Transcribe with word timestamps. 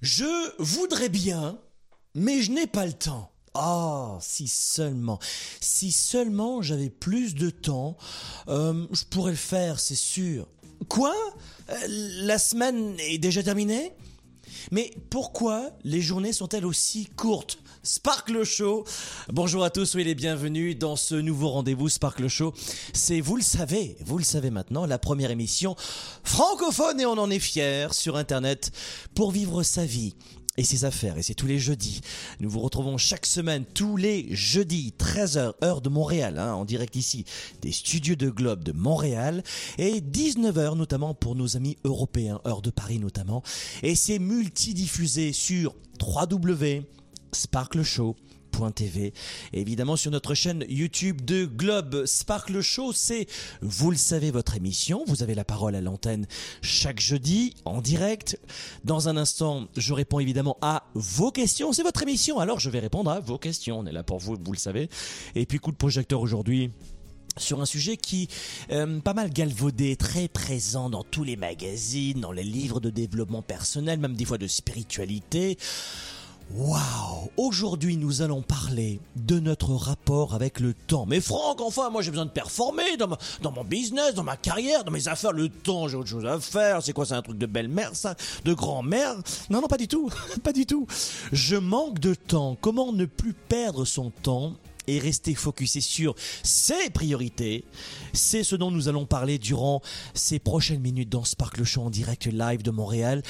Je 0.00 0.62
voudrais 0.62 1.08
bien, 1.08 1.58
mais 2.14 2.40
je 2.40 2.52
n'ai 2.52 2.66
pas 2.66 2.86
le 2.86 2.92
temps. 2.92 3.32
Ah, 3.54 4.18
si 4.20 4.46
seulement, 4.46 5.18
si 5.60 5.90
seulement 5.90 6.62
j'avais 6.62 6.90
plus 6.90 7.34
de 7.34 7.50
temps, 7.50 7.96
euh, 8.48 8.86
je 8.92 9.04
pourrais 9.04 9.32
le 9.32 9.36
faire, 9.36 9.80
c'est 9.80 9.96
sûr. 9.96 10.46
Quoi? 10.88 11.14
Euh, 11.70 11.74
La 12.22 12.38
semaine 12.38 12.94
est 13.00 13.18
déjà 13.18 13.42
terminée? 13.42 13.92
Mais 14.70 14.92
pourquoi 15.10 15.70
les 15.82 16.00
journées 16.00 16.32
sont-elles 16.32 16.66
aussi 16.66 17.06
courtes? 17.06 17.58
Sparkle 17.88 18.44
Show. 18.44 18.84
Bonjour 19.32 19.64
à 19.64 19.70
tous, 19.70 19.86
soyez 19.86 20.04
les 20.04 20.14
bienvenus 20.14 20.78
dans 20.78 20.94
ce 20.94 21.14
nouveau 21.14 21.48
rendez-vous 21.48 21.88
Sparkle 21.88 22.28
Show. 22.28 22.52
C'est, 22.92 23.22
vous 23.22 23.34
le 23.34 23.42
savez, 23.42 23.96
vous 24.04 24.18
le 24.18 24.24
savez 24.24 24.50
maintenant, 24.50 24.84
la 24.84 24.98
première 24.98 25.30
émission 25.30 25.74
francophone 26.22 27.00
et 27.00 27.06
on 27.06 27.16
en 27.16 27.30
est 27.30 27.38
fiers 27.38 27.88
sur 27.92 28.16
Internet 28.16 28.72
pour 29.14 29.30
vivre 29.30 29.62
sa 29.62 29.86
vie 29.86 30.14
et 30.58 30.64
ses 30.64 30.84
affaires. 30.84 31.16
Et 31.16 31.22
c'est 31.22 31.32
tous 31.32 31.46
les 31.46 31.58
jeudis. 31.58 32.02
Nous 32.40 32.50
vous 32.50 32.60
retrouvons 32.60 32.98
chaque 32.98 33.24
semaine, 33.24 33.64
tous 33.64 33.96
les 33.96 34.26
jeudis, 34.36 34.92
13h, 34.98 35.54
heure 35.64 35.80
de 35.80 35.88
Montréal, 35.88 36.38
hein, 36.38 36.52
en 36.52 36.66
direct 36.66 36.94
ici, 36.94 37.24
des 37.62 37.72
studios 37.72 38.16
de 38.16 38.28
Globe 38.28 38.64
de 38.64 38.72
Montréal, 38.72 39.42
et 39.78 40.02
19h 40.02 40.76
notamment 40.76 41.14
pour 41.14 41.36
nos 41.36 41.56
amis 41.56 41.78
européens, 41.84 42.42
heure 42.46 42.60
de 42.60 42.68
Paris 42.68 42.98
notamment. 42.98 43.42
Et 43.82 43.94
c'est 43.94 44.18
multidiffusé 44.18 45.32
sur 45.32 45.74
www.sparkleshow.tv. 46.02 46.84
Et 48.94 49.12
évidemment 49.52 49.96
sur 49.96 50.10
notre 50.10 50.34
chaîne 50.34 50.64
YouTube 50.68 51.24
de 51.24 51.44
Globe 51.44 52.06
Sparkle 52.06 52.60
Show, 52.60 52.92
c'est, 52.92 53.26
vous 53.62 53.90
le 53.90 53.96
savez, 53.96 54.30
votre 54.30 54.56
émission. 54.56 55.04
Vous 55.06 55.22
avez 55.22 55.34
la 55.34 55.44
parole 55.44 55.76
à 55.76 55.80
l'antenne 55.80 56.26
chaque 56.60 56.98
jeudi 56.98 57.54
en 57.64 57.80
direct. 57.80 58.38
Dans 58.84 59.08
un 59.08 59.16
instant, 59.16 59.68
je 59.76 59.94
réponds 59.94 60.18
évidemment 60.18 60.58
à 60.60 60.84
vos 60.94 61.30
questions. 61.30 61.72
C'est 61.72 61.84
votre 61.84 62.02
émission, 62.02 62.40
alors 62.40 62.58
je 62.58 62.68
vais 62.68 62.80
répondre 62.80 63.10
à 63.10 63.20
vos 63.20 63.38
questions. 63.38 63.78
On 63.78 63.86
est 63.86 63.92
là 63.92 64.02
pour 64.02 64.18
vous, 64.18 64.36
vous 64.42 64.52
le 64.52 64.58
savez. 64.58 64.88
Et 65.36 65.46
puis 65.46 65.58
coup 65.58 65.70
de 65.70 65.76
projecteur 65.76 66.20
aujourd'hui 66.20 66.70
sur 67.36 67.60
un 67.60 67.66
sujet 67.66 67.96
qui 67.96 68.28
euh, 68.72 68.98
pas 68.98 69.14
mal 69.14 69.30
galvaudé, 69.30 69.94
très 69.94 70.26
présent 70.26 70.90
dans 70.90 71.04
tous 71.04 71.22
les 71.22 71.36
magazines, 71.36 72.20
dans 72.20 72.32
les 72.32 72.42
livres 72.42 72.80
de 72.80 72.90
développement 72.90 73.42
personnel, 73.42 74.00
même 74.00 74.14
des 74.14 74.24
fois 74.24 74.38
de 74.38 74.48
spiritualité. 74.48 75.56
Waouh 76.54 77.30
Aujourd'hui, 77.36 77.96
nous 77.96 78.22
allons 78.22 78.42
parler 78.42 79.00
de 79.16 79.38
notre 79.38 79.72
rapport 79.74 80.34
avec 80.34 80.60
le 80.60 80.74
temps. 80.74 81.04
Mais 81.06 81.20
Franck, 81.20 81.60
enfin, 81.60 81.90
moi 81.90 82.02
j'ai 82.02 82.10
besoin 82.10 82.24
de 82.24 82.30
performer 82.30 82.96
dans, 82.96 83.16
dans 83.42 83.52
mon 83.52 83.64
business, 83.64 84.14
dans 84.14 84.24
ma 84.24 84.36
carrière, 84.36 84.82
dans 84.82 84.90
mes 84.90 85.08
affaires. 85.08 85.32
Le 85.32 85.48
temps, 85.48 85.88
j'ai 85.88 85.96
autre 85.96 86.08
chose 86.08 86.26
à 86.26 86.40
faire. 86.40 86.82
C'est 86.82 86.92
quoi, 86.92 87.06
c'est 87.06 87.14
un 87.14 87.22
truc 87.22 87.38
de 87.38 87.46
belle-mère, 87.46 87.94
ça? 87.94 88.16
De 88.44 88.54
grand-mère? 88.54 89.14
Non, 89.50 89.60
non, 89.60 89.68
pas 89.68 89.76
du 89.76 89.86
tout. 89.86 90.10
pas 90.42 90.52
du 90.52 90.66
tout. 90.66 90.86
Je 91.32 91.56
manque 91.56 92.00
de 92.00 92.14
temps. 92.14 92.56
Comment 92.60 92.92
ne 92.92 93.04
plus 93.04 93.34
perdre 93.34 93.84
son 93.84 94.10
temps 94.10 94.54
et 94.86 94.98
rester 94.98 95.34
focusé 95.34 95.80
sur 95.80 96.14
ses 96.42 96.90
priorités? 96.90 97.64
C'est 98.14 98.42
ce 98.42 98.56
dont 98.56 98.70
nous 98.70 98.88
allons 98.88 99.06
parler 99.06 99.38
durant 99.38 99.82
ces 100.14 100.38
prochaines 100.38 100.80
minutes 100.80 101.10
dans 101.10 101.24
Sparkle 101.24 101.64
Show 101.64 101.82
en 101.82 101.90
direct 101.90 102.26
live 102.26 102.62
de 102.62 102.70
Montréal. 102.70 103.22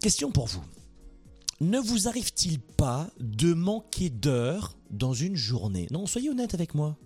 Question 0.00 0.30
pour 0.30 0.46
vous. 0.46 0.62
Ne 1.62 1.78
vous 1.78 2.08
arrive-t-il 2.08 2.58
pas 2.58 3.08
de 3.20 3.54
manquer 3.54 4.10
d'heures 4.10 4.76
dans 4.90 5.14
une 5.14 5.36
journée? 5.36 5.86
Non, 5.92 6.06
soyez 6.06 6.28
honnête 6.28 6.54
avec 6.54 6.74
moi. 6.74 6.98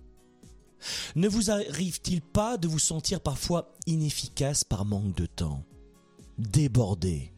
Ne 1.15 1.29
vous 1.29 1.51
arrive-t-il 1.51 2.23
pas 2.23 2.57
de 2.57 2.67
vous 2.67 2.79
sentir 2.79 3.21
parfois 3.21 3.75
inefficace 3.87 4.65
par 4.65 4.87
manque 4.87 5.15
de 5.15 5.27
temps? 5.27 5.63
Débordé 6.39 7.35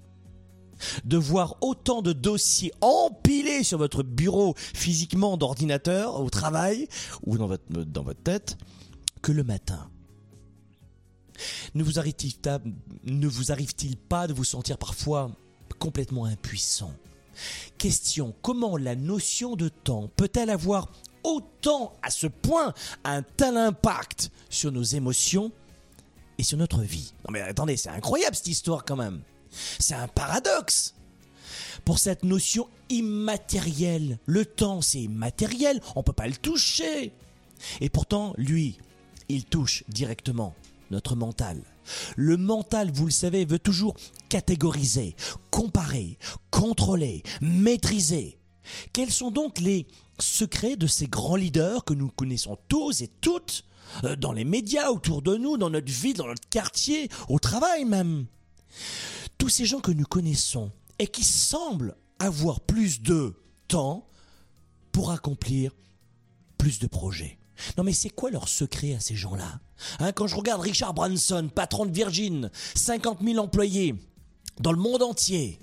de 1.04 1.16
voir 1.16 1.56
autant 1.60 2.02
de 2.02 2.12
dossiers 2.12 2.72
empilés 2.80 3.64
sur 3.64 3.78
votre 3.78 4.04
bureau 4.04 4.54
physiquement 4.56 5.36
d'ordinateur 5.36 6.20
au 6.20 6.30
travail 6.30 6.86
ou 7.26 7.36
dans 7.36 7.48
votre, 7.48 8.22
tête 8.22 8.56
que 9.22 9.32
le 9.32 9.42
matin. 9.42 9.90
Ne 11.74 11.82
vous 11.82 11.98
arrive-t-il 11.98 13.96
pas 13.96 14.28
de 14.28 14.32
vous 14.32 14.44
sentir 14.44 14.78
parfois 14.78 15.32
complètement 15.80 16.24
impuissant? 16.26 16.92
Question, 17.78 18.34
comment 18.43 18.76
la 18.76 18.97
notion 18.97 19.56
de 19.56 19.69
temps 19.69 20.10
peut-elle 20.16 20.50
avoir 20.50 20.93
autant 21.22 21.93
à 22.03 22.10
ce 22.10 22.26
point 22.26 22.75
un 23.04 23.22
tel 23.22 23.56
impact 23.56 24.31
sur 24.49 24.72
nos 24.72 24.82
émotions 24.82 25.53
et 26.38 26.43
sur 26.43 26.59
notre 26.59 26.82
vie? 26.82 27.12
Non 27.27 27.32
mais 27.32 27.43
attendez, 27.43 27.77
c'est 27.77 27.91
incroyable 27.91 28.37
cette 28.37 28.48
histoire 28.48 28.84
quand 28.84 28.97
même. 28.97 29.22
C'est 29.78 29.95
un 29.95 30.09
paradoxe. 30.09 30.95
Pour 31.84 31.98
cette 31.98 32.24
notion 32.24 32.68
immatérielle, 32.91 34.18
le 34.27 34.45
temps 34.45 34.83
c'est 34.83 35.01
immatériel, 35.01 35.80
on 35.97 36.03
peut 36.03 36.12
pas 36.12 36.27
le 36.27 36.36
toucher. 36.36 37.12
Et 37.80 37.89
pourtant, 37.89 38.34
lui, 38.36 38.78
il 39.28 39.45
touche 39.45 39.84
directement 39.89 40.54
notre 40.90 41.16
mental. 41.16 41.62
Le 42.16 42.36
mental, 42.36 42.90
vous 42.92 43.06
le 43.06 43.10
savez, 43.10 43.44
veut 43.44 43.58
toujours 43.58 43.94
catégoriser, 44.28 45.16
comparer, 45.50 46.18
contrôler, 46.50 47.22
maîtriser. 47.40 48.38
Quels 48.92 49.10
sont 49.10 49.30
donc 49.30 49.60
les 49.60 49.86
secrets 50.18 50.76
de 50.76 50.86
ces 50.86 51.06
grands 51.06 51.36
leaders 51.36 51.84
que 51.84 51.94
nous 51.94 52.08
connaissons 52.08 52.58
tous 52.68 53.00
et 53.00 53.08
toutes 53.20 53.64
euh, 54.04 54.16
dans 54.16 54.32
les 54.32 54.44
médias, 54.44 54.90
autour 54.90 55.22
de 55.22 55.36
nous, 55.36 55.56
dans 55.56 55.70
notre 55.70 55.90
vie, 55.90 56.12
dans 56.12 56.26
notre 56.26 56.48
quartier, 56.48 57.08
au 57.28 57.38
travail 57.38 57.84
même? 57.84 58.26
Tous 59.38 59.48
ces 59.48 59.64
gens 59.64 59.80
que 59.80 59.92
nous 59.92 60.04
connaissons 60.04 60.70
et 60.98 61.06
qui 61.06 61.24
semblent 61.24 61.96
avoir 62.18 62.60
plus 62.60 63.00
de 63.00 63.34
temps 63.68 64.06
pour 64.92 65.10
accomplir 65.10 65.72
plus 66.58 66.80
de 66.80 66.86
projets. 66.86 67.37
Non 67.77 67.84
mais 67.84 67.93
c'est 67.93 68.10
quoi 68.10 68.31
leur 68.31 68.49
secret 68.49 68.95
à 68.95 69.01
ces 69.01 69.16
gens-là 69.16 69.60
Hein, 70.01 70.13
Quand 70.13 70.27
je 70.27 70.37
regarde 70.37 70.60
Richard 70.60 70.95
Branson, 70.95 71.51
patron 71.55 71.87
de 71.87 71.93
Virgin, 71.93 72.51
50 72.75 73.19
000 73.22 73.39
employés 73.39 73.95
dans 74.60 74.72
le 74.72 74.78
monde 74.78 75.03
entier, 75.03 75.60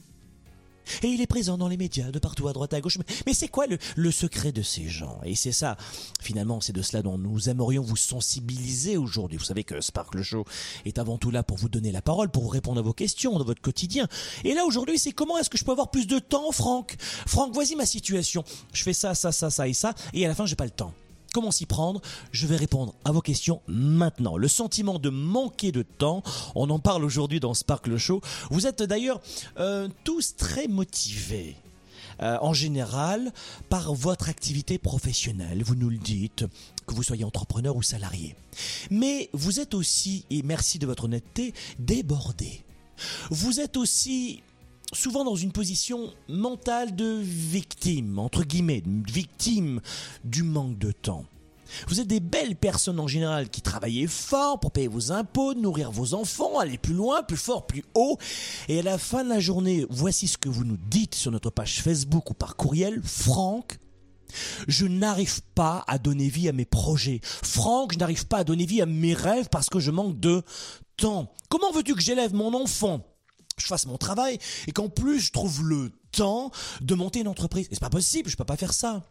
et 1.01 1.07
il 1.07 1.19
est 1.19 1.27
présent 1.27 1.57
dans 1.57 1.67
les 1.67 1.77
médias, 1.77 2.11
de 2.11 2.19
partout, 2.19 2.47
à 2.47 2.53
droite, 2.53 2.71
à 2.75 2.79
gauche. 2.79 2.99
Mais, 3.25 3.33
c'est 3.33 3.47
quoi 3.47 3.65
le, 3.65 4.11
secret 4.11 4.51
de 4.51 4.61
ces 4.61 4.87
gens? 4.87 5.19
Et 5.23 5.33
c'est 5.33 5.51
ça, 5.51 5.77
finalement, 6.21 6.61
c'est 6.61 6.73
de 6.73 6.83
cela 6.83 7.01
dont 7.01 7.17
nous 7.17 7.49
aimerions 7.49 7.81
vous 7.81 7.95
sensibiliser 7.95 8.95
aujourd'hui. 8.95 9.39
Vous 9.39 9.45
savez 9.45 9.63
que 9.63 9.81
Sparkle 9.81 10.21
Show 10.21 10.45
est 10.85 10.99
avant 10.99 11.17
tout 11.17 11.31
là 11.31 11.41
pour 11.41 11.57
vous 11.57 11.69
donner 11.69 11.91
la 11.91 12.03
parole, 12.03 12.29
pour 12.29 12.53
répondre 12.53 12.79
à 12.79 12.83
vos 12.83 12.93
questions 12.93 13.39
dans 13.39 13.45
votre 13.45 13.61
quotidien. 13.61 14.07
Et 14.43 14.53
là, 14.53 14.63
aujourd'hui, 14.63 14.99
c'est 14.99 15.11
comment 15.11 15.39
est-ce 15.39 15.49
que 15.49 15.57
je 15.57 15.65
peux 15.65 15.71
avoir 15.71 15.89
plus 15.89 16.05
de 16.05 16.19
temps, 16.19 16.51
Franck? 16.51 16.95
Franck, 17.25 17.51
voici 17.51 17.75
ma 17.75 17.87
situation. 17.87 18.43
Je 18.71 18.83
fais 18.83 18.93
ça, 18.93 19.15
ça, 19.15 19.31
ça, 19.31 19.49
ça 19.49 19.67
et 19.67 19.73
ça, 19.73 19.95
et 20.13 20.23
à 20.23 20.27
la 20.27 20.35
fin, 20.35 20.45
j'ai 20.45 20.55
pas 20.55 20.65
le 20.65 20.69
temps. 20.69 20.93
Comment 21.35 21.51
s'y 21.51 21.65
prendre 21.65 21.99
Je 22.31 22.47
vais 22.47 22.55
répondre 22.55 22.95
à 23.03 23.11
vos 23.11 23.19
questions 23.19 23.61
maintenant. 23.67 24.37
Le 24.37 24.47
sentiment 24.47 24.99
de 24.99 25.09
manquer 25.09 25.73
de 25.73 25.81
temps, 25.81 26.23
on 26.55 26.69
en 26.69 26.79
parle 26.79 27.03
aujourd'hui 27.03 27.41
dans 27.41 27.53
Sparkle 27.53 27.97
Show. 27.97 28.21
Vous 28.51 28.67
êtes 28.67 28.81
d'ailleurs 28.81 29.19
euh, 29.59 29.89
tous 30.05 30.37
très 30.37 30.69
motivés. 30.69 31.57
euh, 32.21 32.37
en 32.39 32.53
général, 32.53 33.33
par 33.67 33.93
votre 33.93 34.29
activité 34.29 34.77
professionnelle, 34.77 35.61
vous 35.61 35.75
nous 35.75 35.89
le 35.89 35.97
dites, 35.97 36.45
que 36.87 36.93
vous 36.93 37.03
soyez 37.03 37.25
entrepreneur 37.25 37.75
ou 37.75 37.81
salarié. 37.81 38.37
Mais 38.89 39.29
vous 39.33 39.59
êtes 39.59 39.73
aussi, 39.73 40.23
et 40.29 40.41
merci 40.41 40.79
de 40.79 40.85
votre 40.85 41.03
honnêteté, 41.03 41.53
débordé. 41.79 42.63
Vous 43.29 43.59
êtes 43.59 43.75
aussi 43.75 44.41
souvent 44.93 45.23
dans 45.23 45.35
une 45.35 45.51
position 45.51 46.13
mentale 46.27 46.95
de 46.95 47.19
victime, 47.21 48.19
entre 48.19 48.43
guillemets, 48.43 48.83
victime 48.85 49.81
du 50.23 50.43
manque 50.43 50.77
de 50.77 50.91
temps. 50.91 51.25
Vous 51.87 51.99
êtes 51.99 52.07
des 52.07 52.19
belles 52.19 52.55
personnes 52.55 52.99
en 52.99 53.07
général 53.07 53.49
qui 53.49 53.61
travaillez 53.61 54.07
fort 54.07 54.59
pour 54.59 54.71
payer 54.71 54.87
vos 54.87 55.11
impôts, 55.11 55.53
nourrir 55.53 55.91
vos 55.91 56.13
enfants, 56.13 56.59
aller 56.59 56.77
plus 56.77 56.93
loin, 56.93 57.23
plus 57.23 57.37
fort, 57.37 57.65
plus 57.65 57.83
haut. 57.95 58.17
Et 58.69 58.79
à 58.79 58.83
la 58.83 58.97
fin 58.97 59.23
de 59.23 59.29
la 59.29 59.39
journée, 59.39 59.85
voici 59.89 60.27
ce 60.27 60.37
que 60.37 60.49
vous 60.49 60.63
nous 60.63 60.77
dites 60.77 61.15
sur 61.15 61.31
notre 61.31 61.49
page 61.49 61.81
Facebook 61.81 62.29
ou 62.29 62.33
par 62.33 62.55
courriel. 62.55 63.01
Franck, 63.03 63.79
je 64.67 64.85
n'arrive 64.85 65.41
pas 65.55 65.83
à 65.87 65.97
donner 65.97 66.29
vie 66.29 66.49
à 66.49 66.53
mes 66.53 66.65
projets. 66.65 67.19
Franck, 67.23 67.93
je 67.93 67.99
n'arrive 67.99 68.27
pas 68.27 68.37
à 68.37 68.43
donner 68.43 68.65
vie 68.65 68.81
à 68.81 68.85
mes 68.85 69.13
rêves 69.13 69.49
parce 69.49 69.69
que 69.69 69.79
je 69.79 69.91
manque 69.91 70.19
de 70.19 70.43
temps. 70.97 71.33
Comment 71.49 71.71
veux-tu 71.71 71.95
que 71.95 72.01
j'élève 72.01 72.33
mon 72.33 72.53
enfant? 72.53 73.01
Je 73.57 73.67
fasse 73.67 73.85
mon 73.85 73.97
travail 73.97 74.37
et 74.67 74.71
qu'en 74.71 74.89
plus 74.89 75.19
je 75.19 75.31
trouve 75.31 75.63
le 75.63 75.91
temps 76.11 76.51
de 76.81 76.95
monter 76.95 77.21
une 77.21 77.27
entreprise. 77.27 77.67
C'est 77.71 77.79
pas 77.79 77.89
possible, 77.89 78.29
je 78.29 78.35
peux 78.35 78.45
pas 78.45 78.57
faire 78.57 78.73
ça. 78.73 79.03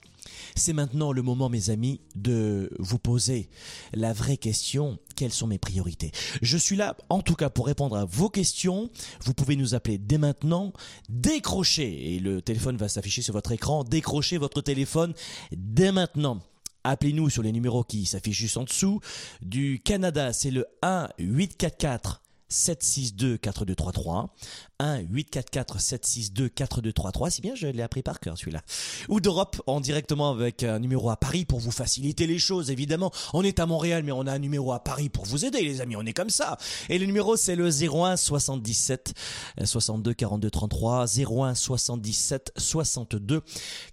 C'est 0.56 0.72
maintenant 0.72 1.12
le 1.12 1.22
moment, 1.22 1.50
mes 1.50 1.68
amis, 1.70 2.00
de 2.14 2.70
vous 2.78 2.98
poser 2.98 3.50
la 3.92 4.12
vraie 4.12 4.38
question. 4.38 4.98
Quelles 5.16 5.32
sont 5.32 5.46
mes 5.46 5.58
priorités? 5.58 6.12
Je 6.40 6.56
suis 6.56 6.76
là, 6.76 6.96
en 7.10 7.20
tout 7.20 7.34
cas, 7.34 7.50
pour 7.50 7.66
répondre 7.66 7.96
à 7.96 8.06
vos 8.06 8.30
questions. 8.30 8.88
Vous 9.22 9.34
pouvez 9.34 9.56
nous 9.56 9.74
appeler 9.74 9.98
dès 9.98 10.16
maintenant. 10.16 10.72
Décrochez, 11.10 12.14
et 12.14 12.20
le 12.20 12.40
téléphone 12.40 12.78
va 12.78 12.88
s'afficher 12.88 13.20
sur 13.20 13.34
votre 13.34 13.52
écran. 13.52 13.84
Décrochez 13.84 14.38
votre 14.38 14.62
téléphone 14.62 15.12
dès 15.52 15.92
maintenant. 15.92 16.40
Appelez-nous 16.84 17.28
sur 17.28 17.42
les 17.42 17.52
numéros 17.52 17.84
qui 17.84 18.06
s'affichent 18.06 18.38
juste 18.38 18.56
en 18.56 18.64
dessous. 18.64 19.00
Du 19.42 19.80
Canada, 19.84 20.32
c'est 20.32 20.50
le 20.50 20.66
1 20.82 21.08
844 21.18 22.22
762 22.48 23.38
4233 23.38 24.34
1 24.78 24.98
844 25.00 25.80
762 25.80 26.48
4233 26.48 27.30
c'est 27.30 27.42
bien 27.42 27.54
je 27.54 27.66
l'ai 27.66 27.82
appris 27.82 28.02
par 28.02 28.20
cœur 28.20 28.38
celui-là. 28.38 28.62
Ou 29.08 29.20
d'Europe 29.20 29.60
en 29.66 29.80
directement 29.80 30.30
avec 30.30 30.62
un 30.62 30.78
numéro 30.78 31.10
à 31.10 31.16
Paris 31.16 31.44
pour 31.44 31.60
vous 31.60 31.70
faciliter 31.70 32.26
les 32.26 32.38
choses 32.38 32.70
évidemment. 32.70 33.10
On 33.32 33.42
est 33.42 33.58
à 33.58 33.66
Montréal 33.66 34.02
mais 34.04 34.12
on 34.12 34.26
a 34.26 34.32
un 34.32 34.38
numéro 34.38 34.72
à 34.72 34.82
Paris 34.82 35.08
pour 35.08 35.24
vous 35.24 35.44
aider 35.44 35.62
les 35.62 35.80
amis. 35.80 35.96
On 35.96 36.06
est 36.06 36.12
comme 36.12 36.30
ça. 36.30 36.58
Et 36.88 36.98
le 36.98 37.06
numéro 37.06 37.36
c'est 37.36 37.56
le 37.56 37.68
01 37.68 38.16
77 38.16 39.14
62 39.62 40.14
42 40.14 40.50
33 40.50 41.06
01 41.18 41.54
77 41.54 42.52
62 42.56 43.42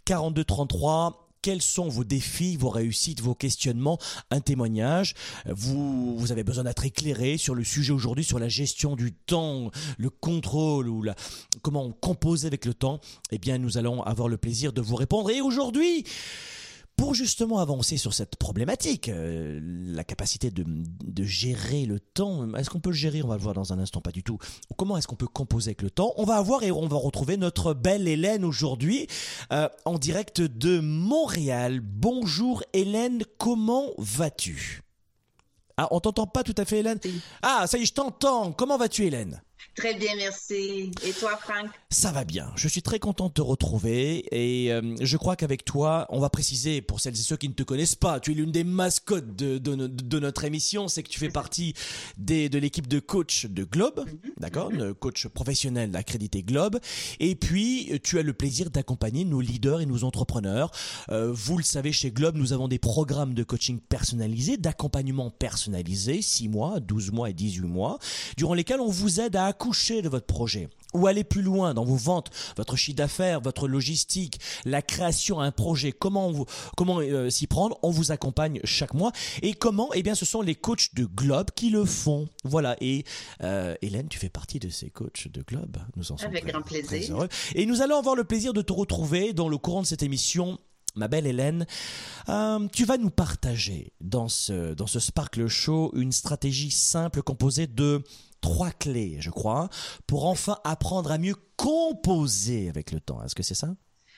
42 0.05 0.43
33 0.43 1.30
quels 1.41 1.61
sont 1.61 1.87
vos 1.87 2.03
défis, 2.03 2.57
vos 2.57 2.69
réussites, 2.69 3.21
vos 3.21 3.35
questionnements, 3.35 3.97
un 4.29 4.39
témoignage? 4.39 5.13
Vous, 5.45 6.17
vous 6.17 6.31
avez 6.31 6.43
besoin 6.43 6.63
d'être 6.63 6.85
éclairé 6.85 7.37
sur 7.37 7.55
le 7.55 7.63
sujet 7.63 7.93
aujourd'hui, 7.93 8.23
sur 8.23 8.39
la 8.39 8.49
gestion 8.49 8.95
du 8.95 9.11
temps, 9.11 9.71
le 9.97 10.09
contrôle 10.09 10.87
ou 10.87 11.03
comment 11.61 11.91
composer 11.91 12.47
avec 12.47 12.65
le 12.65 12.73
temps? 12.73 12.99
Eh 13.31 13.37
bien, 13.37 13.57
nous 13.57 13.77
allons 13.77 14.03
avoir 14.03 14.27
le 14.27 14.37
plaisir 14.37 14.73
de 14.73 14.81
vous 14.81 14.95
répondre. 14.95 15.29
Et 15.31 15.41
aujourd'hui, 15.41 16.05
pour 16.95 17.15
justement 17.15 17.59
avancer 17.59 17.97
sur 17.97 18.13
cette 18.13 18.35
problématique, 18.35 19.09
euh, 19.09 19.59
la 19.61 20.03
capacité 20.03 20.51
de, 20.51 20.65
gérer 21.23 21.85
le 21.85 21.99
temps, 21.99 22.53
est-ce 22.55 22.69
qu'on 22.69 22.79
peut 22.79 22.89
le 22.89 22.95
gérer? 22.95 23.21
On 23.23 23.27
va 23.27 23.35
le 23.35 23.41
voir 23.41 23.53
dans 23.53 23.73
un 23.73 23.79
instant, 23.79 24.01
pas 24.01 24.11
du 24.11 24.23
tout. 24.23 24.37
Comment 24.77 24.97
est-ce 24.97 25.07
qu'on 25.07 25.15
peut 25.15 25.27
composer 25.27 25.69
avec 25.69 25.81
le 25.81 25.89
temps? 25.89 26.13
On 26.17 26.25
va 26.25 26.35
avoir 26.35 26.63
et 26.63 26.71
on 26.71 26.87
va 26.87 26.97
retrouver 26.97 27.37
notre 27.37 27.73
belle 27.73 28.07
Hélène 28.07 28.43
aujourd'hui 28.43 29.07
euh, 29.51 29.67
en 29.85 29.97
direct 29.97 30.41
de 30.41 30.79
Montréal. 30.79 31.79
Bonjour 31.81 32.63
Hélène, 32.73 33.23
comment 33.37 33.91
vas-tu? 33.97 34.83
Ah, 35.77 35.87
on 35.91 35.99
t'entend 35.99 36.27
pas 36.27 36.43
tout 36.43 36.55
à 36.57 36.65
fait 36.65 36.79
Hélène? 36.79 36.99
Ah, 37.41 37.65
ça 37.67 37.77
y 37.77 37.81
est, 37.81 37.85
je 37.85 37.93
t'entends. 37.93 38.51
Comment 38.51 38.77
vas-tu 38.77 39.05
Hélène? 39.05 39.41
Très 39.75 39.93
bien, 39.93 40.15
merci. 40.17 40.91
Et 41.05 41.11
toi, 41.13 41.37
Franck? 41.37 41.69
Ça 41.89 42.11
va 42.11 42.25
bien. 42.25 42.51
Je 42.55 42.67
suis 42.67 42.81
très 42.81 42.99
content 42.99 43.27
de 43.27 43.33
te 43.33 43.41
retrouver 43.41 44.25
et 44.31 44.71
euh, 44.71 44.95
je 44.99 45.17
crois 45.17 45.35
qu'avec 45.35 45.63
toi, 45.63 46.05
on 46.09 46.19
va 46.19 46.29
préciser 46.29 46.81
pour 46.81 46.99
celles 46.99 47.13
et 47.13 47.17
ceux 47.17 47.37
qui 47.37 47.47
ne 47.47 47.53
te 47.53 47.63
connaissent 47.63 47.95
pas, 47.95 48.19
tu 48.19 48.31
es 48.31 48.33
l'une 48.33 48.51
des 48.51 48.63
mascottes 48.63 49.35
de, 49.35 49.57
de, 49.57 50.19
notre 50.19 50.43
émission, 50.43 50.87
c'est 50.87 51.03
que 51.03 51.09
tu 51.09 51.19
fais 51.19 51.29
partie 51.29 51.73
des, 52.17 52.49
de 52.49 52.59
l'équipe 52.59 52.87
de 52.87 52.99
coach 52.99 53.45
de 53.45 53.63
Globe, 53.63 54.05
mhm. 54.05 54.31
d'accord, 54.37 54.71
mhm. 54.71 54.93
coach 54.93 55.27
professionnel 55.27 55.95
accrédité 55.95 56.43
Globe. 56.43 56.79
Et 57.19 57.35
puis, 57.35 57.99
tu 58.03 58.19
as 58.19 58.23
le 58.23 58.33
plaisir 58.33 58.69
d'accompagner 58.69 59.25
nos 59.25 59.41
leaders 59.41 59.81
et 59.81 59.85
nos 59.85 60.03
entrepreneurs. 60.03 60.71
Euh, 61.09 61.31
vous 61.31 61.57
le 61.57 61.63
savez, 61.63 61.91
chez 61.91 62.11
Globe, 62.11 62.35
nous 62.35 62.53
avons 62.53 62.67
des 62.67 62.79
programmes 62.79 63.33
de 63.33 63.43
coaching 63.43 63.79
personnalisés, 63.79 64.57
d'accompagnement 64.57 65.29
personnalisé, 65.29 66.21
6 66.21 66.49
mois, 66.49 66.79
12 66.79 67.11
mois 67.11 67.29
et 67.29 67.33
18 67.33 67.67
mois, 67.67 67.99
durant 68.37 68.53
lesquels 68.53 68.81
on 68.81 68.89
vous 68.89 69.19
aide 69.19 69.35
à 69.35 69.50
accoucher 69.51 70.01
de 70.01 70.07
votre 70.09 70.25
projet 70.25 70.69
ou 70.93 71.07
aller 71.07 71.23
plus 71.23 71.41
loin 71.41 71.73
dans 71.73 71.85
vos 71.85 71.95
ventes, 71.95 72.29
votre 72.57 72.75
chiffre 72.75 72.97
d'affaires, 72.97 73.41
votre 73.41 73.67
logistique, 73.67 74.39
la 74.65 74.81
création 74.81 75.39
d'un 75.39 75.51
projet, 75.51 75.91
comment 75.91 76.31
vous, 76.31 76.45
comment 76.75 76.99
euh, 76.99 77.29
s'y 77.29 77.47
prendre, 77.47 77.77
on 77.83 77.91
vous 77.91 78.11
accompagne 78.11 78.59
chaque 78.63 78.93
mois. 78.93 79.11
Et 79.41 79.53
comment 79.53 79.89
Eh 79.93 80.03
bien, 80.03 80.15
ce 80.15 80.25
sont 80.25 80.41
les 80.41 80.55
coachs 80.55 80.93
de 80.95 81.05
Globe 81.05 81.51
qui 81.55 81.69
le 81.69 81.85
font. 81.85 82.27
Voilà. 82.43 82.75
Et 82.81 83.03
euh, 83.43 83.75
Hélène, 83.81 84.07
tu 84.07 84.19
fais 84.19 84.29
partie 84.29 84.59
de 84.59 84.69
ces 84.69 84.89
coachs 84.89 85.27
de 85.27 85.41
Globe. 85.41 85.77
Nous 85.95 86.11
en 86.11 86.17
sommes 86.17 86.29
Avec 86.29 86.45
grand 86.45 86.61
plaisir. 86.61 87.15
heureux. 87.15 87.29
Et 87.55 87.65
nous 87.65 87.81
allons 87.81 87.97
avoir 87.97 88.15
le 88.15 88.23
plaisir 88.23 88.53
de 88.53 88.61
te 88.61 88.73
retrouver 88.73 89.33
dans 89.33 89.49
le 89.49 89.57
courant 89.57 89.81
de 89.81 89.87
cette 89.87 90.03
émission 90.03 90.57
Ma 90.95 91.07
belle 91.07 91.25
Hélène, 91.25 91.65
euh, 92.27 92.67
tu 92.73 92.83
vas 92.83 92.97
nous 92.97 93.09
partager 93.09 93.93
dans 94.01 94.27
ce, 94.27 94.73
dans 94.73 94.87
ce 94.87 94.99
Sparkle 94.99 95.47
Show 95.47 95.91
une 95.95 96.11
stratégie 96.11 96.69
simple 96.69 97.21
composée 97.21 97.65
de 97.65 98.03
trois 98.41 98.71
clés, 98.71 99.17
je 99.19 99.29
crois, 99.29 99.69
pour 100.07 100.25
enfin 100.25 100.59
apprendre 100.63 101.11
à 101.11 101.17
mieux 101.17 101.35
composer 101.55 102.69
avec 102.69 102.91
le 102.91 102.99
temps. 102.99 103.23
Est-ce 103.23 103.35
que 103.35 103.43
c'est 103.43 103.55
ça? 103.55 103.75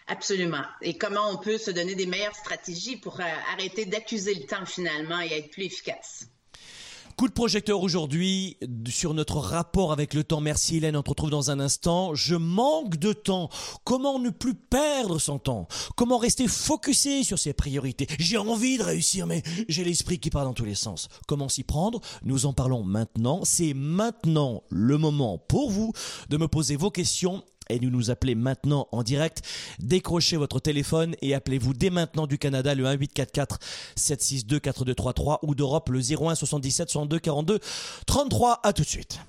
Absolument. 0.08 0.64
Et 0.82 0.98
comment 0.98 1.30
on 1.30 1.38
peut 1.38 1.58
se 1.58 1.72
donner 1.72 1.96
des 1.96 2.06
meilleures 2.06 2.36
stratégies 2.36 2.98
pour 2.98 3.20
euh, 3.20 3.24
arrêter 3.54 3.86
d'accuser 3.86 4.34
le 4.34 4.46
temps 4.46 4.66
finalement 4.66 5.22
et 5.22 5.32
être 5.32 5.52
plus 5.52 5.66
efficace. 5.66 6.28
Coup 7.16 7.28
de 7.28 7.34
projecteur 7.34 7.82
aujourd'hui 7.84 8.58
sur 8.90 9.14
notre 9.14 9.38
rapport 9.38 9.92
avec 9.92 10.16
le 10.16 10.24
temps. 10.24 10.42
Merci 10.42 10.78
Hélène, 10.78 10.98
on 10.98 11.04
se 11.04 11.10
retrouve 11.10 11.30
dans 11.30 11.52
un 11.52 11.60
instant. 11.60 12.16
Je 12.16 12.36
manque 12.36 12.98
de 12.98 13.14
temps. 13.14 13.50
Comment 13.84 14.18
ne 14.18 14.32
plus 14.32 14.56
perdre 14.56 15.20
son 15.20 15.38
temps? 15.38 15.68
Comment 15.96 16.18
rester 16.18 16.48
focusé 16.48 17.24
sur 17.24 17.38
ses 17.38 17.54
priorités? 17.54 18.08
J'ai 18.18 18.38
envie 18.38 18.80
de 18.80 18.84
réussir, 18.84 19.28
mais 19.28 19.44
j'ai 19.70 19.84
l'esprit 19.84 20.18
qui 20.18 20.32
part 20.32 20.44
dans 20.44 20.54
tous 20.54 20.66
les 20.66 20.74
sens. 20.74 21.08
Comment 21.28 21.50
s'y 21.50 21.64
prendre? 21.64 22.02
Nous 22.24 22.48
en 22.48 22.54
parlons 22.54 22.84
maintenant. 22.84 23.42
C'est 23.44 23.76
maintenant 23.76 24.64
le 24.70 24.98
moment 24.98 25.38
pour 25.38 25.70
vous 25.70 25.94
de 26.30 26.38
me 26.38 26.48
poser 26.48 26.76
vos 26.76 26.90
questions 26.90 27.44
et 27.70 27.80
nous 27.80 27.90
nous 27.90 28.12
appelez 28.12 28.36
maintenant 28.36 28.88
en 28.92 29.04
direct. 29.04 29.42
Décrochez 29.80 30.38
votre 30.38 30.60
téléphone 30.60 31.16
et 31.22 31.34
appelez-vous 31.34 31.74
dès 31.74 31.90
maintenant 31.90 32.28
du 32.28 32.38
Canada 32.38 32.76
le 32.76 32.84
1844 32.84 33.60
762 33.96 34.60
4233 34.60 35.40
ou 35.44 35.56
d'Europe 35.56 35.90
le 35.90 36.00
01 36.00 36.36
77 36.36 36.90
62 36.90 37.20
42 37.20 37.60
33. 38.06 38.60
À 38.64 38.74
tout 38.74 38.84
de 38.84 38.88
suite. 38.88 39.20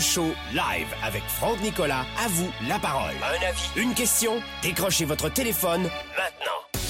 Show 0.00 0.32
live 0.52 0.88
avec 1.04 1.22
Franck 1.28 1.60
Nicolas. 1.62 2.04
À 2.18 2.28
vous 2.28 2.48
la 2.68 2.78
parole. 2.78 3.14
Un 3.22 3.46
avis, 3.46 3.68
une 3.76 3.94
question 3.94 4.40
Décrochez 4.62 5.04
votre 5.04 5.28
téléphone 5.28 5.82
maintenant. 5.82 6.89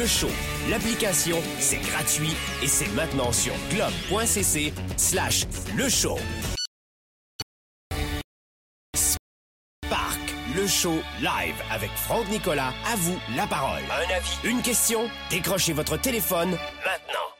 Le 0.00 0.06
show, 0.06 0.30
l'application, 0.70 1.36
c'est 1.58 1.76
gratuit 1.76 2.34
et 2.62 2.66
c'est 2.66 2.88
maintenant 2.94 3.32
sur 3.32 3.52
globe.cc 3.68 4.72
slash 4.96 5.44
le 5.76 5.90
show. 5.90 6.16
Spark, 8.96 10.18
le 10.56 10.66
show 10.66 11.02
live 11.20 11.54
avec 11.70 11.90
Franck 11.96 12.30
Nicolas. 12.30 12.72
À 12.90 12.96
vous 12.96 13.18
la 13.36 13.46
parole. 13.46 13.82
Un 13.90 14.16
avis, 14.16 14.38
une 14.44 14.62
question, 14.62 15.02
décrochez 15.28 15.74
votre 15.74 15.98
téléphone 15.98 16.52
maintenant. 16.52 17.39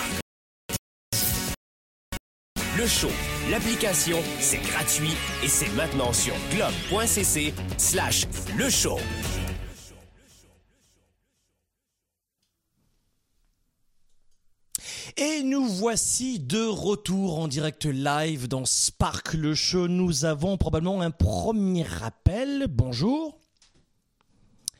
Le 2.81 2.87
Show, 2.87 3.09
l'application, 3.51 4.17
c'est 4.39 4.57
gratuit 4.57 5.11
et 5.43 5.47
c'est 5.47 5.71
maintenant 5.75 6.11
sur 6.13 6.33
globe.cc 6.49 7.53
slash 7.77 8.25
le 8.57 8.71
show. 8.71 8.97
Et 15.15 15.43
nous 15.43 15.63
voici 15.67 16.39
de 16.39 16.65
retour 16.65 17.37
en 17.37 17.47
direct 17.47 17.85
live 17.85 18.47
dans 18.47 18.65
Spark 18.65 19.35
le 19.35 19.53
Show. 19.53 19.87
Nous 19.87 20.25
avons 20.25 20.57
probablement 20.57 21.01
un 21.01 21.11
premier 21.11 21.85
appel. 22.01 22.65
Bonjour. 22.67 23.37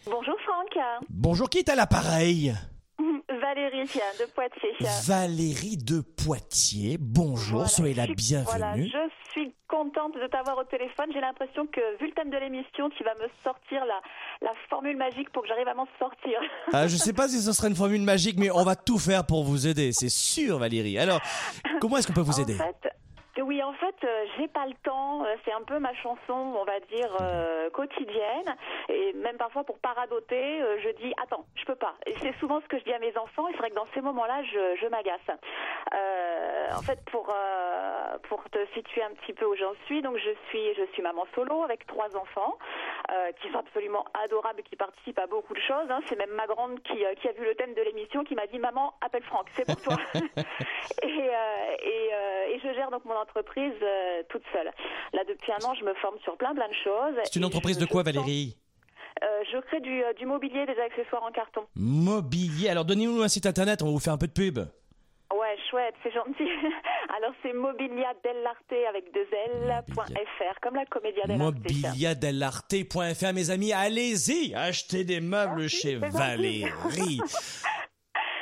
Bonjour 0.06 0.36
Franck. 0.44 0.84
Bonjour, 1.08 1.52
qui 1.52 1.60
est 1.60 1.70
à 1.70 1.76
l'appareil? 1.76 2.56
Valérie 3.40 3.86
de 4.20 4.26
Poitiers. 4.34 4.76
Valérie 5.06 5.78
de 5.78 6.02
Poitiers, 6.02 6.98
bonjour, 7.00 7.60
Voilà, 7.60 7.70
soyez 7.70 7.94
la 7.94 8.06
suis- 8.06 8.16
Voilà, 8.46 8.74
bienvenue. 8.74 8.92
je 8.92 9.32
suis 9.32 9.54
contente 9.68 10.14
de 10.16 10.28
t'avoir 10.28 10.58
au 10.58 10.64
téléphone. 10.66 11.08
J'ai 11.14 11.22
l'impression 11.22 11.66
que, 11.68 11.80
vu 12.00 12.08
le 12.08 12.14
thème 12.14 12.30
de 12.30 12.38
l'émission, 12.38 12.90
tu 12.90 13.04
vas 13.04 13.14
me 13.16 13.28
sortir 13.44 13.86
la, 13.86 14.02
la 14.42 14.52
formule 14.70 14.98
magique 14.98 15.30
pour 15.32 15.44
que 15.44 15.48
j'arrive 15.48 15.68
à 15.68 15.74
m'en 15.74 15.88
sortir. 16.00 16.40
Ah, 16.74 16.88
je 16.88 16.98
sais 16.98 17.14
pas 17.14 17.28
si 17.30 17.42
ce 17.42 17.54
serait 17.54 17.70
une 17.70 17.76
formule 17.76 18.02
magique, 18.02 18.38
mais 18.38 18.52
on 18.52 18.64
va 18.64 18.76
tout 18.76 18.98
faire 19.00 19.26
pour 19.26 19.44
vous 19.44 19.68
aider, 19.68 19.92
c'est 19.94 20.10
sûr 20.10 20.58
Valérie. 20.60 20.98
Alors, 20.98 21.22
comment 21.80 21.98
est-ce 21.98 22.08
qu'on 22.08 22.14
peut 22.14 22.22
vous 22.22 22.42
aider? 22.42 22.56
fait, 22.56 22.92
oui, 23.42 23.62
en 23.64 23.74
fait, 23.74 23.96
euh, 24.04 24.26
j'ai 24.38 24.48
pas 24.48 24.66
le 24.66 24.74
temps. 24.84 25.24
Euh, 25.26 25.36
C'est 25.46 25.52
un 25.54 25.62
peu 25.64 25.80
ma 25.80 25.94
chanson, 25.96 26.34
on 26.34 26.64
va 26.64 26.80
dire, 26.82 27.16
euh, 27.22 27.70
quotidienne. 27.70 28.56
Et 28.90 29.14
même 29.14 29.38
parfois, 29.38 29.64
pour 29.64 29.80
paradoter, 29.80 30.62
euh, 30.62 30.78
je 30.84 30.90
dis 30.90 31.14
attends, 31.22 31.46
je 31.56 31.66
peux 31.66 31.76
pas. 31.76 31.96
Et 32.06 32.14
c'est 32.20 32.34
souvent 32.40 32.60
ce 32.62 32.68
que 32.68 32.78
je 32.80 32.84
dis 32.84 32.94
à 32.94 33.00
mes 33.00 33.16
enfants. 33.18 33.48
Et 33.48 33.52
c'est 33.54 33.58
vrai 33.60 33.70
que 33.70 33.76
dans 33.76 33.88
ces 33.94 34.02
moments-là, 34.02 34.44
je, 34.44 34.76
je 34.82 34.88
m'agace. 34.88 35.20
En 36.78 36.82
fait, 36.84 37.00
pour 37.12 37.28
pour 38.30 38.50
te 38.50 38.66
situer 38.74 39.04
un 39.04 39.12
petit 39.12 39.34
peu 39.34 39.46
où 39.46 39.56
j'en 39.56 39.74
suis, 39.86 40.02
donc 40.02 40.18
je 40.18 40.32
suis 40.50 40.74
je 40.76 40.84
suis 40.94 41.02
maman 41.02 41.26
solo 41.36 41.64
avec 41.64 41.86
trois 41.86 42.16
enfants 42.16 42.58
qui 43.42 43.52
sont 43.52 43.60
absolument 43.60 44.06
adorables 44.24 44.62
et 44.62 44.64
qui 44.64 44.76
participent 44.78 45.20
à 45.20 45.28
beaucoup 45.28 45.54
de 45.54 45.60
choses. 45.60 45.90
hein. 45.90 46.00
C'est 46.08 46.18
même 46.18 46.32
ma 46.32 46.48
grande 46.48 46.82
qui 46.84 47.04
qui 47.20 47.28
a 47.28 47.32
vu 47.34 47.44
le 47.44 47.56
thème 47.56 47.74
de 47.74 47.82
l'émission 47.82 48.24
qui 48.24 48.36
m'a 48.36 48.48
dit 48.48 48.58
maman 48.60 48.94
appelle 49.02 49.24
Franck, 49.24 49.48
c'est 49.54 49.66
pour 49.66 49.82
toi. 49.82 49.96
et, 51.04 51.30
et, 51.84 52.10
et 52.54 52.60
je 52.60 52.74
gère 52.74 52.90
donc 52.90 53.04
mon 53.06 53.16
entreprise 53.16 53.31
euh, 53.38 54.24
toute 54.30 54.44
seule. 54.54 54.72
Là, 55.14 55.22
depuis 55.28 55.52
un 55.52 55.64
an, 55.66 55.74
je 55.80 55.84
me 55.86 55.94
forme 55.96 56.18
sur 56.24 56.36
plein 56.38 56.54
plein 56.54 56.68
de 56.68 56.74
choses. 56.84 57.16
C'est 57.24 57.36
une 57.36 57.46
entreprise 57.46 57.76
je- 57.80 57.82
de 57.82 57.90
quoi 57.90 58.04
Valérie 58.04 58.56
euh, 59.24 59.44
Je 59.52 59.58
crée 59.60 59.80
du, 59.82 60.04
euh, 60.04 60.14
du 60.14 60.26
mobilier, 60.26 60.66
des 60.66 60.80
accessoires 60.80 61.24
en 61.24 61.32
carton. 61.32 61.62
Mobilier. 61.76 62.70
Alors 62.70 62.86
donnez-nous 62.86 63.22
un 63.22 63.28
site 63.28 63.46
internet, 63.46 63.82
on 63.82 63.86
va 63.86 63.92
vous 63.92 64.00
faire 64.00 64.14
un 64.14 64.18
peu 64.18 64.28
de 64.28 64.34
pub. 64.34 64.60
Ouais, 65.34 65.56
chouette, 65.70 65.96
c'est 66.04 66.12
gentil. 66.12 66.44
Alors 67.18 67.32
c'est 67.42 67.54
mobilia 67.54 68.14
dell'arte 68.24 68.74
avec 68.90 69.14
deux 69.14 69.26
L.fr, 69.32 70.60
comme 70.62 70.76
la 70.76 70.86
comédia 70.86 71.24
dell'arte. 71.26 71.54
Mobiliadellarte.fr 71.56 73.34
mes 73.34 73.50
amis, 73.50 73.72
allez-y, 73.74 74.54
achetez 74.56 75.04
des 75.06 75.22
meubles 75.22 75.62
Merci, 75.62 75.78
chez. 75.82 75.96
Valérie. 75.96 77.20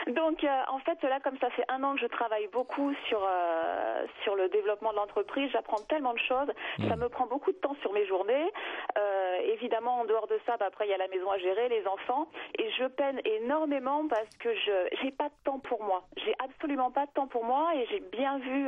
Donc, 0.09 0.43
euh, 0.43 0.61
en 0.69 0.79
fait, 0.79 1.01
là, 1.03 1.19
comme 1.19 1.37
ça 1.39 1.49
fait 1.51 1.65
un 1.69 1.83
an 1.83 1.93
que 1.93 2.01
je 2.01 2.07
travaille 2.07 2.47
beaucoup 2.47 2.93
sur 3.07 3.21
euh, 3.23 4.05
sur 4.23 4.35
le 4.35 4.49
développement 4.49 4.91
de 4.91 4.95
l'entreprise, 4.95 5.49
j'apprends 5.51 5.81
tellement 5.87 6.13
de 6.13 6.19
choses. 6.19 6.49
Ça 6.87 6.95
me 6.95 7.09
prend 7.09 7.27
beaucoup 7.27 7.51
de 7.51 7.57
temps 7.57 7.75
sur 7.81 7.93
mes 7.93 8.05
journées. 8.07 8.51
Euh, 8.97 9.37
évidemment, 9.53 9.99
en 9.99 10.05
dehors 10.05 10.27
de 10.27 10.39
ça, 10.45 10.57
bah, 10.57 10.65
après, 10.67 10.87
il 10.87 10.91
y 10.91 10.93
a 10.93 10.97
la 10.97 11.07
maison 11.07 11.29
à 11.29 11.37
gérer, 11.37 11.69
les 11.69 11.85
enfants, 11.87 12.27
et 12.57 12.69
je 12.71 12.85
peine 12.85 13.21
énormément 13.25 14.07
parce 14.07 14.29
que 14.39 14.53
je 14.53 14.87
j'ai 15.01 15.11
pas 15.11 15.29
de 15.29 15.33
temps 15.43 15.59
pour 15.59 15.83
moi. 15.83 16.03
J'ai 16.17 16.33
absolument 16.39 16.91
pas 16.91 17.05
de 17.05 17.11
temps 17.11 17.27
pour 17.27 17.45
moi, 17.45 17.71
et 17.75 17.85
j'ai 17.87 17.99
bien 17.99 18.39
vu 18.39 18.67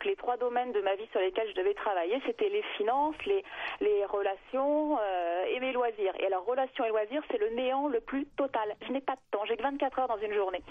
que 0.00 0.08
les 0.08 0.16
trois 0.16 0.36
domaines 0.36 0.72
de 0.72 0.80
ma 0.80 0.94
vie 0.96 1.06
sur 1.12 1.20
lesquels 1.20 1.48
je 1.48 1.54
devais 1.54 1.74
travailler, 1.74 2.20
c'était 2.26 2.48
les 2.48 2.62
finances, 2.76 3.16
les 3.24 3.42
les 3.80 4.04
relations 4.04 4.98
et 5.48 5.60
mes 5.60 5.72
loisirs. 5.72 6.12
Et 6.18 6.26
alors, 6.26 6.44
relations 6.44 6.84
et 6.84 6.88
loisirs, 6.88 7.22
c'est 7.30 7.38
le 7.38 7.50
néant 7.50 7.88
le 7.88 8.00
plus 8.00 8.26
total. 8.36 8.74
Je 8.86 8.92
n'ai 8.92 9.00
pas 9.00 9.14
de 9.14 9.20
temps. 9.30 9.44
J'ai 9.46 9.56
que 9.56 9.62
24 9.62 9.98
heures 9.98 10.08
dans 10.08 10.18
une 10.18 10.34
journée. 10.34 10.62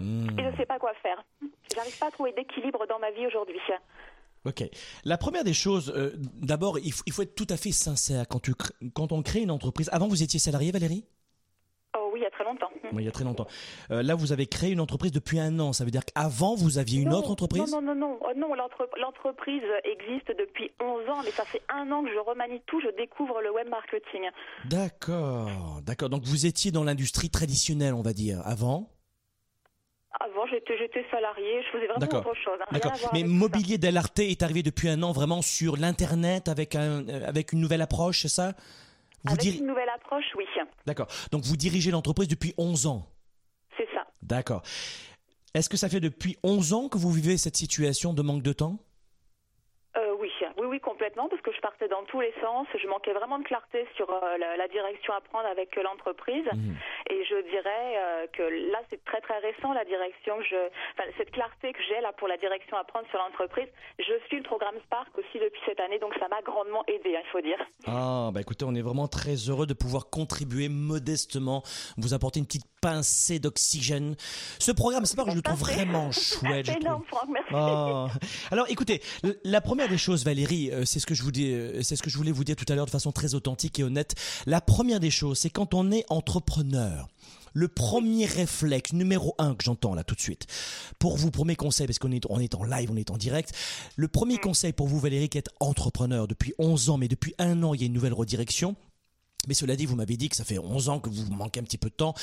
Hmm. 0.00 0.28
Et 0.38 0.42
je 0.44 0.48
ne 0.50 0.56
sais 0.56 0.66
pas 0.66 0.78
quoi 0.78 0.92
faire. 1.02 1.22
J'arrive 1.74 1.98
pas 1.98 2.06
à 2.06 2.10
trouver 2.10 2.32
d'équilibre 2.32 2.86
dans 2.88 2.98
ma 2.98 3.10
vie 3.10 3.26
aujourd'hui. 3.26 3.58
Ok. 4.44 4.62
La 5.04 5.18
première 5.18 5.42
des 5.44 5.52
choses, 5.52 5.92
euh, 5.96 6.12
d'abord, 6.40 6.78
il 6.78 6.92
faut, 6.92 7.02
il 7.06 7.12
faut 7.12 7.22
être 7.22 7.34
tout 7.34 7.46
à 7.50 7.56
fait 7.56 7.72
sincère 7.72 8.26
quand, 8.28 8.40
tu, 8.40 8.52
cr- 8.52 8.70
quand 8.94 9.10
on 9.12 9.22
crée 9.22 9.40
une 9.40 9.50
entreprise. 9.50 9.88
Avant, 9.92 10.06
vous 10.08 10.22
étiez 10.22 10.38
salarié, 10.38 10.70
Valérie? 10.70 11.04
Oh 11.98 12.10
oui, 12.12 12.20
il 12.20 12.22
y 12.22 12.26
a 12.26 12.30
très 12.30 12.44
longtemps. 12.44 12.68
Oui, 12.92 13.02
il 13.02 13.04
y 13.04 13.08
a 13.08 13.10
très 13.12 13.24
longtemps. 13.24 13.46
Euh, 13.90 14.02
là, 14.02 14.14
vous 14.14 14.30
avez 14.32 14.46
créé 14.46 14.70
une 14.70 14.80
entreprise 14.80 15.10
depuis 15.10 15.40
un 15.40 15.58
an. 15.58 15.72
Ça 15.72 15.84
veut 15.84 15.90
dire 15.90 16.04
qu'avant, 16.04 16.54
vous 16.54 16.78
aviez 16.78 17.00
une 17.00 17.08
Non, 17.08 17.18
autre 17.18 17.30
entreprise? 17.30 17.70
Non, 17.72 17.82
non, 17.82 17.94
non, 17.94 18.08
non. 18.08 18.18
Oh, 18.22 18.32
non 18.36 18.54
l'entre- 18.54 18.88
l'entreprise 19.00 19.62
existe 19.84 20.28
depuis 20.38 20.70
11 20.80 21.08
ans, 21.08 21.22
mais 21.24 21.30
ça 21.32 21.44
fait 21.44 21.62
un 21.68 21.90
an 21.90 22.04
que 22.04 22.10
je 22.12 22.18
remanie 22.18 22.62
tout, 22.66 22.80
je 22.80 22.94
découvre 22.96 23.40
le 23.42 23.50
web 23.52 23.68
marketing. 23.68 24.22
D'accord, 24.66 25.80
d'accord. 25.82 26.08
Donc, 26.10 26.22
vous 26.24 26.46
étiez 26.46 26.70
dans 26.70 26.84
l'industrie 26.84 27.30
traditionnelle, 27.30 27.94
on 27.94 28.02
va 28.02 28.12
dire, 28.12 28.40
avant? 28.44 28.88
Avant, 30.20 30.46
j'étais 30.48 31.06
salarié, 31.10 31.62
je 31.62 31.68
faisais 31.70 31.86
vraiment 31.86 32.06
autre 32.18 32.34
chose. 32.34 32.58
hein, 32.60 32.66
D'accord. 32.72 32.92
Mais. 33.12 33.22
Mobilier 33.24 33.78
Dell'Arte 33.78 34.18
est 34.18 34.42
arrivé 34.42 34.62
depuis 34.62 34.88
un 34.88 35.02
an 35.02 35.12
vraiment 35.12 35.42
sur 35.42 35.76
l'Internet 35.76 36.48
avec, 36.48 36.74
un, 36.74 37.06
euh, 37.08 37.26
avec 37.26 37.52
une 37.52 37.60
nouvelle 37.60 37.82
approche, 37.82 38.22
c'est 38.22 38.28
ça? 38.28 38.54
Vous 39.24 39.32
Avec 39.32 39.40
diri- 39.40 39.58
une 39.58 39.66
nouvelle 39.66 39.88
approche, 39.88 40.24
oui. 40.36 40.44
D'accord. 40.86 41.06
Donc, 41.32 41.42
vous 41.44 41.56
dirigez 41.56 41.90
l'entreprise 41.90 42.28
depuis 42.28 42.54
11 42.58 42.86
ans? 42.86 43.06
C'est 43.76 43.88
ça. 43.94 44.06
D'accord. 44.22 44.62
Est-ce 45.54 45.68
que 45.68 45.76
ça 45.76 45.88
fait 45.88 46.00
depuis 46.00 46.36
11 46.42 46.72
ans 46.72 46.88
que 46.88 46.98
vous 46.98 47.10
vivez 47.12 47.36
cette 47.36 47.56
situation 47.56 48.12
de 48.12 48.22
manque 48.22 48.42
de 48.42 48.52
temps? 48.52 48.78
Oui, 50.78 50.80
complètement, 50.80 51.28
parce 51.28 51.42
que 51.42 51.52
je 51.52 51.60
partais 51.60 51.88
dans 51.88 52.04
tous 52.04 52.20
les 52.20 52.32
sens. 52.40 52.66
Je 52.80 52.86
manquais 52.88 53.12
vraiment 53.12 53.38
de 53.38 53.44
clarté 53.44 53.86
sur 53.96 54.10
euh, 54.10 54.38
la, 54.38 54.56
la 54.56 54.68
direction 54.68 55.12
à 55.12 55.20
prendre 55.20 55.46
avec 55.46 55.76
euh, 55.76 55.82
l'entreprise. 55.82 56.44
Mhm. 56.52 56.76
Et 57.10 57.24
je 57.24 57.50
dirais 57.50 57.96
euh, 57.96 58.26
que 58.32 58.42
là, 58.72 58.78
c'est 58.90 59.04
très 59.04 59.20
très 59.20 59.38
récent 59.38 59.72
la 59.72 59.84
direction 59.84 60.38
que 60.38 60.44
je, 60.44 60.56
enfin, 60.94 61.08
cette 61.16 61.30
clarté 61.30 61.72
que 61.72 61.82
j'ai 61.88 62.00
là 62.00 62.12
pour 62.12 62.28
la 62.28 62.36
direction 62.36 62.76
à 62.76 62.84
prendre 62.84 63.08
sur 63.08 63.18
l'entreprise. 63.18 63.68
Je 63.98 64.14
suis 64.26 64.38
le 64.38 64.42
programme 64.42 64.76
Spark 64.84 65.16
aussi 65.18 65.38
depuis 65.38 65.60
cette 65.66 65.80
année, 65.80 65.98
donc 65.98 66.14
ça 66.18 66.28
m'a 66.28 66.42
grandement 66.42 66.84
aidé, 66.86 67.16
hein, 67.16 67.22
il 67.24 67.30
faut 67.30 67.40
dire. 67.40 67.58
Ah, 67.86 68.30
bah 68.32 68.40
écoutez, 68.40 68.64
on 68.64 68.74
est 68.74 68.82
vraiment 68.82 69.08
très 69.08 69.36
heureux 69.48 69.66
de 69.66 69.74
pouvoir 69.74 70.10
contribuer 70.10 70.68
modestement, 70.68 71.62
vous 71.96 72.14
apporter 72.14 72.40
une 72.40 72.46
petite 72.46 72.68
pincée 72.80 73.38
d'oxygène. 73.38 74.16
Ce 74.58 74.72
programme, 74.72 75.04
c'est 75.06 75.16
pas 75.16 75.24
que 75.24 75.30
je 75.30 75.36
le 75.36 75.42
trouve 75.42 75.58
vraiment 75.58 76.10
chouette. 76.12 76.66
C'est 76.66 76.72
trouve. 76.72 76.82
énorme, 76.82 77.02
Franck, 77.08 77.28
merci. 77.32 77.50
Ah. 77.54 78.08
Alors, 78.50 78.66
écoutez, 78.68 79.02
la 79.44 79.60
première 79.60 79.88
des 79.88 79.98
choses, 79.98 80.24
Valérie, 80.24 80.70
euh, 80.70 80.84
c'est 80.84 81.00
ce 81.00 81.06
que 81.06 81.14
je 81.14 81.22
vous 81.22 81.32
dis, 81.32 81.52
euh, 81.52 81.82
c'est 81.82 81.96
ce 81.96 82.02
que 82.02 82.10
je 82.10 82.16
voulais 82.16 82.32
vous 82.32 82.44
dire 82.44 82.56
tout 82.56 82.66
à 82.68 82.74
l'heure 82.74 82.86
de 82.86 82.90
façon 82.90 83.12
très 83.12 83.34
authentique 83.34 83.78
et 83.78 83.84
honnête. 83.84 84.14
La 84.46 84.60
première 84.60 85.00
des 85.00 85.10
choses, 85.10 85.38
c'est 85.38 85.50
quand 85.50 85.74
on 85.74 85.90
est 85.90 86.04
entrepreneur. 86.08 87.08
Le 87.54 87.66
premier 87.66 88.26
réflexe 88.26 88.92
numéro 88.92 89.34
un 89.38 89.54
que 89.54 89.64
j'entends 89.64 89.94
là 89.94 90.04
tout 90.04 90.14
de 90.14 90.20
suite, 90.20 90.46
pour 90.98 91.16
vous, 91.16 91.30
pour 91.30 91.46
mes 91.46 91.56
conseils, 91.56 91.86
parce 91.86 91.98
qu'on 91.98 92.12
est, 92.12 92.24
on 92.28 92.38
est 92.38 92.54
en 92.54 92.62
live, 92.62 92.90
on 92.92 92.96
est 92.96 93.10
en 93.10 93.16
direct. 93.16 93.52
Le 93.96 94.06
premier 94.06 94.38
conseil 94.38 94.72
pour 94.72 94.86
vous, 94.86 95.00
Valérie, 95.00 95.28
qui 95.28 95.38
êtes 95.38 95.50
entrepreneur 95.58 96.28
depuis 96.28 96.52
11 96.58 96.90
ans, 96.90 96.98
mais 96.98 97.08
depuis 97.08 97.34
un 97.38 97.62
an, 97.62 97.74
il 97.74 97.80
y 97.80 97.84
a 97.84 97.86
une 97.86 97.94
nouvelle 97.94 98.12
redirection. 98.12 98.76
Mais 99.48 99.54
cela 99.54 99.74
dit, 99.76 99.86
vous 99.86 99.96
m'avez 99.96 100.16
dit 100.16 100.28
que 100.28 100.36
ça 100.36 100.44
fait 100.44 100.58
11 100.58 100.90
ans 100.90 101.00
que 101.00 101.08
vous 101.08 101.32
manquez 101.32 101.58
un 101.58 101.64
petit 101.64 101.78
peu 101.78 101.88
de 101.88 101.94
temps. 101.94 102.14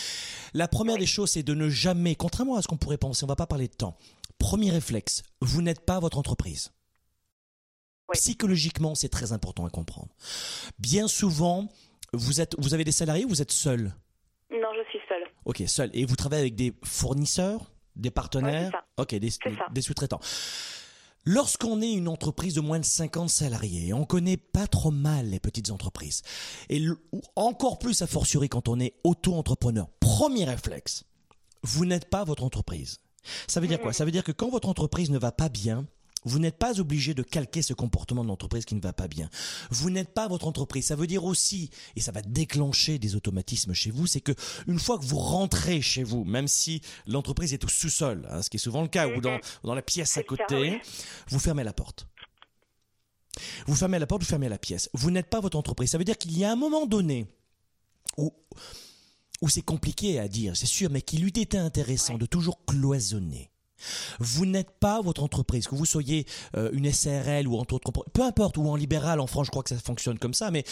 La 0.54 0.68
première 0.68 0.98
des 0.98 1.08
choses, 1.08 1.32
c'est 1.32 1.44
de 1.44 1.56
ne 1.56 1.70
jamais, 1.70 2.16
contrairement 2.16 2.56
à 2.56 2.62
ce 2.62 2.68
qu'on 2.68 2.78
pourrait 2.78 3.00
penser, 3.00 3.24
on 3.24 3.28
va 3.28 3.36
pas 3.36 3.48
parler 3.48 3.68
de 3.68 3.74
temps. 3.74 3.98
Premier 4.38 4.70
réflexe, 4.70 5.24
vous 5.42 5.62
n'êtes 5.64 5.82
pas 5.82 6.00
votre 6.00 6.20
entreprise. 6.20 6.72
Oui. 8.10 8.14
Psychologiquement, 8.14 8.94
c'est 8.94 9.10
très 9.10 9.34
important 9.34 9.66
à 9.66 9.72
comprendre. 9.72 10.16
Bien 10.78 11.08
souvent, 11.08 11.68
vous 12.14 12.42
êtes, 12.42 12.56
vous 12.60 12.76
avez 12.76 12.84
des 12.84 12.92
salariés, 12.92 13.26
ou 13.26 13.30
vous 13.30 13.42
êtes 13.42 13.52
seul? 13.52 13.96
Non, 14.52 14.70
je 14.78 14.88
suis 14.92 15.00
seule. 15.10 15.24
Ok, 15.46 15.64
seul. 15.66 15.90
Et 15.94 16.06
vous 16.06 16.16
travaillez 16.16 16.42
avec 16.42 16.56
des 16.56 16.74
fournisseurs, 16.84 17.72
des 17.96 18.12
partenaires? 18.12 18.72
Ouais, 19.00 19.04
ok, 19.04 19.16
des 19.16 19.82
sous-traitants. 19.82 20.20
Lorsqu'on 21.28 21.82
est 21.82 21.92
une 21.92 22.08
entreprise 22.08 22.54
de 22.54 22.62
moins 22.62 22.80
de 22.80 22.86
50 22.86 23.30
salariés, 23.32 23.94
on 23.94 24.06
connaît 24.06 24.38
pas 24.38 24.68
trop 24.68 24.92
mal 24.92 25.28
les 25.28 25.40
petites 25.40 25.72
entreprises. 25.72 26.22
Et 26.70 26.86
encore 27.36 27.80
plus 27.80 28.04
à 28.04 28.08
fortiori 28.08 28.48
quand 28.48 28.68
on 28.68 28.80
est 28.80 28.94
auto-entrepreneur. 29.04 29.88
Premier 30.00 30.46
réflexe, 30.46 31.04
vous 31.64 31.86
n'êtes 31.86 32.12
pas 32.12 32.24
votre 32.26 32.44
entreprise. 32.44 33.00
Ça 33.48 33.60
veut 33.60 33.68
dire 33.68 33.82
quoi? 33.82 33.92
Ça 33.92 34.06
veut 34.06 34.12
dire 34.12 34.24
que 34.24 34.32
quand 34.32 34.50
votre 34.50 34.70
entreprise 34.70 35.10
ne 35.10 35.18
va 35.18 35.32
pas 35.32 35.50
bien, 35.50 35.88
vous 36.26 36.40
n'êtes 36.40 36.58
pas 36.58 36.80
obligé 36.80 37.14
de 37.14 37.24
calquer 37.24 37.62
ce 37.62 37.74
comportement 37.74 38.24
de 38.24 38.28
l'entreprise 38.28 38.66
qui 38.66 38.76
ne 38.76 38.82
va 38.82 38.94
pas 38.94 39.08
bien. 39.08 39.30
Vous 39.70 39.90
n'êtes 39.90 40.14
pas 40.14 40.28
votre 40.28 40.48
entreprise. 40.48 40.88
Ça 40.88 40.96
veut 40.96 41.08
dire 41.08 41.24
aussi, 41.24 41.70
et 41.96 42.02
ça 42.02 42.12
va 42.12 42.22
déclencher 42.22 43.00
des 43.00 43.16
automatismes 43.16 43.74
chez 43.74 43.92
vous, 43.92 44.08
c'est 44.08 44.22
que 44.22 44.34
une 44.68 44.80
fois 44.80 44.98
que 44.98 45.06
vous 45.06 45.20
rentrez 45.20 45.82
chez 45.82 46.04
vous, 46.04 46.24
même 46.26 46.48
si 46.48 46.82
l'entreprise 47.08 47.54
est 47.54 47.64
au 47.64 47.68
sous-sol, 47.68 48.28
hein, 48.30 48.42
ce 48.42 48.50
qui 48.50 48.58
est 48.58 48.60
souvent 48.60 48.82
le 48.82 48.88
cas, 48.88 49.08
ou 49.08 49.22
dans, 49.22 49.40
dans 49.64 49.76
la 49.76 49.82
pièce 49.82 50.18
à 50.18 50.24
côté, 50.24 50.82
vous 51.30 51.40
fermez 51.40 51.64
la 51.64 51.74
porte. 51.74 52.08
Vous 53.68 53.76
fermez 53.76 54.00
la 54.00 54.08
porte, 54.08 54.24
vous 54.24 54.30
fermez 54.30 54.50
la 54.50 54.58
pièce. 54.58 54.90
Vous 54.94 55.12
n'êtes 55.12 55.30
pas 55.30 55.40
votre 55.40 55.58
entreprise. 55.58 55.92
Ça 55.92 55.98
veut 55.98 56.04
dire 56.04 56.18
qu'il 56.18 56.38
y 56.38 56.44
a 56.44 56.52
un 56.52 56.56
moment 56.56 56.86
donné 56.86 57.28
où, 58.18 58.34
où 59.42 59.50
c'est 59.50 59.62
compliqué 59.62 60.20
à 60.20 60.28
dire, 60.28 60.56
c'est 60.56 60.66
sûr, 60.66 60.90
mais 60.90 61.02
qu'il 61.02 61.24
eût 61.24 61.28
été 61.28 61.58
intéressant 61.58 62.18
de 62.18 62.26
toujours 62.26 62.66
cloisonner 62.66 63.52
vous 64.20 64.46
n'êtes 64.46 64.72
pas 64.80 65.02
votre 65.02 65.24
entreprise, 65.24 65.68
que 65.68 65.76
vous 65.76 65.86
soyez 65.86 66.26
euh, 66.56 66.70
une 66.74 66.92
SRL 66.92 67.48
ou 67.48 67.58
entre 67.58 67.76
autres, 67.76 67.92
peu 67.92 68.22
importe, 68.22 68.58
ou 68.58 68.68
en 68.68 68.76
libéral, 68.76 69.20
en 69.20 69.28
France, 69.28 69.48
je 69.48 69.52
crois 69.52 69.64
que 69.64 69.70
ça 69.70 69.78
fonctionne 69.78 70.20
comme 70.20 70.34
ça, 70.34 70.52
mais 70.52 70.64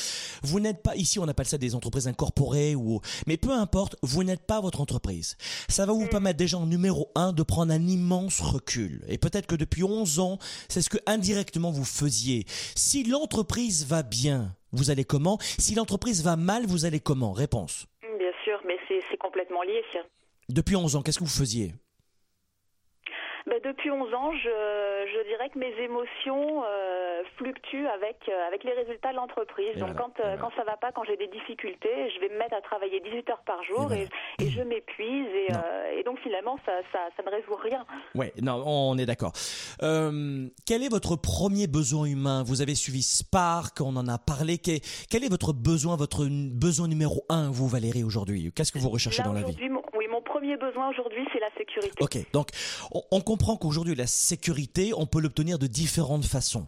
vous 0.44 0.60
n'êtes 0.60 0.82
pas, 0.82 0.96
ici 0.96 1.20
on 1.20 1.28
appelle 1.28 1.46
ça 1.46 1.58
des 1.58 1.76
entreprises 1.76 2.08
incorporées, 2.08 2.76
ou, 2.76 3.02
mais 3.28 3.38
peu 3.38 3.52
importe, 3.52 3.96
vous 4.02 4.24
n'êtes 4.24 4.46
pas 4.46 4.62
votre 4.62 4.82
entreprise. 4.82 5.38
Ça 5.68 5.86
va 5.86 5.94
vous 5.94 6.06
mm. 6.06 6.10
permettre 6.10 6.38
déjà 6.38 6.58
en 6.58 6.66
numéro 6.66 7.12
un 7.16 7.34
de 7.34 7.44
prendre 7.44 7.74
un 7.74 7.88
immense 7.88 8.42
recul. 8.42 9.04
Et 9.08 9.18
peut-être 9.18 9.48
que 9.48 9.56
depuis 9.56 9.84
11 9.84 10.20
ans, 10.20 10.38
c'est 10.70 10.82
ce 10.82 10.90
que 10.90 10.98
indirectement 11.06 11.72
vous 11.72 11.86
faisiez. 11.86 12.46
Si 12.76 13.04
l'entreprise 13.04 13.86
va 13.86 14.04
bien, 14.04 14.56
vous 14.72 14.90
allez 14.90 15.04
comment? 15.04 15.38
Si 15.40 15.76
l'entreprise 15.76 16.24
va 16.24 16.36
mal, 16.36 16.66
vous 16.66 16.86
allez 16.86 17.00
comment? 17.00 17.32
Réponse. 17.32 17.86
Bien 18.02 18.32
sûr, 18.44 18.60
mais 18.66 18.78
c'est 18.88 19.18
complètement 19.18 19.62
lié. 19.64 19.82
Depuis 20.50 20.76
11 20.76 20.96
ans, 20.96 21.02
qu'est-ce 21.02 21.20
que 21.20 21.24
vous 21.24 21.30
faisiez? 21.30 21.74
Depuis 23.64 23.90
11 23.90 24.14
ans, 24.14 24.32
je, 24.34 24.50
je, 25.14 25.28
dirais 25.28 25.50
que 25.50 25.58
mes 25.58 25.74
émotions 25.82 26.64
euh, 26.64 27.24
fluctuent 27.38 27.88
avec, 27.88 28.18
euh, 28.28 28.48
avec 28.48 28.64
les 28.64 28.74
résultats 28.74 29.12
de 29.12 29.16
l'entreprise. 29.16 29.76
Donc 29.78 29.96
quand, 29.96 30.20
euh, 30.20 30.36
quand 30.40 30.52
ça 30.56 30.64
va 30.64 30.78
pas, 30.78 30.92
quand 30.92 31.04
j'ai 31.06 31.18
des 31.18 31.28
difficultés, 31.28 32.12
je 32.14 32.20
vais 32.20 32.30
me 32.30 32.38
mettre 32.38 32.56
à 32.56 32.62
travailler 32.62 33.00
18 33.00 33.30
heures 33.30 33.44
par 33.46 33.64
jour 33.64 33.92
et, 33.94 34.08
et, 34.40 34.50
je 34.50 34.62
m'épuise 34.62 35.28
et, 35.34 35.48
et, 35.98 36.04
donc 36.04 36.20
finalement 36.20 36.58
ça, 36.66 36.74
ça, 36.92 37.00
ça, 37.16 37.24
ne 37.24 37.30
résout 37.30 37.56
rien. 37.56 37.86
Non, 38.42 38.64
on 38.66 38.98
est 38.98 39.06
d'accord. 39.06 39.32
quel 39.80 40.84
est 40.84 40.90
votre 40.90 41.16
premier 41.16 41.68
besoin 41.68 42.06
humain? 42.06 42.44
Vous 42.46 42.62
avez 42.62 42.76
suivi 42.76 43.02
Spark, 43.02 43.80
on 43.82 43.96
en 43.96 44.08
a 44.08 44.18
parlé. 44.18 44.58
Quel, 44.58 44.80
quel 45.10 45.24
est 45.24 45.30
votre 45.30 45.54
besoin, 45.54 45.96
votre 45.96 46.26
besoin 46.30 46.88
numéro 46.88 47.24
un, 47.30 47.50
vous 47.50 47.68
Valérie, 47.68 48.04
aujourd'hui? 48.04 48.52
Qu'est-ce 48.56 48.72
que 48.72 48.80
vous 48.80 48.90
recherchez 48.90 49.24
dans 49.24 49.34
la 49.34 49.44
vie? 49.44 49.58
Premier 50.44 50.58
besoin 50.58 50.90
aujourd'hui, 50.90 51.26
c'est 51.32 51.40
la 51.40 51.52
sécurité. 51.58 51.96
Ok, 52.02 52.18
donc 52.34 52.50
on, 53.12 53.22
comprend 53.22 53.56
qu'aujourd'hui, 53.56 53.96
la 53.96 54.08
sécurité, 54.08 54.92
on 54.94 55.06
peut 55.06 55.22
l'obtenir 55.22 55.58
de 55.58 55.68
différentes 55.68 56.26
façons. 56.26 56.68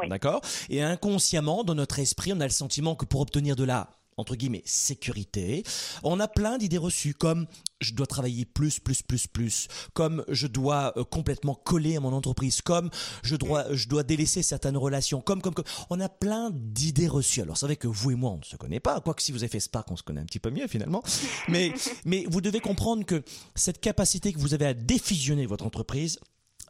Oui. 0.00 0.08
D'accord? 0.08 0.42
Et 0.70 0.80
inconsciemment, 0.80 1.64
dans 1.64 1.74
notre 1.74 1.98
esprit, 1.98 2.32
on 2.32 2.40
a 2.40 2.44
le 2.44 2.50
sentiment 2.50 2.94
que 2.94 3.04
pour 3.04 3.20
obtenir 3.20 3.56
de 3.56 3.64
la 3.64 3.88
entre 4.16 4.36
guillemets 4.36 4.62
sécurité. 4.64 5.62
On 6.02 6.20
a 6.20 6.28
plein 6.28 6.58
d'idées 6.58 6.78
reçues 6.78 7.14
comme 7.14 7.46
je 7.80 7.92
dois 7.92 8.06
travailler 8.06 8.44
plus, 8.44 8.80
plus, 8.80 9.02
plus, 9.02 9.26
plus, 9.26 9.68
comme 9.92 10.24
je 10.28 10.46
dois 10.46 10.92
euh, 10.96 11.04
complètement 11.04 11.54
coller 11.54 11.96
à 11.96 12.00
mon 12.00 12.12
entreprise, 12.12 12.62
comme 12.62 12.90
je 13.22 13.36
dois, 13.36 13.66
je 13.74 13.88
dois 13.88 14.02
délaisser 14.02 14.42
certaines 14.42 14.76
relations, 14.76 15.20
comme, 15.20 15.42
comme, 15.42 15.54
comme. 15.54 15.64
On 15.90 16.00
a 16.00 16.08
plein 16.08 16.50
d'idées 16.52 17.08
reçues. 17.08 17.42
Alors 17.42 17.56
c'est 17.56 17.66
vrai 17.66 17.76
que 17.76 17.88
vous 17.88 18.10
et 18.10 18.14
moi, 18.14 18.30
on 18.30 18.38
ne 18.38 18.44
se 18.44 18.56
connaît 18.56 18.80
pas, 18.80 19.00
quoique 19.00 19.22
si 19.22 19.32
vous 19.32 19.42
avez 19.42 19.48
fait 19.48 19.60
Spark, 19.60 19.90
on 19.90 19.96
se 19.96 20.02
connaît 20.02 20.20
un 20.20 20.26
petit 20.26 20.40
peu 20.40 20.50
mieux 20.50 20.66
finalement. 20.66 21.02
Mais, 21.48 21.72
mais 22.04 22.24
vous 22.28 22.40
devez 22.40 22.60
comprendre 22.60 23.04
que 23.04 23.22
cette 23.54 23.80
capacité 23.80 24.32
que 24.32 24.38
vous 24.38 24.54
avez 24.54 24.66
à 24.66 24.74
défusionner 24.74 25.46
votre 25.46 25.66
entreprise 25.66 26.18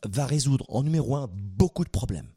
va 0.04 0.26
résoudre 0.26 0.66
en 0.68 0.82
numéro 0.82 1.16
un 1.16 1.30
beaucoup 1.32 1.84
de 1.84 1.90
problèmes. 1.90 2.28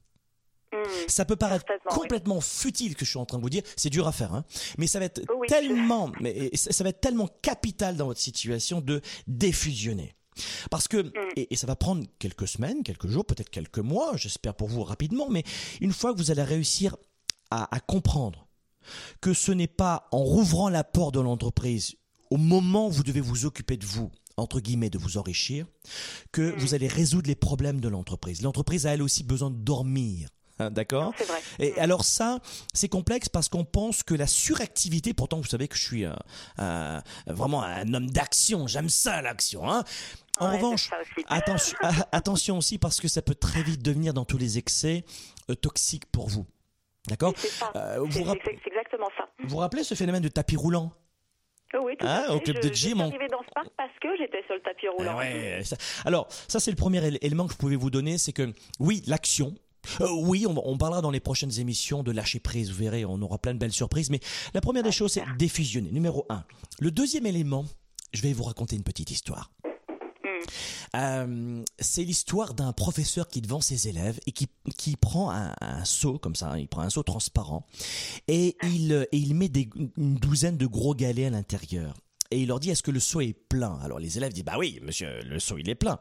Mm. 0.73 0.77
ça 1.07 1.23
peut 1.23 1.35
paraître 1.35 1.65
complètement 1.89 2.41
futile 2.41 2.95
que 2.95 3.05
je 3.05 3.11
suis 3.11 3.19
en 3.19 3.25
train 3.25 3.37
de 3.37 3.43
vous 3.43 3.49
dire, 3.49 3.63
c'est 3.75 3.89
dur 3.89 4.07
à 4.07 4.11
faire, 4.11 4.33
hein. 4.33 4.43
mais 4.77 4.87
ça 4.87 4.99
va 4.99 5.05
être 5.05 5.21
tellement, 5.47 6.11
mais 6.19 6.49
ça 6.55 6.83
va 6.83 6.89
être 6.89 6.99
tellement 6.99 7.29
capital 7.41 7.95
dans 7.95 8.07
votre 8.07 8.19
situation 8.19 8.81
de 8.81 9.01
défusionner. 9.27 10.15
Parce 10.69 10.87
que, 10.87 10.97
mm. 10.97 11.11
et, 11.35 11.55
ça 11.55 11.67
va 11.67 11.75
prendre 11.75 12.05
quelques 12.19 12.47
semaines, 12.47 12.83
quelques 12.83 13.07
jours, 13.07 13.25
peut-être 13.25 13.49
quelques 13.49 13.79
mois, 13.79 14.15
j'espère 14.15 14.55
pour 14.55 14.67
vous 14.67 14.83
rapidement, 14.83 15.29
mais 15.29 15.43
une 15.81 15.93
fois 15.93 16.13
que 16.13 16.17
vous 16.17 16.31
allez 16.31 16.43
réussir 16.43 16.95
à, 17.49 17.73
à 17.75 17.79
comprendre 17.79 18.47
que 19.21 19.33
ce 19.33 19.51
n'est 19.51 19.67
pas 19.67 20.07
en 20.11 20.23
rouvrant 20.23 20.69
la 20.69 20.83
porte 20.83 21.13
de 21.15 21.19
l'entreprise 21.19 21.95
au 22.29 22.37
moment 22.37 22.87
où 22.87 22.91
vous 22.91 23.03
devez 23.03 23.21
vous 23.21 23.45
occuper 23.45 23.77
de 23.77 23.85
vous, 23.85 24.11
entre 24.37 24.59
guillemets, 24.59 24.89
de 24.89 24.97
vous 24.97 25.17
enrichir, 25.17 25.65
que 26.31 26.41
mm. 26.41 26.59
vous 26.59 26.73
allez 26.73 26.87
résoudre 26.87 27.27
les 27.27 27.35
problèmes 27.35 27.79
de 27.79 27.87
l'entreprise. 27.87 28.41
L'entreprise 28.41 28.85
a 28.85 28.93
elle 28.93 29.01
aussi 29.01 29.23
besoin 29.23 29.49
de 29.49 29.57
dormir. 29.57 30.29
Hein, 30.59 30.71
d'accord 30.71 31.13
C'est 31.17 31.27
vrai. 31.27 31.39
Et 31.59 31.79
alors 31.79 32.03
ça, 32.03 32.39
c'est 32.73 32.89
complexe 32.89 33.29
parce 33.29 33.49
qu'on 33.49 33.65
pense 33.65 34.03
que 34.03 34.15
la 34.15 34.27
suractivité, 34.27 35.13
pourtant 35.13 35.37
vous 35.37 35.47
savez 35.47 35.67
que 35.67 35.75
je 35.75 35.83
suis 35.83 36.05
vraiment 37.27 37.63
un 37.63 37.93
homme 37.93 38.09
d'action, 38.09 38.67
j'aime 38.67 38.89
ça 38.89 39.21
l'action. 39.21 39.69
Hein 39.69 39.83
en 40.39 40.51
revanche, 40.51 40.89
attention, 41.27 41.77
attention 42.11 42.57
aussi 42.57 42.77
parce 42.77 42.99
que 42.99 43.07
ça 43.07 43.21
peut 43.21 43.35
très 43.35 43.63
vite 43.63 43.81
devenir 43.81 44.13
dans 44.13 44.25
tous 44.25 44.37
les 44.37 44.57
excès 44.57 45.03
euh, 45.49 45.55
toxique 45.55 46.05
pour 46.11 46.29
vous. 46.29 46.45
D'accord 47.07 47.33
euh, 47.75 48.05
C'est 48.11 48.19
exactement 48.67 49.09
ça. 49.17 49.29
Vous 49.39 49.49
vous 49.49 49.57
rappelez 49.57 49.83
ce 49.83 49.95
phénomène 49.95 50.23
de 50.23 50.27
tapis 50.27 50.55
roulant? 50.55 50.91
Oh 51.73 51.79
oui, 51.83 51.97
tout 51.97 52.05
hein, 52.05 52.23
à 52.23 52.27
fait. 52.27 52.33
Au 52.33 52.39
club 52.39 52.57
je, 52.61 52.67
de 52.67 52.73
gym. 52.73 52.97
Je 52.97 53.05
suis 53.05 53.15
arrivé 53.15 53.27
dans 53.27 53.41
ce 53.41 53.53
parc 53.53 53.69
parce 53.75 53.99
que 54.01 54.07
j'étais 54.17 54.43
sur 54.45 54.55
le 54.55 54.61
tapis 54.61 54.87
roulant. 54.87 55.17
Ouais, 55.17 55.61
ça... 55.63 55.77
Alors, 56.05 56.27
ça 56.29 56.59
c'est 56.59 56.71
le 56.71 56.77
premier 56.77 57.05
élément 57.21 57.45
que 57.47 57.53
je 57.53 57.57
pouvais 57.57 57.75
vous 57.75 57.89
donner, 57.89 58.17
c'est 58.17 58.33
que 58.33 58.53
oui, 58.79 59.03
l'action, 59.07 59.53
euh, 60.01 60.09
oui, 60.11 60.45
on, 60.47 60.77
parlera 60.77 61.01
dans 61.01 61.11
les 61.11 61.19
prochaines 61.19 61.59
émissions 61.59 62.03
de 62.03 62.11
lâcher 62.11 62.39
prise. 62.39 62.71
Vous 62.71 62.77
verrez, 62.77 63.05
on 63.05 63.21
aura 63.21 63.37
plein 63.37 63.53
de 63.53 63.59
belles 63.59 63.73
surprises. 63.73 64.09
Mais 64.09 64.19
la 64.53 64.61
première 64.61 64.83
des 64.83 64.91
choses, 64.91 65.13
c'est 65.13 65.23
défusionner. 65.37 65.91
Numéro 65.91 66.25
un. 66.29 66.43
Le 66.79 66.91
deuxième 66.91 67.25
élément, 67.25 67.65
je 68.13 68.21
vais 68.21 68.33
vous 68.33 68.43
raconter 68.43 68.75
une 68.75 68.83
petite 68.83 69.11
histoire. 69.11 69.51
Euh, 70.95 71.63
c'est 71.79 72.03
l'histoire 72.03 72.53
d'un 72.53 72.73
professeur 72.73 73.27
qui 73.27 73.41
devant 73.41 73.61
ses 73.61 73.87
élèves 73.87 74.19
et 74.25 74.31
qui, 74.31 74.47
qui 74.77 74.95
prend 74.95 75.31
un, 75.31 75.85
seau 75.85 76.17
comme 76.17 76.35
ça, 76.35 76.57
il 76.57 76.67
prend 76.67 76.81
un 76.81 76.89
seau 76.89 77.03
transparent 77.03 77.65
et 78.27 78.55
il, 78.63 79.07
et 79.11 79.17
il 79.17 79.35
met 79.35 79.49
des, 79.49 79.69
une 79.97 80.15
douzaine 80.15 80.57
de 80.57 80.65
gros 80.65 80.95
galets 80.95 81.27
à 81.27 81.29
l'intérieur. 81.29 81.93
Et 82.31 82.41
il 82.41 82.47
leur 82.47 82.59
dit 82.59 82.69
est-ce 82.69 82.83
que 82.83 82.91
le 82.91 82.99
seau 82.99 83.21
est 83.21 83.33
plein? 83.33 83.79
Alors 83.81 83.99
les 83.99 84.17
élèves 84.17 84.33
disent 84.33 84.43
bah 84.43 84.57
oui 84.57 84.79
monsieur 84.83 85.21
le 85.23 85.39
seau 85.39 85.57
il 85.57 85.69
est 85.69 85.75
plein. 85.75 85.99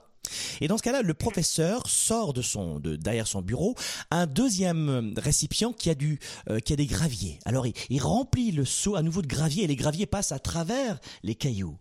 Et 0.60 0.68
dans 0.68 0.78
ce 0.78 0.82
cas-là, 0.82 1.02
le 1.02 1.14
professeur 1.14 1.88
sort 1.88 2.32
de 2.32 2.42
son, 2.42 2.78
de, 2.78 2.96
derrière 2.96 3.26
son 3.26 3.42
bureau 3.42 3.74
un 4.10 4.26
deuxième 4.26 4.88
euh, 4.88 5.20
récipient 5.20 5.72
qui 5.72 5.90
a 5.90 5.94
du, 5.94 6.18
euh, 6.50 6.60
qui 6.60 6.72
a 6.72 6.76
des 6.76 6.86
graviers. 6.86 7.38
Alors 7.44 7.66
il, 7.66 7.74
il, 7.90 8.02
remplit 8.02 8.52
le 8.52 8.64
seau 8.64 8.96
à 8.96 9.02
nouveau 9.02 9.22
de 9.22 9.26
graviers 9.26 9.64
et 9.64 9.66
les 9.66 9.76
graviers 9.76 10.06
passent 10.06 10.32
à 10.32 10.38
travers 10.38 10.98
les 11.22 11.34
cailloux. 11.34 11.78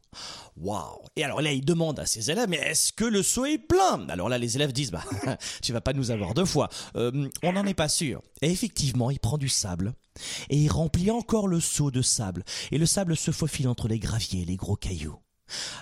Waouh 0.58 1.02
Et 1.16 1.24
alors 1.24 1.42
là, 1.42 1.52
il 1.52 1.66
demande 1.66 2.00
à 2.00 2.06
ses 2.06 2.32
élèves, 2.32 2.48
mais 2.50 2.58
est-ce 2.58 2.94
que 2.94 3.06
le 3.06 3.24
seau 3.24 3.46
est 3.46 3.58
plein? 3.58 4.08
Alors 4.10 4.30
là, 4.30 4.38
les 4.38 4.56
élèves 4.56 4.72
disent, 4.72 4.92
bah, 4.92 5.04
tu 5.62 5.74
vas 5.74 5.82
pas 5.82 5.94
nous 5.94 6.12
avoir 6.12 6.34
deux 6.34 6.46
fois. 6.46 6.70
Euh, 6.96 7.30
on 7.44 7.54
n'en 7.54 7.66
est 7.66 7.74
pas 7.74 7.90
sûr. 7.90 8.22
Et 8.42 8.50
effectivement, 8.52 9.12
il 9.12 9.20
prend 9.20 9.38
du 9.38 9.50
sable 9.50 9.94
et 10.50 10.58
il 10.58 10.70
remplit 10.70 11.12
encore 11.12 11.48
le 11.48 11.60
seau 11.60 11.92
de 11.92 12.02
sable. 12.02 12.44
Et 12.72 12.78
le 12.78 12.86
sable 12.86 13.18
se 13.18 13.32
faufile 13.32 13.68
entre 13.68 13.88
les 13.88 14.00
graviers 14.00 14.44
et 14.44 14.46
les 14.46 14.56
gros 14.56 14.76
cailloux. 14.76 15.20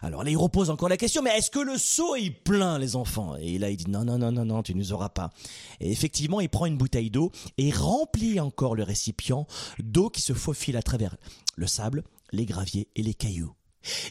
Alors 0.01 0.23
là, 0.23 0.29
il 0.29 0.37
repose 0.37 0.69
encore 0.69 0.89
la 0.89 0.97
question, 0.97 1.21
mais 1.21 1.37
est-ce 1.37 1.49
que 1.49 1.59
le 1.59 1.77
seau 1.77 2.15
est 2.15 2.29
plein, 2.29 2.77
les 2.77 2.95
enfants? 2.95 3.35
Et 3.37 3.57
là, 3.57 3.69
il 3.69 3.77
dit, 3.77 3.89
non, 3.89 4.03
non, 4.03 4.17
non, 4.17 4.31
non, 4.31 4.45
non, 4.45 4.63
tu 4.63 4.73
ne 4.73 4.79
nous 4.79 4.93
auras 4.93 5.09
pas. 5.09 5.31
Et 5.79 5.91
effectivement, 5.91 6.41
il 6.41 6.49
prend 6.49 6.65
une 6.65 6.77
bouteille 6.77 7.09
d'eau 7.09 7.31
et 7.57 7.71
remplit 7.71 8.39
encore 8.39 8.75
le 8.75 8.83
récipient 8.83 9.47
d'eau 9.79 10.09
qui 10.09 10.21
se 10.21 10.33
faufile 10.33 10.77
à 10.77 10.81
travers 10.81 11.15
le 11.55 11.67
sable, 11.67 12.03
les 12.31 12.45
graviers 12.45 12.89
et 12.95 13.03
les 13.03 13.13
cailloux. 13.13 13.53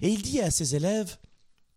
Et 0.00 0.10
il 0.10 0.22
dit 0.22 0.40
à 0.40 0.50
ses 0.50 0.74
élèves, 0.76 1.18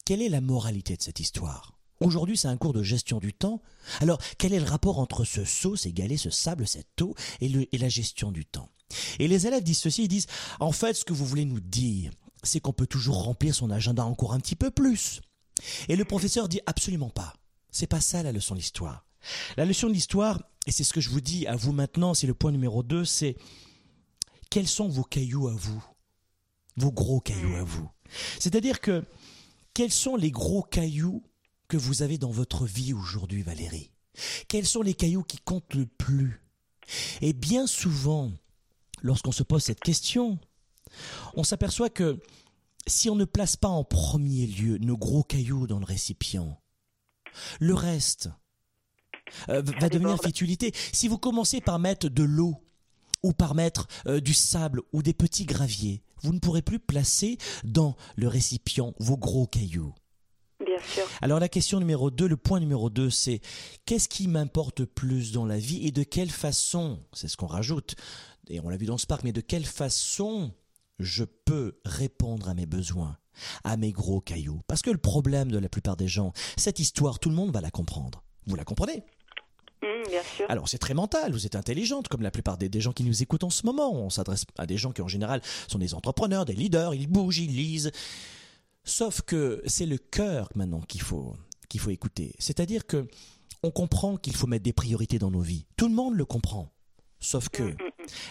quelle 0.06 0.22
est 0.22 0.30
la 0.30 0.42
moralité 0.42 0.96
de 0.96 1.02
cette 1.02 1.20
histoire? 1.20 1.74
Aujourd'hui, 2.02 2.38
c'est 2.38 2.50
un 2.50 2.58
cours 2.58 2.74
de 2.74 2.84
gestion 2.84 3.20
du 3.20 3.34
temps. 3.34 3.62
Alors, 4.02 4.20
quel 4.38 4.54
est 4.54 4.60
le 4.60 4.66
rapport 4.66 5.00
entre 5.00 5.24
ce 5.24 5.46
seau, 5.46 5.76
ces 5.76 5.94
galets, 5.94 6.18
ce 6.18 6.30
sable, 6.30 6.68
cette 6.68 7.02
eau 7.02 7.16
et, 7.40 7.50
et 7.72 7.78
la 7.78 7.90
gestion 7.90 8.32
du 8.32 8.46
temps? 8.46 8.70
Et 9.18 9.28
les 9.28 9.48
élèves 9.48 9.64
disent 9.64 9.80
ceci, 9.80 10.04
ils 10.04 10.08
disent, 10.10 10.28
en 10.60 10.72
fait, 10.72 10.94
ce 10.94 11.06
que 11.06 11.14
vous 11.14 11.26
voulez 11.26 11.46
nous 11.46 11.62
dire, 11.62 12.12
c'est 12.46 12.60
qu'on 12.60 12.74
peut 12.74 12.88
toujours 12.88 13.24
remplir 13.24 13.54
son 13.54 13.72
agenda 13.72 14.06
encore 14.06 14.34
un 14.34 14.40
petit 14.40 14.56
peu 14.56 14.72
plus. 14.72 15.22
Et 15.90 15.96
le 15.96 16.06
professeur 16.06 16.48
dit 16.50 16.62
absolument 16.66 17.10
pas. 17.10 17.34
C'est 17.72 17.88
pas 17.88 18.02
ça 18.02 18.24
la 18.24 18.32
leçon 18.32 18.56
de 18.56 18.60
l'histoire. 18.60 19.06
La 19.58 19.66
leçon 19.66 19.88
de 19.88 19.94
l'histoire, 19.94 20.42
et 20.68 20.72
c'est 20.72 20.84
ce 20.84 20.94
que 20.94 21.02
je 21.02 21.10
vous 21.10 21.22
dis 21.22 21.48
à 21.48 21.56
vous 21.56 21.72
maintenant, 21.72 22.14
c'est 22.14 22.28
le 22.28 22.34
point 22.34 22.52
numéro 22.52 22.84
2, 22.84 23.06
c'est 23.06 23.38
quels 24.50 24.68
sont 24.68 24.88
vos 24.88 25.04
cailloux 25.04 25.48
à 25.48 25.54
vous? 25.54 25.84
Vos 26.78 26.92
gros 26.92 27.20
cailloux 27.20 27.56
à 27.56 27.64
vous. 27.64 27.90
C'est-à-dire 28.40 28.82
que 28.82 29.04
quels 29.74 29.92
sont 29.92 30.16
les 30.16 30.32
gros 30.32 30.62
cailloux 30.62 31.24
que 31.68 31.78
vous 31.78 32.02
avez 32.02 32.18
dans 32.18 32.32
votre 32.32 32.66
vie 32.66 32.94
aujourd'hui, 32.94 33.42
Valérie? 33.42 33.92
Quels 34.48 34.66
sont 34.66 34.82
les 34.82 34.94
cailloux 34.94 35.24
qui 35.24 35.38
comptent 35.38 35.74
le 35.74 35.86
plus? 35.86 36.42
Et 37.22 37.34
bien 37.34 37.68
souvent, 37.68 38.32
lorsqu'on 39.02 39.32
se 39.32 39.44
pose 39.44 39.64
cette 39.64 39.82
question, 39.82 40.40
on 41.36 41.44
s'aperçoit 41.44 41.90
que 41.90 42.20
si 42.88 43.10
on 43.10 43.16
ne 43.16 43.26
place 43.26 43.56
pas 43.56 43.68
en 43.68 43.84
premier 43.84 44.48
lieu 44.48 44.78
nos 44.78 44.98
gros 44.98 45.24
cailloux 45.24 45.68
dans 45.68 45.80
le 45.80 45.86
récipient, 45.86 46.60
le 47.60 47.74
reste 47.74 48.30
euh, 49.50 49.62
va 49.62 49.90
devenir 49.90 50.22
futilité. 50.22 50.72
Si 50.94 51.08
vous 51.08 51.18
commencez 51.18 51.62
par 51.62 51.80
mettre 51.80 52.10
de 52.10 52.24
l'eau 52.24 52.56
ou 53.24 53.34
par 53.34 53.56
mettre 53.56 53.88
euh, 54.08 54.20
du 54.20 54.34
sable 54.34 54.82
ou 54.94 55.02
des 55.02 55.14
petits 55.14 55.46
graviers, 55.46 56.04
vous 56.22 56.34
ne 56.34 56.40
pourrez 56.40 56.62
plus 56.62 56.80
placer 56.80 57.38
dans 57.64 57.96
le 58.16 58.28
récipient 58.28 58.94
vos 59.00 59.18
gros 59.18 59.48
cailloux. 59.48 59.94
Bien 60.64 60.78
sûr. 60.80 61.04
Alors 61.22 61.40
la 61.40 61.50
question 61.50 61.80
numéro 61.80 62.12
2, 62.12 62.28
le 62.28 62.38
point 62.38 62.60
numéro 62.60 62.90
2, 62.90 63.10
c'est 63.10 63.42
qu'est-ce 63.86 64.08
qui 64.08 64.28
m'importe 64.28 64.86
plus 64.86 65.32
dans 65.32 65.46
la 65.46 65.58
vie 65.58 65.86
et 65.86 65.92
de 65.92 66.04
quelle 66.04 66.32
façon, 66.32 67.00
c'est 67.14 67.28
ce 67.28 67.36
qu'on 67.36 67.48
rajoute, 67.48 67.96
et 68.48 68.60
on 68.62 68.70
l'a 68.70 68.78
vu 68.78 68.86
dans 68.86 68.98
ce 68.98 69.06
parc, 69.06 69.24
mais 69.24 69.34
de 69.34 69.42
quelle 69.42 69.66
façon 69.66 70.54
je 71.00 71.24
peux 71.24 71.80
répondre 71.86 72.50
à 72.50 72.54
mes 72.54 72.66
besoins, 72.66 73.18
à 73.64 73.78
mes 73.78 73.92
gros 73.92 74.22
cailloux. 74.22 74.62
Parce 74.68 74.82
que 74.82 74.90
le 74.92 74.98
problème 74.98 75.52
de 75.52 75.58
la 75.58 75.70
plupart 75.70 75.98
des 75.98 76.08
gens, 76.08 76.34
cette 76.58 76.80
histoire, 76.80 77.20
tout 77.20 77.30
le 77.30 77.36
monde 77.36 77.52
va 77.52 77.62
la 77.62 77.72
comprendre. 77.72 78.24
Vous 78.48 78.56
la 78.56 78.64
comprenez 78.64 79.04
Hum, 79.84 80.08
bien 80.10 80.22
sûr. 80.24 80.46
alors 80.50 80.70
c'est 80.70 80.78
très 80.78 80.94
mental, 80.94 81.32
vous 81.34 81.46
êtes 81.46 81.56
intelligente 81.56 82.08
comme 82.08 82.22
la 82.22 82.32
plupart 82.32 82.58
des, 82.58 82.70
des 82.70 82.80
gens 82.82 82.94
qui 82.94 83.04
nous 83.04 83.22
écoutent 83.22 83.44
en 83.44 83.50
ce 83.50 83.66
moment. 83.66 83.94
On 83.94 84.10
s'adresse 84.10 84.46
à 84.58 84.66
des 84.66 84.78
gens 84.78 84.92
qui 84.94 85.02
en 85.02 85.08
général 85.08 85.42
sont 85.68 85.78
des 85.78 85.94
entrepreneurs, 85.94 86.46
des 86.46 86.54
leaders, 86.54 86.96
ils 86.96 87.08
bougent, 87.08 87.40
ils 87.40 87.54
lisent. 87.56 87.92
Sauf 88.84 89.22
que 89.22 89.62
c'est 89.66 89.86
le 89.86 89.98
cœur 89.98 90.50
maintenant 90.56 90.82
qu'il 90.82 91.02
faut 91.02 91.36
qu'il 91.70 91.80
faut 91.82 91.90
écouter. 91.90 92.34
C'est-à-dire 92.40 92.86
que 92.88 93.08
on 93.64 93.72
comprend 93.72 94.16
qu'il 94.16 94.36
faut 94.36 94.48
mettre 94.48 94.64
des 94.64 94.74
priorités 94.74 95.20
dans 95.20 95.32
nos 95.32 95.42
vies. 95.42 95.66
Tout 95.76 95.88
le 95.88 95.94
monde 95.94 96.16
le 96.16 96.26
comprend. 96.26 96.72
Sauf 97.20 97.50
que 97.50 97.76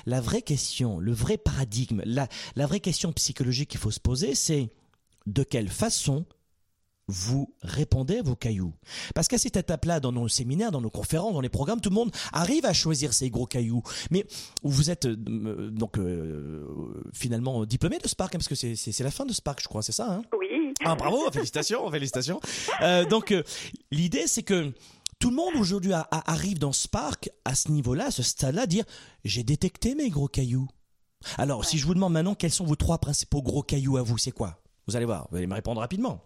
la 0.07 0.21
vraie 0.21 0.43
question, 0.43 0.99
le 0.99 1.13
vrai 1.13 1.37
paradigme, 1.39 2.03
la, 2.05 2.29
la 2.57 2.67
vraie 2.67 2.81
question 2.81 3.13
psychologique 3.13 3.71
qu'il 3.71 3.81
faut 3.81 3.91
se 3.91 4.01
poser, 4.01 4.35
c'est 4.35 4.69
de 5.27 5.43
quelle 5.43 5.69
façon 5.69 6.27
vous 7.07 7.53
répondez 7.61 8.17
à 8.19 8.23
vos 8.23 8.35
cailloux. 8.35 8.73
Parce 9.15 9.29
qu'à 9.29 9.37
cette 9.37 9.59
étape-là, 9.59 10.01
dans 10.01 10.11
nos 10.13 10.27
séminaires, 10.27 10.71
dans 10.73 10.81
nos 10.81 10.89
conférences, 10.89 11.35
dans 11.35 11.43
les 11.43 11.51
programmes, 11.51 11.83
tout 11.83 11.91
le 11.91 11.95
monde 11.95 12.11
arrive 12.33 12.65
à 12.65 12.73
choisir 12.73 13.13
ses 13.13 13.29
gros 13.29 13.45
cailloux. 13.45 13.83
Mais 14.11 14.25
vous 14.63 14.91
êtes 14.91 15.05
euh, 15.05 15.71
donc 15.71 15.99
euh, 15.99 16.67
finalement 17.13 17.67
diplômé 17.67 17.99
de 17.99 18.09
Spark, 18.09 18.35
hein, 18.35 18.39
parce 18.39 18.49
que 18.49 18.55
c'est- 18.55 19.01
la 19.01 19.11
fin 19.11 19.27
de 19.27 19.35
Spark, 19.35 19.61
je 19.63 19.69
crois, 19.69 19.83
c'est 19.83 19.93
ça 19.93 20.11
hein? 20.15 20.23
Oui. 20.39 20.73
ah 20.83 20.95
bravo, 20.95 21.31
félicitations, 21.31 21.91
félicitations. 21.91 22.41
Euh, 22.81 23.05
donc 23.05 23.35
l'idée 23.91 24.27
c'est 24.27 24.43
que 24.43 24.73
tout 25.25 25.31
le 25.31 25.37
monde 25.37 25.55
aujourd'hui 25.59 25.95
a- 25.95 26.07
a- 26.11 26.31
arrive 26.31 26.59
dans 26.59 26.73
Spark 26.73 27.31
à 27.47 27.55
ce 27.55 27.71
niveau-là, 27.73 28.07
à 28.07 28.11
ce 28.11 28.23
stade-là, 28.23 28.67
dire 28.67 28.85
j'ai 29.25 29.43
détecté 29.43 29.95
mes 29.95 30.11
gros 30.11 30.29
cailloux. 30.29 30.69
Alors 31.39 31.65
si 31.65 31.79
je 31.79 31.87
vous 31.87 31.95
demande 31.95 32.13
maintenant 32.13 32.35
quels 32.35 32.51
sont 32.51 32.67
vos 32.67 32.77
trois 32.77 32.99
principaux 32.99 33.41
gros 33.41 33.63
cailloux 33.63 33.97
à 33.97 34.03
vous, 34.03 34.19
c'est 34.19 34.33
quoi? 34.33 34.59
Vous 34.87 34.97
allez 34.97 35.07
voir, 35.07 35.27
vous 35.31 35.39
allez 35.39 35.47
me 35.47 35.55
répondre 35.55 35.81
rapidement. 35.81 36.21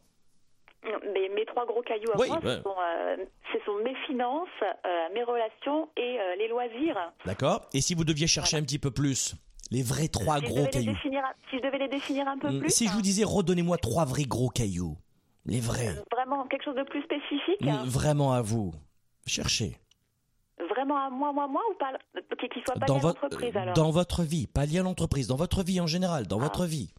Mais 0.83 1.29
mes 1.33 1.45
trois 1.47 1.65
gros 1.65 1.81
cailloux 1.83 2.11
à 2.13 2.19
Oui, 2.19 2.27
moi, 2.29 2.39
ouais. 2.43 2.57
ce, 2.57 2.63
sont, 2.63 2.75
euh, 2.77 3.17
ce 3.53 3.59
sont 3.65 3.77
mes 3.85 3.95
finances, 4.09 4.49
euh, 4.63 5.15
mes 5.15 5.23
relations 5.23 5.89
et 5.97 6.19
euh, 6.19 6.35
les 6.37 6.49
loisirs. 6.49 6.99
D'accord. 7.25 7.69
Et 7.75 7.81
si 7.81 7.95
vous 7.95 8.03
deviez 8.05 8.27
chercher 8.27 8.57
un 8.57 8.63
petit 8.63 8.81
peu 8.81 8.91
plus 8.91 9.37
les 9.71 9.83
vrais 9.85 10.09
trois 10.09 10.39
Si 10.41 10.45
gros 10.47 10.67
cailloux. 10.67 10.93
définir, 10.93 11.23
si 11.51 11.59
je 11.59 11.63
devais 11.63 11.79
les 11.79 11.89
définir 11.89 12.27
un 12.27 12.37
peu 12.39 12.49
Hum, 12.49 12.59
plus, 12.63 12.71
Si 12.71 12.89
je 12.89 12.93
vous 12.95 13.03
disais 13.03 13.23
redonnez-moi 13.23 13.79
trois 13.79 14.05
vrais 14.07 14.25
gros 14.25 14.49
cailloux, 14.49 14.97
les 15.47 15.61
vrais, 15.61 15.95
vraiment 16.13 16.47
quelque 16.49 16.65
chose 16.65 16.75
de 16.77 16.83
plus 16.83 17.03
spécifique, 17.05 17.63
hum, 17.63 17.89
vraiment 17.89 18.33
à 18.33 18.43
vous, 18.43 18.73
cherchez. 19.29 19.79
vraiment 20.71 20.99
à 21.07 21.11
moi, 21.11 21.33
moi, 21.33 21.47
moi, 21.49 21.63
ou 21.71 21.75
pas, 21.75 21.93
qui 22.41 22.49
qui 22.49 22.61
soit 22.65 22.75
pas 22.75 22.87
Dans 22.87 22.95
lié 22.95 23.01
à 23.01 23.03
votre, 23.03 23.23
l'entreprise 23.23 23.57
alors. 23.57 23.75
dans 23.75 23.91
votre 23.91 24.23
vie, 24.23 24.47
pas 24.47 24.67
lié 24.67 24.79
à 24.81 24.83
l'entreprise, 24.83 25.27
dans 25.29 25.37
votre 25.37 25.63
vie 25.63 25.81
en 25.81 25.87
général, 25.87 26.27
dans 26.27 26.39
Ah. 26.41 26.45
votre 26.45 26.67
vie. 26.67 26.93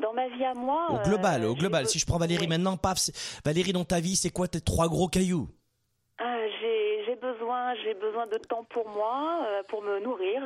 Dans 0.00 0.12
ma 0.12 0.28
vie 0.28 0.44
à 0.44 0.54
moi. 0.54 0.86
Au 0.92 1.02
global, 1.08 1.42
euh, 1.42 1.48
au 1.50 1.54
global. 1.56 1.84
j'ai 1.84 1.90
Si 1.92 1.98
je 1.98 2.06
prends 2.06 2.18
Valérie 2.18 2.42
oui. 2.42 2.48
maintenant, 2.48 2.76
paf, 2.76 3.00
Valérie 3.44 3.72
dans 3.72 3.84
ta 3.84 3.98
vie, 4.00 4.14
c'est 4.16 4.30
quoi 4.30 4.46
tes 4.46 4.60
trois 4.60 4.88
gros 4.88 5.08
cailloux? 5.08 5.48
Ah, 6.18 6.36
j'ai 6.60 6.77
besoin, 7.32 7.74
j'ai 7.82 7.94
besoin 7.94 8.26
de 8.26 8.38
temps 8.38 8.64
pour 8.70 8.88
moi, 8.88 9.44
euh, 9.46 9.62
pour 9.68 9.82
me 9.82 10.00
nourrir. 10.00 10.42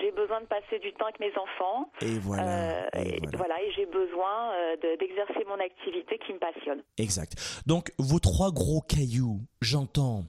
J'ai 0.00 0.10
besoin 0.12 0.40
de 0.40 0.46
passer 0.46 0.78
du 0.78 0.92
temps 0.92 1.04
avec 1.06 1.20
mes 1.20 1.32
enfants. 1.36 1.90
Et 2.00 2.18
voilà. 2.18 2.42
Euh, 2.44 2.88
et 2.94 3.18
voilà. 3.20 3.38
voilà, 3.38 3.62
et 3.62 3.72
j'ai 3.72 3.86
besoin 3.86 4.52
euh, 4.52 4.76
de- 4.76 4.96
d'exercer 4.98 5.44
mon 5.48 5.58
activité 5.60 6.18
qui 6.26 6.32
me 6.32 6.38
passionne. 6.38 6.82
Exact. 6.98 7.34
Donc 7.66 7.92
vos 7.98 8.18
trois 8.20 8.50
gros 8.52 8.80
cailloux, 8.80 9.40
j'entends. 9.60 10.24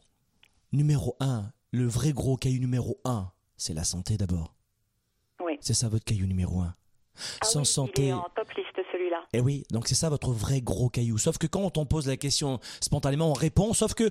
Numéro 0.73 1.15
un, 1.19 1.51
le 1.71 1.85
vrai 1.85 2.11
gros 2.13 2.37
caillou 2.37 2.59
numéro 2.61 2.97
un, 3.03 3.31
c'est 3.57 3.73
la 3.73 3.83
santé 3.83 4.15
d'abord. 4.17 4.53
Oui. 5.41 5.57
C'est 5.59 5.73
ça 5.73 5.89
votre 5.89 6.05
caillou 6.05 6.27
numéro 6.27 6.61
un. 6.61 6.73
Ah 7.41 7.45
Sans 7.45 7.59
oui, 7.59 7.65
santé. 7.65 8.03
Il 8.03 8.09
est 8.09 8.13
en 8.13 8.29
top 8.35 8.49
liste 8.53 8.80
celui-là. 9.31 9.41
Eh 9.41 9.41
oui, 9.41 9.63
donc 9.71 9.87
c'est 9.87 9.95
ça 9.95 10.09
votre 10.09 10.31
vrai 10.31 10.61
gros 10.61 10.89
caillou. 10.89 11.17
Sauf 11.17 11.37
que 11.37 11.47
quand 11.47 11.77
on 11.77 11.85
pose 11.85 12.07
la 12.07 12.17
question 12.17 12.59
spontanément, 12.81 13.29
on 13.29 13.33
répond. 13.33 13.73
Sauf 13.73 13.93
que 13.93 14.09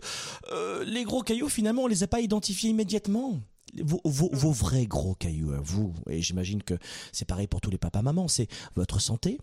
euh, 0.52 0.84
les 0.84 1.04
gros 1.04 1.22
cailloux, 1.22 1.48
finalement, 1.48 1.84
on 1.84 1.86
les 1.86 2.02
a 2.02 2.06
pas 2.06 2.20
identifiés 2.20 2.70
immédiatement. 2.70 3.40
Vos, 3.84 4.00
vos, 4.04 4.30
vos 4.32 4.50
vrais 4.50 4.86
gros 4.86 5.14
cailloux 5.14 5.52
à 5.52 5.60
vous, 5.60 5.94
et 6.08 6.20
j'imagine 6.20 6.60
que 6.60 6.74
c'est 7.12 7.24
pareil 7.24 7.46
pour 7.46 7.60
tous 7.60 7.70
les 7.70 7.78
papas-mamans, 7.78 8.26
c'est 8.26 8.48
votre 8.74 9.00
santé, 9.00 9.38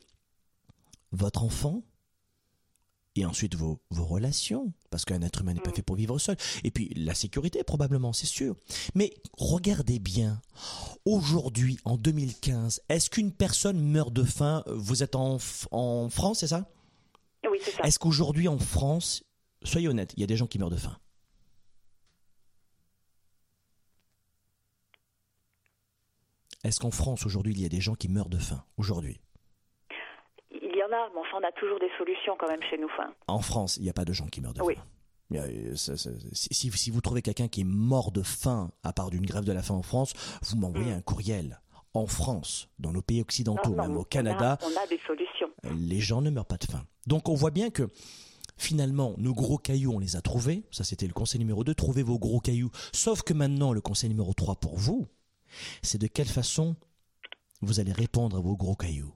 votre 1.13 1.43
enfant, 1.43 1.81
et 3.15 3.25
ensuite 3.25 3.55
vos, 3.55 3.79
vos 3.89 4.03
relations, 4.03 4.73
parce 4.97 5.05
qu'un 5.05 5.21
être 5.21 5.41
humain 5.41 5.53
n'est 5.53 5.61
pas 5.61 5.71
fait 5.71 5.83
pour 5.83 5.95
vivre 5.95 6.17
seul, 6.17 6.35
et 6.63 6.71
puis 6.71 6.91
la 6.95 7.13
sécurité 7.13 7.63
probablement, 7.63 8.13
c'est 8.13 8.25
sûr. 8.25 8.55
Mais 8.95 9.13
regardez 9.37 9.99
bien, 9.99 10.41
aujourd'hui, 11.05 11.77
en 11.85 11.97
2015, 11.97 12.81
est-ce 12.89 13.11
qu'une 13.11 13.31
personne 13.31 13.79
meurt 13.79 14.11
de 14.11 14.23
faim 14.23 14.63
Vous 14.65 15.03
êtes 15.03 15.15
en, 15.15 15.37
en 15.69 16.09
France, 16.09 16.39
c'est 16.39 16.47
ça? 16.47 16.67
Oui, 17.47 17.59
c'est 17.63 17.75
ça. 17.75 17.83
Est-ce 17.83 17.99
qu'aujourd'hui 17.99 18.47
en 18.47 18.57
France, 18.57 19.23
soyez 19.61 19.87
honnête, 19.87 20.15
il 20.17 20.21
y 20.21 20.23
a 20.23 20.27
des 20.27 20.35
gens 20.35 20.47
qui 20.47 20.57
meurent 20.57 20.71
de 20.71 20.77
faim? 20.77 20.97
Est-ce 26.63 26.79
qu'en 26.79 26.89
France 26.89 27.23
aujourd'hui 27.27 27.53
il 27.53 27.61
y 27.61 27.65
a 27.65 27.69
des 27.69 27.81
gens 27.81 27.93
qui 27.93 28.09
meurent 28.09 28.29
de 28.29 28.39
faim 28.39 28.63
aujourd'hui? 28.77 29.21
Il 30.97 30.99
y 30.99 31.03
en 31.03 31.05
a, 31.05 31.09
mais 31.13 31.19
enfin, 31.21 31.37
on 31.41 31.47
a 31.47 31.51
toujours 31.51 31.79
des 31.79 31.89
solutions 31.97 32.35
quand 32.39 32.47
même 32.47 32.61
chez 32.69 32.77
nous. 32.77 32.87
Enfin, 32.93 33.13
En 33.27 33.39
France, 33.41 33.77
il 33.77 33.83
n'y 33.83 33.89
a 33.89 33.93
pas 33.93 34.05
de 34.05 34.13
gens 34.13 34.27
qui 34.27 34.41
meurent 34.41 34.53
de 34.53 34.61
Oui. 34.61 34.75
faim. 34.75 34.81
Euh, 35.35 35.75
ça- 35.75 35.97
ça- 35.97 36.09
si, 36.31 36.89
vous 36.89 37.01
trouvez 37.01 37.21
quelqu'un 37.21 37.47
qui 37.49 37.61
est 37.61 37.65
mort 37.65 38.11
de 38.11 38.23
faim 38.23 38.71
à 38.83 38.93
part 38.93 39.09
d'une 39.09 39.25
grève 39.25 39.43
de 39.43 39.51
la 39.51 39.61
faim 39.61 39.75
en 39.75 39.81
France, 39.81 40.13
vous 40.43 40.57
m'envoyez 40.57 40.91
un 40.93 41.01
courriel. 41.01 41.59
En 41.93 42.07
France, 42.07 42.69
dans 42.79 42.91
nos 42.93 43.01
pays 43.01 43.21
occidentaux, 43.21 43.71
Mm. 43.71 43.75
non, 43.75 43.83
non, 43.83 43.87
même 43.89 43.97
on 43.97 43.99
au 43.99 44.03
a- 44.03 44.05
Canada, 44.05 44.57
on 44.63 44.81
a, 44.83 44.87
des 44.87 44.99
solutions. 45.05 45.49
les 45.75 45.99
gens 45.99 46.21
ne 46.21 46.29
meurent 46.29 46.45
pas 46.45 46.57
de 46.57 46.65
faim. 46.65 46.85
Donc 47.07 47.27
on 47.29 47.35
voit 47.35 47.51
bien 47.51 47.69
que 47.69 47.89
finalement, 48.57 49.15
nos 49.17 49.33
gros 49.33 49.57
cailloux, 49.57 49.91
on 49.93 49.99
les 49.99 50.15
a 50.15 50.21
trouvés. 50.21 50.63
Ça, 50.71 50.83
c'était 50.83 51.07
le 51.07 51.13
conseil 51.13 51.39
numéro 51.39 51.63
2, 51.63 51.73
trouvez 51.75 52.03
vos 52.03 52.17
gros 52.19 52.39
cailloux. 52.39 52.71
Sauf 52.93 53.21
que 53.23 53.33
maintenant, 53.33 53.73
le 53.73 53.81
conseil 53.81 54.09
numéro 54.09 54.33
3 54.33 54.55
pour 54.55 54.77
vous, 54.77 55.07
c'est 55.81 55.97
de 55.99 56.07
quelle 56.07 56.27
façon 56.27 56.75
vous 57.61 57.79
allez 57.79 57.91
répondre 57.93 58.37
à 58.37 58.39
vos 58.39 58.55
gros 58.55 58.75
cailloux. 58.75 59.13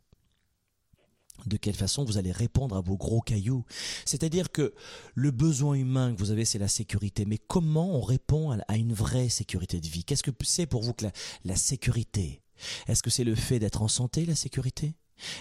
De 1.45 1.58
quelle 1.58 1.75
façon 1.75 2.04
vous 2.04 2.17
allez 2.17 2.32
répondre 2.32 2.75
à 2.75 2.82
vos 2.82 2.97
gros 2.97 3.21
cailloux. 3.21 3.65
C'est-à-dire 4.06 4.51
que 4.51 4.73
le 5.15 5.32
besoin 5.32 5.75
humain 5.75 6.13
que 6.13 6.19
vous 6.19 6.32
avez, 6.32 6.45
c'est 6.45 6.60
la 6.60 6.67
sécurité. 6.67 7.25
Mais 7.25 7.38
comment 7.38 7.95
on 7.95 8.01
répond 8.01 8.51
à 8.51 8.77
une 8.77 8.93
vraie 8.93 9.30
sécurité 9.30 9.80
de 9.80 9.88
vie? 9.88 10.04
Qu'est-ce 10.04 10.23
que 10.23 10.32
c'est 10.43 10.65
pour 10.65 10.84
vous 10.84 10.93
que 10.93 11.06
la, 11.43 11.56
sécurité? 11.56 12.41
Est-ce 12.88 13.04
que 13.04 13.10
c'est 13.10 13.23
le 13.23 13.36
fait 13.36 13.60
d'être 13.60 13.82
en 13.82 13.88
santé, 13.88 14.25
la 14.25 14.36
sécurité? 14.36 14.93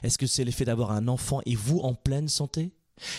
Est-ce 0.03 0.19
que 0.19 0.27
c'est 0.27 0.45
le 0.45 0.51
fait 0.51 0.65
d'avoir 0.65 0.91
un 0.91 1.09
enfant 1.09 1.41
et 1.47 1.55
vous 1.55 1.79
en 1.79 1.95
pleine 1.95 2.29
santé? 2.29 2.73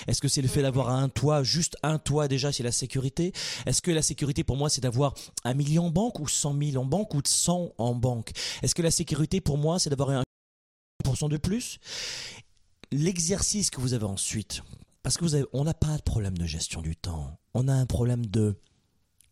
Est-ce 0.07 0.21
que 0.21 0.27
c'est 0.27 0.41
le 0.41 0.47
fait 0.47 0.61
d'avoir 0.61 0.89
un 0.89 1.09
toit, 1.09 1.43
juste 1.43 1.75
un 1.81 1.97
toit 1.97 2.27
déjà, 2.27 2.51
c'est 2.51 2.63
la 2.63 2.71
sécurité? 2.71 3.33
Est-ce 3.65 3.81
que 3.81 3.89
la 3.89 4.03
sécurité 4.03 4.43
pour 4.43 4.55
moi 4.55 4.69
c'est 4.69 4.81
d'avoir 4.81 5.15
un 5.43 5.55
million 5.55 5.85
en 5.85 5.89
banque 5.89 6.19
ou 6.19 6.27
cent 6.27 6.53
mille 6.53 6.77
en 6.77 6.85
banque 6.85 7.15
ou 7.15 7.21
100 7.25 7.73
en 7.77 7.95
banque? 7.95 8.31
Est-ce 8.61 8.75
que 8.75 8.83
la 8.83 8.91
sécurité 8.91 9.41
pour 9.41 9.57
moi 9.57 9.79
c'est 9.79 9.89
d'avoir 9.89 10.09
un 10.11 10.23
de 11.29 11.37
plus? 11.37 11.79
L'exercice 12.91 13.69
que 13.69 13.79
vous 13.79 13.93
avez 13.93 14.05
ensuite, 14.05 14.63
parce 15.03 15.17
que 15.17 15.23
vous 15.23 15.35
avez, 15.35 15.45
on 15.53 15.63
n'a 15.63 15.73
pas 15.73 15.97
de 15.97 16.01
problème 16.01 16.37
de 16.37 16.45
gestion 16.45 16.81
du 16.81 16.95
temps, 16.95 17.39
on 17.53 17.67
a 17.67 17.73
un 17.73 17.85
problème 17.85 18.25
de 18.25 18.55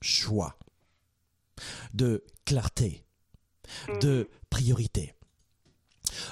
choix, 0.02 0.58
de 1.94 2.24
clarté, 2.46 3.04
de 4.02 4.30
priorité. 4.50 5.14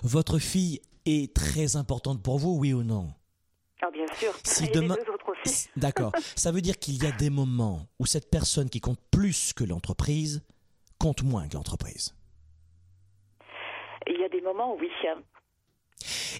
Votre 0.04 0.40
fille 0.40 0.82
est 1.06 1.34
très 1.36 1.76
importante 1.76 2.24
pour 2.24 2.40
vous, 2.40 2.58
oui 2.58 2.74
ou 2.74 2.84
non? 2.84 3.14
Ah, 3.82 3.92
bien 3.92 4.08
sûr. 4.18 4.34
Si 4.44 4.66
Et 4.66 4.68
demain-. 4.70 4.96
D'accord. 5.76 6.12
Ça 6.36 6.52
veut 6.52 6.62
dire 6.62 6.80
qu'il 6.80 7.02
y 7.02 7.06
a 7.06 7.12
des 7.12 7.30
moments 7.30 7.88
où 8.00 8.06
cette 8.06 8.30
personne 8.30 8.70
qui 8.70 8.80
compte 8.82 9.00
plus 9.12 9.54
que 9.54 9.64
l'entreprise 9.64 10.44
compte 10.98 11.24
moins 11.24 11.48
que 11.48 11.54
l'entreprise. 11.56 12.16
Il 14.08 14.20
y 14.20 14.24
a 14.24 14.30
des 14.30 14.42
moments 14.42 14.74
où 14.74 14.80
oui. 14.80 14.90
hein. 15.08 15.22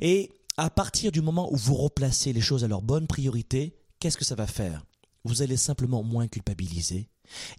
Et 0.02 0.32
à 0.58 0.70
partir 0.70 1.12
du 1.12 1.22
moment 1.22 1.52
où 1.54 1.56
vous 1.56 1.76
replacez 1.76 2.34
les 2.34 2.42
choses 2.42 2.64
à 2.64 2.68
leur 2.68 2.82
bonne 2.82 3.08
priorité, 3.08 3.76
qu'est-ce 4.00 4.18
que 4.18 4.26
ça 4.26 4.36
va 4.36 4.48
faire? 4.48 4.84
Vous 5.24 5.42
allez 5.42 5.58
simplement 5.58 6.04
moins 6.04 6.28
culpabiliser 6.28 7.10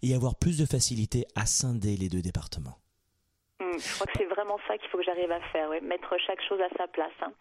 et 0.03 0.15
avoir 0.15 0.37
plus 0.37 0.57
de 0.59 0.67
facilité 0.67 1.27
à 1.35 1.47
scinder 1.47 1.97
les 1.97 2.09
deux 2.09 2.23
départements. 2.23 2.79
Mm. 3.61 3.79
Je 3.79 3.95
crois 3.95 4.07
que 4.07 4.13
c'est 4.17 4.25
vraiment 4.35 4.57
ça 4.67 4.77
qu'il 4.79 4.89
faut 4.91 4.99
que 4.99 5.05
j'arrive 5.05 5.31
à 5.31 5.41
faire, 5.53 5.69
mettre 5.83 6.15
chaque 6.27 6.41
chose 6.49 6.59
à 6.61 6.77
sa 6.77 6.89
place. 6.89 7.13
hein. 7.23 7.33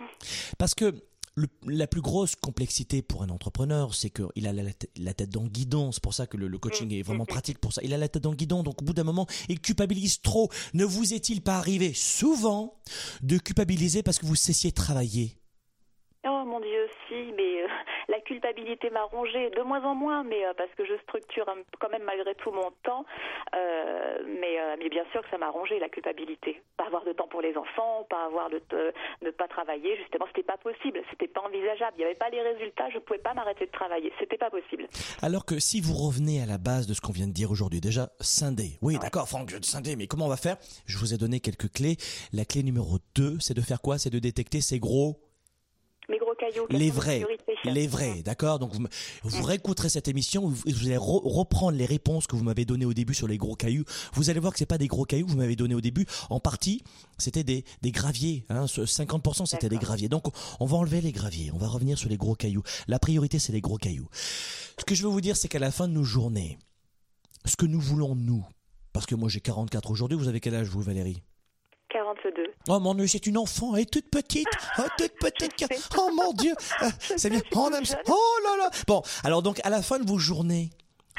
Parce 0.57 0.75
que 0.75 0.93
le- 1.35 1.47
la 1.67 1.85
plus 1.87 2.01
grosse 2.01 2.35
complexité 2.35 3.01
pour 3.03 3.21
un 3.23 3.29
entrepreneur, 3.29 3.93
c'est 3.95 4.09
qu'il 4.09 4.47
a 4.47 4.53
la, 4.53 4.63
la 4.97 5.13
tête 5.13 5.29
dans 5.29 5.43
le 5.43 5.49
guidon. 5.49 5.91
C'est 5.91 6.01
pour 6.03 6.13
ça 6.15 6.25
que 6.27 6.35
le, 6.35 6.47
le 6.47 6.57
coaching 6.57 6.91
est 6.93 7.03
vraiment 7.03 7.25
pratique 7.41 7.59
pour 7.59 7.73
ça. 7.73 7.81
Il 7.83 7.93
a 7.93 7.97
la 7.97 8.09
tête 8.09 8.23
dans 8.23 8.31
le 8.31 8.35
guidon, 8.35 8.63
donc 8.63 8.81
au 8.81 8.85
bout 8.85 8.93
d'un 8.93 9.03
moment, 9.03 9.27
il 9.47 9.59
culpabilise 9.61 10.21
trop. 10.21 10.49
Ne 10.73 10.83
vous 10.85 11.13
est-il 11.13 11.41
pas 11.41 11.57
arrivé 11.57 11.93
souvent 11.93 12.79
de 13.21 13.37
culpabiliser 13.37 14.03
parce 14.03 14.17
que 14.19 14.25
vous 14.25 14.35
cessiez 14.35 14.71
de 14.71 14.75
travailler? 14.75 15.37
Oh 16.29 16.43
mon 16.45 16.59
Dieu, 16.59 16.87
si, 17.07 17.33
mais 17.35 17.63
euh, 17.63 17.67
la 18.09 18.19
culpabilité 18.21 18.89
m'a 18.89 19.03
rongée 19.03 19.49
de 19.51 19.61
moins 19.61 19.83
en 19.83 19.95
moins, 19.95 20.23
mais 20.23 20.45
euh, 20.45 20.53
parce 20.57 20.71
que 20.75 20.85
je 20.85 20.93
structure 21.03 21.47
un- 21.49 21.63
quand 21.79 21.89
même 21.89 22.03
malgré 22.03 22.35
tout 22.35 22.51
mon 22.51 22.71
temps. 22.83 23.05
Euh, 23.55 24.17
mais, 24.25 24.57
mais 24.79 24.89
bien 24.89 25.03
sûr 25.11 25.21
que 25.21 25.29
ça 25.29 25.37
m'a 25.37 25.49
rongé 25.49 25.79
la 25.79 25.89
culpabilité. 25.89 26.61
Pas 26.75 26.85
avoir 26.85 27.03
de 27.05 27.13
temps 27.13 27.27
pour 27.27 27.41
les 27.41 27.55
enfants, 27.55 28.05
pas 28.09 28.25
avoir 28.25 28.49
de 28.49 28.61
ne 29.21 29.31
pas 29.31 29.47
travailler. 29.47 29.95
Justement, 29.97 30.25
c'était 30.27 30.43
pas 30.43 30.57
possible, 30.57 31.01
c'était 31.09 31.27
pas 31.27 31.41
envisageable. 31.41 31.93
Il 31.95 31.99
n'y 31.99 32.05
avait 32.05 32.15
pas 32.15 32.29
les 32.29 32.41
résultats, 32.41 32.89
je 32.89 32.99
pouvais 32.99 33.19
pas 33.19 33.33
m'arrêter 33.33 33.65
de 33.65 33.71
travailler. 33.71 34.11
C'était 34.19 34.37
pas 34.37 34.49
possible. 34.49 34.87
Alors 35.21 35.45
que 35.45 35.59
si 35.59 35.81
vous 35.81 35.93
revenez 35.93 36.41
à 36.41 36.45
la 36.45 36.57
base 36.57 36.87
de 36.87 36.93
ce 36.93 37.01
qu'on 37.01 37.13
vient 37.13 37.27
de 37.27 37.33
dire 37.33 37.51
aujourd'hui, 37.51 37.79
déjà, 37.81 38.09
scinder. 38.19 38.77
Oui, 38.81 38.97
d'accord, 38.99 39.27
Franck, 39.27 39.49
je 39.49 39.57
scinder, 39.61 39.95
mais 39.95 40.07
comment 40.07 40.25
on 40.25 40.29
va 40.29 40.37
faire? 40.37 40.57
Je 40.85 40.97
vous 40.97 41.13
ai 41.13 41.17
donné 41.17 41.39
quelques 41.39 41.71
clés. 41.71 41.97
La 42.33 42.45
clé 42.45 42.63
numéro 42.63 42.97
2, 43.15 43.37
c'est 43.39 43.53
de 43.55 43.61
faire 43.61 43.81
quoi? 43.81 43.97
C'est 43.97 44.09
de 44.09 44.19
détecter 44.19 44.61
ces 44.61 44.79
gros 44.79 45.15
Mes 46.09 46.19
gros 46.19 46.33
cailloux. 46.39 46.65
les 46.69 46.89
vrais, 46.89 47.25
les 47.65 47.85
vrais, 47.87 48.21
d'accord 48.23 48.59
Donc 48.59 48.73
vous, 48.73 48.85
vous 49.23 49.43
réécouterez 49.43 49.89
cette 49.89 50.07
émission, 50.07 50.47
vous, 50.47 50.55
vous 50.65 50.85
allez 50.87 50.95
re- 50.95 51.21
reprendre 51.27 51.77
les 51.77 51.85
réponses 51.85 52.27
que 52.27 52.35
vous 52.37 52.43
m'avez 52.43 52.63
données 52.63 52.85
au 52.85 52.93
début 52.93 53.13
sur 53.13 53.27
les 53.27 53.37
gros 53.37 53.55
cailloux. 53.55 53.83
Vous 54.13 54.29
allez 54.29 54.39
voir 54.39 54.53
que 54.53 54.59
c'est 54.59 54.65
pas 54.65 54.77
des 54.77 54.87
gros 54.87 55.03
cailloux 55.03 55.25
que 55.25 55.31
vous 55.31 55.37
m'avez 55.37 55.57
donné 55.57 55.75
au 55.75 55.81
début. 55.81 56.05
En 56.29 56.39
partie, 56.39 56.81
c'était 57.17 57.43
des, 57.43 57.65
des 57.81 57.91
graviers. 57.91 58.45
Hein, 58.49 58.67
ce 58.67 58.81
50% 58.81 59.45
c'était 59.47 59.67
des 59.69 59.77
graviers. 59.77 60.07
Donc 60.07 60.25
on 60.61 60.65
va 60.65 60.77
enlever 60.77 61.01
les 61.01 61.11
graviers, 61.11 61.51
on 61.53 61.57
va 61.57 61.67
revenir 61.67 61.97
sur 61.97 62.09
les 62.09 62.17
gros 62.17 62.35
cailloux. 62.35 62.63
La 62.87 62.99
priorité 62.99 63.37
c'est 63.37 63.51
les 63.51 63.61
gros 63.61 63.77
cailloux. 63.77 64.07
Ce 64.79 64.85
que 64.85 64.95
je 64.95 65.03
veux 65.03 65.09
vous 65.09 65.21
dire, 65.21 65.35
c'est 65.35 65.49
qu'à 65.49 65.59
la 65.59 65.71
fin 65.71 65.87
de 65.89 65.93
nos 65.93 66.03
journées, 66.03 66.57
ce 67.45 67.55
que 67.57 67.65
nous 67.65 67.81
voulons 67.81 68.15
nous, 68.15 68.45
parce 68.93 69.05
que 69.05 69.15
moi 69.15 69.27
j'ai 69.27 69.41
44 69.41 69.91
aujourd'hui, 69.91 70.17
vous 70.17 70.27
avez 70.29 70.39
quel 70.39 70.55
âge 70.55 70.67
vous 70.67 70.81
Valérie? 70.81 71.21
42. 71.89 72.43
Oh 72.69 72.79
mon 72.79 72.93
dieu, 72.95 73.07
c'est 73.07 73.25
une 73.27 73.37
enfant, 73.37 73.75
elle 73.75 73.83
est 73.83 73.85
toute 73.91 74.09
petite, 74.09 74.47
oh, 74.79 74.81
toute 74.97 75.13
petite. 75.19 75.67
Oh 75.97 76.09
mon 76.15 76.33
dieu, 76.33 76.53
c'est 76.99 77.29
bien. 77.29 77.39
jeune. 77.51 77.97
Oh 78.07 78.37
là 78.43 78.57
là. 78.57 78.69
Bon, 78.87 79.01
alors 79.23 79.41
donc 79.41 79.59
à 79.63 79.69
la 79.69 79.81
fin 79.81 79.97
de 79.99 80.07
vos 80.07 80.17
journées, 80.17 80.69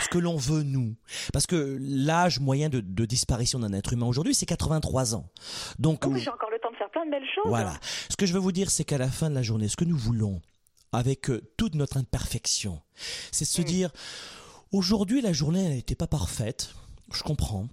ce 0.00 0.08
que 0.08 0.18
l'on 0.18 0.36
veut 0.36 0.62
nous, 0.62 0.94
parce 1.32 1.46
que 1.46 1.76
l'âge 1.80 2.38
moyen 2.38 2.68
de, 2.68 2.80
de 2.80 3.04
disparition 3.04 3.58
d'un 3.58 3.72
être 3.72 3.92
humain 3.92 4.06
aujourd'hui, 4.06 4.34
c'est 4.34 4.46
83 4.46 5.14
ans. 5.14 5.28
Donc 5.78 6.04
Oh, 6.06 6.14
j'ai 6.16 6.28
encore 6.30 6.50
le 6.50 6.58
temps 6.60 6.70
de 6.70 6.76
faire 6.76 6.90
plein 6.90 7.04
de 7.06 7.10
belles 7.10 7.26
choses. 7.34 7.44
voilà. 7.46 7.74
Ce 8.08 8.16
que 8.16 8.26
je 8.26 8.32
veux 8.32 8.38
vous 8.38 8.52
dire, 8.52 8.70
c'est 8.70 8.84
qu'à 8.84 8.98
la 8.98 9.08
fin 9.08 9.28
de 9.30 9.34
la 9.34 9.42
journée, 9.42 9.68
ce 9.68 9.76
que 9.76 9.84
nous 9.84 9.96
voulons, 9.98 10.40
avec 10.92 11.30
euh, 11.30 11.40
toute 11.56 11.74
notre 11.74 11.96
imperfection, 11.96 12.80
c'est 13.32 13.44
de 13.44 13.48
se 13.50 13.62
dire, 13.62 13.90
aujourd'hui, 14.72 15.20
la 15.20 15.32
journée, 15.32 15.68
n'était 15.70 15.94
pas 15.96 16.06
parfaite, 16.06 16.70
je 17.12 17.22
comprends, 17.22 17.66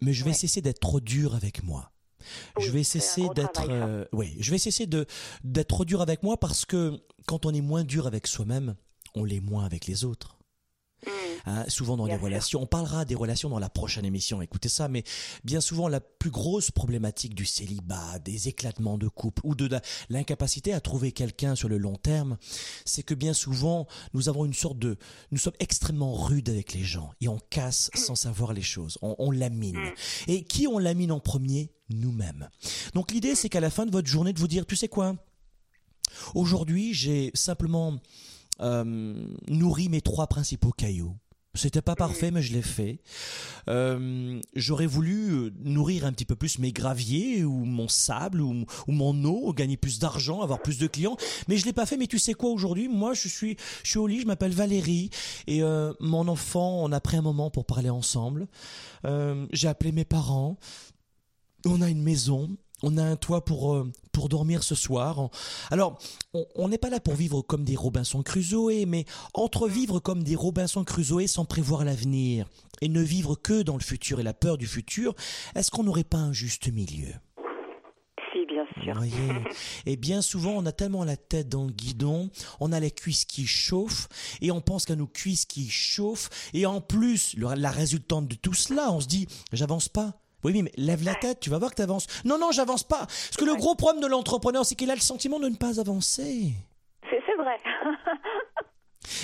mais 0.00 0.12
je 0.12 0.22
vais 0.24 0.30
Ouais. 0.30 0.36
cesser 0.36 0.60
d'être 0.60 0.80
trop 0.80 1.00
dur 1.00 1.34
avec 1.34 1.62
moi. 1.64 1.90
Je 2.58 2.70
vais 2.70 2.82
cesser 2.84 3.26
d'être, 3.34 3.66
ça. 3.66 3.70
euh, 3.70 4.04
oui, 4.12 4.36
je 4.40 4.50
vais 4.50 4.58
cesser 4.58 4.86
de 4.86 5.06
d'être 5.44 5.68
trop 5.68 5.84
dur 5.84 6.00
avec 6.00 6.22
moi 6.22 6.36
parce 6.38 6.64
que 6.64 6.98
quand 7.26 7.46
on 7.46 7.52
est 7.52 7.60
moins 7.60 7.84
dur 7.84 8.06
avec 8.06 8.26
soi-même, 8.26 8.76
on 9.14 9.24
l'est 9.24 9.40
moins 9.40 9.64
avec 9.64 9.86
les 9.86 10.04
autres. 10.04 10.35
Hein, 11.48 11.64
souvent 11.68 11.96
dans 11.96 12.06
Bien 12.06 12.14
les 12.14 12.18
sûr. 12.18 12.24
relations, 12.24 12.62
on 12.62 12.66
parlera 12.66 13.04
des 13.04 13.14
relations 13.14 13.48
dans 13.48 13.60
la 13.60 13.68
prochaine 13.68 14.04
émission, 14.04 14.42
écoutez 14.42 14.68
ça, 14.68 14.88
mais 14.88 15.04
bien 15.44 15.60
souvent 15.60 15.86
la 15.86 16.00
plus 16.00 16.30
grosse 16.30 16.72
problématique 16.72 17.36
du 17.36 17.44
célibat, 17.46 18.18
des 18.18 18.48
éclatements 18.48 18.98
de 18.98 19.06
couple 19.06 19.42
ou 19.44 19.54
de 19.54 19.68
l'incapacité 20.10 20.72
à 20.72 20.80
trouver 20.80 21.12
quelqu'un 21.12 21.54
sur 21.54 21.68
le 21.68 21.78
long 21.78 21.94
terme, 21.94 22.36
c'est 22.84 23.04
que 23.04 23.14
bien 23.14 23.32
souvent 23.32 23.86
nous 24.12 24.28
avons 24.28 24.44
une 24.44 24.54
sorte 24.54 24.80
de, 24.80 24.96
nous 25.30 25.38
sommes 25.38 25.54
extrêmement 25.60 26.14
rudes 26.14 26.48
avec 26.48 26.74
les 26.74 26.82
gens 26.82 27.12
et 27.20 27.28
on 27.28 27.38
casse 27.38 27.90
sans 27.94 28.16
savoir 28.16 28.52
les 28.52 28.62
choses, 28.62 28.98
on, 29.00 29.14
on 29.20 29.30
lamine. 29.30 29.78
Et 30.26 30.42
qui 30.42 30.66
on 30.66 30.78
lamine 30.78 31.12
en 31.12 31.20
premier? 31.20 31.72
Nous-mêmes. 31.88 32.48
Donc 32.94 33.12
l'idée 33.12 33.36
c'est 33.36 33.48
qu'à 33.48 33.60
la 33.60 33.70
fin 33.70 33.86
de 33.86 33.92
votre 33.92 34.08
journée 34.08 34.32
de 34.32 34.40
vous 34.40 34.48
dire, 34.48 34.66
tu 34.66 34.74
sais 34.74 34.88
quoi? 34.88 35.14
Aujourd'hui 36.34 36.92
j'ai 36.92 37.30
simplement 37.34 38.00
euh, 38.60 39.14
nourri 39.46 39.88
mes 39.88 40.00
trois 40.00 40.26
principaux 40.26 40.72
cailloux. 40.72 41.16
C'était 41.56 41.82
pas 41.82 41.96
parfait, 41.96 42.30
mais 42.30 42.42
je 42.42 42.52
l'ai 42.52 42.62
fait. 42.62 43.00
Euh, 43.68 44.40
J'aurais 44.54 44.86
voulu 44.86 45.30
euh, 45.30 45.52
nourrir 45.64 46.04
un 46.04 46.12
petit 46.12 46.24
peu 46.24 46.36
plus 46.36 46.58
mes 46.58 46.72
graviers 46.72 47.44
ou 47.44 47.64
mon 47.64 47.88
sable 47.88 48.40
ou, 48.40 48.64
ou 48.86 48.92
mon 48.92 49.24
eau, 49.24 49.52
gagner 49.52 49.76
plus 49.76 49.98
d'argent, 49.98 50.42
avoir 50.42 50.62
plus 50.62 50.78
de 50.78 50.86
clients, 50.86 51.16
mais 51.48 51.56
je 51.56 51.64
l'ai 51.64 51.72
pas 51.72 51.86
fait. 51.86 51.96
Mais 51.96 52.06
tu 52.06 52.18
sais 52.18 52.34
quoi 52.34 52.50
aujourd'hui 52.50 52.88
Moi, 52.88 53.14
je 53.14 53.28
suis, 53.28 53.56
je 53.82 53.90
suis 53.90 53.98
au 53.98 54.06
lit, 54.06 54.20
je 54.20 54.26
m'appelle 54.26 54.52
Valérie 54.52 55.10
et 55.46 55.62
euh, 55.62 55.92
mon 56.00 56.28
enfant, 56.28 56.84
on 56.84 56.92
a 56.92 57.00
pris 57.00 57.16
un 57.16 57.22
moment 57.22 57.50
pour 57.50 57.64
parler 57.64 57.90
ensemble. 57.90 58.46
J'ai 59.52 59.68
appelé 59.68 59.92
mes 59.92 60.04
parents. 60.04 60.58
On 61.64 61.80
a 61.80 61.88
une 61.88 62.02
maison. 62.02 62.56
On 62.82 62.98
a 62.98 63.02
un 63.02 63.16
toit 63.16 63.44
pour 63.44 63.74
euh, 63.74 63.90
pour 64.12 64.28
dormir 64.28 64.62
ce 64.62 64.74
soir. 64.74 65.28
Alors, 65.70 65.98
on- 66.54 66.68
n'est 66.68 66.78
pas 66.78 66.90
là 66.90 67.00
pour 67.00 67.14
vivre 67.14 67.42
comme 67.42 67.64
des 67.64 67.76
Robinson 67.76 68.22
Crusoe, 68.22 68.86
mais 68.86 69.04
entre 69.34 69.68
vivre 69.68 69.98
comme 70.00 70.22
des 70.22 70.36
Robinson 70.36 70.84
Crusoe 70.84 71.26
sans 71.26 71.44
prévoir 71.44 71.84
l'avenir 71.84 72.46
et 72.80 72.88
ne 72.88 73.00
vivre 73.02 73.34
que 73.36 73.62
dans 73.62 73.76
le 73.76 73.82
futur 73.82 74.20
et 74.20 74.22
la 74.22 74.34
peur 74.34 74.56
du 74.58 74.66
futur, 74.66 75.14
est-ce 75.54 75.70
qu'on 75.70 75.84
n'aurait 75.84 76.04
pas 76.04 76.18
un 76.18 76.32
juste 76.32 76.68
milieu? 76.72 77.12
Si, 78.32 78.44
bien 78.46 78.64
sûr. 78.82 78.92
Vous 78.94 78.98
voyez? 79.00 79.34
Et 79.86 79.96
bien 79.96 80.20
souvent, 80.20 80.52
on 80.52 80.66
a 80.66 80.72
tellement 80.72 81.04
la 81.04 81.16
tête 81.16 81.48
dans 81.48 81.64
le 81.64 81.72
guidon, 81.72 82.30
on 82.60 82.72
a 82.72 82.80
les 82.80 82.90
cuisses 82.90 83.24
qui 83.24 83.46
chauffent, 83.46 84.08
et 84.42 84.50
on 84.50 84.60
pense 84.60 84.84
qu'à 84.84 84.96
nos 84.96 85.06
cuisses 85.06 85.46
qui 85.46 85.68
chauffent, 85.70 86.28
et 86.52 86.66
en 86.66 86.80
plus, 86.82 87.34
la 87.36 87.70
résultante 87.70 88.28
de 88.28 88.34
tout 88.34 88.54
cela, 88.54 88.92
on 88.92 89.00
se 89.00 89.06
dit, 89.06 89.26
j'avance 89.52 89.88
pas. 89.88 90.20
Oui, 90.46 90.52
oui, 90.54 90.62
mais 90.62 90.70
lève 90.76 91.02
la 91.02 91.16
tête, 91.16 91.40
tu 91.40 91.50
vas 91.50 91.58
voir 91.58 91.72
que 91.72 91.76
tu 91.76 91.82
avances. 91.82 92.06
Non, 92.24 92.38
non, 92.38 92.52
j'avance 92.52 92.84
pas. 92.84 93.00
Parce 93.00 93.36
que 93.36 93.44
le 93.44 93.56
gros 93.56 93.74
problème 93.74 94.00
de 94.00 94.06
l'entrepreneur, 94.06 94.64
c'est 94.64 94.76
qu'il 94.76 94.92
a 94.92 94.94
le 94.94 95.00
sentiment 95.00 95.40
de 95.40 95.48
ne 95.48 95.56
pas 95.56 95.80
avancer. 95.80 96.52
C'est 97.10 97.20
c'est 97.26 97.34
vrai. 97.34 97.56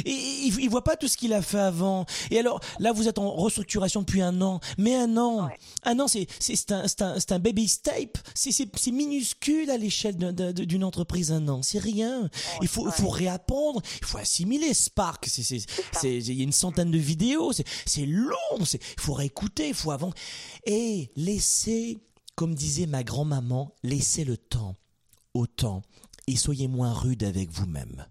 Et 0.04 0.10
il, 0.10 0.58
il 0.60 0.68
voit 0.70 0.84
pas 0.84 0.96
tout 0.96 1.08
ce 1.08 1.16
qu'il 1.16 1.32
a 1.32 1.42
fait 1.42 1.58
avant. 1.58 2.06
Et 2.30 2.38
alors, 2.38 2.60
là, 2.78 2.92
vous 2.92 3.08
êtes 3.08 3.18
en 3.18 3.30
restructuration 3.34 4.00
depuis 4.00 4.22
un 4.22 4.40
an. 4.42 4.60
Mais 4.78 4.94
un 4.94 5.16
an, 5.16 5.46
Ouais. 5.46 5.58
un 5.84 5.98
an, 6.00 6.08
c'est 6.08 6.26
c'est 6.38 6.72
un, 6.72 6.86
c'est 6.88 7.02
un, 7.02 7.18
c'est 7.18 7.32
un 7.32 7.38
baby 7.38 7.68
step. 7.68 8.18
C'est 8.34 8.52
c'est 8.52 8.68
c'est 8.76 8.90
minuscule 8.92 9.70
à 9.70 9.76
l'échelle 9.76 10.16
d'un- 10.16 10.32
d'un- 10.32 10.52
d'une 10.52 10.84
entreprise. 10.84 11.32
Un 11.32 11.48
an, 11.48 11.62
c'est 11.62 11.78
rien. 11.78 12.28
Il 12.60 12.68
faut 12.68 12.90
faut 12.90 13.08
réapprendre. 13.08 13.80
Il 14.00 14.06
faut 14.06 14.18
assimiler 14.18 14.74
Spark. 14.74 15.26
C'est 15.28 15.42
c'est 15.42 15.60
c'est 15.92 16.16
il 16.16 16.34
y 16.34 16.40
a 16.40 16.44
une 16.44 16.52
centaine 16.52 16.90
de 16.90 16.98
vidéos. 16.98 17.52
C'est 17.52 17.64
c'est 17.86 18.06
long. 18.06 18.64
C'est 18.64 18.80
il 18.96 19.00
faut 19.00 19.14
réécouter. 19.14 19.68
Il 19.68 19.74
faut 19.74 19.90
avant. 19.90 20.12
Et 20.66 21.10
laissez, 21.16 21.98
comme 22.34 22.54
disait 22.54 22.86
ma 22.86 23.02
grand-maman, 23.02 23.74
laissez 23.82 24.24
le 24.24 24.36
temps 24.36 24.76
au 25.34 25.46
temps 25.46 25.82
et 26.26 26.36
soyez 26.36 26.68
moins 26.68 26.92
rude 26.92 27.24
avec 27.24 27.50
vous-même. 27.50 28.06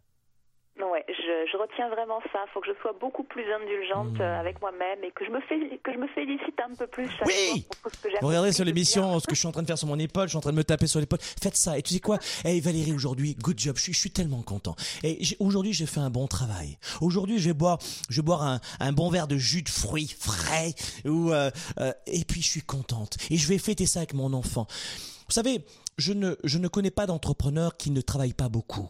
Ouais, 1.41 1.47
je, 1.51 1.58
retiens 1.58 1.89
vraiment 1.89 2.19
ça. 2.32 2.39
Il 2.47 2.51
faut 2.54 2.62
que 2.62 2.67
je 2.67 2.80
sois 2.82 2.93
beaucoup 2.99 3.23
plus 3.23 3.43
indulgente 3.51 4.17
Hmm. 4.17 4.21
euh, 4.21 4.39
avec 4.39 4.62
moi-même 4.62 5.04
et 5.04 5.12
que 5.12 5.25
je 5.25 5.30
me 5.30 5.39
que 5.39 5.93
je 5.93 5.97
me 5.97 6.08
félicite 6.08 6.60
un 6.63 6.73
peu 6.75 6.88
plus. 6.88 7.10
Oui 7.25 7.34
jour 7.54 7.65
pour 7.82 7.91
tout 7.91 7.97
ce 7.97 8.04
que 8.04 8.10
j'ai 8.10 8.17
Vous 8.21 8.27
regardez 8.27 8.51
sur 8.51 8.65
l'émission 8.65 9.19
ce 9.19 9.27
que 9.27 9.36
je 9.36 9.39
suis 9.39 9.47
en 9.47 9.51
train 9.51 9.62
de 9.62 9.67
faire 9.67 9.77
sur 9.77 9.88
mon 9.88 9.99
épaule, 9.99 10.23
je 10.23 10.30
suis 10.30 10.38
en 10.38 10.41
train 10.41 10.51
de 10.51 10.58
me 10.58 10.63
taper 10.63 10.88
sur 10.88 10.99
l'épaule. 10.99 11.19
Faites 11.21 11.56
ça. 11.56 11.77
Et 11.77 11.82
tu 11.82 11.93
sais 11.93 11.99
quoi? 11.99 12.17
Hey 12.43 12.60
Valérie, 12.60 12.93
aujourd'hui, 12.93 13.36
good 13.36 13.60
job. 13.60 13.77
Je 13.77 13.84
suis, 13.84 13.93
je 13.93 13.99
suis 13.99 14.12
tellement 14.12 14.41
content. 14.41 14.75
Et 15.04 15.19
aujourd'hui, 15.39 15.73
j'ai 15.73 15.86
fait 15.86 15.99
un 15.99 16.10
bon 16.10 16.27
travail. 16.27 16.77
Aujourd'hui, 17.01 17.39
je 17.39 17.49
vais 17.49 17.54
boire, 17.54 17.77
je 18.10 18.21
vais 18.21 18.25
boire 18.25 18.43
un, 18.43 18.60
un 18.80 18.91
bon 18.91 19.10
verre 19.10 19.27
de 19.27 19.38
jus 19.38 19.63
de 19.63 19.69
fruits 19.69 20.13
frais. 20.19 20.73
Ou 21.06 21.32
euh, 21.32 21.49
euh, 21.80 21.93
et 22.08 22.23
puis, 22.25 22.41
je 22.41 22.49
suis 22.49 22.62
contente. 22.62 23.17
Et 23.30 23.38
je 23.38 23.47
vais 23.47 23.58
fêter 23.58 23.86
ça 23.86 23.99
avec 23.99 24.13
mon 24.13 24.34
enfant. 24.34 24.67
Vous 24.69 25.34
savez, 25.34 25.63
je 25.97 26.13
ne, 26.13 26.36
je 26.43 26.58
ne 26.58 26.67
connais 26.67 26.91
pas 26.91 27.06
d'entrepreneur 27.06 27.77
qui 27.77 27.91
ne 27.91 28.01
travaille 28.01 28.34
pas 28.34 28.49
beaucoup. 28.49 28.89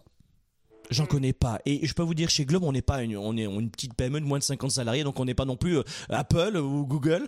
J'en 0.91 1.05
connais 1.05 1.31
pas. 1.31 1.59
Et 1.65 1.87
je 1.87 1.93
peux 1.93 2.03
vous 2.03 2.13
dire, 2.13 2.29
chez 2.29 2.43
Globe, 2.45 2.63
on 2.63 2.73
n'est 2.73 2.81
pas 2.81 3.01
une, 3.01 3.15
on 3.15 3.37
est 3.37 3.45
une 3.45 3.71
petite 3.71 3.93
PME 3.93 4.19
de 4.19 4.25
moins 4.25 4.39
de 4.39 4.43
50 4.43 4.71
salariés, 4.71 5.05
donc 5.05 5.19
on 5.21 5.25
n'est 5.25 5.33
pas 5.33 5.45
non 5.45 5.55
plus 5.55 5.77
euh, 5.77 5.83
Apple 6.09 6.57
ou 6.57 6.85
Google. 6.85 7.27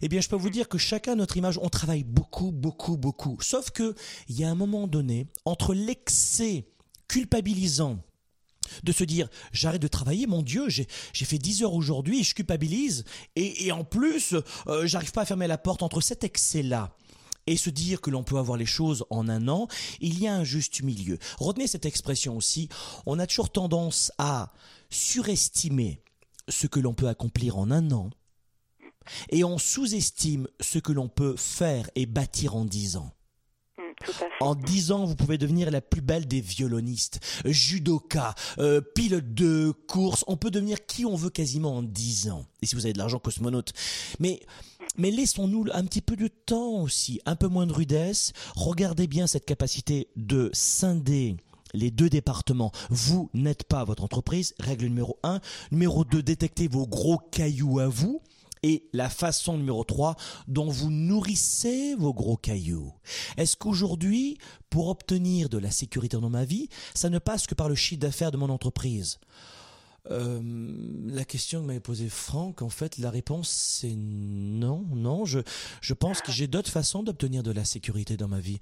Eh 0.00 0.08
bien, 0.08 0.22
je 0.22 0.30
peux 0.30 0.36
vous 0.36 0.48
dire 0.48 0.66
que 0.66 0.78
chacun 0.78 1.14
notre 1.14 1.36
image, 1.36 1.58
on 1.60 1.68
travaille 1.68 2.04
beaucoup, 2.04 2.52
beaucoup, 2.52 2.96
beaucoup. 2.96 3.36
Sauf 3.42 3.70
que, 3.70 3.94
il 4.28 4.40
y 4.40 4.44
a 4.44 4.50
un 4.50 4.54
moment 4.54 4.86
donné, 4.86 5.26
entre 5.44 5.74
l'excès 5.74 6.64
culpabilisant 7.06 7.98
de 8.82 8.92
se 8.92 9.04
dire 9.04 9.28
j'arrête 9.52 9.82
de 9.82 9.88
travailler, 9.88 10.26
mon 10.26 10.40
Dieu, 10.40 10.70
j'ai 10.70 10.86
j'ai 11.12 11.26
fait 11.26 11.36
10 11.36 11.64
heures 11.64 11.74
aujourd'hui, 11.74 12.24
je 12.24 12.34
culpabilise, 12.34 13.04
et, 13.36 13.66
et 13.66 13.72
en 13.72 13.84
plus, 13.84 14.34
euh, 14.68 14.86
j'arrive 14.86 15.12
pas 15.12 15.22
à 15.22 15.26
fermer 15.26 15.46
la 15.46 15.58
porte 15.58 15.82
entre 15.82 16.00
cet 16.00 16.24
excès-là 16.24 16.96
et 17.46 17.56
se 17.56 17.70
dire 17.70 18.00
que 18.00 18.10
l'on 18.10 18.22
peut 18.22 18.38
avoir 18.38 18.56
les 18.56 18.66
choses 18.66 19.04
en 19.10 19.28
un 19.28 19.48
an, 19.48 19.68
il 20.00 20.18
y 20.18 20.26
a 20.26 20.34
un 20.34 20.44
juste 20.44 20.82
milieu. 20.82 21.18
Retenez 21.38 21.66
cette 21.66 21.86
expression 21.86 22.36
aussi, 22.36 22.68
on 23.06 23.18
a 23.18 23.26
toujours 23.26 23.50
tendance 23.50 24.12
à 24.18 24.52
surestimer 24.90 26.02
ce 26.48 26.66
que 26.66 26.80
l'on 26.80 26.94
peut 26.94 27.08
accomplir 27.08 27.58
en 27.58 27.70
un 27.70 27.90
an 27.92 28.10
Et 29.30 29.44
on 29.44 29.58
sous-estime 29.58 30.48
ce 30.60 30.78
que 30.78 30.92
l'on 30.92 31.08
peut 31.08 31.36
faire 31.36 31.90
et 31.94 32.06
bâtir 32.06 32.56
en 32.56 32.64
10 32.64 32.96
ans. 32.96 33.12
Mm. 33.78 33.82
En 34.40 34.54
10 34.54 34.92
ans, 34.92 35.04
vous 35.04 35.16
pouvez 35.16 35.38
devenir 35.38 35.70
la 35.70 35.80
plus 35.80 36.00
belle 36.00 36.26
des 36.26 36.40
violonistes, 36.40 37.20
judoka, 37.44 38.34
euh, 38.58 38.80
pilote 38.80 39.34
de 39.34 39.72
course. 39.88 40.24
On 40.26 40.36
peut 40.36 40.50
devenir 40.50 40.84
qui 40.86 41.04
on 41.04 41.16
veut 41.16 41.30
quasiment 41.30 41.76
en 41.76 41.82
10 41.82 42.30
ans. 42.30 42.46
Et 42.60 42.66
si 42.66 42.74
vous 42.74 42.84
avez 42.86 42.92
de 42.92 42.98
l'argent, 42.98 43.18
cosmonaute. 43.18 43.72
Mais, 44.18 44.40
mais 44.96 45.10
laissons-nous 45.10 45.66
un 45.72 45.84
petit 45.84 46.02
peu 46.02 46.16
de 46.16 46.28
temps 46.28 46.82
aussi, 46.82 47.20
un 47.26 47.36
peu 47.36 47.48
moins 47.48 47.66
de 47.66 47.72
rudesse. 47.72 48.32
Regardez 48.54 49.06
bien 49.06 49.26
cette 49.26 49.44
capacité 49.44 50.08
de 50.16 50.50
scinder 50.52 51.36
les 51.74 51.90
deux 51.90 52.10
départements. 52.10 52.72
Vous 52.90 53.30
n'êtes 53.34 53.64
pas 53.64 53.84
votre 53.84 54.04
entreprise, 54.04 54.54
règle 54.60 54.86
numéro 54.86 55.18
1. 55.22 55.40
Numéro 55.70 56.04
2, 56.04 56.22
détectez 56.22 56.68
vos 56.68 56.86
gros 56.86 57.18
cailloux 57.18 57.78
à 57.78 57.88
vous 57.88 58.20
et 58.62 58.88
la 58.92 59.08
façon 59.08 59.56
numéro 59.58 59.82
3 59.82 60.16
dont 60.46 60.68
vous 60.68 60.90
nourrissez 60.90 61.94
vos 61.96 62.14
gros 62.14 62.36
cailloux. 62.36 62.92
Est-ce 63.36 63.56
qu'aujourd'hui, 63.56 64.38
pour 64.70 64.88
obtenir 64.88 65.48
de 65.48 65.58
la 65.58 65.70
sécurité 65.70 66.16
dans 66.18 66.30
ma 66.30 66.44
vie, 66.44 66.68
ça 66.94 67.10
ne 67.10 67.18
passe 67.18 67.46
que 67.46 67.54
par 67.54 67.68
le 67.68 67.74
chiffre 67.74 68.00
d'affaires 68.00 68.30
de 68.30 68.36
mon 68.36 68.50
entreprise? 68.50 69.18
Euh, 70.10 70.40
la 71.06 71.24
question 71.24 71.60
que 71.62 71.66
m'avait 71.66 71.80
posée 71.80 72.08
Franck, 72.08 72.62
en 72.62 72.68
fait, 72.68 72.98
la 72.98 73.10
réponse 73.10 73.48
c'est 73.50 73.94
non, 73.96 74.84
non. 74.94 75.24
Je, 75.24 75.38
je 75.80 75.94
pense 75.94 76.20
que 76.20 76.32
j'ai 76.32 76.46
d'autres 76.48 76.70
façons 76.70 77.02
d'obtenir 77.02 77.42
de 77.42 77.52
la 77.52 77.64
sécurité 77.64 78.16
dans 78.16 78.28
ma 78.28 78.40
vie. 78.40 78.58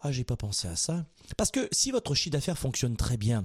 Ah, 0.00 0.10
j'ai 0.12 0.24
pas 0.24 0.36
pensé 0.36 0.66
à 0.68 0.76
ça. 0.76 1.06
Parce 1.36 1.50
que 1.50 1.68
si 1.70 1.90
votre 1.90 2.14
chiffre 2.14 2.32
d'affaires 2.32 2.58
fonctionne 2.58 2.96
très 2.96 3.16
bien, 3.16 3.44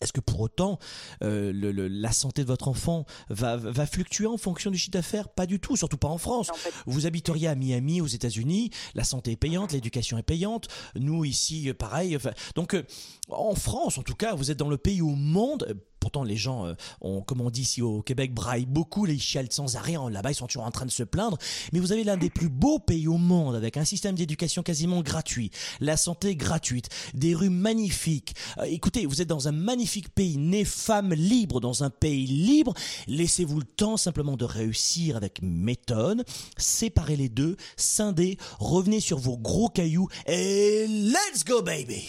est-ce 0.00 0.12
que 0.12 0.20
pour 0.20 0.38
autant 0.38 0.78
euh, 1.24 1.52
le, 1.52 1.72
le, 1.72 1.88
la 1.88 2.12
santé 2.12 2.42
de 2.42 2.46
votre 2.46 2.68
enfant 2.68 3.04
va, 3.30 3.56
va 3.56 3.84
fluctuer 3.84 4.26
en 4.26 4.36
fonction 4.36 4.70
du 4.70 4.78
chiffre 4.78 4.92
d'affaires? 4.92 5.28
Pas 5.28 5.46
du 5.46 5.58
tout, 5.58 5.74
surtout 5.76 5.96
pas 5.96 6.06
en 6.06 6.18
France. 6.18 6.50
En 6.50 6.54
fait- 6.54 6.72
Vous 6.86 7.06
habiteriez 7.06 7.48
à 7.48 7.56
Miami, 7.56 8.00
aux 8.00 8.06
États-Unis, 8.06 8.70
la 8.94 9.02
santé 9.02 9.32
est 9.32 9.36
payante, 9.36 9.72
l'éducation 9.72 10.16
est 10.16 10.22
payante. 10.22 10.68
Nous 10.94 11.24
ici, 11.24 11.68
euh, 11.68 11.74
pareil. 11.74 12.14
Enfin, 12.14 12.30
donc 12.54 12.74
euh, 12.74 12.84
en 13.28 13.56
France, 13.56 13.98
en 13.98 14.04
tout 14.04 14.14
cas, 14.14 14.36
vous 14.36 14.52
êtes 14.52 14.58
dans 14.58 14.68
le 14.70 14.78
pays 14.78 15.02
au 15.02 15.16
monde. 15.16 15.76
Pourtant, 16.00 16.22
les 16.22 16.36
gens, 16.36 16.66
euh, 16.66 16.74
ont, 17.00 17.20
comme 17.22 17.40
on 17.40 17.50
dit 17.50 17.62
ici 17.62 17.82
au 17.82 18.02
Québec, 18.02 18.32
braillent 18.32 18.66
beaucoup, 18.66 19.04
les 19.04 19.18
chialent 19.18 19.50
sans 19.52 19.76
arrêt. 19.76 19.96
En- 19.96 20.08
Là-bas, 20.08 20.30
ils 20.30 20.34
sont 20.34 20.46
toujours 20.46 20.64
en 20.64 20.70
train 20.70 20.86
de 20.86 20.90
se 20.90 21.02
plaindre. 21.02 21.38
Mais 21.72 21.80
vous 21.80 21.92
avez 21.92 22.04
l'un 22.04 22.16
des 22.16 22.30
plus 22.30 22.48
beaux 22.48 22.78
pays 22.78 23.08
au 23.08 23.18
monde, 23.18 23.54
avec 23.56 23.76
un 23.76 23.84
système 23.84 24.14
d'éducation 24.14 24.62
quasiment 24.62 25.02
gratuit, 25.02 25.50
la 25.80 25.96
santé 25.96 26.36
gratuite, 26.36 26.88
des 27.14 27.34
rues 27.34 27.50
magnifiques. 27.50 28.34
Euh, 28.58 28.62
écoutez, 28.64 29.06
vous 29.06 29.20
êtes 29.22 29.28
dans 29.28 29.48
un 29.48 29.52
magnifique 29.52 30.08
pays, 30.14 30.36
né 30.38 30.64
femme 30.64 31.12
libre, 31.14 31.60
dans 31.60 31.82
un 31.84 31.90
pays 31.90 32.26
libre. 32.26 32.74
Laissez-vous 33.06 33.58
le 33.58 33.64
temps 33.66 33.96
simplement 33.96 34.36
de 34.36 34.44
réussir 34.44 35.16
avec 35.16 35.40
méthode. 35.42 36.24
Séparez 36.56 37.16
les 37.16 37.28
deux, 37.28 37.56
scindez, 37.76 38.38
revenez 38.58 39.00
sur 39.00 39.18
vos 39.18 39.36
gros 39.36 39.68
cailloux 39.68 40.08
et 40.26 40.86
let's 40.88 41.44
go, 41.44 41.62
baby! 41.62 42.04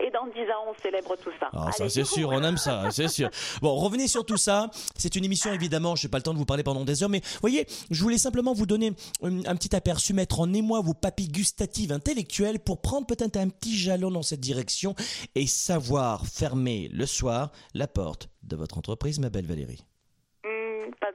Et 0.00 0.10
dans 0.10 0.26
10 0.26 0.40
ans, 0.52 0.57
on 0.68 0.82
célèbre 0.82 1.16
tout 1.22 1.30
ça. 1.40 1.48
Ah, 1.52 1.70
ça 1.72 1.88
c'est 1.88 2.04
sûr, 2.04 2.30
on 2.30 2.42
aime 2.42 2.56
ça, 2.56 2.90
c'est 2.90 3.08
sûr. 3.08 3.30
Bon, 3.62 3.74
revenez 3.76 4.08
sur 4.08 4.24
tout 4.24 4.36
ça. 4.36 4.70
C'est 4.96 5.16
une 5.16 5.24
émission 5.24 5.52
évidemment, 5.52 5.96
je 5.96 6.06
n'ai 6.06 6.10
pas 6.10 6.18
le 6.18 6.22
temps 6.22 6.34
de 6.34 6.38
vous 6.38 6.44
parler 6.44 6.62
pendant 6.62 6.84
des 6.84 7.02
heures, 7.02 7.08
mais 7.08 7.22
voyez, 7.40 7.66
je 7.90 8.02
voulais 8.02 8.18
simplement 8.18 8.52
vous 8.52 8.66
donner 8.66 8.92
un, 9.22 9.44
un 9.44 9.56
petit 9.56 9.74
aperçu, 9.74 10.12
mettre 10.12 10.40
en 10.40 10.52
émoi 10.52 10.80
vos 10.80 10.94
papilles 10.94 11.28
gustatives 11.28 11.92
intellectuelles 11.92 12.60
pour 12.60 12.80
prendre 12.80 13.06
peut-être 13.06 13.36
un 13.36 13.48
petit 13.48 13.76
jalon 13.76 14.10
dans 14.10 14.22
cette 14.22 14.40
direction 14.40 14.94
et 15.34 15.46
savoir 15.46 16.26
fermer 16.26 16.88
le 16.92 17.06
soir 17.06 17.52
la 17.74 17.86
porte 17.86 18.28
de 18.42 18.56
votre 18.56 18.78
entreprise, 18.78 19.18
ma 19.18 19.30
belle 19.30 19.46
Valérie. 19.46 19.84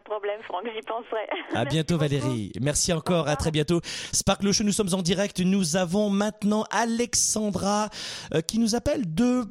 De 0.04 0.10
problème, 0.10 0.42
Franck, 0.44 0.64
j'y 0.76 0.82
penserai. 0.82 1.30
À 1.54 1.64
Merci 1.64 1.70
bientôt 1.70 1.98
beaucoup. 1.98 2.10
Valérie. 2.10 2.52
Merci 2.62 2.92
encore, 2.92 3.30
à 3.30 3.38
très 3.38 3.52
bientôt. 3.52 3.80
Sparkle 3.84 4.52
Show, 4.52 4.66
nous 4.66 4.74
sommes 4.74 4.94
en 4.94 5.02
direct. 5.02 5.40
Nous 5.40 5.78
avons 5.78 6.10
maintenant 6.10 6.66
Alexandra 6.72 7.90
euh, 8.34 8.42
qui 8.42 8.60
nous 8.60 8.76
appelle 8.76 9.14
de 9.14 9.44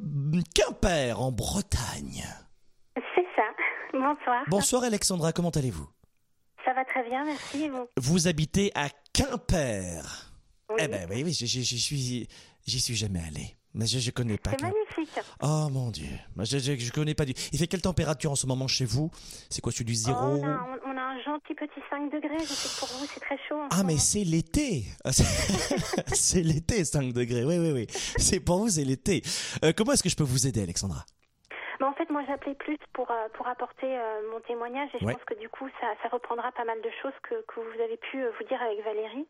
Quimper 0.53 1.19
en 1.19 1.31
Bretagne. 1.31 2.23
C'est 3.15 3.25
ça. 3.35 3.43
Bonsoir. 3.93 4.43
Bonsoir 4.47 4.83
Alexandra, 4.83 5.31
comment 5.31 5.49
allez-vous? 5.49 5.89
Ça 6.63 6.73
va 6.73 6.85
très 6.85 7.03
bien, 7.09 7.25
merci. 7.25 7.69
vous? 7.69 7.87
Vous 7.97 8.27
habitez 8.27 8.71
à 8.75 8.89
Quimper. 9.11 10.03
Oui. 10.69 10.75
Eh 10.79 10.87
ben 10.87 11.07
oui, 11.09 11.23
oui, 11.23 11.33
j'y 11.33 11.47
suis, 11.47 12.27
j'y 12.65 12.79
suis 12.79 12.95
jamais 12.95 13.21
allé. 13.27 13.55
Mais 13.75 13.85
je, 13.87 13.97
je 13.99 14.11
connais 14.11 14.37
pas. 14.37 14.51
C'est 14.51 14.61
magnifique. 14.61 15.19
Oh 15.41 15.67
mon 15.71 15.89
dieu, 15.89 16.05
je, 16.37 16.57
je, 16.59 16.75
je 16.77 16.91
connais 16.91 17.15
pas 17.15 17.25
du. 17.25 17.33
Il 17.51 17.57
fait 17.59 17.65
quelle 17.67 17.81
température 17.81 18.31
en 18.31 18.35
ce 18.35 18.45
moment 18.45 18.67
chez 18.67 18.85
vous? 18.85 19.09
C'est 19.49 19.61
quoi, 19.61 19.71
celui 19.71 19.85
du 19.85 19.93
Oh, 19.93 20.05
zéro 20.07 20.19
on, 20.19 20.43
a, 20.45 20.67
on- 20.85 20.91
on 20.93 20.97
a 20.97 21.01
un 21.01 21.19
gentil 21.23 21.55
petit 21.55 21.81
5 21.89 22.11
degrés. 22.11 22.37
Je 22.39 22.45
sais 22.45 22.69
que 22.69 22.79
pour 22.79 22.97
vous, 22.99 23.05
c'est 23.11 23.19
très 23.19 23.37
chaud. 23.49 23.55
en 23.61 23.69
ce 23.71 23.75
Ah 23.79 23.83
mais 23.83 23.97
c'est 23.97 24.23
l'été. 24.23 24.83
Ah, 25.03 25.11
c'est- 25.11 25.23
c'est 26.15 26.41
l'été 26.43 26.85
5 26.85 27.13
degrés. 27.13 27.43
Oui 27.45 27.57
oui 27.57 27.71
oui. 27.71 27.87
C'est 27.89 28.39
pour 28.39 28.59
vous 28.59 28.69
c'est 28.69 28.83
l'été. 28.83 29.23
Euh, 29.65 29.73
comment 29.75 29.93
est-ce 29.93 30.03
que 30.03 30.09
je 30.09 30.15
peux 30.15 30.23
vous 30.23 30.45
aider 30.45 30.61
Alexandra? 30.61 31.03
Mais 31.79 31.87
en 31.87 31.93
fait, 31.93 32.07
moi, 32.11 32.21
j'appelais 32.27 32.53
plus 32.55 32.77
pour, 32.93 33.09
euh, 33.09 33.27
pour 33.33 33.47
apporter 33.47 33.87
euh, 33.89 34.21
mon 34.31 34.39
témoignage 34.41 34.89
et 34.93 34.99
je 35.01 35.05
Ouais. 35.05 35.13
pense 35.15 35.23
que 35.25 35.33
du 35.39 35.49
coup, 35.49 35.67
ça, 35.81 35.87
ça 36.03 36.09
reprendra 36.09 36.51
pas 36.51 36.63
mal 36.63 36.77
de 36.81 36.89
choses 37.01 37.17
que, 37.27 37.33
que 37.49 37.59
vous 37.59 37.81
avez 37.81 37.97
pu 37.97 38.21
euh, 38.21 38.29
vous 38.39 38.45
dire 38.47 38.61
avec 38.61 38.77
Valérie. 38.85 39.25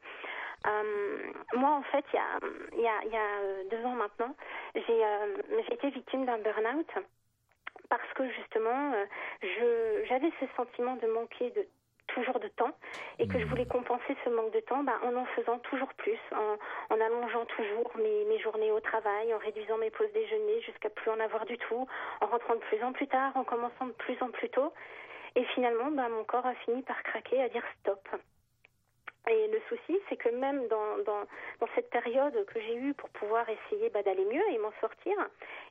Euh, 0.68 1.32
moi, 1.56 1.72
en 1.72 1.84
fait, 1.84 2.06
il 2.14 2.16
y 2.16 2.20
a, 2.20 2.40
il 2.74 2.82
y 2.82 2.88
a, 2.88 3.04
il 3.06 3.12
y 3.12 3.18
a 3.18 3.40
euh, 3.42 3.64
deux 3.70 3.86
ans 3.86 3.96
maintenant, 3.96 4.36
j'ai 4.76 5.06
euh, 5.06 5.38
j'ai 5.68 5.74
été 5.74 5.90
victime 5.90 6.26
d'un 6.26 6.38
burn-out 6.38 6.90
parce 7.90 8.14
que 8.16 8.30
justement, 8.32 8.94
je 9.42 10.04
j'avais 10.08 10.32
ce 10.40 10.46
sentiment 10.56 10.96
de 10.96 11.08
manquer 11.08 11.52
de 11.52 11.68
toujours 12.08 12.40
de 12.40 12.48
temps 12.48 12.76
et 13.20 13.28
que 13.28 13.40
je 13.40 13.46
voulais 13.46 13.66
compenser 13.66 14.16
ce 14.24 14.30
manque 14.30 14.54
de 14.54 14.60
temps 14.60 14.84
bah, 14.84 15.00
en 15.04 15.16
en 15.16 15.26
faisant 15.26 15.60
toujours 15.60 15.94
plus, 15.96 16.20
en, 16.32 16.58
en 16.94 17.02
allongeant 17.02 17.46
toujours 17.46 17.92
mes, 17.98 18.26
mes 18.26 18.40
journées 18.40 18.72
au 18.72 18.80
travail, 18.80 19.34
en 19.34 19.38
réduisant 19.38 19.78
mes 19.78 19.90
pauses 19.90 20.12
déjeuner 20.14 20.62
jusqu'à 20.62 20.90
plus 20.90 21.10
en 21.12 21.20
avoir 21.20 21.46
du 21.46 21.58
tout, 21.58 21.88
en 22.22 22.26
rentrant 22.26 22.56
de 22.56 22.60
plus 22.60 22.84
en 22.84 22.94
plus 22.94 23.08
tard, 23.08 23.32
en 23.36 23.44
commençant 23.44 23.88
de 23.88 23.94
plus 23.94 24.18
en 24.22 24.30
plus 24.30 24.50
tôt. 24.50 24.74
Et 25.36 25.44
finalement, 25.56 25.90
bah, 25.92 26.10
mon 26.10 26.24
corps 26.24 26.46
a 26.46 26.54
fini 26.56 26.84
par 26.84 27.02
craquer, 27.04 27.42
à 27.42 27.50
dire 27.50 27.64
stop. 27.80 28.08
Et 29.30 29.48
le 29.48 29.62
souci, 29.70 29.98
c'est 30.10 30.18
que 30.18 30.30
même 30.30 30.68
dans, 30.68 30.98
dans, 31.06 31.22
dans 31.60 31.68
cette 31.76 31.90
période 31.90 32.46
que 32.46 32.60
j'ai 32.60 32.76
eue 32.76 32.94
pour 32.94 33.10
pouvoir 33.10 33.46
essayer 33.48 33.90
bah, 33.90 34.04
d'aller 34.04 34.26
mieux 34.26 34.44
et 34.52 34.58
m'en 34.58 34.74
sortir, 34.82 35.16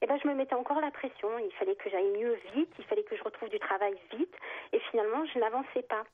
eh 0.00 0.06
ben, 0.06 0.18
je 0.22 0.26
me 0.26 0.34
mettais 0.34 0.54
encore 0.54 0.80
la 0.80 0.90
pression. 0.90 1.28
Il 1.38 1.52
fallait 1.52 1.74
que 1.76 1.90
j'aille 1.90 2.10
mieux 2.18 2.38
vite, 2.54 2.72
il 2.78 2.84
fallait 2.86 3.02
que 3.02 3.16
je 3.16 3.22
retrouve 3.22 3.50
du 3.50 3.58
travail 3.58 3.94
vite. 4.16 4.34
Et 4.72 4.80
finalement, 4.90 5.24
je 5.26 5.38
n'avançais 5.38 5.82
pas. 5.82 6.04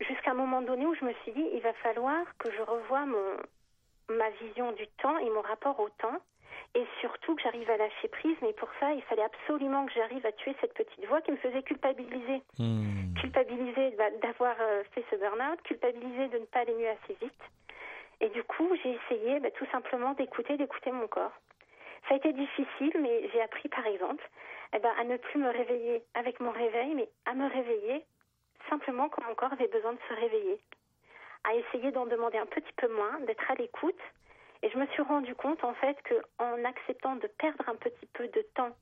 Jusqu'à 0.00 0.30
un 0.30 0.34
moment 0.34 0.62
donné 0.62 0.86
où 0.86 0.94
je 0.94 1.04
me 1.04 1.12
suis 1.22 1.32
dit, 1.32 1.46
il 1.52 1.60
va 1.60 1.74
falloir 1.74 2.24
que 2.38 2.50
je 2.50 2.62
revoie 2.62 3.04
mon, 3.04 3.36
ma 4.08 4.30
vision 4.30 4.72
du 4.72 4.86
temps 5.02 5.18
et 5.18 5.28
mon 5.28 5.42
rapport 5.42 5.78
au 5.80 5.88
temps. 5.90 6.18
Et 6.74 6.84
surtout 7.00 7.34
que 7.34 7.42
j'arrive 7.42 7.68
à 7.70 7.76
lâcher 7.76 8.08
prise. 8.08 8.36
Mais 8.42 8.52
pour 8.52 8.68
ça, 8.78 8.92
il 8.92 9.02
fallait 9.02 9.24
absolument 9.24 9.86
que 9.86 9.92
j'arrive 9.92 10.24
à 10.24 10.32
tuer 10.32 10.54
cette 10.60 10.74
petite 10.74 11.04
voix 11.06 11.20
qui 11.20 11.32
me 11.32 11.36
faisait 11.38 11.62
culpabiliser 11.62 12.42
Hmm. 12.58 13.14
culpabiliser 13.20 13.90
bah, 13.96 14.10
d'avoir 14.22 14.54
euh, 14.60 14.82
fait 14.94 15.04
ce 15.10 15.16
burn-out, 15.16 15.60
culpabiliser 15.62 16.28
de 16.28 16.38
ne 16.38 16.44
pas 16.44 16.60
aller 16.60 16.74
mieux 16.74 16.88
assez 16.88 17.16
vite. 17.20 17.42
Et 18.20 18.28
du 18.28 18.42
coup, 18.44 18.68
j'ai 18.82 18.90
essayé 18.92 19.40
bah, 19.40 19.50
tout 19.50 19.66
simplement 19.72 20.12
d'écouter, 20.14 20.56
d'écouter 20.56 20.90
mon 20.92 21.08
corps. 21.08 21.32
Ça 22.08 22.14
a 22.14 22.16
été 22.16 22.32
difficile, 22.32 22.92
mais 23.00 23.28
j'ai 23.32 23.42
appris 23.42 23.68
par 23.68 23.86
exemple 23.86 24.26
eh 24.74 24.78
ben, 24.78 24.92
à 24.98 25.04
ne 25.04 25.16
plus 25.16 25.38
me 25.38 25.48
réveiller 25.50 26.02
avec 26.14 26.40
mon 26.40 26.50
réveil, 26.50 26.94
mais 26.94 27.08
à 27.26 27.34
me 27.34 27.48
réveiller 27.48 28.04
simplement 28.68 29.08
quand 29.08 29.24
mon 29.26 29.34
corps 29.34 29.52
avait 29.52 29.68
besoin 29.68 29.92
de 29.92 29.98
se 30.08 30.14
réveiller. 30.14 30.60
À 31.44 31.54
essayer 31.54 31.90
d'en 31.92 32.06
demander 32.06 32.38
un 32.38 32.46
petit 32.46 32.72
peu 32.76 32.88
moins, 32.94 33.18
d'être 33.20 33.50
à 33.50 33.54
l'écoute. 33.54 34.00
Et 34.62 34.70
je 34.70 34.78
me 34.78 34.86
suis 34.88 35.02
rendu 35.02 35.34
compte 35.34 35.64
en 35.64 35.74
fait 35.74 35.96
que 36.04 36.14
en 36.38 36.64
acceptant 36.64 37.16
de 37.16 37.26
perdre 37.38 37.68
un 37.68 37.76
petit 37.76 38.06
peu 38.12 38.28
de 38.28 38.44
temps 38.54 38.76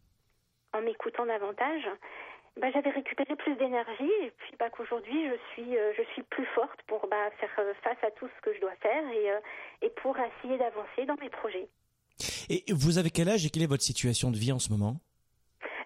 en 0.72 0.83
m'écoutant 0.83 1.26
davantage, 1.26 1.89
bah, 2.61 2.68
j'avais 2.72 2.91
récupéré 2.91 3.37
plus 3.37 3.55
d'énergie 3.57 4.11
et 4.22 4.33
puis 4.39 4.53
bah, 4.59 4.68
qu'aujourd'hui 4.70 5.29
je 5.29 5.37
suis 5.53 5.76
euh, 5.76 5.93
je 5.97 6.03
suis 6.12 6.22
plus 6.24 6.47
forte 6.47 6.81
pour 6.89 7.07
bah, 7.09 7.31
faire 7.39 7.55
euh, 7.61 7.72
face 7.85 7.99
à 8.03 8.11
tout 8.11 8.29
ce 8.37 8.41
que 8.43 8.55
je 8.55 8.61
dois 8.61 8.74
faire 8.83 9.09
et, 9.12 9.31
euh, 9.31 9.39
et 9.83 9.91
pour 9.91 10.16
essayer 10.18 10.59
d'avancer 10.59 11.07
dans 11.07 11.16
mes 11.16 11.31
projets. 11.31 11.68
Et 12.51 12.64
vous 12.72 12.99
avez 12.99 13.11
quel 13.11 13.29
âge 13.29 13.47
et 13.47 13.51
quelle 13.51 13.62
est 13.62 13.68
votre 13.68 13.85
situation 13.85 14.33
de 14.33 14.37
vie 14.37 14.51
en 14.51 14.59
ce 14.59 14.70
moment? 14.72 14.97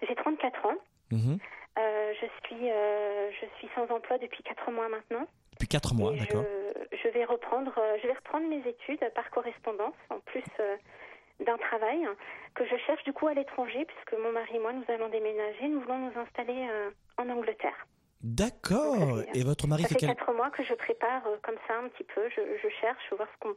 J'ai 0.07 0.15
34 0.15 0.65
ans, 0.65 0.75
Mhm. 1.11 1.37
Je 1.75 2.27
suis 2.47 2.69
je 2.69 3.45
suis 3.57 3.67
sans 3.75 3.93
emploi 3.93 4.17
depuis 4.17 4.43
4 4.43 4.71
mois 4.71 4.87
maintenant. 4.87 5.27
Depuis 5.53 5.67
4 5.67 5.93
mois, 5.93 6.15
d'accord. 6.15 6.43
je, 6.43 6.62
je 7.03 7.09
vais 7.09 7.25
reprendre 7.25 7.73
euh, 7.77 7.97
je 8.01 8.07
vais 8.07 8.13
reprendre 8.13 8.47
mes 8.47 8.67
études 8.67 8.99
par 9.13 9.29
correspondance 9.29 9.95
en 10.09 10.19
plus 10.19 10.43
euh, 10.59 10.75
d'un 11.39 11.57
travail 11.57 12.07
que 12.55 12.65
je 12.65 12.75
cherche 12.85 13.03
du 13.03 13.13
coup 13.13 13.27
à 13.27 13.33
l'étranger 13.33 13.85
puisque 13.85 14.13
mon 14.21 14.31
mari 14.31 14.55
et 14.55 14.59
moi 14.59 14.73
nous 14.73 14.85
allons 14.87 15.09
déménager, 15.09 15.67
nous 15.67 15.81
voulons 15.81 16.09
nous 16.09 16.19
installer 16.19 16.67
euh, 16.69 16.91
en 17.17 17.29
Angleterre. 17.29 17.87
D'accord. 18.21 19.21
Et 19.33 19.43
votre 19.43 19.67
mari 19.67 19.81
Ça 19.81 19.89
fait 19.89 19.95
fait 19.95 19.99
quel 20.07 20.15
quatre 20.15 20.31
mois 20.33 20.49
que 20.51 20.63
je 20.63 20.73
prépare 20.75 21.23
comme 21.41 21.57
ça 21.67 21.77
un 21.77 21.89
petit 21.89 22.05
peu. 22.05 22.29
Je, 22.29 22.41
je 22.61 22.69
cherche, 22.79 23.11
voir 23.11 23.27
ce 23.33 23.49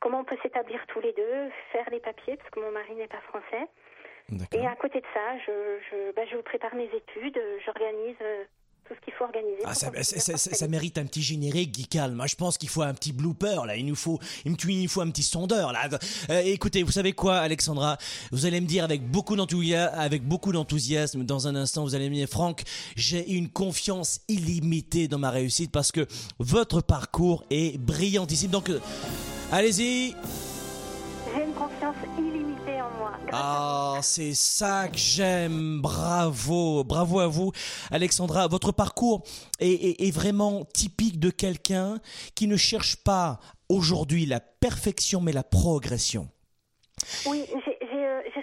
comment 0.00 0.20
on 0.20 0.24
peut 0.24 0.38
s'établir 0.42 0.84
tous 0.88 1.00
les 1.00 1.12
deux, 1.12 1.50
faire 1.70 1.88
les 1.90 2.00
papiers 2.00 2.36
parce 2.36 2.50
que 2.50 2.58
mon 2.58 2.72
mari 2.72 2.94
n'est 2.96 3.06
pas 3.06 3.20
français. 3.20 3.68
Et 4.52 4.66
à 4.66 4.74
côté 4.74 5.00
de 5.00 5.06
ça, 5.14 5.38
je, 5.46 5.78
je, 5.88 6.12
bah, 6.16 6.22
je 6.28 6.36
prépare 6.38 6.74
mes 6.74 6.90
études, 6.92 7.40
j'organise 7.64 8.16
tout 8.88 8.94
ce 8.94 9.04
qu'il 9.04 9.12
faut 9.14 9.24
organiser. 9.24 9.62
Ah, 9.64 9.74
ça, 9.74 9.90
cette 10.36 10.70
mérite 10.70 10.98
un 10.98 11.04
petit 11.06 11.22
générique, 11.22 11.72
Guy 11.72 11.86
Calme. 11.86 12.22
Je 12.26 12.36
pense 12.36 12.56
qu'il 12.58 12.68
faut 12.68 12.82
un 12.82 12.94
petit 12.94 13.12
blooper, 13.12 13.64
là. 13.66 13.76
Il 13.76 13.86
nous 13.86 13.96
faut, 13.96 14.18
il 14.44 14.52
me- 14.52 14.56
il 14.68 14.82
nous 14.82 14.88
faut 14.88 15.00
un 15.00 15.10
petit 15.10 15.22
sondeur, 15.22 15.72
là. 15.72 15.88
Euh, 16.30 16.40
écoutez, 16.44 16.82
vous 16.82 16.92
savez 16.92 17.12
quoi, 17.12 17.38
Alexandra? 17.38 17.98
Vous 18.30 18.46
allez 18.46 18.60
me 18.60 18.66
dire 18.66 18.84
avec 18.84 19.08
beaucoup 19.10 19.34
d'enthousiasme, 19.36 19.94
avec 19.98 20.22
beaucoup 20.26 20.52
d'enthousiasme, 20.52 21.24
dans 21.24 21.48
un 21.48 21.56
instant, 21.56 21.82
vous 21.84 21.94
allez 21.94 22.08
me 22.10 22.14
dire, 22.14 22.28
Franck, 22.28 22.62
j'ai 22.94 23.28
une 23.32 23.48
confiance 23.48 24.20
illimitée 24.28 25.08
dans 25.08 25.18
ma 25.18 25.30
réussite 25.30 25.70
parce 25.72 25.90
que 25.92 26.06
votre 26.38 26.80
parcours 26.80 27.44
est 27.50 27.78
brillantissime. 27.78 28.50
Donc, 28.50 28.70
euh, 28.70 28.80
allez-y. 29.50 30.14
J'ai 31.34 31.42
une 31.44 31.52
confiance 31.54 31.96
illimitée 32.18 32.25
Ah, 33.32 33.98
c'est 34.02 34.34
ça 34.34 34.88
que 34.88 34.98
j'aime. 34.98 35.80
Bravo, 35.80 36.84
bravo 36.84 37.20
à 37.20 37.26
vous, 37.26 37.52
Alexandra. 37.90 38.48
Votre 38.48 38.72
parcours 38.72 39.22
est, 39.60 40.14
vraiment 40.14 40.64
typique 40.64 41.18
de 41.18 41.30
quelqu'un 41.30 41.98
qui 42.34 42.46
ne 42.46 42.56
cherche 42.56 42.96
pas 42.96 43.38
aujourd'hui 43.68 44.26
la 44.26 44.40
perfection, 44.40 45.20
mais 45.20 45.32
la 45.32 45.42
progression. 45.42 46.28
Oui, 47.26 47.44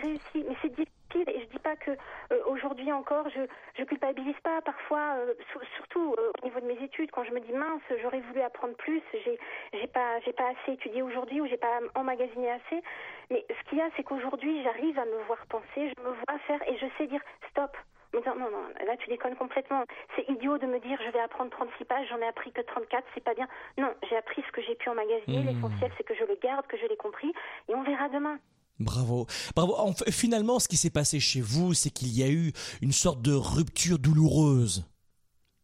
réussi, 0.04 0.46
mais 0.48 0.56
c'est 0.62 0.70
difficile 0.70 1.26
pas 1.74 1.76
que 1.78 1.92
euh, 1.92 2.40
aujourd'hui 2.48 2.92
encore 2.92 3.30
je 3.30 3.42
je 3.78 3.84
culpabilise 3.84 4.40
pas. 4.44 4.62
Parfois, 4.62 5.16
euh, 5.18 5.34
surtout 5.76 6.16
euh, 6.18 6.32
au 6.42 6.46
niveau 6.46 6.60
de 6.60 6.66
mes 6.66 6.82
études, 6.84 7.12
quand 7.12 7.24
je 7.24 7.32
me 7.32 7.40
dis 7.40 7.52
mince, 7.54 7.82
j'aurais 8.02 8.22
voulu 8.22 8.42
apprendre 8.42 8.76
plus, 8.76 9.02
j'ai 9.14 9.40
j'ai 9.74 9.88
pas 9.88 10.20
j'ai 10.26 10.34
pas 10.34 10.50
assez 10.50 10.74
étudié 10.74 11.02
aujourd'hui 11.02 11.42
ou 11.42 11.48
j'ai 11.48 11.58
pas 11.58 11.80
emmagasiné 11.96 12.52
assez. 12.52 12.82
Mais 13.30 13.46
ce 13.50 13.70
qu'il 13.70 13.78
y 13.78 13.82
a, 13.82 13.90
c'est 13.96 14.04
qu'aujourd'hui 14.04 14.64
j'arrive 14.64 14.98
à 15.00 15.06
me 15.06 15.18
voir 15.28 15.46
penser, 15.48 15.92
je 15.96 16.02
me 16.02 16.10
vois 16.10 16.40
faire 16.48 16.62
et 16.68 16.78
je 16.78 16.86
sais 16.98 17.08
dire 17.08 17.22
stop. 17.50 17.76
Me 18.14 18.22
dire, 18.22 18.36
non, 18.36 18.52
non, 18.52 18.66
là 18.86 18.96
tu 18.98 19.10
déconnes 19.10 19.36
complètement. 19.36 19.86
C'est 20.16 20.30
idiot 20.30 20.60
de 20.60 20.68
me 20.68 20.80
dire 20.80 21.00
je 21.04 21.10
vais 21.10 21.20
apprendre 21.20 21.50
36 21.50 21.86
pages, 21.86 22.08
j'en 22.10 22.20
ai 22.20 22.28
appris 22.28 22.52
que 22.52 22.62
34, 22.62 23.04
c'est 23.16 23.24
pas 23.24 23.34
bien. 23.34 23.48
Non, 23.80 23.92
j'ai 24.08 24.18
appris 24.18 24.44
ce 24.46 24.52
que 24.52 24.62
j'ai 24.62 24.76
pu 24.76 24.90
emmagasiner. 24.90 25.42
L'essentiel 25.42 25.92
c'est 25.98 26.04
que 26.04 26.14
je 26.14 26.26
le 26.26 26.38
garde, 26.42 26.68
que 26.68 26.78
je 26.78 26.86
l'ai 26.86 26.98
compris 26.98 27.34
et 27.70 27.74
on 27.74 27.82
verra 27.82 28.10
demain. 28.10 28.38
Bravo, 28.84 29.26
bravo. 29.56 29.76
En 29.78 29.94
finalement, 30.12 30.60
ce 30.60 30.68
qui 30.68 30.78
s'est 30.78 30.90
passé 30.92 31.20
chez 31.20 31.42
vous, 31.42 31.74
c'est 31.74 31.90
qu'il 31.90 32.10
y 32.18 32.24
a 32.24 32.30
eu 32.30 32.52
une 32.82 32.92
sorte 32.92 33.22
de 33.22 33.34
rupture 33.34 34.00
douloureuse 34.00 34.86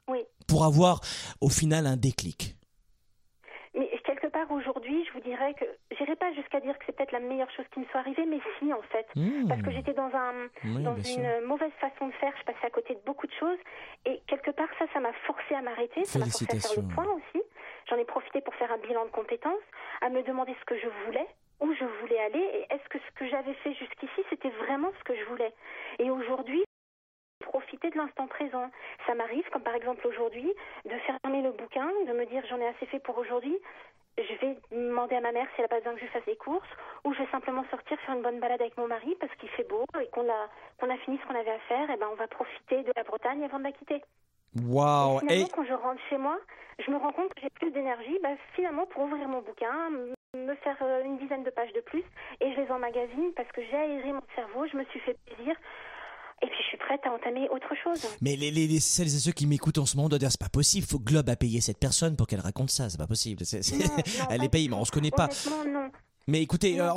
Oui. 0.07 0.19
pour 0.47 0.63
avoir, 0.65 1.01
au 1.41 1.49
final, 1.49 1.85
un 1.85 1.97
déclic. 1.97 2.55
Mais 3.77 3.87
quelque 4.03 4.27
part 4.27 4.49
aujourd'hui, 4.51 5.05
je 5.05 5.13
vous 5.13 5.19
dirais 5.21 5.53
que 5.53 5.65
j'irai 5.95 6.15
pas 6.15 6.33
jusqu'à 6.33 6.59
dire 6.59 6.77
que 6.79 6.83
c'est 6.87 6.95
peut-être 6.95 7.11
la 7.11 7.19
meilleure 7.19 7.49
chose 7.55 7.65
qui 7.73 7.79
me 7.79 7.85
soit 7.85 7.99
arrivée, 7.99 8.25
mais 8.25 8.39
si 8.57 8.73
en 8.73 8.81
fait, 8.91 9.05
Mmh. 9.15 9.47
parce 9.47 9.61
que 9.61 9.71
j'étais 9.71 9.93
dans 9.93 10.09
un 10.13 10.33
Oui, 10.65 10.83
dans 10.83 10.97
sûr. 11.03 11.19
une 11.19 11.45
mauvaise 11.45 11.71
façon 11.79 12.07
de 12.07 12.13
faire, 12.13 12.33
je 12.39 12.43
passais 12.45 12.65
à 12.65 12.69
côté 12.71 12.95
de 12.95 13.01
beaucoup 13.05 13.27
de 13.27 13.31
choses, 13.39 13.57
et 14.05 14.19
quelque 14.27 14.49
part 14.51 14.67
ça, 14.79 14.85
ça 14.93 14.99
m'a 14.99 15.13
forcé 15.27 15.53
à 15.55 15.61
m'arrêter, 15.61 16.03
ça 16.05 16.17
m'a 16.19 16.25
forcé 16.25 16.47
à 16.49 16.59
faire 16.59 16.81
le 16.81 16.87
point 16.93 17.05
aussi. 17.05 17.43
J'en 17.89 17.97
ai 17.97 18.05
profité 18.05 18.41
pour 18.41 18.53
faire 18.55 18.71
un 18.71 18.77
bilan 18.79 19.05
de 19.05 19.11
compétences, 19.11 19.65
à 20.01 20.09
me 20.09 20.23
demander 20.23 20.55
ce 20.59 20.65
que 20.65 20.75
je 20.79 20.89
voulais, 21.05 21.27
où 21.59 21.73
je 21.73 21.85
voulais 22.01 22.19
aller, 22.19 22.39
et 22.39 22.73
est-ce 22.73 22.87
que 22.89 22.99
ce 22.99 23.11
que 23.15 23.27
j'avais 23.27 23.53
fait 23.55 23.73
jusqu'ici, 23.73 24.21
c'était 24.29 24.49
vraiment 24.49 24.91
ce 24.99 25.03
que 25.03 25.15
je 25.15 25.23
voulais. 25.25 25.53
Et 25.99 26.09
aujourd'hui, 26.09 26.63
profiter 27.39 27.89
de 27.89 27.97
l'instant 27.97 28.27
présent. 28.27 28.69
Ça 29.07 29.15
m'arrive, 29.15 29.47
comme 29.51 29.63
par 29.63 29.75
exemple 29.75 30.05
aujourd'hui, 30.07 30.53
de 30.85 30.95
fermer 30.99 31.41
le 31.41 31.51
bouquin, 31.51 31.89
de 32.07 32.13
me 32.13 32.25
dire 32.25 32.43
j'en 32.49 32.59
ai 32.59 32.67
assez 32.67 32.85
fait 32.85 32.99
pour 32.99 33.17
aujourd'hui. 33.17 33.57
Je 34.17 34.33
vais 34.41 34.57
demander 34.71 35.15
à 35.15 35.21
ma 35.21 35.31
mère 35.31 35.47
si 35.55 35.61
elle 35.61 35.65
a 35.65 35.69
pas 35.69 35.77
besoin 35.77 35.95
que 35.95 36.01
je 36.01 36.07
fasse 36.07 36.25
des 36.25 36.35
courses, 36.35 36.67
ou 37.05 37.13
je 37.13 37.19
vais 37.19 37.31
simplement 37.31 37.63
sortir 37.71 37.97
faire 38.01 38.15
une 38.15 38.21
bonne 38.21 38.39
balade 38.39 38.61
avec 38.61 38.77
mon 38.77 38.87
mari 38.87 39.15
parce 39.19 39.33
qu'il 39.35 39.49
fait 39.49 39.63
beau 39.63 39.85
et 40.01 40.07
qu'on 40.07 40.29
a 40.29 40.49
qu'on 40.79 40.89
a 40.89 40.97
fini 40.97 41.17
ce 41.21 41.27
qu'on 41.27 41.39
avait 41.39 41.51
à 41.51 41.59
faire. 41.59 41.89
Et 41.89 41.97
ben 41.97 42.07
on 42.11 42.15
va 42.15 42.27
profiter 42.27 42.83
de 42.83 42.91
la 42.95 43.03
Bretagne 43.03 43.43
avant 43.43 43.59
de 43.59 43.63
la 43.63 43.71
quitter. 43.71 44.01
Finalement, 45.19 45.45
Et 45.45 45.49
quand 45.49 45.63
je 45.63 45.73
rentre 45.73 46.01
chez 46.09 46.17
moi, 46.17 46.37
je 46.79 46.91
me 46.91 46.97
rends 46.97 47.13
compte 47.13 47.33
que 47.33 47.41
j'ai 47.41 47.49
plus 47.51 47.71
d'énergie, 47.71 48.17
bah, 48.21 48.29
finalement, 48.55 48.85
pour 48.87 49.03
ouvrir 49.03 49.27
mon 49.27 49.41
bouquin, 49.41 49.89
me 50.37 50.55
faire 50.63 50.77
euh, 50.83 51.03
une 51.05 51.17
dizaine 51.17 51.43
de 51.43 51.49
pages 51.49 51.73
de 51.73 51.81
plus, 51.81 52.03
et 52.39 52.53
je 52.53 52.61
les 52.61 52.69
emmagasine 52.71 53.31
parce 53.35 53.49
que 53.51 53.61
j'ai 53.69 53.75
aéré 53.77 54.13
mon 54.13 54.21
cerveau, 54.35 54.65
je 54.71 54.77
me 54.77 54.83
suis 54.85 54.99
fait 54.99 55.17
plaisir, 55.25 55.55
et 56.43 56.45
puis 56.45 56.55
je 56.61 56.67
suis 56.67 56.77
prête 56.77 57.01
à 57.05 57.11
entamer 57.11 57.49
autre 57.49 57.73
chose. 57.83 58.05
Mais 58.21 58.35
les, 58.35 58.51
les, 58.51 58.67
les- 58.67 58.79
celles 58.79 59.07
et 59.07 59.19
ceux 59.19 59.31
qui 59.31 59.47
m'écoutent 59.47 59.79
en 59.79 59.85
ce 59.87 59.97
moment 59.97 60.07
doivent 60.07 60.19
dire 60.19 60.31
c'est 60.31 60.39
pas 60.39 60.49
possible. 60.49 60.85
Faut 60.85 60.99
Globe 60.99 61.29
a 61.29 61.35
payé 61.35 61.61
cette 61.61 61.79
personne 61.79 62.15
pour 62.15 62.27
qu'elle 62.27 62.39
raconte 62.41 62.69
ça. 62.69 62.89
C'est 62.89 62.97
pas 62.99 63.07
possible. 63.07 63.43
Non, 63.43 63.77
non, 63.79 64.03
Elle 64.29 64.43
est 64.43 64.49
payée, 64.49 64.69
mais 64.69 64.75
on 64.75 64.85
se 64.85 64.91
connaît 64.91 65.11
pas. 65.11 65.27
Non. 65.67 65.89
Mais 66.27 66.41
écoutez, 66.43 66.79
euh, 66.79 66.91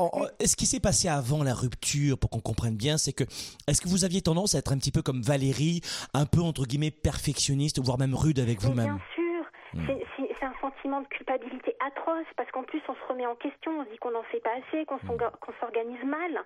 ce 0.45 0.55
qui 0.55 0.66
s'est 0.66 0.78
passé 0.78 1.09
avant 1.09 1.43
la 1.43 1.55
rupture, 1.55 2.18
pour 2.18 2.28
qu'on 2.28 2.41
comprenne 2.41 2.76
bien, 2.76 2.99
c'est 2.99 3.14
que 3.14 3.24
est-ce 3.66 3.80
que 3.80 3.89
vous 3.89 4.05
aviez 4.05 4.20
tendance 4.20 4.55
à 4.55 4.59
être 4.59 4.72
un 4.72 4.76
petit 4.78 4.93
peu 4.93 5.01
comme 5.01 5.22
Valérie, 5.22 5.80
un 6.12 6.26
peu 6.26 6.41
entre 6.43 6.66
guillemets 6.66 6.91
perfectionniste, 6.91 7.80
voire 7.83 7.99
même 7.99 8.14
rude 8.14 8.39
avec 8.41 8.61
vous-même? 8.61 8.99
bien 8.99 9.87
sûr, 9.87 9.87
c'est 9.87 10.05
c'est 10.43 10.49
un 10.49 10.55
sentiment 10.61 11.01
de 11.03 11.07
culpabilité 11.07 11.76
atroce 11.86 12.26
parce 12.36 12.51
qu'en 12.51 12.64
plus 12.64 12.82
on 12.88 12.95
se 12.95 13.05
remet 13.09 13.26
en 13.26 13.36
question, 13.36 13.78
on 13.78 13.84
se 13.84 13.90
dit 13.90 13.99
qu'on 13.99 14.11
n'en 14.11 14.24
fait 14.24 14.40
pas 14.40 14.51
assez, 14.51 14.84
qu'on 14.86 14.97
s'orga- 14.99 15.30
qu'on 15.40 15.53
s'organise 15.61 16.03
mal. 16.03 16.43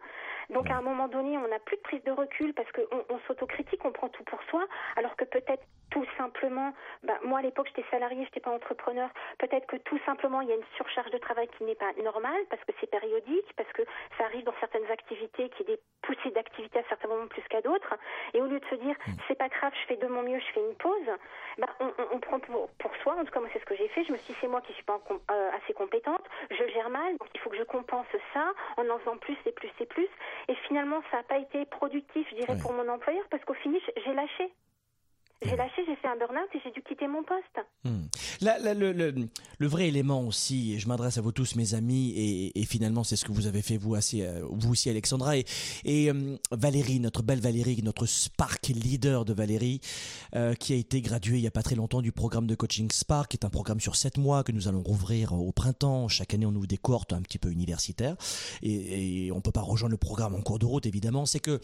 Donc 0.50 0.70
à 0.70 0.76
un 0.76 0.82
moment 0.82 1.08
donné, 1.08 1.38
on 1.38 1.48
n'a 1.48 1.58
plus 1.60 1.76
de 1.78 1.82
prise 1.82 2.04
de 2.04 2.10
recul 2.12 2.52
parce 2.52 2.70
qu'on 2.72 3.04
on, 3.08 3.18
s'autocritique, 3.26 3.82
on 3.84 3.92
prend 3.92 4.08
tout 4.10 4.22
pour 4.24 4.42
soi, 4.50 4.64
alors 4.96 5.16
que 5.16 5.24
peut-être 5.24 5.64
tout 5.90 6.04
simplement, 6.18 6.74
bah, 7.04 7.14
moi 7.22 7.38
à 7.38 7.42
l'époque 7.42 7.68
j'étais 7.68 7.88
salariée, 7.90 8.24
j'étais 8.24 8.40
pas 8.40 8.50
entrepreneur, 8.50 9.08
peut-être 9.38 9.66
que 9.66 9.76
tout 9.76 9.98
simplement 10.04 10.40
il 10.42 10.48
y 10.48 10.52
a 10.52 10.56
une 10.56 10.64
surcharge 10.76 11.10
de 11.10 11.18
travail 11.18 11.48
qui 11.56 11.64
n'est 11.64 11.74
pas 11.76 11.92
normale 12.02 12.42
parce 12.50 12.62
que 12.64 12.72
c'est 12.80 12.90
périodique, 12.90 13.46
parce 13.56 13.72
que 13.72 13.82
ça 14.18 14.24
arrive 14.24 14.44
dans 14.44 14.54
certaines 14.60 14.90
activités, 14.90 15.48
qu'il 15.50 15.68
y 15.68 15.72
ait 15.72 15.76
des 15.76 15.80
poussées 16.02 16.30
d'activité 16.32 16.80
à 16.80 16.82
certains 16.88 17.08
moments 17.08 17.28
plus 17.28 17.42
qu'à 17.48 17.62
d'autres, 17.62 17.94
et 18.34 18.40
au 18.42 18.46
lieu 18.46 18.60
de 18.60 18.66
se 18.66 18.74
dire 18.74 18.94
c'est 19.26 19.38
pas 19.38 19.48
grave, 19.48 19.72
je 19.80 19.86
fais 19.86 19.96
de 19.96 20.06
mon 20.06 20.22
mieux, 20.22 20.38
je 20.40 20.52
fais 20.52 20.60
une 20.60 20.74
pause, 20.76 21.08
bah, 21.58 21.68
on, 21.80 21.86
on- 21.86 22.16
on 22.16 22.20
prend 22.20 22.40
pour, 22.40 22.68
pour 22.78 22.94
soi, 22.96 23.14
en 23.18 23.24
tout 23.24 23.30
cas 23.32 23.40
moi 23.40 23.48
c'est 23.52 23.60
ce 23.60 23.64
que 23.64 23.76
j'ai 23.76 23.85
fait, 23.88 24.04
je 24.04 24.12
me 24.12 24.16
suis 24.18 24.32
dit 24.32 24.38
c'est 24.40 24.48
moi 24.48 24.60
qui 24.62 24.72
suis 24.74 24.84
pas 24.84 24.98
com- 25.06 25.20
euh, 25.30 25.50
assez 25.56 25.72
compétente, 25.72 26.24
je 26.50 26.66
gère 26.74 26.90
mal, 26.90 27.16
donc 27.18 27.28
il 27.34 27.40
faut 27.40 27.50
que 27.50 27.56
je 27.56 27.62
compense 27.64 28.06
ça 28.34 28.52
en 28.76 28.88
en 28.88 28.98
faisant 28.98 29.16
plus 29.18 29.36
et 29.46 29.52
plus 29.52 29.70
et 29.80 29.86
plus, 29.86 30.08
et 30.48 30.54
finalement 30.66 31.02
ça 31.10 31.18
n'a 31.18 31.22
pas 31.24 31.38
été 31.38 31.64
productif, 31.66 32.26
je 32.30 32.34
dirais, 32.36 32.56
pour 32.60 32.72
mon 32.72 32.88
employeur, 32.88 33.24
parce 33.30 33.44
qu'au 33.44 33.54
finish 33.54 33.82
j'ai 34.04 34.12
lâché. 34.14 34.52
J'ai 35.42 35.54
lâché, 35.54 35.82
j'ai 35.86 35.96
fait 35.96 36.08
un 36.08 36.16
burn-out 36.16 36.48
et 36.54 36.60
j'ai 36.64 36.70
dû 36.70 36.82
quitter 36.82 37.06
mon 37.06 37.22
poste. 37.22 37.66
Hmm. 37.84 38.06
Le, 38.40 39.66
vrai 39.66 39.88
élément 39.88 40.26
aussi, 40.26 40.72
et 40.72 40.78
je 40.78 40.88
m'adresse 40.88 41.18
à 41.18 41.20
vous 41.20 41.32
tous, 41.32 41.56
mes 41.56 41.74
amis, 41.74 42.52
et, 42.54 42.64
finalement 42.64 43.04
c'est 43.04 43.16
ce 43.16 43.24
que 43.26 43.32
vous 43.32 43.46
avez 43.46 43.60
fait 43.60 43.76
vous, 43.76 43.94
aussi, 43.94 44.22
euh, 44.22 44.40
vous 44.50 44.72
aussi 44.72 44.88
Alexandra, 44.88 45.36
et, 45.36 45.44
euh, 45.84 46.36
Valérie, 46.52 47.00
notre 47.00 47.22
belle 47.22 47.40
Valérie, 47.40 47.82
notre 47.82 48.06
Spark 48.06 48.68
leader 48.68 49.26
de 49.26 49.34
Valérie, 49.34 49.80
euh, 50.34 50.54
qui 50.54 50.72
a 50.72 50.76
été 50.76 51.02
graduée 51.02 51.36
il 51.36 51.44
y 51.44 51.46
a 51.46 51.50
pas 51.50 51.62
très 51.62 51.74
longtemps 51.74 52.00
du 52.00 52.12
programme 52.12 52.46
de 52.46 52.54
coaching 52.54 52.90
Spark, 52.90 53.30
qui 53.30 53.36
est 53.36 53.44
un 53.44 53.50
programme 53.50 53.80
sur 53.80 53.94
sept 53.94 54.16
mois 54.16 54.42
que 54.42 54.52
nous 54.52 54.68
allons 54.68 54.82
rouvrir 54.82 55.34
au 55.34 55.52
printemps. 55.52 56.08
Chaque 56.08 56.32
année 56.32 56.46
on 56.46 56.54
ouvre 56.54 56.66
des 56.66 56.78
cohortes 56.78 57.12
un 57.12 57.20
petit 57.20 57.38
peu 57.38 57.50
universitaires, 57.50 58.16
et, 58.62 59.26
et 59.26 59.32
on 59.32 59.42
peut 59.42 59.52
pas 59.52 59.60
rejoindre 59.60 59.92
le 59.92 59.98
programme 59.98 60.34
en 60.34 60.40
cours 60.40 60.58
de 60.58 60.64
route 60.64 60.86
évidemment, 60.86 61.26
c'est 61.26 61.40
que 61.40 61.60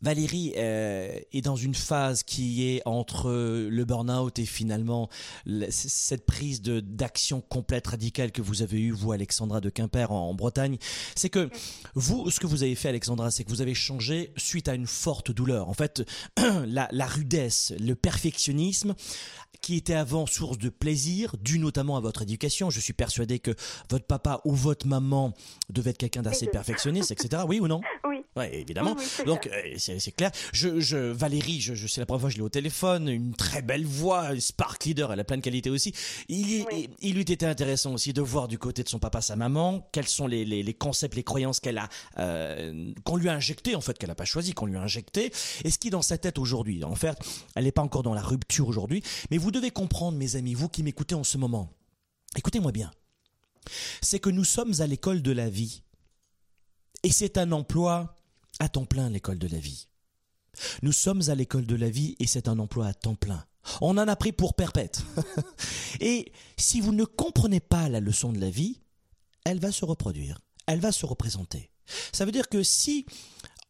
Valérie 0.00 0.52
euh, 0.56 1.18
est 1.32 1.40
dans 1.40 1.56
une 1.56 1.74
phase 1.74 2.22
qui 2.22 2.68
est 2.68 2.82
entre 2.84 3.30
le 3.30 3.84
burn-out 3.84 4.38
et 4.38 4.46
finalement 4.46 5.08
cette 5.70 6.24
prise 6.24 6.62
de 6.62 6.80
d'action 6.80 7.40
complète 7.40 7.88
radicale 7.88 8.30
que 8.30 8.42
vous 8.42 8.62
avez 8.62 8.80
eue 8.80 8.92
vous 8.92 9.12
Alexandra 9.12 9.60
de 9.60 9.70
Quimper 9.70 10.12
en, 10.12 10.30
en 10.30 10.34
Bretagne. 10.34 10.78
C'est 11.16 11.30
que 11.30 11.50
vous, 11.94 12.30
ce 12.30 12.38
que 12.38 12.46
vous 12.46 12.62
avez 12.62 12.74
fait 12.74 12.88
Alexandra, 12.88 13.30
c'est 13.30 13.44
que 13.44 13.50
vous 13.50 13.60
avez 13.60 13.74
changé 13.74 14.32
suite 14.36 14.68
à 14.68 14.74
une 14.74 14.86
forte 14.86 15.32
douleur. 15.32 15.68
En 15.68 15.74
fait, 15.74 16.04
la, 16.66 16.88
la 16.92 17.06
rudesse, 17.06 17.72
le 17.80 17.94
perfectionnisme 17.94 18.94
qui 19.60 19.76
était 19.76 19.94
avant 19.94 20.26
source 20.26 20.58
de 20.58 20.68
plaisir, 20.68 21.34
dû 21.40 21.58
notamment 21.58 21.96
à 21.96 22.00
votre 22.00 22.22
éducation. 22.22 22.70
Je 22.70 22.80
suis 22.80 22.92
persuadé 22.92 23.38
que 23.38 23.50
votre 23.90 24.06
papa 24.06 24.40
ou 24.44 24.54
votre 24.54 24.86
maman 24.86 25.34
devait 25.68 25.90
être 25.90 25.98
quelqu'un 25.98 26.22
d'assez 26.22 26.46
perfectionniste, 26.46 27.10
etc. 27.10 27.42
Oui 27.46 27.58
ou 27.60 27.66
non? 27.66 27.80
Oui. 28.08 28.18
Ouais, 28.36 28.54
évidemment. 28.54 28.94
Oui, 28.96 29.04
oui, 29.18 29.24
Donc 29.24 29.48
euh, 29.48 29.74
c'est 29.98 30.12
clair. 30.12 30.30
Je, 30.52 30.80
je 30.80 30.96
Valérie, 30.96 31.60
je, 31.60 31.74
je 31.74 31.86
c'est 31.86 32.00
la 32.00 32.06
première 32.06 32.20
fois 32.20 32.28
que 32.30 32.34
je 32.34 32.38
l'ai 32.38 32.44
au 32.44 32.48
téléphone, 32.48 33.08
une 33.08 33.34
très 33.34 33.62
belle 33.62 33.86
voix, 33.86 34.38
Spark 34.38 34.84
Leader, 34.84 35.12
elle 35.12 35.20
a 35.20 35.24
plein 35.24 35.36
de 35.36 35.42
qualités 35.42 35.70
aussi. 35.70 35.92
Il, 36.28 36.64
Oui. 36.70 36.88
il, 37.00 37.14
lui 37.14 37.22
était 37.22 37.46
intéressant 37.46 37.92
aussi 37.94 38.12
de 38.12 38.20
voir 38.22 38.48
du 38.48 38.58
côté 38.58 38.82
de 38.82 38.88
son 38.88 38.98
papa, 38.98 39.20
sa 39.20 39.36
maman, 39.36 39.88
quels 39.92 40.08
sont 40.08 40.26
les, 40.26 40.44
les, 40.44 40.62
les 40.62 40.74
concepts, 40.74 41.14
les 41.14 41.24
croyances 41.24 41.60
qu'elle 41.60 41.78
a, 41.78 41.88
euh, 42.18 42.92
qu'on 43.04 43.16
lui 43.16 43.28
a 43.28 43.34
injecté 43.34 43.74
en 43.74 43.80
fait, 43.80 43.96
qu'elle 43.98 44.08
n'a 44.08 44.14
pas 44.14 44.24
choisi, 44.24 44.52
qu'on 44.52 44.66
lui 44.66 44.76
a 44.76 44.82
injecté, 44.82 45.32
et 45.64 45.70
ce 45.70 45.78
qui 45.78 45.88
est 45.88 45.92
dans 45.92 46.02
sa 46.02 46.18
tête 46.18 46.38
aujourd'hui. 46.38 46.82
En 46.84 46.94
fait, 46.94 47.18
elle 47.54 47.64
n'est 47.64 47.72
pas 47.72 47.82
encore 47.82 48.02
dans 48.02 48.14
la 48.14 48.22
rupture 48.22 48.68
aujourd'hui, 48.68 49.02
mais 49.30 49.38
vous 49.38 49.50
devez 49.50 49.70
comprendre, 49.70 50.18
mes 50.18 50.36
amis, 50.36 50.54
vous 50.54 50.68
qui 50.68 50.82
m'écoutez 50.82 51.14
en 51.14 51.24
ce 51.24 51.38
moment, 51.38 51.72
écoutez-moi 52.36 52.72
bien, 52.72 52.90
c'est 54.00 54.18
que 54.18 54.30
nous 54.30 54.44
sommes 54.44 54.72
à 54.80 54.86
l'école 54.86 55.22
de 55.22 55.32
la 55.32 55.48
vie, 55.48 55.82
et 57.02 57.10
c'est 57.10 57.38
un 57.38 57.52
emploi 57.52 58.14
à 58.58 58.68
temps 58.68 58.84
plein 58.84 59.10
l'école 59.10 59.38
de 59.38 59.48
la 59.48 59.58
vie. 59.58 59.88
Nous 60.82 60.92
sommes 60.92 61.22
à 61.28 61.34
l'école 61.34 61.66
de 61.66 61.76
la 61.76 61.90
vie 61.90 62.16
et 62.18 62.26
c'est 62.26 62.48
un 62.48 62.58
emploi 62.58 62.86
à 62.86 62.94
temps 62.94 63.14
plein. 63.14 63.44
On 63.80 63.98
en 63.98 64.08
a 64.08 64.16
pris 64.16 64.32
pour 64.32 64.54
perpète. 64.54 65.02
et 66.00 66.32
si 66.56 66.80
vous 66.80 66.92
ne 66.92 67.04
comprenez 67.04 67.60
pas 67.60 67.88
la 67.88 68.00
leçon 68.00 68.32
de 68.32 68.40
la 68.40 68.50
vie, 68.50 68.80
elle 69.44 69.60
va 69.60 69.72
se 69.72 69.84
reproduire, 69.84 70.40
elle 70.66 70.80
va 70.80 70.92
se 70.92 71.06
représenter. 71.06 71.70
Ça 72.12 72.24
veut 72.24 72.32
dire 72.32 72.48
que 72.48 72.62
si, 72.62 73.06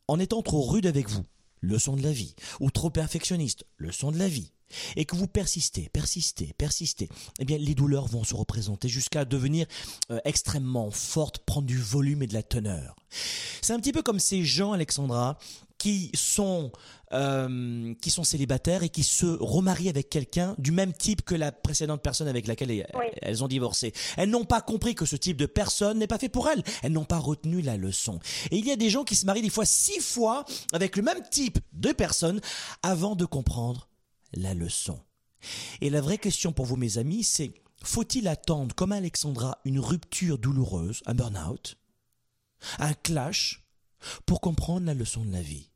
en 0.08 0.18
étant 0.18 0.42
trop 0.42 0.62
rude 0.62 0.86
avec 0.86 1.08
vous, 1.08 1.24
leçon 1.60 1.96
de 1.96 2.02
la 2.02 2.12
vie, 2.12 2.34
ou 2.60 2.70
trop 2.70 2.90
perfectionniste, 2.90 3.64
leçon 3.76 4.12
de 4.12 4.18
la 4.18 4.28
vie, 4.28 4.52
et 4.96 5.04
que 5.04 5.16
vous 5.16 5.26
persistez, 5.26 5.88
persistez, 5.92 6.54
persistez, 6.58 7.08
eh 7.38 7.44
bien 7.44 7.58
les 7.58 7.74
douleurs 7.74 8.06
vont 8.06 8.24
se 8.24 8.34
représenter 8.34 8.88
jusqu'à 8.88 9.24
devenir 9.24 9.66
euh, 10.10 10.18
extrêmement 10.24 10.90
fortes, 10.90 11.38
prendre 11.38 11.66
du 11.66 11.78
volume 11.78 12.22
et 12.22 12.26
de 12.26 12.34
la 12.34 12.42
teneur. 12.42 12.96
C'est 13.62 13.72
un 13.72 13.80
petit 13.80 13.92
peu 13.92 14.02
comme 14.02 14.18
ces 14.20 14.44
gens, 14.44 14.72
Alexandra, 14.72 15.38
qui 15.78 16.10
sont 16.14 16.72
euh, 17.12 17.94
qui 18.02 18.10
sont 18.10 18.24
célibataires 18.24 18.82
et 18.82 18.88
qui 18.90 19.04
se 19.04 19.24
remarient 19.26 19.88
avec 19.88 20.10
quelqu'un 20.10 20.54
du 20.58 20.72
même 20.72 20.92
type 20.92 21.22
que 21.22 21.34
la 21.34 21.52
précédente 21.52 22.02
personne 22.02 22.28
avec 22.28 22.46
laquelle 22.46 22.70
elles, 22.70 22.86
Oui. 22.94 23.06
elles 23.22 23.42
ont 23.42 23.48
divorcé. 23.48 23.92
Elles 24.16 24.28
n'ont 24.28 24.44
pas 24.44 24.60
compris 24.60 24.94
que 24.94 25.06
ce 25.06 25.16
type 25.16 25.36
de 25.38 25.46
personne 25.46 25.98
n'est 25.98 26.06
pas 26.08 26.18
fait 26.18 26.28
pour 26.28 26.48
elles. 26.50 26.62
Elles 26.82 26.92
n'ont 26.92 27.04
pas 27.06 27.18
retenu 27.18 27.62
la 27.62 27.76
leçon. 27.76 28.18
Et 28.50 28.58
il 28.58 28.66
y 28.66 28.72
a 28.72 28.76
des 28.76 28.90
gens 28.90 29.04
qui 29.04 29.14
se 29.16 29.24
marient 29.24 29.40
des 29.40 29.48
fois 29.50 29.64
six 29.64 30.00
fois 30.00 30.44
avec 30.72 30.96
le 30.96 31.02
même 31.02 31.22
type 31.30 31.58
de 31.72 31.92
personne 31.92 32.40
avant 32.82 33.14
de 33.14 33.24
comprendre 33.24 33.88
la 34.32 34.54
leçon. 34.54 35.00
Et 35.80 35.90
la 35.90 36.00
vraie 36.00 36.18
question 36.18 36.52
pour 36.52 36.66
vous, 36.66 36.76
mes 36.76 36.98
amis, 36.98 37.24
c'est 37.24 37.52
faut-il 37.84 38.26
attendre, 38.26 38.74
comme 38.74 38.92
Alexandra, 38.92 39.58
une 39.64 39.78
rupture 39.78 40.38
douloureuse, 40.38 41.02
un 41.06 41.14
burn-out, 41.14 41.76
un 42.78 42.94
clash, 42.94 43.64
pour 44.26 44.40
comprendre 44.40 44.86
la 44.86 44.94
leçon 44.94 45.24
de 45.24 45.32
la 45.32 45.42
vie? 45.42 45.70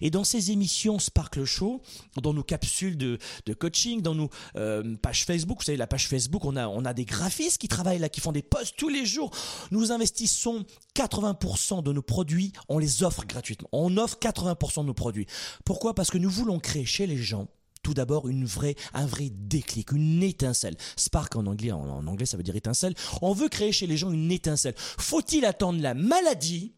Et 0.00 0.10
dans 0.10 0.22
ces 0.22 0.52
émissions 0.52 0.98
Sparkle 0.98 1.44
Show, 1.44 1.82
dans 2.22 2.32
nos 2.32 2.44
capsules 2.44 2.96
de, 2.96 3.18
coaching, 3.58 4.00
dans 4.00 4.14
nos 4.14 4.30
euh, 4.56 4.96
pages 4.96 5.24
Facebook, 5.24 5.58
vous 5.58 5.64
savez, 5.64 5.78
la 5.78 5.88
page 5.88 6.08
Facebook, 6.08 6.44
on 6.44 6.56
a, 6.56 6.68
on 6.68 6.84
a 6.84 6.94
des 6.94 7.04
graphistes 7.04 7.58
qui 7.58 7.68
travaillent 7.68 7.98
là, 7.98 8.08
qui 8.08 8.20
font 8.20 8.32
des 8.32 8.42
posts 8.42 8.76
tous 8.76 8.88
les 8.88 9.04
jours. 9.04 9.30
Nous 9.72 9.90
investissons 9.90 10.64
80% 10.94 11.82
de 11.82 11.92
nos 11.92 12.02
produits, 12.02 12.52
on 12.68 12.78
les 12.78 13.02
offre 13.02 13.24
gratuitement. 13.26 13.68
On 13.72 13.96
offre 13.96 14.18
80% 14.20 14.82
de 14.82 14.86
nos 14.86 14.94
produits. 14.94 15.26
Pourquoi? 15.64 15.94
Parce 15.94 16.10
que 16.10 16.18
nous 16.18 16.30
voulons 16.30 16.60
créer 16.60 16.84
chez 16.84 17.06
les 17.06 17.18
gens 17.18 17.48
tout 17.86 17.94
d'abord 17.94 18.28
une 18.28 18.44
vraie, 18.44 18.74
un 18.94 19.06
vrai 19.06 19.28
déclic, 19.30 19.92
une 19.92 20.20
étincelle. 20.20 20.74
Spark 20.96 21.36
en 21.36 21.46
anglais, 21.46 21.70
en, 21.70 22.04
anglais 22.04 22.26
ça 22.26 22.36
veut 22.36 22.42
dire 22.42 22.56
étincelle. 22.56 22.94
On 23.22 23.32
veut 23.32 23.48
créer 23.48 23.70
chez 23.70 23.86
les 23.86 23.96
gens 23.96 24.10
une 24.10 24.32
étincelle. 24.32 24.74
Faut-il 24.76 25.44
attendre 25.44 25.80
la 25.80 25.94
maladie 25.94 26.74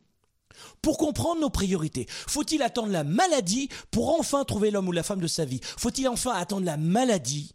pour 0.82 0.98
comprendre 0.98 1.40
nos 1.40 1.48
priorités? 1.48 2.04
Faut-il 2.11 2.61
attendre 2.61 2.92
la 2.92 3.04
maladie 3.04 3.70
pour 3.90 4.20
enfin 4.20 4.44
trouver 4.44 4.70
l'homme 4.70 4.86
ou 4.86 4.92
la 4.92 5.02
femme 5.02 5.22
de 5.22 5.26
sa 5.26 5.46
vie? 5.46 5.61
Faut-il 5.62 6.06
enfin 6.09 6.32
attendre 6.32 6.66
la 6.66 6.76
maladie 6.76 7.54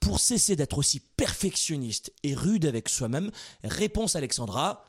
pour 0.00 0.18
cesser 0.18 0.56
d'être 0.56 0.76
aussi 0.76 0.98
perfectionniste 1.16 2.12
et 2.24 2.34
rude 2.34 2.66
avec 2.66 2.88
soi-même? 2.88 3.30
Réponse 3.62 4.16
Alexandra. 4.16 4.84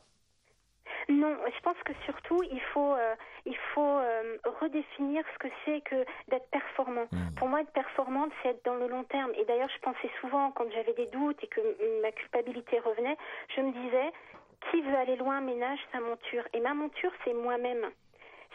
Non, 1.07 1.35
je 1.45 1.61
pense 1.61 1.77
que 1.85 1.93
surtout 2.05 2.41
il 2.51 2.61
faut 2.73 2.95
euh, 2.95 3.13
il 3.45 3.57
faut 3.73 3.97
euh, 3.97 4.37
redéfinir 4.61 5.23
ce 5.33 5.39
que 5.39 5.53
c'est 5.65 5.81
que 5.81 6.05
d'être 6.29 6.49
performant. 6.51 7.07
Pour 7.37 7.47
moi, 7.47 7.61
être 7.61 7.71
performante, 7.71 8.31
c'est 8.41 8.49
être 8.49 8.65
dans 8.65 8.75
le 8.75 8.87
long 8.87 9.03
terme. 9.05 9.31
Et 9.35 9.45
d'ailleurs, 9.45 9.69
je 9.75 9.79
pensais 9.81 10.09
souvent 10.19 10.51
quand 10.51 10.65
j'avais 10.71 10.93
des 10.93 11.07
doutes 11.07 11.43
et 11.43 11.47
que 11.47 11.61
ma 12.01 12.11
culpabilité 12.11 12.79
revenait, 12.79 13.17
je 13.55 13.61
me 13.61 13.71
disais 13.71 14.11
qui 14.69 14.81
veut 14.81 14.95
aller 14.95 15.15
loin 15.15 15.41
ménage 15.41 15.79
sa 15.91 15.99
monture? 15.99 16.43
Et 16.53 16.59
ma 16.59 16.73
monture, 16.73 17.11
c'est 17.23 17.33
moi-même. 17.33 17.89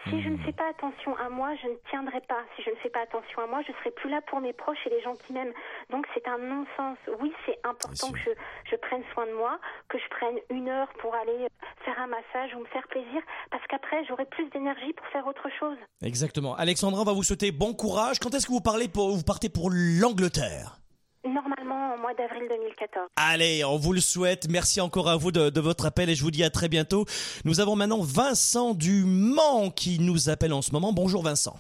Si 0.04 0.22
je 0.22 0.28
ne 0.28 0.36
fais 0.38 0.52
pas 0.52 0.68
attention 0.70 1.16
à 1.16 1.28
moi, 1.28 1.54
je 1.60 1.66
ne 1.68 1.74
tiendrai 1.90 2.20
pas. 2.28 2.42
Si 2.54 2.62
je 2.62 2.70
ne 2.70 2.76
fais 2.76 2.90
pas 2.90 3.02
attention 3.02 3.42
à 3.42 3.46
moi, 3.46 3.60
je 3.66 3.72
serai 3.72 3.90
plus 3.90 4.08
là 4.08 4.20
pour 4.28 4.40
mes 4.40 4.52
proches 4.52 4.78
et 4.86 4.90
les 4.90 5.00
gens 5.02 5.14
qui 5.16 5.32
m'aiment. 5.32 5.52
Donc 5.90 6.06
c'est 6.14 6.26
un 6.28 6.38
non-sens. 6.38 6.96
Oui, 7.20 7.32
c'est 7.44 7.58
important 7.64 8.12
que 8.12 8.18
je, 8.18 8.30
je 8.70 8.76
prenne 8.76 9.02
soin 9.12 9.26
de 9.26 9.32
moi, 9.32 9.58
que 9.88 9.98
je 9.98 10.08
prenne 10.10 10.36
une 10.50 10.68
heure 10.68 10.88
pour 11.00 11.14
aller 11.14 11.48
faire 11.84 11.98
un 11.98 12.06
massage 12.06 12.54
ou 12.54 12.60
me 12.60 12.66
faire 12.66 12.86
plaisir, 12.88 13.20
parce 13.50 13.66
qu'après 13.66 14.04
j'aurai 14.04 14.26
plus 14.26 14.48
d'énergie 14.50 14.92
pour 14.92 15.06
faire 15.08 15.26
autre 15.26 15.48
chose. 15.58 15.78
Exactement. 16.02 16.54
Alexandra, 16.54 17.00
on 17.02 17.04
va 17.04 17.12
vous 17.12 17.24
souhaiter 17.24 17.50
bon 17.50 17.74
courage. 17.74 18.18
Quand 18.20 18.32
est-ce 18.34 18.46
que 18.46 18.52
vous 18.52 18.60
parlez 18.60 18.88
pour, 18.88 19.10
vous 19.10 19.24
partez 19.24 19.48
pour 19.48 19.70
l'Angleterre? 19.72 20.78
Normalement 21.26 21.94
au 21.94 21.98
mois 21.98 22.14
d'avril 22.14 22.44
2014. 22.48 23.08
Allez, 23.16 23.64
on 23.64 23.76
vous 23.76 23.92
le 23.92 24.00
souhaite. 24.00 24.48
Merci 24.48 24.80
encore 24.80 25.08
à 25.08 25.16
vous 25.16 25.32
de, 25.32 25.50
de 25.50 25.60
votre 25.60 25.86
appel 25.86 26.08
et 26.08 26.14
je 26.14 26.22
vous 26.22 26.30
dis 26.30 26.44
à 26.44 26.50
très 26.50 26.68
bientôt. 26.68 27.04
Nous 27.44 27.60
avons 27.60 27.74
maintenant 27.74 28.00
Vincent 28.00 28.74
du 28.74 29.04
Mans 29.04 29.70
qui 29.70 29.98
nous 29.98 30.28
appelle 30.28 30.52
en 30.52 30.62
ce 30.62 30.72
moment. 30.72 30.92
Bonjour 30.92 31.22
Vincent. 31.22 31.56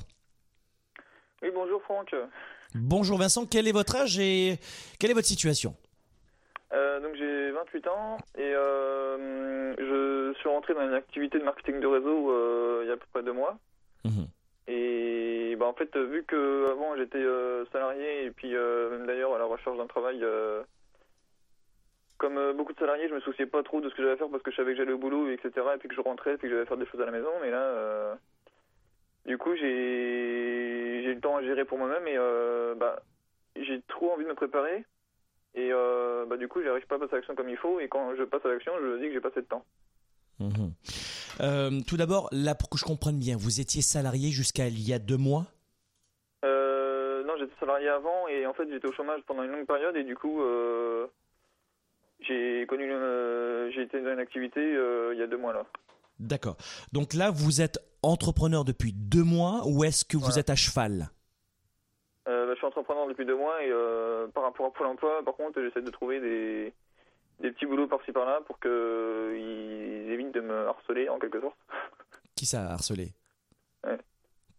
Oui, 1.42 1.48
bonjour 1.54 1.82
Franck. 1.82 2.14
Bonjour 2.74 3.18
Vincent, 3.18 3.46
quel 3.46 3.66
est 3.66 3.72
votre 3.72 3.96
âge 3.96 4.18
et 4.18 4.58
quelle 4.98 5.10
est 5.10 5.14
votre 5.14 5.26
situation? 5.26 5.74
Euh, 6.72 7.00
donc 7.00 7.14
j'ai 7.16 7.50
28 7.52 7.86
ans 7.88 8.16
et 8.36 8.42
euh, 8.42 9.74
je 9.78 10.34
suis 10.38 10.48
rentré 10.48 10.74
dans 10.74 10.82
une 10.82 10.94
activité 10.94 11.38
de 11.38 11.44
marketing 11.44 11.80
de 11.80 11.86
réseau 11.86 12.30
euh, 12.30 12.80
il 12.84 12.88
y 12.88 12.90
a 12.90 12.94
à 12.94 12.96
peu 12.96 13.06
près 13.12 13.22
deux 13.22 13.32
mois. 13.32 13.56
Mhm. 14.04 14.26
Bah, 15.66 15.70
en 15.70 15.74
fait, 15.74 15.96
vu 15.96 16.22
que 16.22 16.70
avant 16.70 16.96
j'étais 16.96 17.18
euh, 17.18 17.64
salarié 17.72 18.26
et 18.26 18.30
puis 18.30 18.54
euh, 18.54 18.90
même 18.90 19.06
d'ailleurs 19.06 19.34
à 19.34 19.38
la 19.38 19.46
recherche 19.46 19.76
d'un 19.76 19.86
travail, 19.86 20.20
euh, 20.22 20.62
comme 22.18 22.38
euh, 22.38 22.52
beaucoup 22.52 22.72
de 22.72 22.78
salariés, 22.78 23.08
je 23.08 23.14
me 23.14 23.20
souciais 23.20 23.46
pas 23.46 23.64
trop 23.64 23.80
de 23.80 23.90
ce 23.90 23.94
que 23.94 24.02
j'allais 24.02 24.16
faire 24.16 24.28
parce 24.28 24.42
que 24.44 24.52
je 24.52 24.56
savais 24.56 24.72
que 24.72 24.78
j'allais 24.78 24.92
au 24.92 24.98
boulot, 24.98 25.28
etc. 25.28 25.50
Et 25.74 25.78
puis 25.78 25.88
que 25.88 25.94
je 25.94 26.00
rentrais, 26.00 26.34
et 26.34 26.36
puis 26.36 26.48
que 26.48 26.54
j'allais 26.54 26.66
faire 26.66 26.76
des 26.76 26.86
choses 26.86 27.00
à 27.00 27.06
la 27.06 27.10
maison. 27.10 27.30
Mais 27.42 27.50
là, 27.50 27.62
euh, 27.62 28.14
du 29.26 29.38
coup, 29.38 29.56
j'ai 29.56 31.02
le 31.04 31.20
temps 31.20 31.36
à 31.36 31.42
gérer 31.42 31.64
pour 31.64 31.78
moi-même 31.78 32.06
et 32.06 32.16
euh, 32.16 32.76
bah, 32.76 33.02
j'ai 33.56 33.82
trop 33.88 34.12
envie 34.12 34.24
de 34.24 34.28
me 34.28 34.34
préparer. 34.34 34.84
Et 35.56 35.70
euh, 35.72 36.26
bah, 36.26 36.36
du 36.36 36.46
coup, 36.46 36.62
j'arrive 36.62 36.86
pas 36.86 36.94
à 36.94 36.98
passer 37.00 37.14
à 37.14 37.16
l'action 37.16 37.34
comme 37.34 37.48
il 37.48 37.56
faut. 37.56 37.80
Et 37.80 37.88
quand 37.88 38.14
je 38.14 38.22
passe 38.22 38.44
à 38.44 38.50
l'action, 38.50 38.72
je 38.80 38.98
dis 38.98 39.08
que 39.08 39.14
j'ai 39.14 39.20
pas 39.20 39.30
assez 39.30 39.42
de 39.42 39.46
temps. 39.46 39.64
Euh, 41.40 41.80
tout 41.86 41.96
d'abord, 41.96 42.28
là 42.30 42.54
pour 42.54 42.68
que 42.68 42.78
je 42.78 42.84
comprenne 42.84 43.18
bien, 43.18 43.36
vous 43.36 43.60
étiez 43.60 43.82
salarié 43.82 44.30
jusqu'à 44.30 44.68
il 44.68 44.86
y 44.86 44.92
a 44.92 44.98
deux 44.98 45.16
mois 45.16 45.46
Euh, 45.46 45.55
j'étais 47.38 47.54
salarié 47.60 47.88
avant 47.88 48.28
et 48.28 48.46
en 48.46 48.54
fait 48.54 48.68
j'étais 48.70 48.86
au 48.86 48.92
chômage 48.92 49.22
pendant 49.26 49.42
une 49.42 49.50
longue 49.50 49.66
période 49.66 49.96
et 49.96 50.04
du 50.04 50.16
coup 50.16 50.42
euh, 50.42 51.06
j'ai 52.20 52.66
connu 52.66 52.90
euh, 52.90 53.70
j'ai 53.72 53.82
été 53.82 54.00
dans 54.00 54.12
une 54.12 54.18
activité 54.18 54.60
euh, 54.60 55.14
il 55.14 55.20
y 55.20 55.22
a 55.22 55.26
deux 55.26 55.36
mois 55.36 55.52
là. 55.52 55.64
D'accord. 56.18 56.56
Donc 56.92 57.12
là, 57.12 57.30
vous 57.30 57.60
êtes 57.60 57.78
entrepreneur 58.02 58.64
depuis 58.64 58.94
deux 58.94 59.22
mois 59.22 59.62
ou 59.66 59.84
est-ce 59.84 60.04
que 60.04 60.16
vous 60.16 60.38
êtes 60.38 60.48
à 60.48 60.54
cheval? 60.54 61.10
Bah, 62.24 62.52
je 62.52 62.54
suis 62.54 62.66
entrepreneur 62.66 63.06
depuis 63.06 63.26
deux 63.26 63.36
mois 63.36 63.62
et 63.62 63.70
par 64.32 64.44
rapport 64.44 64.66
à 64.66 64.72
Pôle 64.72 64.86
Emploi, 64.86 65.22
par 65.22 65.34
contre, 65.34 65.60
j'essaie 65.60 65.82
de 65.82 65.90
trouver 65.90 66.20
des 66.20 66.72
des 67.40 67.50
petits 67.50 67.66
boulots 67.66 67.86
par-ci 67.86 68.12
par-là 68.12 68.40
pour 68.46 68.58
que 68.58 69.34
ils 69.36 70.10
évitent 70.10 70.32
de 70.32 70.40
me 70.40 70.68
harceler 70.68 71.08
en 71.10 71.18
quelque 71.18 71.40
sorte. 71.40 71.58
Qui 72.34 72.46
ça 72.46 72.62
a 72.62 72.72
harcelé? 72.72 73.12
Ouais. 73.84 73.98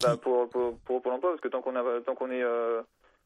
Bah, 0.01 0.15
pour, 0.17 0.47
pour, 0.49 0.77
pour 0.79 1.01
Pôle 1.01 1.13
Emploi 1.13 1.31
parce 1.31 1.41
que 1.41 1.47
tant 1.47 1.61
qu'on 1.61 1.73
tant 2.05 2.15
qu'on 2.15 2.29
est 2.29 2.43
euh, 2.43 2.81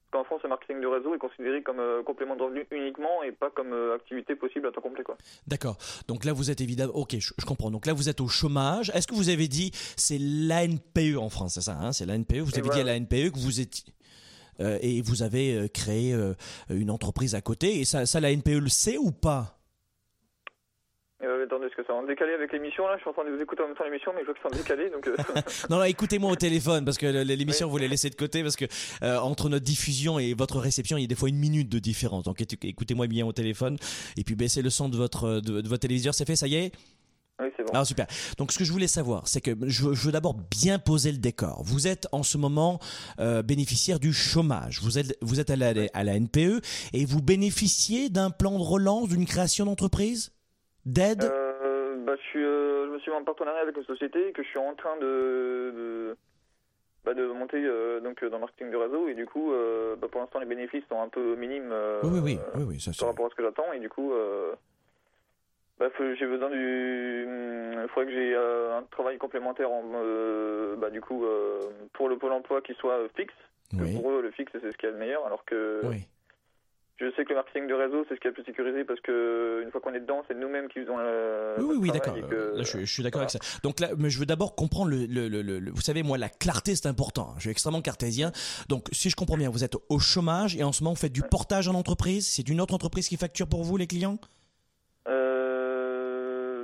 qu'en 0.10 0.24
France, 0.24 0.42
le 0.44 0.50
marketing 0.50 0.80
de 0.80 0.88
réseau 0.88 1.14
est 1.14 1.18
considéré 1.18 1.62
comme 1.64 1.80
euh, 1.80 2.02
complément 2.04 2.36
de 2.36 2.44
revenu 2.44 2.66
uniquement 2.72 3.24
et 3.24 3.32
pas 3.32 3.50
comme 3.50 3.74
euh, 3.74 3.96
activité 3.96 4.36
possible 4.36 4.68
à 4.68 4.72
temps 4.72 4.82
complet. 4.82 5.04
D'accord. 5.48 5.78
Donc 6.08 6.24
là, 6.24 6.34
vous 6.34 6.50
êtes 6.50 6.62
évidemment. 6.62 6.94
Ok, 6.94 7.18
je, 7.20 7.34
je 7.38 7.46
comprends. 7.46 7.72
Donc 7.72 7.86
là, 7.86 7.94
vous 7.94 8.08
êtes 8.08 8.22
au 8.22 8.28
chômage. 8.28 8.90
Est-ce 8.94 9.08
que 9.08 9.16
vous 9.16 9.30
avez 9.30 9.48
dit 9.48 9.72
c'est 9.98 10.18
l'ANPE 10.20 11.18
en 11.18 11.30
France, 11.30 11.56
c'est 11.56 11.62
ça 11.62 11.78
hein 11.78 11.92
C'est 11.92 12.06
l'ANPE? 12.06 12.38
Vous 12.38 12.52
Et 12.56 12.60
avez 12.60 12.70
dit 12.70 12.80
à 12.80 12.84
l'ANPE 12.84 13.32
que 13.34 13.40
vous 13.40 13.60
étiez 13.60 13.94
euh, 14.60 14.78
et 14.82 15.02
vous 15.02 15.24
avez 15.24 15.70
créé 15.74 16.16
une 16.70 16.92
entreprise 16.92 17.36
à 17.36 17.42
côté. 17.42 17.80
Et 17.80 17.86
ça, 17.86 18.06
ça 18.06 18.20
l'ANPE 18.22 18.50
le 18.62 18.70
sait 18.70 18.98
ou 18.98 19.12
pas? 19.12 19.61
Euh, 21.24 21.46
attendez, 21.46 21.68
est-ce 21.68 21.76
que 21.76 21.86
ça 21.86 21.94
en 21.94 22.04
décalé 22.04 22.34
avec 22.34 22.52
l'émission 22.52 22.88
là 22.88 22.96
Je 22.96 23.02
suis 23.02 23.10
en 23.10 23.14
train 23.14 23.24
de 23.26 23.30
vous 23.30 23.42
écouter 23.42 23.62
en 23.64 23.68
même 23.68 23.76
temps 23.76 23.84
l'émission, 23.84 24.12
mais 24.16 24.22
je 24.22 24.26
vois 24.26 24.34
que 24.34 24.40
c'est 24.42 24.54
en 24.54 24.58
décalé, 24.58 24.90
donc. 24.90 25.08
euh, 25.08 25.16
Non, 25.70 25.78
non, 25.78 25.84
écoutez-moi 25.84 26.32
au 26.32 26.36
téléphone 26.36 26.84
parce 26.84 26.98
que 26.98 27.06
l'émission 27.06 27.70
vous 27.70 27.78
la 27.78 27.88
laissez 27.88 28.10
de 28.10 28.16
côté 28.16 28.42
parce 28.42 28.56
que 28.56 28.66
euh, 29.04 29.18
entre 29.20 29.48
notre 29.50 29.66
diffusion 29.66 30.18
et 30.20 30.34
votre 30.34 30.58
réception, 30.60 30.98
il 30.98 31.02
y 31.02 31.04
a 31.04 31.08
des 31.08 31.16
fois 31.16 31.30
une 31.30 31.38
minute 31.38 31.70
de 31.70 31.80
différence. 31.80 32.24
Donc 32.24 32.42
écoutez-moi 32.64 33.06
bien 33.08 33.26
au 33.26 33.34
téléphone 33.34 33.78
et 34.18 34.24
puis 34.24 34.36
baissez 34.36 34.62
le 34.64 34.70
son 34.72 34.90
de 34.90 34.98
votre 34.98 35.42
de, 35.42 35.62
de 35.62 35.68
votre 35.70 35.82
téléviseur. 35.82 36.14
C'est 36.16 36.26
fait, 36.26 36.36
ça 36.36 36.48
y 36.48 36.56
est? 36.56 36.72
Oui, 37.40 37.48
c'est 37.58 37.64
bon. 37.64 37.72
Ah 37.74 37.86
super. 37.86 38.06
Donc 38.38 38.52
ce 38.52 38.58
que 38.60 38.66
je 38.66 38.72
voulais 38.72 38.88
savoir, 38.88 39.28
c'est 39.28 39.42
que 39.42 39.52
je, 39.68 39.84
veux- 39.84 39.94
je 39.94 40.06
veux 40.06 40.12
d'abord 40.12 40.36
bien 40.36 40.78
poser 40.80 41.12
le 41.12 41.18
décor. 41.18 41.62
Vous 41.64 41.88
êtes 41.88 42.08
en 42.12 42.22
ce 42.24 42.38
moment 42.38 42.80
euh, 43.20 43.42
bénéficiaire 43.42 44.00
du 44.00 44.12
chômage. 44.14 44.80
Vous 44.82 44.98
êtes 45.00 45.18
vous 45.22 45.40
êtes 45.40 45.50
à 45.50 45.56
la, 45.56 45.74
à 45.94 46.04
la 46.04 46.20
NPE 46.20 46.62
et 46.94 47.06
vous 47.06 47.22
bénéficiez 47.22 48.10
d'un 48.10 48.30
plan 48.32 48.58
de 48.58 48.64
relance, 48.64 49.10
d'une 49.10 49.26
création 49.26 49.66
d'entreprise, 49.66 50.32
d'aide. 50.86 51.24
Euh, 51.24 51.96
bah, 52.06 52.14
je, 52.18 52.22
suis, 52.22 52.44
euh, 52.44 52.88
je 52.88 52.92
me 52.92 53.00
suis 53.00 53.12
mis 53.12 53.18
en 53.18 53.24
partenariat 53.24 53.62
avec 53.62 53.78
une 53.78 53.86
société 53.86 54.32
que 54.32 54.44
je 54.44 54.48
suis 54.48 54.60
en 54.60 54.74
train 54.76 54.96
de, 54.98 55.74
de, 55.76 56.18
bah, 57.06 57.14
de 57.14 57.26
monter 57.28 57.64
euh, 57.64 58.00
donc, 58.00 58.24
dans 58.24 58.38
le 58.38 58.42
marketing 58.42 58.72
de 58.72 58.78
réseau. 58.78 59.08
Et 59.08 59.14
du 59.14 59.26
coup, 59.26 59.54
bah, 60.00 60.08
pour 60.12 60.22
l'instant, 60.22 60.40
les 60.40 60.46
bénéfices 60.46 60.84
sont 60.90 61.02
un 61.02 61.10
peu 61.10 61.36
minimes 61.36 61.74
oui 62.04 62.20
oui 62.24 62.40
oui 62.56 62.64
oui 62.68 62.80
ça 62.80 62.92
par 62.98 63.10
rapport 63.10 63.28
à 63.28 63.30
ce 63.30 63.36
que 63.36 63.44
j'attends. 63.44 63.72
Et 63.74 63.80
du 63.80 63.90
coup, 63.90 64.14
j'ai 65.80 66.28
besoin 66.28 66.50
du. 66.50 67.26
Il 67.84 67.88
faudrait 67.90 68.06
que 68.06 68.14
j'ai 68.14 68.36
un 68.36 68.84
travail 68.92 69.18
complémentaire 69.18 69.72
en, 69.72 69.84
du 70.92 71.02
coup, 71.02 71.26
pour 71.94 72.10
le 72.10 72.18
Pôle 72.18 72.34
emploi 72.34 72.62
qui 72.62 72.74
soit 72.76 73.00
fixe. 73.16 73.34
Que 73.72 73.84
Oui 73.84 73.96
Pour 73.96 74.12
eux, 74.12 74.22
le 74.22 74.32
fixe, 74.32 74.52
c'est 74.52 74.72
ce 74.72 74.78
qu'il 74.78 74.90
y 74.90 74.92
a 74.92 74.94
de 74.94 75.00
meilleur. 75.00 75.26
Alors 75.26 75.46
que 75.46 75.80
oui. 75.86 76.06
Je 77.02 77.16
sais 77.16 77.24
que 77.26 77.30
le 77.30 77.36
marketing 77.36 77.68
de 77.68 77.74
réseau, 77.74 78.06
c'est 78.08 78.16
ce 78.16 78.20
qui 78.20 78.28
est 78.28 78.30
le 78.30 78.34
plus 78.36 78.43
sécurisé 78.45 78.84
parce 78.86 78.99
que 79.02 79.62
une 79.64 79.72
fois 79.72 79.82
qu'on 79.82 79.93
est 79.93 79.99
dedans, 79.99 80.24
c'est 80.28 80.36
nous-mêmes 80.38 80.68
qui 80.70 80.80
faisons 80.80 80.97
le. 80.97 81.56
Oui, 81.58 81.66
oui, 81.70 81.76
oui, 81.82 81.91
d'accord. 81.91 82.16
que- 82.30 82.54
Là, 82.58 82.64
je, 82.64 82.80
je 82.80 82.86
suis 82.86 83.04
d'accord 83.04 83.22
voilà. 83.22 83.32
avec 83.34 83.43
ça. 83.43 83.60
Donc 83.64 83.80
là, 83.80 83.89
mais 83.97 84.10
je 84.10 84.20
veux 84.20 84.26
d'abord 84.26 84.56
comprendre 84.56 84.91
le, 84.91 85.06
le, 85.08 85.28
le, 85.28 85.41
le- 85.41 85.72
vous 85.72 85.82
savez, 85.82 86.04
moi, 86.04 86.18
la 86.18 86.30
clarté, 86.30 86.76
c'est 86.76 86.88
important. 86.88 87.34
Je 87.38 87.41
suis 87.41 87.49
extrêmement 87.49 87.82
cartésien. 87.82 88.32
Donc, 88.70 88.88
si 88.91 89.10
je 89.10 89.16
comprends 89.16 89.38
bien, 89.38 89.49
vous 89.49 89.64
êtes 89.64 89.76
au 89.89 89.99
chômage 89.99 90.56
et 90.56 90.64
en 90.64 90.72
ce 90.72 90.84
moment, 90.84 90.93
vous 90.93 90.99
faites 91.02 91.12
du 91.14 91.24
portage 91.24 91.68
en 91.68 91.74
entreprise. 91.74 92.28
C'est 92.28 92.47
une 92.47 92.62
autre 92.62 92.74
entreprise 92.74 93.08
qui 93.10 93.18
facture 93.18 93.47
pour 93.47 93.64
vous, 93.64 93.78
les 93.78 93.88
clients? 93.88 94.20
Euh, 94.22 94.41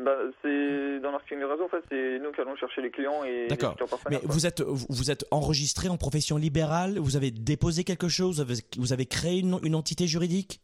bah, 0.07 0.15
c'est 0.41 0.99
dans 1.01 1.11
marketing 1.11 1.41
de 1.41 1.45
réseau, 1.45 1.65
en 1.65 1.67
fait, 1.67 1.83
c'est 1.89 2.19
nous 2.19 2.31
qui 2.31 2.39
allons 2.39 2.55
chercher 2.55 2.81
les 2.81 2.91
clients 2.91 3.25
et 3.25 3.47
D'accord. 3.47 3.75
Mais 4.09 4.19
quoi. 4.19 4.29
vous 4.29 4.45
êtes, 4.45 4.61
vous 4.61 5.11
êtes 5.11 5.25
enregistré 5.31 5.89
en 5.89 5.97
profession 5.97 6.37
libérale 6.37 6.97
Vous 6.97 7.17
avez 7.17 7.29
déposé 7.29 7.83
quelque 7.83 8.07
chose 8.07 8.37
Vous 8.37 8.41
avez, 8.41 8.61
vous 8.77 8.93
avez 8.93 9.05
créé 9.05 9.41
une, 9.41 9.59
une 9.63 9.75
entité 9.75 10.07
juridique? 10.07 10.61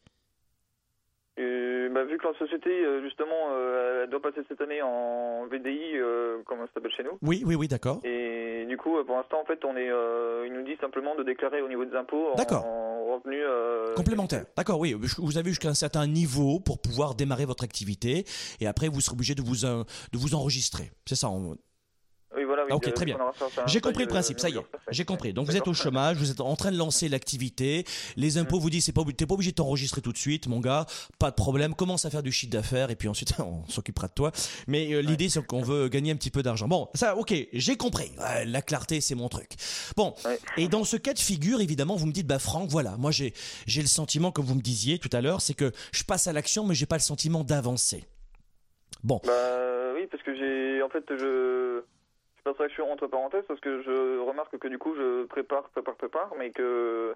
Et, 1.35 1.89
bah, 1.91 2.05
vu 2.05 2.17
que 2.17 2.25
la 2.25 2.37
société, 2.39 2.69
euh, 2.69 3.01
justement, 3.03 3.49
euh, 3.51 4.03
elle 4.03 4.09
doit 4.09 4.21
passer 4.21 4.41
cette 4.47 4.61
année 4.61 4.81
en 4.81 5.45
VDI, 5.47 5.97
euh, 5.97 6.37
comme 6.45 6.59
ça 6.59 6.67
s'appelle 6.73 6.93
chez 6.95 7.03
nous. 7.03 7.17
Oui, 7.21 7.43
oui, 7.45 7.55
oui, 7.55 7.67
d'accord. 7.67 7.99
Et 8.05 8.65
du 8.69 8.77
coup, 8.77 8.95
pour 9.03 9.17
l'instant, 9.17 9.41
en 9.41 9.45
fait, 9.45 9.65
on 9.65 9.75
est, 9.75 9.89
euh, 9.89 10.45
ils 10.47 10.53
nous 10.53 10.63
disent 10.63 10.79
simplement 10.79 11.15
de 11.15 11.23
déclarer 11.23 11.61
au 11.61 11.67
niveau 11.67 11.83
des 11.83 11.95
impôts 11.97 12.29
en, 12.31 12.35
D'accord. 12.35 12.65
Euh, 13.27 13.93
Complémentaire. 13.95 14.45
D'accord, 14.55 14.79
oui. 14.79 14.93
Vous 14.93 15.37
avez 15.37 15.49
jusqu'à 15.49 15.69
un 15.69 15.73
certain 15.73 16.07
niveau 16.07 16.59
pour 16.59 16.79
pouvoir 16.79 17.15
démarrer 17.15 17.45
votre 17.45 17.63
activité 17.63 18.25
et 18.59 18.67
après 18.67 18.87
vous 18.87 19.01
serez 19.01 19.13
obligé 19.13 19.35
de 19.35 19.41
vous, 19.41 19.57
de 19.57 19.85
vous 20.17 20.35
enregistrer. 20.35 20.91
C'est 21.05 21.15
ça. 21.15 21.29
Oui, 22.63 22.69
Ah, 22.71 22.75
ok, 22.75 22.87
euh, 22.87 22.91
très 22.91 23.05
bien. 23.05 23.17
J'ai 23.67 23.81
compris 23.81 24.03
le 24.03 24.09
euh, 24.09 24.13
principe, 24.13 24.39
ça 24.39 24.49
y 24.49 24.57
est. 24.57 24.61
J'ai 24.89 25.05
compris. 25.05 25.33
Donc 25.33 25.47
vous 25.47 25.57
êtes 25.57 25.67
au 25.67 25.73
chômage, 25.73 26.17
vous 26.17 26.31
êtes 26.31 26.41
en 26.41 26.55
train 26.55 26.71
de 26.71 26.77
lancer 26.77 27.09
l'activité. 27.09 27.85
Les 28.15 28.37
impôts 28.37 28.59
vous 28.59 28.69
disent 28.69 28.85
c'est 28.85 28.91
pas 28.91 29.03
t'es 29.15 29.25
pas 29.25 29.33
obligé 29.33 29.51
de 29.51 29.55
t'enregistrer 29.55 30.01
tout 30.01 30.11
de 30.11 30.17
suite, 30.17 30.47
mon 30.47 30.59
gars. 30.59 30.85
Pas 31.19 31.29
de 31.29 31.35
problème. 31.35 31.75
Commence 31.75 32.05
à 32.05 32.09
faire 32.09 32.23
du 32.23 32.31
chiffre 32.31 32.51
d'affaires 32.51 32.89
et 32.91 32.95
puis 32.95 33.07
ensuite 33.07 33.33
on 33.39 33.67
s'occupera 33.69 34.07
de 34.07 34.13
toi. 34.13 34.31
Mais 34.67 34.93
euh, 34.93 35.01
l'idée 35.01 35.29
c'est 35.29 35.45
qu'on 35.45 35.61
veut 35.61 35.87
gagner 35.87 36.11
un 36.11 36.15
petit 36.15 36.31
peu 36.31 36.43
d'argent. 36.43 36.67
Bon, 36.67 36.89
ça, 36.93 37.15
ok, 37.15 37.33
j'ai 37.53 37.77
compris. 37.77 38.11
Ouais, 38.19 38.45
la 38.45 38.61
clarté 38.61 39.01
c'est 39.01 39.15
mon 39.15 39.29
truc. 39.29 39.51
Bon. 39.95 40.13
Ouais. 40.25 40.39
Et 40.57 40.67
dans 40.67 40.83
ce 40.83 40.97
cas 40.97 41.13
de 41.13 41.19
figure, 41.19 41.61
évidemment, 41.61 41.95
vous 41.95 42.05
me 42.05 42.13
dites 42.13 42.27
bah 42.27 42.39
Franck, 42.39 42.69
voilà, 42.69 42.97
moi 42.97 43.11
j'ai 43.11 43.33
j'ai 43.65 43.81
le 43.81 43.87
sentiment 43.87 44.31
comme 44.31 44.45
vous 44.45 44.55
me 44.55 44.61
disiez 44.61 44.99
tout 44.99 45.09
à 45.11 45.21
l'heure, 45.21 45.41
c'est 45.41 45.53
que 45.53 45.71
je 45.91 46.03
passe 46.03 46.27
à 46.27 46.33
l'action, 46.33 46.65
mais 46.65 46.75
j'ai 46.75 46.85
pas 46.85 46.97
le 46.97 47.01
sentiment 47.01 47.43
d'avancer. 47.43 48.03
Bon. 49.03 49.19
Bah 49.25 49.93
oui, 49.95 50.07
parce 50.09 50.23
que 50.23 50.33
j'ai, 50.35 50.81
en 50.81 50.89
fait, 50.89 51.03
je, 51.09 51.81
je 52.45 52.51
passe 52.51 52.59
l'action 52.59 52.91
entre 52.91 53.07
parenthèses 53.07 53.45
parce 53.47 53.59
que 53.59 53.81
je 53.83 54.19
remarque 54.19 54.57
que 54.57 54.67
du 54.67 54.77
coup, 54.77 54.93
je 54.95 55.25
prépare, 55.25 55.63
prépare, 55.69 55.95
prépare, 55.95 56.31
mais 56.37 56.51
que 56.51 57.15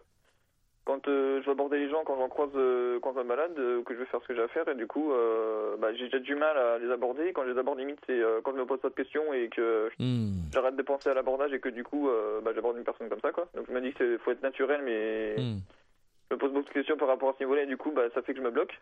quand 0.85 1.05
euh, 1.09 1.41
je 1.41 1.45
vais 1.45 1.51
aborder 1.51 1.79
les 1.79 1.89
gens, 1.89 2.03
quand 2.05 2.15
j'en 2.15 2.29
croise, 2.29 2.49
euh, 2.55 2.97
quand 3.01 3.13
je 3.13 3.19
me 3.19 3.23
balade, 3.25 3.59
euh, 3.59 3.83
que 3.83 3.93
je 3.93 3.99
vais 3.99 4.05
faire 4.05 4.21
ce 4.21 4.27
que 4.27 4.33
j'ai 4.35 4.41
à 4.41 4.47
faire, 4.47 4.67
et 4.69 4.75
du 4.75 4.87
coup, 4.87 5.11
euh, 5.11 5.75
bah, 5.77 5.93
j'ai 5.93 6.05
déjà 6.05 6.19
du 6.19 6.35
mal 6.35 6.57
à 6.57 6.77
les 6.77 6.89
aborder. 6.89 7.33
Quand 7.33 7.43
je 7.43 7.51
les 7.51 7.59
aborde, 7.59 7.77
limite, 7.79 7.99
c'est 8.07 8.21
quand 8.43 8.53
je 8.53 8.57
me 8.57 8.65
pose 8.65 8.79
pas 8.79 8.89
de 8.89 8.95
questions 8.95 9.33
et 9.33 9.49
que 9.49 9.89
Hmm. 9.99 10.47
j'arrête 10.53 10.77
de 10.77 10.83
penser 10.83 11.09
à 11.09 11.13
l'abordage 11.13 11.51
et 11.51 11.59
que 11.59 11.67
du 11.69 11.83
coup, 11.83 12.09
bah, 12.43 12.51
j'aborde 12.55 12.77
une 12.77 12.85
personne 12.85 13.09
comme 13.09 13.19
ça, 13.19 13.33
quoi. 13.33 13.47
Donc 13.53 13.65
je 13.67 13.73
me 13.73 13.81
dis 13.81 13.91
qu'il 13.93 14.17
faut 14.19 14.31
être 14.31 14.43
naturel, 14.43 14.81
mais 14.83 15.35
Hmm. 15.37 15.59
je 16.29 16.35
me 16.35 16.39
pose 16.39 16.53
beaucoup 16.53 16.69
de 16.69 16.73
questions 16.73 16.95
par 16.95 17.09
rapport 17.09 17.29
à 17.29 17.33
ce 17.33 17.43
niveau-là, 17.43 17.63
et 17.63 17.67
du 17.67 17.75
coup, 17.75 17.91
bah, 17.91 18.03
ça 18.13 18.21
fait 18.21 18.31
que 18.33 18.39
je 18.39 18.43
me 18.45 18.51
bloque. 18.51 18.79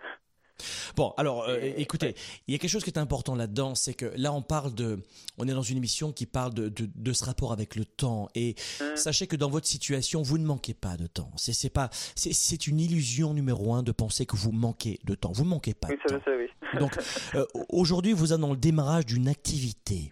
Bon, 0.96 1.14
alors, 1.18 1.44
euh, 1.48 1.60
écoutez, 1.78 2.16
il 2.48 2.54
y 2.54 2.56
a 2.56 2.58
quelque 2.60 2.70
chose 2.72 2.84
qui 2.84 2.90
est 2.90 2.98
important 2.98 3.36
là-dedans, 3.36 3.76
c'est 3.76 3.94
que 3.94 4.12
là, 4.16 4.32
on 4.34 4.42
parle 4.42 4.74
de, 4.74 5.00
on 5.38 5.48
est 5.48 5.54
dans 5.54 5.62
une 5.62 5.78
émission 5.78 6.12
qui 6.12 6.26
parle 6.26 6.54
de, 6.54 6.70
de, 6.70 6.90
de 6.96 7.14
ce 7.14 7.26
rapport 7.26 7.52
avec 7.52 7.76
le 7.76 7.86
temps, 7.86 8.30
et 8.36 8.56
Mm. 8.80 8.96
sachez 8.96 9.28
que 9.28 9.36
dans 9.36 9.50
votre 9.50 9.68
situation, 9.68 10.22
vous 10.22 10.38
ne 10.38 10.46
manquez 10.46 10.74
pas 10.74 10.98
de 10.98 11.08
temps. 11.08 11.32
C'est, 11.36 11.54
c'est 11.54 11.70
pas, 11.70 11.90
c'est, 12.16 12.68
une 12.68 12.80
illusion 12.80 13.34
numéro 13.34 13.74
un 13.74 13.84
de 13.84 13.92
penser 13.92 14.26
que 14.26 14.36
vous 14.36 14.52
manquez 14.52 15.00
de 15.04 15.16
temps. 15.16 15.32
Vous 15.32 15.44
ne 15.44 15.50
manquez 15.50 15.74
pas 15.74 15.90
Oui, 15.90 15.96
de 16.04 16.10
ça 16.10 16.20
temps. 16.20 16.32
oui. 16.38 16.80
Donc, 16.80 16.98
euh, 17.36 17.46
aujourd'hui, 17.70 18.14
vous 18.14 18.34
êtes 18.34 18.40
dans 18.40 18.52
le 18.52 18.58
démarrage 18.58 19.06
d'une 19.06 19.28
activité. 19.28 20.12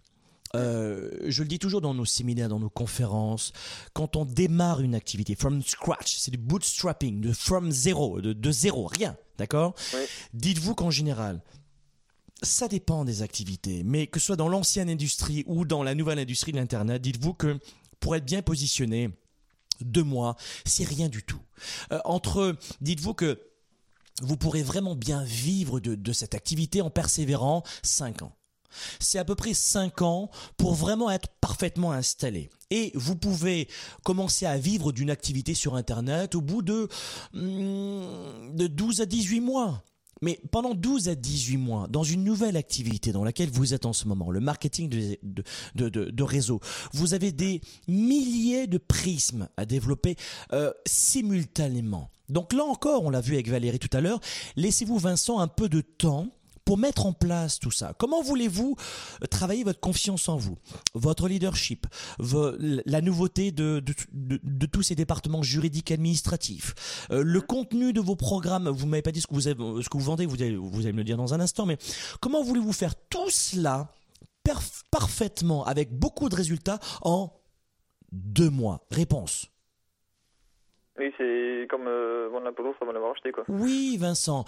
Euh, 0.55 1.09
je 1.25 1.41
le 1.41 1.47
dis 1.47 1.57
toujours 1.57 1.81
dans 1.81 1.93
nos 1.93 2.05
séminaires, 2.05 2.49
dans 2.49 2.59
nos 2.59 2.69
conférences, 2.69 3.53
quand 3.93 4.15
on 4.15 4.23
démarre 4.25 4.81
une 4.81 4.93
activité 4.93 5.35
from 5.35 5.63
scratch, 5.63 6.17
c'est 6.17 6.31
du 6.31 6.37
bootstrapping, 6.37 7.21
de 7.21 7.33
from 7.33 7.71
zéro, 7.71 8.21
de, 8.21 8.33
de 8.33 8.51
zéro, 8.51 8.85
rien, 8.85 9.17
d'accord 9.37 9.73
Oui. 9.93 10.01
Dites-vous 10.33 10.75
qu'en 10.75 10.91
général, 10.91 11.41
ça 12.43 12.67
dépend 12.67 13.03
des 13.03 13.23
activités, 13.23 13.83
mais 13.83 14.05
que 14.05 14.19
ce 14.19 14.27
soit 14.27 14.35
dans 14.35 14.49
l'ancienne 14.49 14.89
industrie 14.89 15.43
ou 15.47 15.65
dans 15.65 15.81
la 15.81 15.95
nouvelle 15.95 16.19
industrie 16.19 16.51
de 16.51 16.57
l'Internet, 16.57 17.01
dites-vous 17.01 17.33
que 17.33 17.59
pour 17.99 18.15
être 18.15 18.25
bien 18.25 18.41
positionné, 18.41 19.09
deux 19.81 20.03
mois, 20.03 20.35
c'est 20.65 20.83
rien 20.83 21.09
du 21.09 21.23
tout. 21.23 21.41
Euh, 21.91 21.99
entre, 22.05 22.55
dites-vous 22.81 23.13
que 23.13 23.39
vous 24.21 24.37
pourrez 24.37 24.61
vraiment 24.61 24.95
bien 24.95 25.23
vivre 25.23 25.79
de, 25.79 25.95
de 25.95 26.13
cette 26.13 26.35
activité 26.35 26.81
en 26.81 26.91
persévérant 26.91 27.63
cinq 27.81 28.21
ans. 28.21 28.35
C'est 28.99 29.19
à 29.19 29.25
peu 29.25 29.35
près 29.35 29.53
5 29.53 30.01
ans 30.01 30.29
pour 30.57 30.73
vraiment 30.73 31.09
être 31.09 31.29
parfaitement 31.41 31.91
installé. 31.91 32.49
Et 32.69 32.91
vous 32.95 33.15
pouvez 33.15 33.67
commencer 34.03 34.45
à 34.45 34.57
vivre 34.57 34.91
d'une 34.91 35.09
activité 35.09 35.53
sur 35.53 35.75
Internet 35.75 36.35
au 36.35 36.41
bout 36.41 36.61
de, 36.61 36.87
hmm, 37.33 38.55
de 38.55 38.67
12 38.67 39.01
à 39.01 39.05
18 39.05 39.41
mois. 39.41 39.83
Mais 40.23 40.39
pendant 40.51 40.73
12 40.73 41.09
à 41.09 41.15
18 41.15 41.57
mois, 41.57 41.87
dans 41.89 42.03
une 42.03 42.23
nouvelle 42.23 42.55
activité 42.55 43.11
dans 43.11 43.25
laquelle 43.25 43.49
vous 43.49 43.73
êtes 43.73 43.85
en 43.85 43.91
ce 43.91 44.07
moment, 44.07 44.31
le 44.31 44.39
marketing 44.39 44.87
de, 44.87 45.43
de, 45.75 46.23
réseau, 46.23 46.61
vous 46.93 47.13
avez 47.13 47.33
des 47.33 47.59
milliers 47.89 48.65
de 48.65 48.77
prismes 48.77 49.49
à 49.57 49.65
développer 49.65 50.15
euh, 50.53 50.71
simultanément. 50.85 52.09
Donc 52.29 52.53
là 52.53 52.63
encore, 52.63 53.03
on 53.03 53.09
l'a 53.09 53.19
vu 53.19 53.33
avec 53.33 53.49
Valérie 53.49 53.79
tout 53.79 53.89
à 53.91 53.99
l'heure, 53.99 54.21
laissez-vous 54.55 54.97
Vincent 54.97 55.39
un 55.39 55.49
peu 55.49 55.67
de 55.67 55.81
temps 55.81 56.29
pour 56.65 56.77
mettre 56.77 57.05
en 57.05 57.13
place 57.13 57.59
tout 57.59 57.71
ça. 57.71 57.93
Comment 57.97 58.21
voulez-vous 58.21 58.75
euh, 59.21 59.27
travailler 59.27 59.63
votre 59.63 59.79
confiance 59.79 60.29
en 60.29 60.37
vous, 60.37 60.57
votre 60.93 61.27
leadership, 61.27 61.87
la 62.19 63.01
nouveauté 63.01 63.51
de, 63.51 63.83
de, 64.11 64.65
tous 64.65 64.81
ces 64.81 64.95
départements 64.95 65.43
juridiques 65.43 65.91
administratifs, 65.91 67.07
euh, 67.11 67.23
le 67.23 67.41
contenu 67.41 67.93
de 67.93 68.01
vos 68.01 68.15
programmes, 68.15 68.69
vous 68.69 68.87
m'avez 68.87 69.01
pas 69.01 69.11
dit 69.11 69.21
ce 69.21 69.27
que 69.27 69.33
vous, 69.33 69.41
ce 69.41 69.89
que 69.89 69.97
vous 69.97 70.03
vendez, 70.03 70.25
vous 70.25 70.41
allez, 70.41 70.55
vous 70.55 70.81
allez 70.81 70.93
me 70.93 70.97
le 70.97 71.03
dire 71.03 71.17
dans 71.17 71.33
un 71.33 71.39
instant, 71.39 71.65
mais 71.65 71.77
comment 72.19 72.43
voulez-vous 72.43 72.73
faire 72.73 72.95
tout 73.09 73.29
cela 73.29 73.91
parfaitement 74.91 75.65
avec 75.65 75.97
beaucoup 75.97 76.29
de 76.29 76.35
résultats 76.35 76.79
en 77.01 77.31
deux 78.11 78.49
mois? 78.49 78.85
Réponse. 78.91 79.52
Oui, 80.99 81.11
c'est 81.17 81.67
comme 81.69 81.87
euh, 81.87 82.29
vendre 82.31 82.45
la 82.45 82.51
pelouse 82.51 82.75
avant 82.79 82.91
de 82.91 82.95
l'avoir 82.95 83.13
acheté, 83.13 83.31
quoi. 83.31 83.43
Oui, 83.47 83.97
Vincent. 83.99 84.45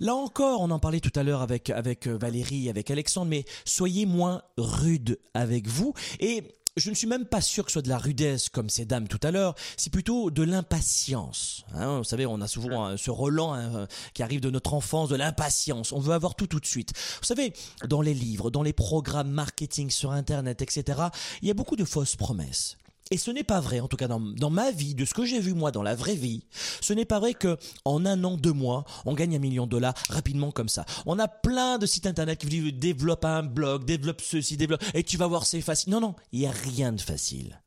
Là 0.00 0.14
encore, 0.14 0.62
on 0.62 0.70
en 0.70 0.78
parlait 0.78 1.00
tout 1.00 1.12
à 1.14 1.22
l'heure 1.22 1.42
avec 1.42 1.68
avec 1.68 2.06
euh, 2.06 2.16
Valérie, 2.16 2.70
avec 2.70 2.90
Alexandre, 2.90 3.28
mais 3.28 3.44
soyez 3.66 4.06
moins 4.06 4.42
rude 4.56 5.18
avec 5.34 5.66
vous. 5.66 5.92
Et 6.18 6.44
je 6.76 6.88
ne 6.88 6.94
suis 6.94 7.06
même 7.06 7.26
pas 7.26 7.42
sûr 7.42 7.64
que 7.64 7.70
ce 7.70 7.74
soit 7.74 7.82
de 7.82 7.90
la 7.90 7.98
rudesse 7.98 8.48
comme 8.48 8.70
ces 8.70 8.86
dames 8.86 9.06
tout 9.06 9.20
à 9.22 9.30
l'heure. 9.30 9.54
C'est 9.76 9.92
plutôt 9.92 10.30
de 10.30 10.42
l'impatience. 10.42 11.64
Hein, 11.74 11.98
vous 11.98 12.04
savez, 12.04 12.24
on 12.24 12.40
a 12.40 12.48
souvent 12.48 12.86
hein, 12.86 12.96
ce 12.96 13.10
Roland 13.10 13.52
hein, 13.52 13.86
qui 14.14 14.22
arrive 14.22 14.40
de 14.40 14.48
notre 14.48 14.72
enfance, 14.72 15.10
de 15.10 15.16
l'impatience. 15.16 15.92
On 15.92 16.00
veut 16.00 16.14
avoir 16.14 16.34
tout 16.34 16.46
tout 16.46 16.60
de 16.60 16.66
suite. 16.66 16.92
Vous 17.20 17.26
savez, 17.26 17.52
dans 17.86 18.00
les 18.00 18.14
livres, 18.14 18.50
dans 18.50 18.62
les 18.62 18.72
programmes 18.72 19.30
marketing 19.30 19.90
sur 19.90 20.12
Internet, 20.12 20.62
etc., 20.62 21.00
il 21.42 21.48
y 21.48 21.50
a 21.50 21.54
beaucoup 21.54 21.76
de 21.76 21.84
fausses 21.84 22.16
promesses. 22.16 22.78
Et 23.12 23.18
ce 23.18 23.30
n'est 23.30 23.44
pas 23.44 23.60
vrai, 23.60 23.78
en 23.80 23.88
tout 23.88 23.98
cas 23.98 24.08
dans, 24.08 24.20
dans 24.20 24.48
ma 24.48 24.70
vie, 24.70 24.94
de 24.94 25.04
ce 25.04 25.12
que 25.12 25.26
j'ai 25.26 25.38
vu 25.38 25.52
moi 25.52 25.70
dans 25.70 25.82
la 25.82 25.94
vraie 25.94 26.14
vie, 26.14 26.46
ce 26.80 26.94
n'est 26.94 27.04
pas 27.04 27.20
vrai 27.20 27.34
que 27.34 27.58
en 27.84 28.06
un 28.06 28.24
an, 28.24 28.38
deux 28.38 28.54
mois, 28.54 28.86
on 29.04 29.12
gagne 29.12 29.36
un 29.36 29.38
million 29.38 29.66
de 29.66 29.70
dollars 29.70 29.92
rapidement 30.08 30.50
comme 30.50 30.70
ça. 30.70 30.86
On 31.04 31.18
a 31.18 31.28
plein 31.28 31.76
de 31.76 31.84
sites 31.84 32.06
internet 32.06 32.38
qui 32.38 32.46
vous 32.46 32.70
disent 32.70 32.72
développe 32.72 33.26
un 33.26 33.42
blog, 33.42 33.84
développe 33.84 34.22
ceci, 34.22 34.56
développe, 34.56 34.82
et 34.94 35.02
tu 35.02 35.18
vas 35.18 35.26
voir 35.26 35.44
c'est 35.44 35.60
facile. 35.60 35.92
Non, 35.92 36.00
non, 36.00 36.14
il 36.32 36.40
n'y 36.40 36.46
a 36.46 36.52
rien 36.52 36.90
de 36.90 37.02
facile. 37.02 37.60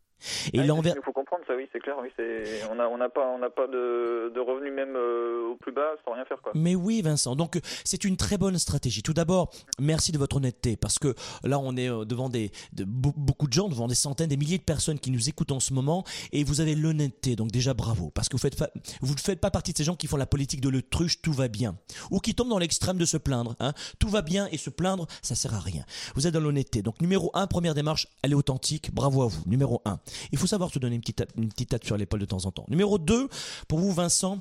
Et 0.52 0.62
Ah 0.62 0.66
l'envers, 0.66 0.96
Il 0.98 1.04
faut 1.04 1.14
comprendre 1.14 1.44
ça, 1.48 1.56
oui, 1.56 1.68
c'est 1.72 1.80
clair. 1.80 1.96
On 1.98 2.80
a 2.80 2.90
n'a 2.90 2.98
n'a 2.98 3.50
pas 3.50 3.68
de, 3.68 4.32
de 4.34 4.40
revenus 4.40 4.74
même 4.74 4.96
euh, 4.96 5.52
au 5.52 5.56
plus 5.56 5.72
bas 5.72 5.94
sans 6.04 6.14
rien 6.14 6.26
faire. 6.26 6.38
Mais 6.54 6.76
oui, 6.76 7.02
Vincent. 7.02 7.36
Donc, 7.36 7.60
c'est 7.84 8.04
une 8.04 8.18
très 8.18 8.38
bonne 8.38 8.58
stratégie. 8.58 9.04
Tout 9.04 9.14
d'abord, 9.14 9.52
merci 9.80 10.12
de 10.12 10.18
votre 10.18 10.38
honnêteté, 10.38 10.78
parce 10.78 11.00
que 11.00 11.14
là, 11.44 11.60
on 11.60 11.76
est 11.76 11.90
euh, 11.90 12.06
devant 12.06 12.30
beaucoup 12.84 13.48
de 13.48 13.54
gens, 13.54 13.70
devant 13.70 13.88
des 13.88 13.96
centaines, 13.96 14.30
des 14.30 14.38
milliers 14.38 14.58
de 14.58 14.64
personnes 14.64 15.00
qui 15.00 15.12
nous 15.12 15.30
écoutent 15.30 15.52
en 15.52 15.60
ce 15.60 15.74
moment, 15.74 16.04
et 16.32 16.44
vous 16.44 16.62
avez 16.62 16.76
l'honnêteté. 16.76 17.36
Donc, 17.36 17.52
déjà, 17.52 17.74
bravo, 17.74 18.12
parce 18.12 18.30
que 18.30 18.38
vous 18.38 19.14
ne 19.14 19.20
faites 19.20 19.40
pas 19.40 19.52
partie 19.52 19.74
de 19.74 19.78
ces 19.78 19.84
gens 19.84 19.96
qui 19.96 20.08
font 20.08 20.18
la 20.18 20.26
politique 20.26 20.62
de 20.62 20.70
l'autruche, 20.70 21.22
tout 21.22 21.34
va 21.34 21.48
bien, 21.48 21.76
ou 22.12 22.20
qui 22.20 22.36
tombent 22.36 22.50
dans 22.50 22.60
l'extrême 22.60 22.98
de 22.98 23.06
se 23.06 23.18
plaindre. 23.18 23.56
Hein. 23.60 23.74
Tout 24.00 24.10
va 24.10 24.22
bien 24.22 24.48
et 24.52 24.58
se 24.58 24.70
plaindre, 24.70 25.08
ça 25.22 25.36
sert 25.36 25.54
à 25.54 25.60
rien. 25.60 25.86
Vous 26.16 26.28
êtes 26.28 26.34
dans 26.34 26.40
l'honnêteté. 26.40 26.82
Donc, 26.82 27.02
numéro 27.02 27.32
un, 27.34 27.48
première 27.48 27.74
démarche, 27.74 28.08
elle 28.22 28.32
est 28.32 28.36
authentique. 28.36 28.94
Bravo 28.94 29.24
à 29.24 29.28
vous. 29.28 29.42
Numéro 29.46 29.82
un, 29.86 30.00
il 30.32 30.38
faut 30.38 30.48
savoir 30.48 30.70
se 30.72 30.80
donner 30.80 30.96
une 30.96 31.02
petite, 31.02 31.24
une 31.38 31.50
petite 31.50 31.70
tape 31.70 31.86
sur 31.86 31.98
l'épaule 31.98 32.20
de 32.20 32.26
temps 32.26 32.46
en 32.46 32.52
temps. 32.52 32.66
Numéro 32.70 32.98
deux, 32.98 33.28
pour 33.68 33.80
vous, 33.80 33.92
Vincent. 33.92 34.40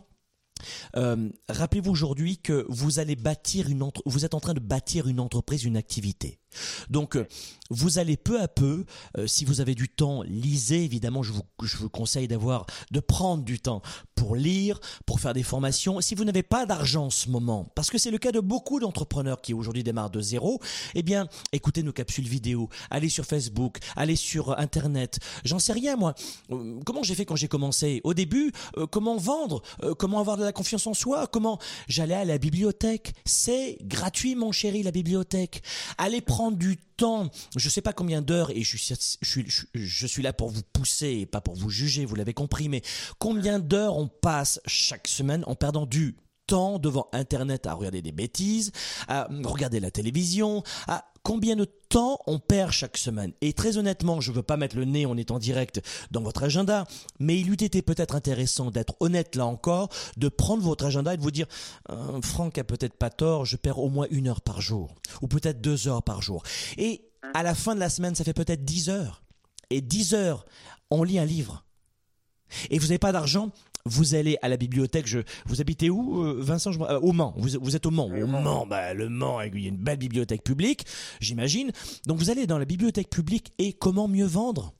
euh, 0.96 1.28
rappelez-vous 1.48 1.90
aujourd'hui 1.90 2.38
que 2.38 2.64
vous 2.68 2.98
allez 2.98 3.16
bâtir 3.16 3.68
une 3.68 3.82
entre- 3.82 4.02
vous 4.06 4.24
êtes 4.24 4.34
en 4.34 4.40
train 4.40 4.54
de 4.54 4.60
bâtir 4.60 5.08
une 5.08 5.20
entreprise, 5.20 5.64
une 5.64 5.76
activité. 5.76 6.38
Donc, 6.90 7.16
euh, 7.16 7.26
vous 7.70 7.98
allez 7.98 8.16
peu 8.16 8.40
à 8.40 8.48
peu, 8.48 8.84
euh, 9.16 9.26
si 9.26 9.44
vous 9.44 9.60
avez 9.60 9.74
du 9.74 9.88
temps, 9.88 10.22
lisez. 10.22 10.84
Évidemment, 10.84 11.22
je 11.22 11.32
vous, 11.32 11.42
je 11.62 11.76
vous 11.76 11.88
conseille 11.88 12.28
d'avoir, 12.28 12.66
de 12.90 13.00
prendre 13.00 13.42
du 13.42 13.60
temps 13.60 13.82
pour 14.14 14.36
lire, 14.36 14.80
pour 15.06 15.20
faire 15.20 15.32
des 15.32 15.42
formations. 15.42 16.00
Si 16.00 16.14
vous 16.14 16.24
n'avez 16.24 16.42
pas 16.42 16.66
d'argent 16.66 17.06
en 17.06 17.10
ce 17.10 17.28
moment, 17.28 17.66
parce 17.74 17.90
que 17.90 17.98
c'est 17.98 18.10
le 18.10 18.18
cas 18.18 18.32
de 18.32 18.40
beaucoup 18.40 18.80
d'entrepreneurs 18.80 19.40
qui 19.40 19.54
aujourd'hui 19.54 19.82
démarrent 19.82 20.10
de 20.10 20.20
zéro, 20.20 20.60
eh 20.94 21.02
bien, 21.02 21.26
écoutez 21.52 21.82
nos 21.82 21.92
capsules 21.92 22.28
vidéo, 22.28 22.68
allez 22.90 23.08
sur 23.08 23.24
Facebook, 23.24 23.78
allez 23.96 24.16
sur 24.16 24.58
Internet. 24.58 25.18
J'en 25.44 25.58
sais 25.58 25.72
rien, 25.72 25.96
moi. 25.96 26.14
Euh, 26.50 26.80
Comment 26.84 27.02
j'ai 27.02 27.14
fait 27.14 27.24
quand 27.24 27.36
j'ai 27.36 27.48
commencé? 27.48 28.00
Au 28.04 28.14
début, 28.14 28.52
euh, 28.76 28.86
comment 28.86 29.16
vendre? 29.16 29.62
Euh, 29.82 29.94
Comment 29.94 30.20
avoir 30.20 30.36
de 30.36 30.44
la 30.44 30.52
confiance 30.52 30.86
en 30.86 30.94
soi? 30.94 31.26
Comment 31.26 31.58
J'allais 31.88 32.14
à 32.14 32.24
la 32.24 32.38
bibliothèque? 32.38 33.14
C'est 33.24 33.78
gratuit, 33.82 34.34
mon 34.34 34.52
chéri, 34.52 34.82
la 34.82 34.90
bibliothèque. 34.90 35.62
Allez 35.98 36.20
prendre 36.20 36.43
du 36.50 36.76
temps. 36.96 37.30
Je 37.56 37.68
sais 37.68 37.82
pas 37.82 37.92
combien 37.92 38.22
d'heures, 38.22 38.50
et 38.50 38.62
je 38.62 38.76
suis, 38.76 38.94
je, 39.20 39.28
suis, 39.28 39.46
je, 39.74 40.06
suis 40.06 40.22
là 40.22 40.32
pour 40.32 40.50
vous 40.50 40.62
pousser 40.72 41.08
et 41.08 41.26
pas 41.26 41.40
pour 41.40 41.54
vous 41.54 41.70
juger, 41.70 42.04
vous 42.04 42.14
l'avez 42.14 42.34
compris, 42.34 42.68
mais 42.68 42.82
combien 43.18 43.58
d'heures 43.58 43.96
on 43.96 44.08
passe 44.08 44.60
chaque 44.66 45.08
semaine 45.08 45.44
en 45.46 45.54
perdant 45.54 45.86
du 45.86 46.16
temps 46.46 46.78
devant 46.78 47.08
Internet 47.12 47.66
à 47.66 47.74
regarder 47.74 48.02
des 48.02 48.12
bêtises, 48.12 48.72
à 49.08 49.28
regarder 49.44 49.80
la 49.80 49.90
télévision, 49.90 50.62
à 50.86 51.13
combien 51.24 51.56
de 51.56 51.64
temps 51.64 52.20
on 52.26 52.38
perd 52.38 52.70
chaque 52.70 52.96
semaine. 52.96 53.32
Et 53.40 53.52
très 53.54 53.78
honnêtement, 53.78 54.20
je 54.20 54.30
veux 54.30 54.42
pas 54.42 54.56
mettre 54.56 54.76
le 54.76 54.84
nez 54.84 55.06
en 55.06 55.16
étant 55.16 55.40
direct 55.40 55.80
dans 56.12 56.22
votre 56.22 56.44
agenda, 56.44 56.86
mais 57.18 57.40
il 57.40 57.50
eût 57.50 57.54
été 57.54 57.82
peut-être 57.82 58.14
intéressant 58.14 58.70
d'être 58.70 58.94
honnête 59.00 59.34
là 59.34 59.46
encore, 59.46 59.88
de 60.16 60.28
prendre 60.28 60.62
votre 60.62 60.84
agenda 60.84 61.14
et 61.14 61.16
de 61.16 61.22
vous 61.22 61.32
dire, 61.32 61.46
euh, 61.90 62.20
Franck 62.22 62.58
a 62.58 62.64
peut-être 62.64 62.94
pas 62.94 63.10
tort, 63.10 63.44
je 63.46 63.56
perds 63.56 63.78
au 63.78 63.88
moins 63.88 64.06
une 64.10 64.28
heure 64.28 64.42
par 64.42 64.60
jour, 64.60 64.94
ou 65.22 65.26
peut-être 65.26 65.60
deux 65.60 65.88
heures 65.88 66.02
par 66.02 66.22
jour. 66.22 66.44
Et 66.76 67.10
à 67.32 67.42
la 67.42 67.54
fin 67.54 67.74
de 67.74 67.80
la 67.80 67.88
semaine, 67.88 68.14
ça 68.14 68.22
fait 68.22 68.34
peut-être 68.34 68.64
dix 68.64 68.90
heures. 68.90 69.22
Et 69.70 69.80
dix 69.80 70.14
heures, 70.14 70.44
on 70.90 71.02
lit 71.02 71.18
un 71.18 71.24
livre. 71.24 71.64
Et 72.70 72.78
vous 72.78 72.86
n'avez 72.86 72.98
pas 72.98 73.12
d'argent, 73.12 73.50
vous 73.86 74.14
allez 74.14 74.38
à 74.40 74.48
la 74.48 74.56
bibliothèque. 74.56 75.06
Je, 75.06 75.20
vous 75.44 75.60
habitez 75.60 75.90
où, 75.90 76.22
euh, 76.22 76.36
Vincent 76.40 76.72
je, 76.72 76.80
euh, 76.80 76.98
Au 77.00 77.12
Mans. 77.12 77.34
Vous, 77.36 77.50
vous 77.60 77.76
êtes 77.76 77.84
au 77.84 77.90
Mans. 77.90 78.06
Au 78.06 78.26
Mans, 78.26 78.66
bah, 78.66 78.94
le 78.94 79.10
Mans, 79.10 79.42
il 79.42 79.60
y 79.60 79.66
a 79.66 79.68
une 79.68 79.76
belle 79.76 79.98
bibliothèque 79.98 80.42
publique, 80.42 80.86
j'imagine. 81.20 81.70
Donc 82.06 82.18
vous 82.18 82.30
allez 82.30 82.46
dans 82.46 82.58
la 82.58 82.64
bibliothèque 82.64 83.10
publique 83.10 83.52
et 83.58 83.74
comment 83.74 84.08
mieux 84.08 84.26
vendre? 84.26 84.72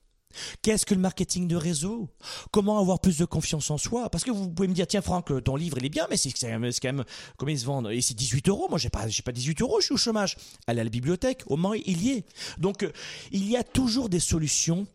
Qu'est-ce 0.63 0.87
que 0.87 0.95
le 0.95 1.01
marketing 1.01 1.47
de 1.47 1.55
réseau? 1.55 2.09
Comment 2.51 2.81
avoir 2.81 2.99
plus 2.99 3.19
de 3.19 3.25
confiance 3.25 3.71
en 3.71 3.79
soi? 3.79 4.09
Parce 4.11 4.25
que 4.25 4.31
vous 4.31 4.51
pouvez 4.51 4.69
me 4.69 4.75
dire, 4.75 4.87
tiens 4.87 5.03
Franck, 5.03 5.31
ton 5.45 5.55
livre 5.55 5.77
il 5.79 5.85
est 5.85 5.91
bien, 5.91 6.07
mais 6.11 6.17
c'est 6.17 6.33
quand 6.33 6.49
même, 6.49 6.73
c'est 6.73 6.81
quand 6.81 6.93
même 6.93 7.05
combien 7.37 7.55
il 7.55 7.59
se 7.59 7.67
vend 7.67 7.89
Et 7.91 8.01
c'est 8.01 8.15
18 8.15 8.49
euros. 8.49 8.67
Moi 8.69 8.79
j'ai 8.79 8.89
pas, 8.89 9.07
j'ai 9.07 9.23
pas 9.23 9.33
18 9.33 9.61
euros, 9.61 9.81
je 9.81 9.85
suis 9.85 9.95
au 9.95 9.99
chômage. 9.99 10.37
Allez 10.67 10.81
à 10.81 10.85
la 10.85 10.91
bibliothèque, 10.91 11.43
au 11.47 11.57
Mans 11.57 11.75
il 11.75 12.03
y 12.03 12.11
est. 12.13 12.25
Donc 12.59 12.83
euh, 12.83 12.91
il 13.33 13.49
y 13.49 13.57
a 13.57 13.63
toujours 13.63 14.09
des 14.09 14.19
solutions 14.19 14.87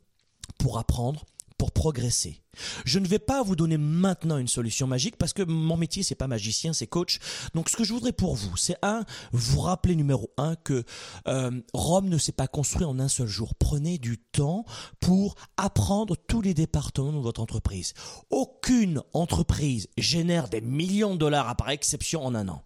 pour 0.58 0.78
apprendre, 0.80 1.26
pour 1.60 1.72
progresser. 1.72 2.42
Je 2.86 2.98
ne 3.00 3.08
vais 3.08 3.20
pas 3.20 3.44
vous 3.44 3.56
donner 3.56 3.78
maintenant 3.78 4.38
une 4.38 4.48
solution 4.48 4.88
magique 4.88 5.18
parce 5.18 5.34
que 5.34 5.44
mon 5.44 5.78
métier 5.78 6.02
c'est 6.02 6.16
pas 6.16 6.28
magicien, 6.28 6.74
c'est 6.74 6.88
coach. 6.88 7.20
Donc 7.54 7.70
ce 7.70 7.76
que 7.76 7.84
je 7.84 7.94
voudrais 7.94 8.14
pour 8.14 8.36
vous, 8.36 8.58
c'est 8.58 8.78
un, 8.82 9.04
vous 9.34 9.60
rappeler 9.60 9.96
numéro 9.96 10.32
un 10.38 10.56
que 10.56 10.84
euh, 11.28 11.52
Rome 11.74 12.10
ne 12.10 12.18
s'est 12.18 12.32
pas 12.32 12.48
construit 12.48 12.86
en 12.86 12.98
un 12.98 13.10
seul 13.10 13.28
jour. 13.28 13.54
Prenez 13.56 13.98
du 13.98 14.18
temps 14.18 14.66
pour 15.02 15.36
apprendre 15.58 16.16
tous 16.16 16.42
les 16.42 16.54
départements 16.54 17.12
de 17.12 17.20
votre 17.20 17.42
entreprise. 17.42 17.94
Aucune 18.30 19.04
entreprise 19.14 19.90
génère 19.98 20.48
des 20.48 20.62
millions 20.62 21.14
de 21.14 21.20
dollars 21.20 21.50
à 21.50 21.56
par 21.56 21.70
exception 21.70 22.26
en 22.26 22.34
un 22.36 22.48
an. 22.48 22.64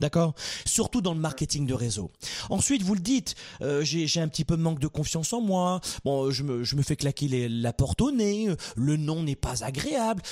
D'accord? 0.00 0.34
Surtout 0.64 1.00
dans 1.02 1.14
le 1.14 1.20
marketing 1.20 1.66
de 1.66 1.74
réseau. 1.74 2.10
Ensuite, 2.48 2.82
vous 2.82 2.94
le 2.94 3.00
dites, 3.00 3.34
euh, 3.62 3.82
j'ai 3.84 4.20
un 4.20 4.28
petit 4.28 4.44
peu 4.44 4.56
manque 4.56 4.80
de 4.80 4.86
confiance 4.86 5.32
en 5.32 5.40
moi. 5.40 5.80
Bon, 6.04 6.30
je 6.30 6.42
me, 6.42 6.64
je 6.64 6.74
me 6.76 6.82
fais 6.82 6.96
claquer 6.96 7.28
les- 7.28 7.48
la 7.48 7.72
porte 7.72 8.00
au 8.00 8.10
nez. 8.10 8.48
Le 8.76 8.96
nom 8.96 9.22
n'est 9.22 9.36
pas 9.36 9.62
agréable. 9.64 10.22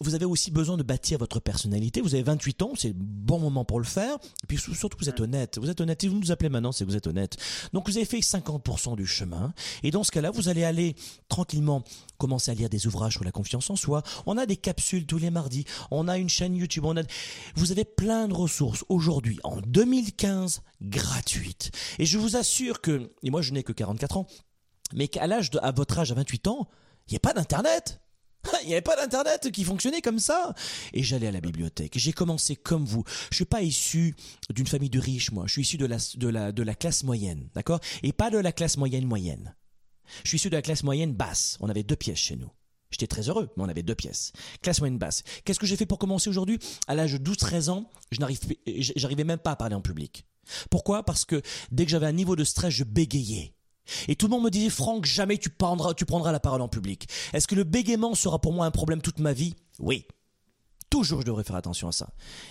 Vous 0.00 0.14
avez 0.14 0.24
aussi 0.24 0.52
besoin 0.52 0.76
de 0.76 0.84
bâtir 0.84 1.18
votre 1.18 1.40
personnalité. 1.40 2.00
Vous 2.00 2.14
avez 2.14 2.22
28 2.22 2.62
ans, 2.62 2.72
c'est 2.76 2.88
le 2.88 2.94
bon 2.94 3.40
moment 3.40 3.64
pour 3.64 3.80
le 3.80 3.84
faire. 3.84 4.14
Et 4.44 4.46
puis 4.46 4.56
surtout, 4.56 4.96
vous 5.00 5.08
êtes 5.08 5.18
honnête. 5.18 5.58
Vous 5.58 5.70
êtes 5.70 5.80
honnête. 5.80 6.00
Si 6.00 6.08
vous 6.08 6.18
nous 6.18 6.30
appelez 6.30 6.48
maintenant, 6.48 6.70
c'est 6.70 6.84
que 6.84 6.90
vous 6.90 6.96
êtes 6.96 7.08
honnête. 7.08 7.36
Donc 7.72 7.88
vous 7.88 7.96
avez 7.96 8.06
fait 8.06 8.20
50% 8.20 8.94
du 8.96 9.06
chemin. 9.06 9.52
Et 9.82 9.90
dans 9.90 10.04
ce 10.04 10.12
cas-là, 10.12 10.30
vous 10.30 10.48
allez 10.48 10.62
aller 10.62 10.94
tranquillement 11.28 11.82
commencer 12.16 12.52
à 12.52 12.54
lire 12.54 12.68
des 12.68 12.86
ouvrages 12.86 13.14
sur 13.14 13.24
la 13.24 13.32
confiance 13.32 13.70
en 13.70 13.76
soi. 13.76 14.02
On 14.26 14.38
a 14.38 14.46
des 14.46 14.56
capsules 14.56 15.04
tous 15.04 15.18
les 15.18 15.30
mardis. 15.30 15.64
On 15.90 16.06
a 16.06 16.16
une 16.16 16.28
chaîne 16.28 16.54
YouTube. 16.54 16.84
On 16.84 16.96
a... 16.96 17.02
Vous 17.56 17.72
avez 17.72 17.84
plein 17.84 18.28
de 18.28 18.34
ressources 18.34 18.84
aujourd'hui, 18.88 19.40
en 19.42 19.60
2015, 19.60 20.62
gratuites. 20.80 21.72
Et 21.98 22.06
je 22.06 22.18
vous 22.18 22.36
assure 22.36 22.80
que, 22.80 23.10
et 23.24 23.30
moi 23.30 23.42
je 23.42 23.52
n'ai 23.52 23.64
que 23.64 23.72
44 23.72 24.18
ans, 24.18 24.26
mais 24.94 25.08
qu'à 25.08 25.26
l'âge 25.26 25.50
de, 25.50 25.58
à 25.60 25.72
votre 25.72 25.98
âge, 25.98 26.12
à 26.12 26.14
28 26.14 26.46
ans, 26.48 26.68
il 27.08 27.12
n'y 27.12 27.16
a 27.16 27.20
pas 27.20 27.32
d'internet. 27.32 28.00
Il 28.62 28.68
n'y 28.68 28.72
avait 28.72 28.82
pas 28.82 28.96
d'internet 28.96 29.50
qui 29.50 29.64
fonctionnait 29.64 30.00
comme 30.00 30.18
ça. 30.18 30.54
Et 30.92 31.02
j'allais 31.02 31.28
à 31.28 31.32
la 31.32 31.40
bibliothèque. 31.40 31.92
J'ai 31.96 32.12
commencé 32.12 32.56
comme 32.56 32.84
vous. 32.84 33.04
Je 33.30 33.36
suis 33.36 33.44
pas 33.44 33.62
issu 33.62 34.14
d'une 34.50 34.66
famille 34.66 34.90
de 34.90 34.98
riches, 35.00 35.32
moi. 35.32 35.44
Je 35.46 35.52
suis 35.52 35.62
issu 35.62 35.76
de 35.76 35.86
la, 35.86 35.98
de 36.16 36.28
la, 36.28 36.52
de 36.52 36.62
la 36.62 36.74
classe 36.74 37.04
moyenne, 37.04 37.48
d'accord? 37.54 37.80
Et 38.02 38.12
pas 38.12 38.30
de 38.30 38.38
la 38.38 38.52
classe 38.52 38.76
moyenne 38.76 39.04
moyenne. 39.04 39.54
Je 40.24 40.28
suis 40.28 40.36
issu 40.36 40.50
de 40.50 40.56
la 40.56 40.62
classe 40.62 40.82
moyenne 40.82 41.14
basse. 41.14 41.58
On 41.60 41.68
avait 41.68 41.82
deux 41.82 41.96
pièces 41.96 42.18
chez 42.18 42.36
nous. 42.36 42.50
J'étais 42.90 43.06
très 43.06 43.28
heureux, 43.28 43.50
mais 43.56 43.64
on 43.64 43.68
avait 43.68 43.82
deux 43.82 43.94
pièces. 43.94 44.32
Classe 44.62 44.80
moyenne 44.80 44.98
basse. 44.98 45.22
Qu'est-ce 45.44 45.58
que 45.58 45.66
j'ai 45.66 45.76
fait 45.76 45.86
pour 45.86 45.98
commencer 45.98 46.30
aujourd'hui? 46.30 46.58
À 46.86 46.94
l'âge 46.94 47.12
de 47.12 47.30
12-13 47.30 47.68
ans, 47.68 47.90
je 48.10 48.18
j'arrivais 48.96 49.24
même 49.24 49.38
pas 49.38 49.50
à 49.52 49.56
parler 49.56 49.74
en 49.74 49.82
public. 49.82 50.24
Pourquoi? 50.70 51.04
Parce 51.04 51.26
que 51.26 51.42
dès 51.70 51.84
que 51.84 51.90
j'avais 51.90 52.06
un 52.06 52.12
niveau 52.12 52.36
de 52.36 52.44
stress, 52.44 52.72
je 52.72 52.84
bégayais. 52.84 53.54
Et 54.08 54.16
tout 54.16 54.26
le 54.26 54.30
monde 54.30 54.44
me 54.44 54.50
disait, 54.50 54.70
Franck, 54.70 55.04
jamais 55.04 55.38
tu 55.38 55.50
prendras, 55.50 55.94
tu 55.94 56.04
prendras 56.04 56.32
la 56.32 56.40
parole 56.40 56.60
en 56.62 56.68
public. 56.68 57.08
Est-ce 57.32 57.46
que 57.46 57.54
le 57.54 57.64
bégaiement 57.64 58.14
sera 58.14 58.40
pour 58.40 58.52
moi 58.52 58.66
un 58.66 58.70
problème 58.70 59.00
toute 59.02 59.18
ma 59.18 59.32
vie? 59.32 59.54
Oui. 59.78 60.06
Toujours, 60.90 61.20
je 61.20 61.26
devrais 61.26 61.44
faire 61.44 61.56
attention 61.56 61.88
à 61.88 61.92
ça. 61.92 62.08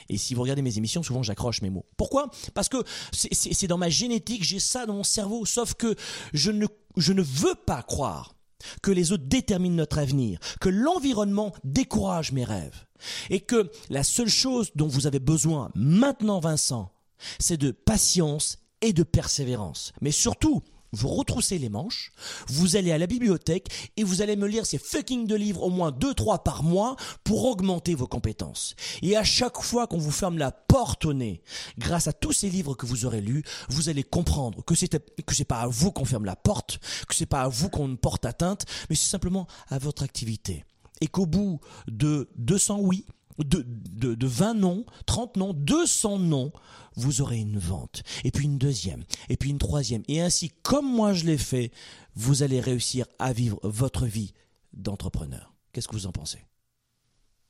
Et 0.10 0.18
si 0.18 0.36
vous 0.36 0.44
regardez 0.44 0.62
mes 0.62 0.78
émissions, 0.78 1.02
souvent 1.02 1.24
j'accroche 1.24 1.62
mes 1.64 1.72
mots. 1.72 1.86
Pourquoi? 1.98 2.30
Parce 2.54 2.70
que 2.70 2.78
c'est- 3.12 3.68
dans 3.68 3.80
ma 3.80 3.90
génétique, 3.90 4.44
j'ai 4.44 4.60
ça 4.60 4.86
dans 4.86 4.94
mon 4.94 5.04
cerveau. 5.04 5.44
Sauf 5.46 5.74
que 5.74 5.96
je 6.34 6.52
ne, 6.52 6.68
je 6.98 7.14
ne 7.14 7.24
veux 7.24 7.56
pas 7.56 7.82
croire 7.82 8.36
que 8.84 8.92
les 8.92 9.12
autres 9.12 9.26
déterminent 9.26 9.76
notre 9.76 9.98
avenir, 9.98 10.40
que 10.62 10.70
l'environnement 10.70 11.52
décourage 11.64 12.32
mes 12.32 12.44
rêves. 12.44 12.86
Et 13.30 13.40
que 13.40 13.72
la 13.90 14.04
seule 14.04 14.30
chose 14.30 14.72
dont 14.76 14.88
vous 14.88 15.08
avez 15.08 15.20
besoin 15.20 15.72
maintenant, 15.76 16.40
Vincent, 16.40 16.92
c'est 17.40 17.58
de 17.58 17.72
patience 17.72 18.58
et 18.82 18.94
de 18.94 19.04
persévérance. 19.04 19.94
Mais 20.02 20.12
surtout, 20.12 20.62
vous 20.92 21.10
retroussez 21.10 21.58
les 21.58 21.70
manches, 21.70 22.12
vous 22.48 22.76
allez 22.76 22.92
à 22.92 22.98
la 22.98 23.08
bibliothèque 23.08 23.68
et 23.98 24.04
vous 24.04 24.22
allez 24.22 24.36
me 24.36 24.48
lire 24.48 24.66
ces 24.66 24.78
fucking 24.78 25.28
de 25.28 25.36
livres 25.36 25.64
au 25.64 25.70
moins 25.70 25.92
deux, 25.92 26.14
trois 26.14 26.44
par 26.44 26.64
mois 26.64 26.96
pour 27.24 27.46
augmenter 27.46 27.96
vos 27.96 28.08
compétences. 28.08 28.76
Et 29.02 29.18
à 29.18 29.24
chaque 29.24 29.62
fois 29.62 29.88
qu'on 29.88 29.98
vous 29.98 30.12
ferme 30.12 30.38
la 30.38 30.52
porte 30.52 31.06
au 31.06 31.14
nez, 31.14 31.42
grâce 31.78 32.08
à 32.08 32.14
tous 32.14 32.34
ces 32.34 32.50
livres 32.50 32.76
que 32.76 32.86
vous 32.86 33.06
aurez 33.06 33.22
lus, 33.22 33.44
vous 33.70 33.90
allez 33.90 34.04
comprendre 34.04 34.64
que 34.64 34.76
c'est 34.76 34.88
que 34.88 35.36
c'est 35.36 35.46
pas 35.46 35.62
à 35.62 35.68
vous 35.68 35.92
qu'on 35.92 36.06
ferme 36.06 36.26
la 36.26 36.36
porte, 36.36 36.80
que 37.08 37.16
c'est 37.16 37.26
pas 37.26 37.42
à 37.42 37.48
vous 37.48 37.70
qu'on 37.70 37.96
porte 37.96 38.26
atteinte, 38.26 38.66
mais 38.90 38.96
c'est 38.96 39.10
simplement 39.10 39.48
à 39.70 39.78
votre 39.78 40.04
activité. 40.04 40.64
Et 41.02 41.08
qu'au 41.08 41.26
bout 41.26 41.60
de 41.88 42.30
200 42.38 42.80
oui, 42.82 43.06
de, 43.40 43.64
de, 43.66 44.16
de 44.16 44.28
20 44.28 44.54
noms, 44.56 44.86
30 45.06 45.38
noms, 45.38 45.54
200 45.54 46.20
noms, 46.20 46.52
vous 46.96 47.22
aurez 47.22 47.38
une 47.38 47.58
vente. 47.60 48.04
Et 48.26 48.32
puis 48.32 48.46
une 48.46 48.58
deuxième, 48.58 49.04
et 49.30 49.38
puis 49.38 49.50
une 49.50 49.60
troisième. 49.60 50.04
Et 50.08 50.22
ainsi, 50.22 50.52
comme 50.64 50.86
moi 50.86 51.14
je 51.14 51.26
l'ai 51.26 51.38
fait, 51.38 51.72
vous 52.16 52.44
allez 52.44 52.60
réussir 52.60 53.06
à 53.20 53.34
vivre 53.34 53.60
votre 53.64 54.06
vie 54.06 54.34
d'entrepreneur. 54.74 55.54
Qu'est-ce 55.74 55.88
que 55.88 55.94
vous 55.94 56.08
en 56.08 56.12
pensez? 56.12 56.40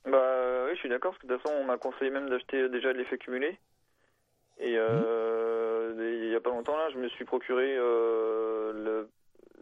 Bah 0.04 0.64
oui, 0.66 0.72
je 0.74 0.80
suis 0.80 0.88
d'accord, 0.88 1.12
parce 1.12 1.22
que 1.22 1.26
de 1.26 1.34
toute 1.34 1.42
façon, 1.42 1.54
on 1.60 1.64
m'a 1.64 1.78
conseillé 1.78 2.10
même 2.10 2.28
d'acheter 2.28 2.68
déjà 2.68 2.92
de 2.92 2.98
l'effet 2.98 3.18
cumulé. 3.18 3.58
Et 4.58 4.74
euh, 4.76 5.94
Mmh. 5.94 6.24
il 6.24 6.30
y 6.30 6.34
a 6.34 6.40
pas 6.40 6.50
longtemps, 6.50 6.76
là, 6.76 6.90
je 6.92 6.98
me 6.98 7.08
suis 7.08 7.24
procuré 7.24 7.76
euh, 7.76 8.72
le, 8.72 9.08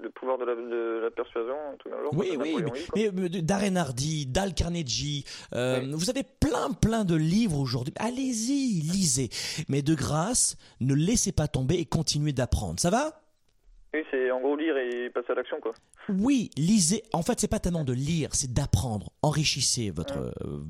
le 0.03 0.11
pouvoir 0.11 0.38
de 0.38 0.44
la, 0.44 0.55
de 0.55 1.01
la 1.05 1.11
persuasion, 1.11 1.55
tout 1.78 1.88
Oui, 2.12 2.36
oui, 2.38 2.57
mais, 2.94 3.11
mais, 3.12 3.28
Darren 3.42 3.76
Hardy, 3.76 4.26
Dal 4.26 4.55
Carnegie, 4.55 5.24
euh, 5.55 5.80
Oui. 5.80 5.92
vous 5.92 6.11
avez 6.11 6.22
plein, 6.22 6.72
plein 6.72 7.05
de 7.05 7.14
livres 7.16 7.59
aujourd'hui. 7.59 7.94
Allez-y, 7.99 8.80
lisez. 8.82 9.28
Mais 9.68 9.82
de 9.82 9.94
grâce, 9.94 10.57
ne 10.80 10.94
laissez 10.94 11.32
pas 11.32 11.49
tomber 11.49 11.76
et 11.76 11.84
continuez 11.86 12.32
d'apprendre. 12.32 12.78
Ça 12.80 12.90
va? 12.90 13.22
Oui, 13.94 14.01
c'est 14.11 14.30
en 14.30 14.40
gros 14.40 14.57
lire 14.57 14.76
et 14.76 15.09
passer 15.11 15.32
à 15.32 15.34
l'action, 15.34 15.59
quoi. 15.61 15.72
Oui, 16.11 16.51
lisez. 16.57 17.03
En 17.12 17.22
fait, 17.22 17.40
c'est 17.40 17.49
pas 17.49 17.61
tellement 17.61 17.84
de 17.84 17.92
lire, 17.94 18.28
c'est 18.34 18.53
d'apprendre. 18.53 19.11
Enrichissez 19.22 19.90
votre 19.90 20.18
euh, 20.18 20.61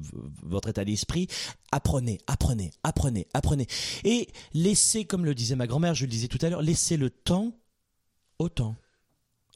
votre 0.44 0.68
état 0.68 0.84
d'esprit. 0.84 1.26
Apprenez, 1.72 2.18
apprenez, 2.28 2.70
apprenez, 2.84 3.26
apprenez. 3.34 3.66
Et 4.04 4.28
laissez, 4.54 5.04
comme 5.04 5.24
le 5.24 5.34
disait 5.34 5.56
ma 5.56 5.66
grand-mère, 5.66 5.94
je 5.94 6.04
le 6.04 6.10
disais 6.10 6.28
tout 6.28 6.38
à 6.42 6.50
l'heure, 6.50 6.62
laissez 6.62 6.96
le 6.96 7.10
temps 7.10 7.52
au 8.38 8.48
temps. 8.48 8.76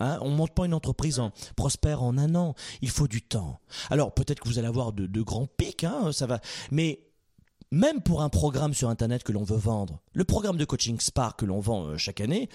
Hein, 0.00 0.18
on 0.22 0.30
monte 0.30 0.54
pas 0.54 0.64
une 0.64 0.74
entreprise 0.74 1.20
en 1.20 1.30
prospère 1.56 2.02
en 2.02 2.18
un 2.18 2.34
an. 2.34 2.54
Il 2.82 2.90
faut 2.90 3.06
du 3.06 3.22
temps. 3.22 3.60
Alors 3.90 4.12
peut-être 4.12 4.40
que 4.40 4.48
vous 4.48 4.58
allez 4.58 4.68
avoir 4.68 4.92
de, 4.92 5.22
grands 5.22 5.46
pics, 5.46 5.84
hein, 5.84 6.12
ça 6.12 6.26
va. 6.26 6.40
Mais 6.70 7.00
même 7.70 8.00
pour 8.00 8.22
un 8.22 8.30
programme 8.30 8.74
sur 8.74 8.88
Internet 8.88 9.22
que 9.22 9.32
l'on 9.32 9.44
veut 9.44 9.56
vendre, 9.56 10.00
le 10.12 10.24
programme 10.24 10.56
de 10.56 10.64
coaching 10.64 10.98
Spark 10.98 11.40
que 11.40 11.46
l'on 11.46 11.60
vend 11.60 11.84
euh, 11.84 11.96
chaque 11.96 12.20
année, 12.20 12.48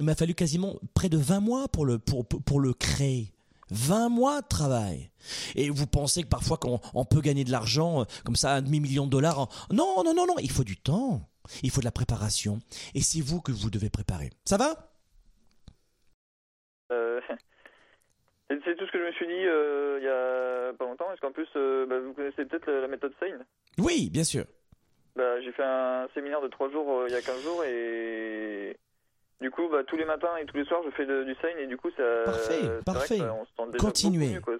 il 0.00 0.06
m'a 0.06 0.14
fallu 0.14 0.34
quasiment 0.34 0.76
près 0.94 1.08
de 1.08 1.18
20 1.18 1.40
mois 1.40 1.68
pour 1.68 1.84
le, 1.84 2.72
créer. 2.72 3.32
20 3.70 4.08
mois 4.08 4.40
de 4.40 4.46
travail. 4.46 5.10
Et 5.54 5.68
vous 5.68 5.86
pensez 5.86 6.22
que 6.22 6.28
parfois 6.28 6.56
qu'on 6.56 6.80
on 6.94 7.04
peut 7.04 7.20
gagner 7.20 7.44
de 7.44 7.50
l'argent 7.50 8.00
euh, 8.00 8.04
comme 8.24 8.36
ça, 8.36 8.54
un 8.54 8.62
demi-million 8.62 9.04
de 9.04 9.10
dollars. 9.10 9.48
Non, 9.70 10.02
non, 10.04 10.14
non, 10.14 10.26
non, 10.26 10.36
il 10.40 10.50
faut 10.50 10.64
du 10.64 10.78
temps. 10.78 11.28
Il 11.62 11.70
faut 11.70 11.80
de 11.80 11.84
la 11.84 11.92
préparation. 11.92 12.60
Et 12.94 13.02
c'est 13.02 13.20
vous 13.20 13.40
que 13.40 13.52
vous 13.52 13.70
devez 13.70 13.90
préparer. 13.90 14.30
Ça 14.44 14.56
va? 14.56 14.88
Euh, 16.90 17.20
c'est 18.48 18.76
tout 18.76 18.86
ce 18.86 18.92
que 18.92 18.98
je 18.98 19.04
me 19.04 19.12
suis 19.12 19.26
dit 19.26 19.46
euh, 19.46 19.98
il 20.00 20.04
y 20.04 20.08
a 20.08 20.72
pas 20.74 20.84
longtemps, 20.84 21.06
parce 21.06 21.20
qu'en 21.20 21.32
plus, 21.32 21.48
euh, 21.56 21.86
bah, 21.86 21.98
vous 21.98 22.12
connaissez 22.12 22.44
peut-être 22.44 22.70
la, 22.70 22.80
la 22.82 22.88
méthode 22.88 23.12
SAIN. 23.20 23.38
Oui, 23.78 24.10
bien 24.10 24.24
sûr. 24.24 24.44
Bah, 25.16 25.40
j'ai 25.40 25.52
fait 25.52 25.64
un 25.64 26.08
séminaire 26.14 26.40
de 26.40 26.48
3 26.48 26.70
jours 26.70 27.00
euh, 27.00 27.06
il 27.08 27.12
y 27.12 27.16
a 27.16 27.22
15 27.22 27.42
jours 27.42 27.64
et 27.64 28.76
du 29.40 29.50
coup, 29.50 29.62
bah, 29.70 29.78
tous 29.86 29.96
les 29.96 30.04
matins 30.04 30.36
et 30.42 30.46
tous 30.46 30.56
les 30.56 30.64
soirs, 30.64 30.80
je 30.84 30.90
fais 30.96 31.06
de- 31.06 31.24
du 31.24 31.34
SAIN 31.40 31.56
et 31.62 31.66
du 31.66 31.76
coup, 31.76 31.88
ça. 31.96 32.02
Parfait, 32.24 32.42
c'est 32.48 32.66
vrai 32.66 32.78
que, 32.78 32.84
parfait. 32.84 33.18
bah, 33.18 33.36
on 33.40 33.72
se 33.72 33.76
Continuez. 33.78 34.28
mieux, 34.34 34.40
quoi, 34.40 34.54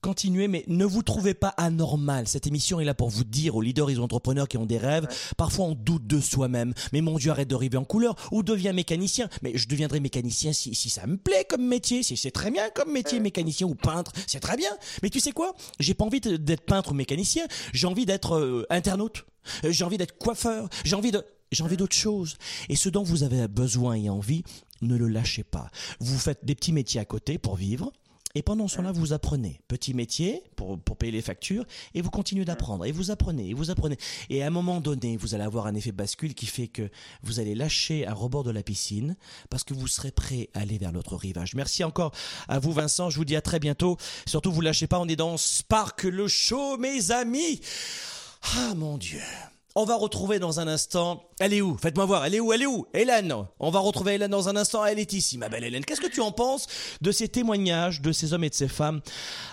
Continuez, 0.00 0.48
mais 0.48 0.64
ne 0.66 0.84
vous 0.84 1.02
trouvez 1.02 1.34
pas 1.34 1.48
anormal. 1.56 2.26
Cette 2.26 2.46
émission 2.46 2.80
est 2.80 2.84
là 2.84 2.94
pour 2.94 3.08
vous 3.08 3.24
dire 3.24 3.56
aux 3.56 3.60
leaders 3.60 3.90
et 3.90 3.96
aux 3.96 4.00
entrepreneurs 4.02 4.48
qui 4.48 4.56
ont 4.58 4.66
des 4.66 4.78
rêves. 4.78 5.06
Parfois, 5.36 5.66
on 5.66 5.74
doute 5.74 6.06
de 6.06 6.20
soi-même. 6.20 6.72
Mais 6.92 7.00
mon 7.00 7.16
Dieu, 7.18 7.30
arrête 7.30 7.48
de 7.48 7.54
rêver 7.54 7.76
en 7.78 7.84
couleur 7.84 8.14
ou 8.32 8.42
deviens 8.42 8.72
mécanicien. 8.72 9.28
Mais 9.42 9.52
je 9.56 9.68
deviendrai 9.68 10.00
mécanicien 10.00 10.52
si, 10.52 10.74
si 10.74 10.90
ça 10.90 11.06
me 11.06 11.16
plaît 11.16 11.44
comme 11.48 11.64
métier. 11.66 12.02
Si 12.02 12.16
c'est 12.16 12.30
très 12.32 12.50
bien 12.50 12.68
comme 12.70 12.90
métier, 12.92 13.20
mécanicien 13.20 13.66
ou 13.66 13.74
peintre, 13.74 14.12
c'est 14.26 14.40
très 14.40 14.56
bien. 14.56 14.70
Mais 15.02 15.10
tu 15.10 15.20
sais 15.20 15.32
quoi? 15.32 15.54
J'ai 15.78 15.94
pas 15.94 16.04
envie 16.04 16.20
d'être 16.20 16.62
peintre 16.64 16.92
ou 16.92 16.94
mécanicien. 16.94 17.44
J'ai 17.72 17.86
envie 17.86 18.06
d'être 18.06 18.36
euh, 18.36 18.66
internaute. 18.70 19.24
Euh, 19.64 19.72
J'ai 19.72 19.84
envie 19.84 19.98
d'être 19.98 20.16
coiffeur. 20.18 20.68
J'ai 20.84 20.94
envie 20.96 21.10
de 21.12 21.22
j'ai 21.52 21.62
envie 21.62 21.76
d'autre 21.76 21.96
chose. 21.96 22.36
Et 22.68 22.76
ce 22.76 22.88
dont 22.88 23.02
vous 23.02 23.22
avez 23.22 23.46
besoin 23.48 23.94
et 23.94 24.08
envie, 24.08 24.42
ne 24.80 24.96
le 24.96 25.08
lâchez 25.08 25.44
pas. 25.44 25.70
Vous 26.00 26.18
faites 26.18 26.44
des 26.44 26.54
petits 26.54 26.72
métiers 26.72 27.00
à 27.00 27.04
côté 27.04 27.38
pour 27.38 27.56
vivre. 27.56 27.92
Et 28.34 28.42
pendant 28.42 28.66
ce 28.66 28.76
temps-là, 28.76 28.92
vous 28.92 29.12
apprenez. 29.12 29.60
Petit 29.68 29.92
métier 29.92 30.42
pour, 30.56 30.78
pour 30.80 30.96
payer 30.96 31.12
les 31.12 31.20
factures 31.20 31.66
et 31.94 32.00
vous 32.00 32.10
continuez 32.10 32.46
d'apprendre. 32.46 32.86
Et 32.86 32.92
vous 32.92 33.10
apprenez, 33.10 33.50
et 33.50 33.54
vous 33.54 33.70
apprenez. 33.70 33.98
Et 34.30 34.42
à 34.42 34.46
un 34.46 34.50
moment 34.50 34.80
donné, 34.80 35.18
vous 35.18 35.34
allez 35.34 35.44
avoir 35.44 35.66
un 35.66 35.74
effet 35.74 35.92
bascule 35.92 36.34
qui 36.34 36.46
fait 36.46 36.68
que 36.68 36.88
vous 37.22 37.40
allez 37.40 37.54
lâcher 37.54 38.06
un 38.06 38.14
rebord 38.14 38.42
de 38.42 38.50
la 38.50 38.62
piscine 38.62 39.16
parce 39.50 39.64
que 39.64 39.74
vous 39.74 39.86
serez 39.86 40.12
prêt 40.12 40.48
à 40.54 40.60
aller 40.60 40.78
vers 40.78 40.92
l'autre 40.92 41.16
rivage. 41.16 41.54
Merci 41.54 41.84
encore 41.84 42.12
à 42.48 42.58
vous, 42.58 42.72
Vincent. 42.72 43.10
Je 43.10 43.16
vous 43.16 43.26
dis 43.26 43.36
à 43.36 43.42
très 43.42 43.58
bientôt. 43.58 43.98
Surtout, 44.26 44.50
vous 44.50 44.62
lâchez 44.62 44.86
pas. 44.86 44.98
On 44.98 45.08
est 45.08 45.16
dans 45.16 45.36
Spark 45.36 46.04
le 46.04 46.26
show, 46.26 46.78
mes 46.78 47.10
amis. 47.10 47.60
Ah, 48.56 48.74
mon 48.74 48.96
Dieu. 48.96 49.20
On 49.74 49.84
va 49.84 49.96
retrouver 49.96 50.38
dans 50.38 50.60
un 50.60 50.68
instant. 50.68 51.30
Elle 51.40 51.54
est 51.54 51.62
où? 51.62 51.78
Faites-moi 51.78 52.04
voir. 52.04 52.26
Elle 52.26 52.34
est 52.34 52.40
où? 52.40 52.52
Elle 52.52 52.62
est 52.62 52.66
où? 52.66 52.86
Hélène. 52.92 53.34
On 53.58 53.70
va 53.70 53.80
retrouver 53.80 54.14
Hélène 54.14 54.30
dans 54.30 54.48
un 54.48 54.56
instant. 54.56 54.84
Elle 54.84 54.98
est 54.98 55.14
ici, 55.14 55.38
ma 55.38 55.48
belle 55.48 55.64
Hélène. 55.64 55.84
Qu'est-ce 55.84 56.00
que 56.00 56.08
tu 56.08 56.20
en 56.20 56.30
penses 56.32 56.66
de 57.00 57.10
ces 57.10 57.28
témoignages 57.28 58.02
de 58.02 58.12
ces 58.12 58.34
hommes 58.34 58.44
et 58.44 58.50
de 58.50 58.54
ces 58.54 58.68
femmes 58.68 59.00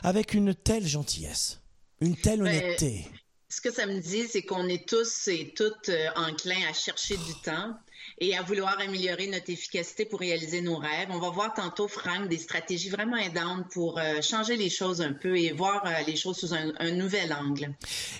avec 0.03 0.33
une 0.33 0.53
telle 0.53 0.85
gentillesse, 0.85 1.61
une 2.01 2.17
telle 2.17 2.41
Ben, 2.41 2.47
honnêteté? 2.47 3.07
Ce 3.47 3.61
que 3.61 3.71
ça 3.71 3.85
me 3.85 3.99
dit, 3.99 4.27
c'est 4.27 4.43
qu'on 4.43 4.67
est 4.67 4.87
tous 4.87 5.27
et 5.29 5.53
toutes 5.55 5.89
euh, 5.89 6.07
enclins 6.15 6.67
à 6.69 6.73
chercher 6.73 7.15
du 7.17 7.33
temps 7.43 7.73
et 8.19 8.35
à 8.37 8.41
vouloir 8.41 8.77
améliorer 8.79 9.27
notre 9.27 9.49
efficacité 9.49 10.05
pour 10.05 10.19
réaliser 10.19 10.61
nos 10.61 10.77
rêves. 10.77 11.09
On 11.09 11.19
va 11.19 11.29
voir 11.29 11.53
tantôt, 11.53 11.87
Franck, 11.87 12.27
des 12.27 12.37
stratégies 12.37 12.89
vraiment 12.89 13.17
aidantes 13.17 13.65
pour 13.71 13.97
euh, 13.97 14.21
changer 14.21 14.57
les 14.57 14.69
choses 14.69 15.01
un 15.01 15.13
peu 15.13 15.37
et 15.37 15.51
voir 15.51 15.83
euh, 15.85 15.89
les 16.05 16.15
choses 16.15 16.37
sous 16.37 16.53
un, 16.53 16.73
un 16.79 16.91
nouvel 16.91 17.33
angle. 17.33 17.73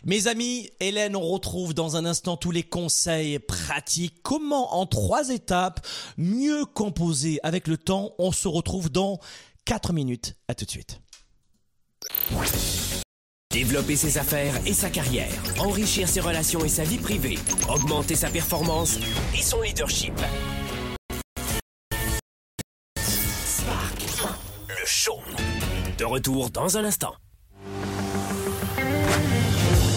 Mes 0.06 0.28
amis, 0.28 0.70
Hélène, 0.80 1.16
on 1.16 1.22
retrouve 1.22 1.74
dans 1.74 1.96
un 1.96 2.06
instant 2.06 2.38
tous 2.38 2.52
les 2.52 2.64
conseils 2.64 3.40
pratiques. 3.40 4.22
Comment, 4.24 4.76
en 4.76 4.86
trois 4.86 5.30
étapes, 5.30 5.86
mieux 6.18 6.66
composer 6.66 7.40
avec 7.44 7.68
le 7.68 7.78
temps? 7.78 8.14
On 8.20 8.32
se 8.32 8.48
retrouve 8.48 8.90
dans 8.90 9.20
4 9.66 9.94
minutes. 9.94 10.36
À 10.48 10.56
tout 10.56 10.66
de 10.66 10.72
suite. 10.72 11.00
Développer 13.52 13.96
ses 13.96 14.20
affaires 14.20 14.54
et 14.68 14.74
sa 14.74 14.92
carrière, 14.92 15.32
enrichir 15.58 16.08
ses 16.08 16.20
relations 16.20 16.64
et 16.64 16.70
sa 16.70 16.84
vie 16.84 17.00
privée, 17.00 17.40
augmenter 17.68 18.14
sa 18.14 18.30
performance 18.30 19.00
et 19.36 19.42
son 19.42 19.60
leadership. 19.62 20.14
Spark, 22.96 24.04
le 24.68 24.86
show. 24.86 25.18
De 25.98 26.06
retour 26.06 26.52
dans 26.52 26.78
un 26.78 26.86
instant. 26.86 27.16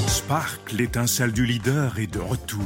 Spark, 0.09 0.73
l'étincelle 0.73 1.33
du 1.33 1.45
leader, 1.45 1.99
est 1.99 2.07
de 2.07 2.21
retour. 2.21 2.63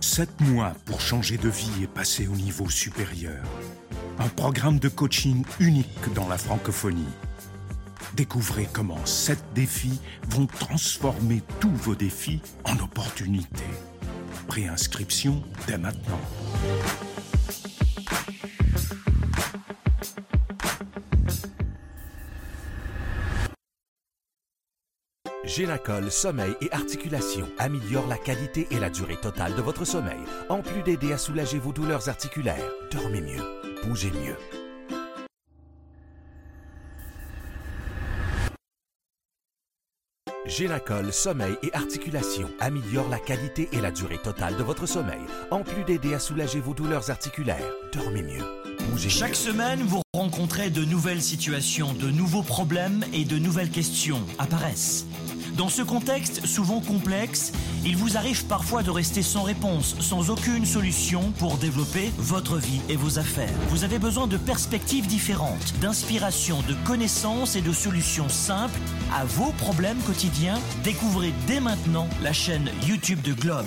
Sept 0.00 0.40
mois 0.40 0.74
pour 0.86 1.00
changer 1.00 1.36
de 1.36 1.48
vie 1.48 1.84
et 1.84 1.86
passer 1.86 2.26
au 2.26 2.34
niveau 2.34 2.68
supérieur. 2.68 3.44
Un 4.18 4.28
programme 4.28 4.80
de 4.80 4.88
coaching 4.88 5.44
unique 5.60 6.12
dans 6.16 6.26
la 6.26 6.36
francophonie. 6.36 7.06
Découvrez 8.18 8.68
comment 8.72 9.06
sept 9.06 9.38
défis 9.54 10.00
vont 10.30 10.46
transformer 10.46 11.40
tous 11.60 11.70
vos 11.70 11.94
défis 11.94 12.42
en 12.64 12.76
opportunités. 12.80 13.62
Préinscription 14.48 15.40
dès 15.68 15.78
maintenant. 15.78 16.18
Génacol 25.44 26.10
Sommeil 26.10 26.54
et 26.60 26.72
Articulation 26.72 27.48
améliore 27.60 28.08
la 28.08 28.16
qualité 28.16 28.66
et 28.72 28.80
la 28.80 28.90
durée 28.90 29.20
totale 29.20 29.54
de 29.54 29.62
votre 29.62 29.84
sommeil, 29.84 30.18
en 30.48 30.60
plus 30.60 30.82
d'aider 30.82 31.12
à 31.12 31.18
soulager 31.18 31.60
vos 31.60 31.72
douleurs 31.72 32.08
articulaires. 32.08 32.68
Dormez 32.90 33.20
mieux, 33.20 33.44
bougez 33.84 34.10
mieux. 34.10 34.57
Génacol 40.48 41.12
Sommeil 41.12 41.58
et 41.62 41.72
Articulation 41.74 42.48
améliore 42.58 43.08
la 43.10 43.18
qualité 43.18 43.68
et 43.72 43.82
la 43.82 43.90
durée 43.90 44.16
totale 44.16 44.56
de 44.56 44.62
votre 44.62 44.86
sommeil, 44.86 45.20
en 45.50 45.62
plus 45.62 45.84
d'aider 45.84 46.14
à 46.14 46.18
soulager 46.18 46.58
vos 46.58 46.72
douleurs 46.72 47.10
articulaires. 47.10 47.72
Dormez 47.92 48.22
mieux, 48.22 48.44
Chaque 49.18 49.36
semaine, 49.36 49.82
vous 49.82 50.02
rencontrez 50.14 50.70
de 50.70 50.84
nouvelles 50.84 51.22
situations, 51.22 51.92
de 51.92 52.10
nouveaux 52.10 52.42
problèmes 52.42 53.04
et 53.12 53.24
de 53.24 53.38
nouvelles 53.38 53.70
questions 53.70 54.20
apparaissent. 54.38 55.06
Dans 55.56 55.68
ce 55.68 55.82
contexte 55.82 56.46
souvent 56.46 56.80
complexe, 56.80 57.52
il 57.84 57.96
vous 57.96 58.16
arrive 58.16 58.44
parfois 58.44 58.82
de 58.82 58.90
rester 58.90 59.22
sans 59.22 59.42
réponse, 59.42 59.96
sans 59.98 60.30
aucune 60.30 60.64
solution 60.64 61.32
pour 61.38 61.56
développer 61.56 62.12
votre 62.18 62.58
vie 62.58 62.80
et 62.88 62.96
vos 62.96 63.18
affaires. 63.18 63.54
Vous 63.70 63.82
avez 63.82 63.98
besoin 63.98 64.26
de 64.26 64.36
perspectives 64.36 65.06
différentes, 65.06 65.74
d'inspiration, 65.80 66.62
de 66.68 66.74
connaissances 66.86 67.56
et 67.56 67.62
de 67.62 67.72
solutions 67.72 68.28
simples 68.28 68.78
à 69.12 69.24
vos 69.24 69.52
problèmes 69.52 69.98
quotidiens. 70.06 70.60
Découvrez 70.84 71.32
dès 71.46 71.60
maintenant 71.60 72.08
la 72.22 72.32
chaîne 72.32 72.70
YouTube 72.86 73.22
de 73.22 73.32
Globe. 73.32 73.66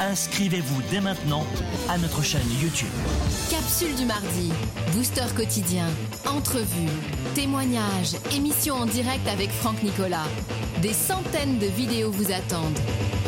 Inscrivez-vous 0.00 0.82
dès 0.90 1.00
maintenant 1.00 1.44
à 1.88 1.96
notre 1.96 2.22
chaîne 2.22 2.46
YouTube. 2.62 2.88
Capsule 3.50 3.94
du 3.96 4.04
mardi, 4.04 4.52
booster 4.92 5.24
quotidien, 5.34 5.86
entrevue, 6.26 6.90
témoignages, 7.34 8.16
émission 8.34 8.74
en 8.74 8.86
direct 8.86 9.26
avec 9.26 9.50
Franck 9.50 9.82
Nicolas. 9.82 10.26
Des 10.86 10.92
centaines 10.92 11.58
de 11.58 11.66
vidéos 11.66 12.12
vous 12.12 12.30
attendent. 12.30 12.78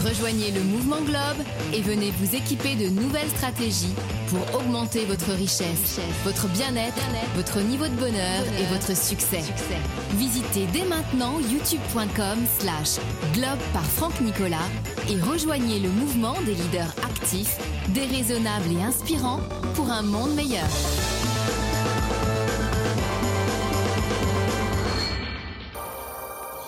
Rejoignez 0.06 0.52
le 0.52 0.60
mouvement 0.60 1.00
Globe 1.00 1.44
et 1.74 1.80
venez 1.80 2.12
vous 2.12 2.36
équiper 2.36 2.76
de 2.76 2.88
nouvelles 2.88 3.28
stratégies 3.30 3.96
pour 4.28 4.60
augmenter 4.60 5.04
votre 5.06 5.32
richesse, 5.32 5.98
votre 6.22 6.46
bien-être, 6.46 7.02
votre 7.34 7.58
niveau 7.58 7.88
de 7.88 7.96
bonheur 7.96 8.44
et 8.60 8.64
votre 8.72 8.96
succès. 8.96 9.42
Visitez 10.12 10.66
dès 10.72 10.84
maintenant 10.84 11.40
youtube.com 11.40 12.38
slash 12.60 13.04
globe 13.32 13.58
par 13.72 13.84
Franck 13.84 14.20
Nicolas 14.20 14.68
et 15.10 15.20
rejoignez 15.20 15.80
le 15.80 15.88
mouvement 15.88 16.36
des 16.46 16.54
leaders 16.54 16.94
actifs, 17.02 17.58
déraisonnables 17.88 18.70
et 18.70 18.84
inspirants 18.84 19.40
pour 19.74 19.90
un 19.90 20.02
monde 20.02 20.32
meilleur. 20.36 20.68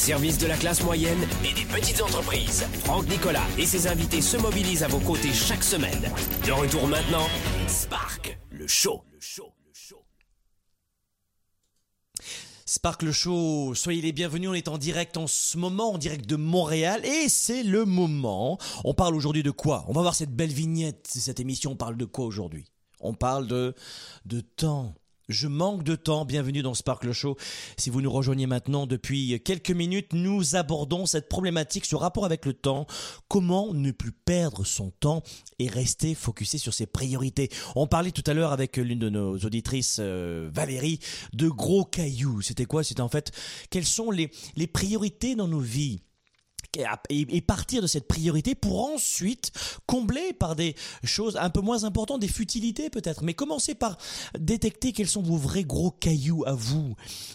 Service 0.00 0.38
de 0.38 0.46
la 0.46 0.56
classe 0.56 0.82
moyenne 0.82 1.26
et 1.44 1.52
des 1.52 1.66
petites 1.66 2.00
entreprises, 2.00 2.64
Franck 2.84 3.06
Nicolas 3.08 3.46
et 3.58 3.66
ses 3.66 3.86
invités 3.86 4.22
se 4.22 4.38
mobilisent 4.38 4.82
à 4.82 4.88
vos 4.88 4.98
côtés 5.00 5.32
chaque 5.32 5.62
semaine. 5.62 6.10
De 6.46 6.52
retour 6.52 6.86
maintenant, 6.88 7.26
Spark, 7.68 8.38
le 8.50 8.66
show. 8.66 9.04
Sparkle 12.64 13.10
Show, 13.10 13.74
soyez 13.74 14.00
les 14.00 14.12
bienvenus, 14.12 14.48
on 14.48 14.54
est 14.54 14.68
en 14.68 14.78
direct 14.78 15.16
en 15.16 15.26
ce 15.26 15.58
moment, 15.58 15.94
en 15.94 15.98
direct 15.98 16.24
de 16.24 16.36
Montréal, 16.36 17.04
et 17.04 17.28
c'est 17.28 17.64
le 17.64 17.84
moment. 17.84 18.58
On 18.84 18.94
parle 18.94 19.16
aujourd'hui 19.16 19.42
de 19.42 19.50
quoi? 19.50 19.84
On 19.88 19.92
va 19.92 20.02
voir 20.02 20.14
cette 20.14 20.30
belle 20.30 20.52
vignette, 20.52 21.08
cette 21.10 21.40
émission 21.40 21.74
parle 21.74 21.96
de 21.96 22.04
quoi 22.04 22.26
aujourd'hui? 22.26 22.66
On 23.00 23.12
parle 23.12 23.48
de, 23.48 23.74
de 24.24 24.40
temps. 24.40 24.94
Je 25.30 25.46
manque 25.46 25.84
de 25.84 25.94
temps. 25.94 26.24
Bienvenue 26.24 26.60
dans 26.60 26.74
Sparkle 26.74 27.12
Show. 27.12 27.36
Si 27.76 27.88
vous 27.88 28.00
nous 28.00 28.10
rejoignez 28.10 28.48
maintenant 28.48 28.86
depuis 28.86 29.40
quelques 29.44 29.70
minutes, 29.70 30.12
nous 30.12 30.56
abordons 30.56 31.06
cette 31.06 31.28
problématique, 31.28 31.86
ce 31.86 31.94
rapport 31.94 32.24
avec 32.24 32.44
le 32.46 32.52
temps. 32.52 32.88
Comment 33.28 33.72
ne 33.72 33.92
plus 33.92 34.10
perdre 34.10 34.66
son 34.66 34.90
temps 34.90 35.22
et 35.60 35.68
rester 35.68 36.16
focusé 36.16 36.58
sur 36.58 36.74
ses 36.74 36.86
priorités? 36.86 37.48
On 37.76 37.86
parlait 37.86 38.10
tout 38.10 38.24
à 38.26 38.34
l'heure 38.34 38.50
avec 38.50 38.76
l'une 38.76 38.98
de 38.98 39.08
nos 39.08 39.38
auditrices, 39.38 39.98
euh, 40.00 40.50
Valérie, 40.52 40.98
de 41.32 41.48
gros 41.48 41.84
cailloux. 41.84 42.40
C'était 42.40 42.64
quoi? 42.64 42.82
C'était 42.82 43.00
en 43.00 43.08
fait, 43.08 43.30
quelles 43.70 43.86
sont 43.86 44.10
les, 44.10 44.32
les 44.56 44.66
priorités 44.66 45.36
dans 45.36 45.46
nos 45.46 45.60
vies? 45.60 46.00
Et 47.08 47.40
partir 47.40 47.82
de 47.82 47.86
cette 47.86 48.06
priorité 48.06 48.54
pour 48.54 48.92
ensuite 48.92 49.50
combler 49.86 50.32
par 50.32 50.54
des 50.54 50.76
choses 51.02 51.36
un 51.36 51.50
peu 51.50 51.60
moins 51.60 51.84
importantes, 51.84 52.20
des 52.20 52.28
futilités 52.28 52.90
peut-être, 52.90 53.24
mais 53.24 53.34
commencez 53.34 53.74
par 53.74 53.96
détecter 54.38 54.92
quels 54.92 55.08
sont 55.08 55.22
vos 55.22 55.36
vrais 55.36 55.64
gros 55.64 55.90
cailloux 55.90 56.44
à 56.46 56.52
vous. 56.52 56.94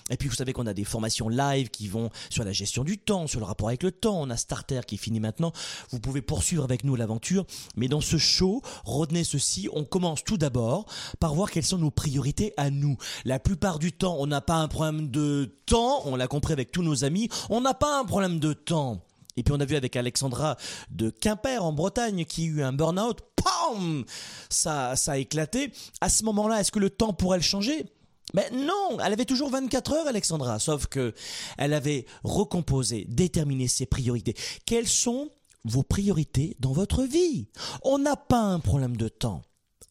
Et 0.09 0.17
puis 0.17 0.29
vous 0.29 0.35
savez 0.35 0.53
qu'on 0.53 0.67
a 0.67 0.73
des 0.73 0.85
formations 0.85 1.29
live 1.29 1.69
qui 1.69 1.87
vont 1.87 2.09
sur 2.29 2.43
la 2.43 2.53
gestion 2.53 2.83
du 2.83 2.97
temps, 2.97 3.27
sur 3.27 3.39
le 3.39 3.45
rapport 3.45 3.67
avec 3.67 3.83
le 3.83 3.91
temps, 3.91 4.21
on 4.21 4.29
a 4.29 4.37
Starter 4.37 4.81
qui 4.87 4.97
finit 4.97 5.19
maintenant, 5.19 5.51
vous 5.89 5.99
pouvez 5.99 6.21
poursuivre 6.21 6.63
avec 6.63 6.83
nous 6.83 6.95
l'aventure, 6.95 7.45
mais 7.75 7.87
dans 7.87 8.01
ce 8.01 8.17
show, 8.17 8.61
retenez 8.85 9.23
ceci, 9.23 9.67
on 9.73 9.83
commence 9.83 10.23
tout 10.23 10.37
d'abord 10.37 10.85
par 11.19 11.33
voir 11.33 11.51
quelles 11.51 11.65
sont 11.65 11.77
nos 11.77 11.91
priorités 11.91 12.53
à 12.57 12.69
nous. 12.69 12.97
La 13.25 13.39
plupart 13.39 13.79
du 13.79 13.91
temps, 13.91 14.17
on 14.19 14.27
n'a 14.27 14.41
pas 14.41 14.55
un 14.55 14.67
problème 14.67 15.09
de 15.09 15.57
temps, 15.65 16.01
on 16.05 16.15
l'a 16.15 16.27
compris 16.27 16.53
avec 16.53 16.71
tous 16.71 16.83
nos 16.83 17.03
amis, 17.03 17.29
on 17.49 17.61
n'a 17.61 17.73
pas 17.73 17.99
un 17.99 18.05
problème 18.05 18.39
de 18.39 18.53
temps. 18.53 19.01
Et 19.37 19.43
puis 19.43 19.53
on 19.53 19.59
a 19.59 19.65
vu 19.65 19.75
avec 19.75 19.95
Alexandra 19.95 20.57
de 20.91 21.09
Quimper 21.09 21.63
en 21.63 21.73
Bretagne 21.73 22.25
qui 22.25 22.43
a 22.43 22.45
eu 22.45 22.63
un 22.63 22.73
burn-out, 22.73 23.19
PAM 23.35 24.05
ça, 24.49 24.95
ça 24.95 25.13
a 25.13 25.17
éclaté. 25.17 25.71
À 26.01 26.09
ce 26.09 26.23
moment-là, 26.23 26.61
est-ce 26.61 26.71
que 26.71 26.79
le 26.79 26.89
temps 26.89 27.13
pourrait 27.13 27.37
le 27.37 27.43
changer? 27.43 27.85
Mais 28.33 28.49
non, 28.51 28.97
elle 29.03 29.13
avait 29.13 29.25
toujours 29.25 29.49
24 29.49 29.93
heures, 29.93 30.07
Alexandra, 30.07 30.59
sauf 30.59 30.87
que 30.87 31.13
elle 31.57 31.73
avait 31.73 32.05
recomposé, 32.23 33.05
déterminé 33.07 33.67
ses 33.67 33.85
priorités. 33.85 34.35
Quelles 34.65 34.87
sont 34.87 35.29
vos 35.63 35.83
priorités 35.83 36.55
dans 36.59 36.73
votre 36.73 37.03
vie? 37.03 37.49
On 37.83 37.99
n'a 37.99 38.15
pas 38.15 38.41
un 38.41 38.59
problème 38.59 38.97
de 38.97 39.07
temps, 39.07 39.41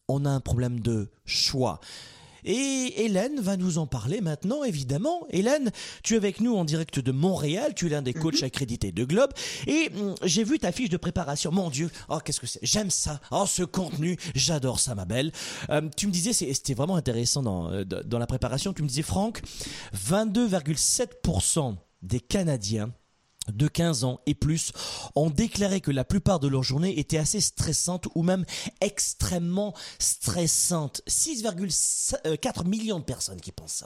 on 0.07 0.25
a 0.25 0.29
un 0.29 0.41
problème 0.41 0.79
de 0.79 1.11
choix. 1.23 1.79
Et 2.45 3.05
Hélène 3.05 3.39
va 3.39 3.57
nous 3.57 3.77
en 3.77 3.87
parler 3.87 4.21
maintenant, 4.21 4.63
évidemment. 4.63 5.25
Hélène, 5.31 5.71
tu 6.03 6.13
es 6.13 6.17
avec 6.17 6.39
nous 6.39 6.55
en 6.55 6.63
direct 6.63 6.99
de 6.99 7.11
Montréal, 7.11 7.73
tu 7.75 7.87
es 7.87 7.89
l'un 7.89 8.01
des 8.01 8.13
coachs 8.13 8.43
accrédités 8.43 8.91
de 8.91 9.03
Globe, 9.03 9.31
et 9.67 9.89
hum, 9.95 10.15
j'ai 10.23 10.43
vu 10.43 10.59
ta 10.59 10.71
fiche 10.71 10.89
de 10.89 10.97
préparation. 10.97 11.51
Mon 11.51 11.69
Dieu, 11.69 11.89
oh 12.09 12.19
qu'est-ce 12.23 12.39
que 12.39 12.47
c'est? 12.47 12.59
J'aime 12.61 12.91
ça. 12.91 13.19
Oh 13.31 13.45
ce 13.47 13.63
contenu, 13.63 14.17
j'adore 14.35 14.79
ça, 14.79 14.95
ma 14.95 15.05
belle. 15.05 15.31
Euh, 15.69 15.81
tu 15.97 16.07
me 16.07 16.11
disais, 16.11 16.33
c'était 16.33 16.73
vraiment 16.73 16.95
intéressant 16.95 17.41
dans, 17.41 17.71
euh, 17.71 17.83
dans 17.83 18.19
la 18.19 18.27
préparation. 18.27 18.73
Tu 18.73 18.83
me 18.83 18.87
disais, 18.87 19.01
Franck, 19.01 19.41
22,7% 19.95 21.75
des 22.01 22.19
Canadiens 22.19 22.91
de 23.51 23.67
15 23.67 24.03
ans 24.03 24.19
et 24.25 24.35
plus 24.35 24.71
ont 25.15 25.29
déclaré 25.29 25.81
que 25.81 25.91
la 25.91 26.03
plupart 26.03 26.39
de 26.39 26.47
leurs 26.47 26.63
journées 26.63 26.99
étaient 26.99 27.17
assez 27.17 27.41
stressantes 27.41 28.07
ou 28.15 28.23
même 28.23 28.45
extrêmement 28.81 29.73
stressantes. 29.99 31.01
6,4 31.07 32.67
millions 32.67 32.99
de 32.99 33.05
personnes 33.05 33.41
qui 33.41 33.51
pensent 33.51 33.83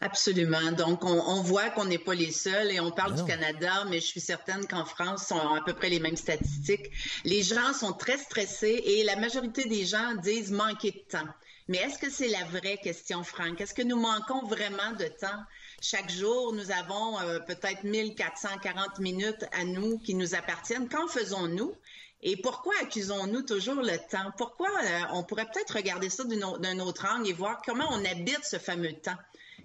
Absolument. 0.00 0.72
Donc, 0.72 1.02
on, 1.04 1.40
voit 1.42 1.70
qu'on 1.70 1.86
n'est 1.86 1.98
pas 1.98 2.14
les 2.14 2.30
seuls 2.30 2.70
et 2.70 2.78
on 2.78 2.90
parle 2.90 3.14
du 3.14 3.24
Canada, 3.24 3.84
mais 3.88 4.00
je 4.00 4.06
suis 4.06 4.20
certaine 4.20 4.66
qu'en 4.66 4.84
France, 4.84 5.30
on 5.30 5.38
a 5.38 5.58
à 5.58 5.62
peu 5.64 5.72
près 5.72 5.88
les 5.88 5.98
mêmes 5.98 6.16
statistiques. 6.16 6.90
Les 7.24 7.42
gens 7.42 7.72
sont 7.72 7.92
très 7.92 8.18
stressés 8.18 8.82
et 8.84 9.04
la 9.04 9.16
majorité 9.16 9.64
des 9.64 9.86
gens 9.86 10.14
disent 10.22 10.50
manquer 10.50 10.90
de 10.90 11.10
temps. 11.10 11.28
Mais 11.68 11.78
est-ce 11.78 11.98
que 11.98 12.10
c'est 12.10 12.28
la 12.28 12.44
vraie 12.44 12.76
question, 12.76 13.24
Franck? 13.24 13.62
Est-ce 13.62 13.72
que 13.72 13.82
nous 13.82 13.98
manquons 13.98 14.46
vraiment 14.46 14.92
de 14.98 15.06
temps? 15.06 15.42
Chaque 15.86 16.10
jour, 16.10 16.54
nous 16.54 16.70
avons 16.70 17.20
euh, 17.20 17.40
peut-être 17.40 17.84
1440 17.84 19.00
minutes 19.00 19.44
à 19.52 19.64
nous 19.64 19.98
qui 19.98 20.14
nous 20.14 20.34
appartiennent. 20.34 20.88
Qu'en 20.88 21.06
faisons-nous? 21.08 21.74
Et 22.22 22.38
pourquoi 22.38 22.72
accusons-nous 22.80 23.42
toujours 23.42 23.82
le 23.82 23.98
temps? 24.10 24.32
Pourquoi 24.38 24.70
euh, 24.70 25.00
on 25.12 25.24
pourrait 25.24 25.44
peut-être 25.44 25.74
regarder 25.76 26.08
ça 26.08 26.24
d'un 26.24 26.80
autre 26.80 27.06
angle 27.06 27.28
et 27.28 27.34
voir 27.34 27.60
comment 27.66 27.84
on 27.90 28.02
habite 28.02 28.44
ce 28.44 28.58
fameux 28.58 28.94
temps? 28.94 29.18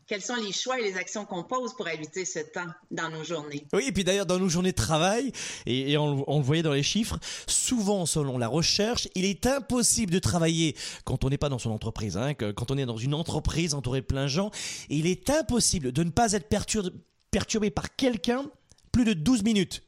Quels 0.09 0.23
sont 0.23 0.35
les 0.35 0.51
choix 0.51 0.79
et 0.79 0.83
les 0.83 0.97
actions 0.97 1.23
qu'on 1.23 1.43
pose 1.43 1.75
pour 1.75 1.87
habiter 1.87 2.25
ce 2.25 2.39
temps 2.39 2.65
dans 2.89 3.09
nos 3.11 3.23
journées? 3.23 3.67
Oui, 3.73 3.83
et 3.87 3.91
puis 3.91 4.03
d'ailleurs 4.03 4.25
dans 4.25 4.39
nos 4.39 4.49
journées 4.49 4.71
de 4.71 4.75
travail, 4.75 5.31
et, 5.67 5.95
on, 5.99 6.25
le 6.39 6.43
voyait 6.43 6.63
dans 6.63 6.73
les 6.73 6.81
chiffres, 6.81 7.19
souvent 7.45 8.07
selon 8.07 8.39
la 8.39 8.47
recherche, 8.47 9.07
il 9.13 9.23
est 9.23 9.45
impossible 9.45 10.11
de 10.11 10.17
travailler 10.17 10.75
quand 11.03 11.23
on 11.23 11.29
n'est 11.29 11.37
pas 11.37 11.49
dans 11.49 11.59
son 11.59 11.69
entreprise, 11.69 12.17
hein, 12.17 12.33
quand 12.33 12.71
on 12.71 12.77
est 12.79 12.87
dans 12.87 12.97
une 12.97 13.13
entreprise 13.13 13.75
entourée 13.75 14.01
de 14.01 14.05
plein 14.07 14.23
de 14.23 14.29
gens, 14.29 14.49
il 14.89 15.05
est 15.05 15.29
impossible 15.29 15.91
de 15.91 16.03
ne 16.03 16.09
pas 16.09 16.33
être 16.33 16.49
perturbé 17.29 17.69
par 17.69 17.95
quelqu'un 17.95 18.45
plus 18.91 19.05
de 19.05 19.13
12 19.13 19.43
minutes. 19.43 19.83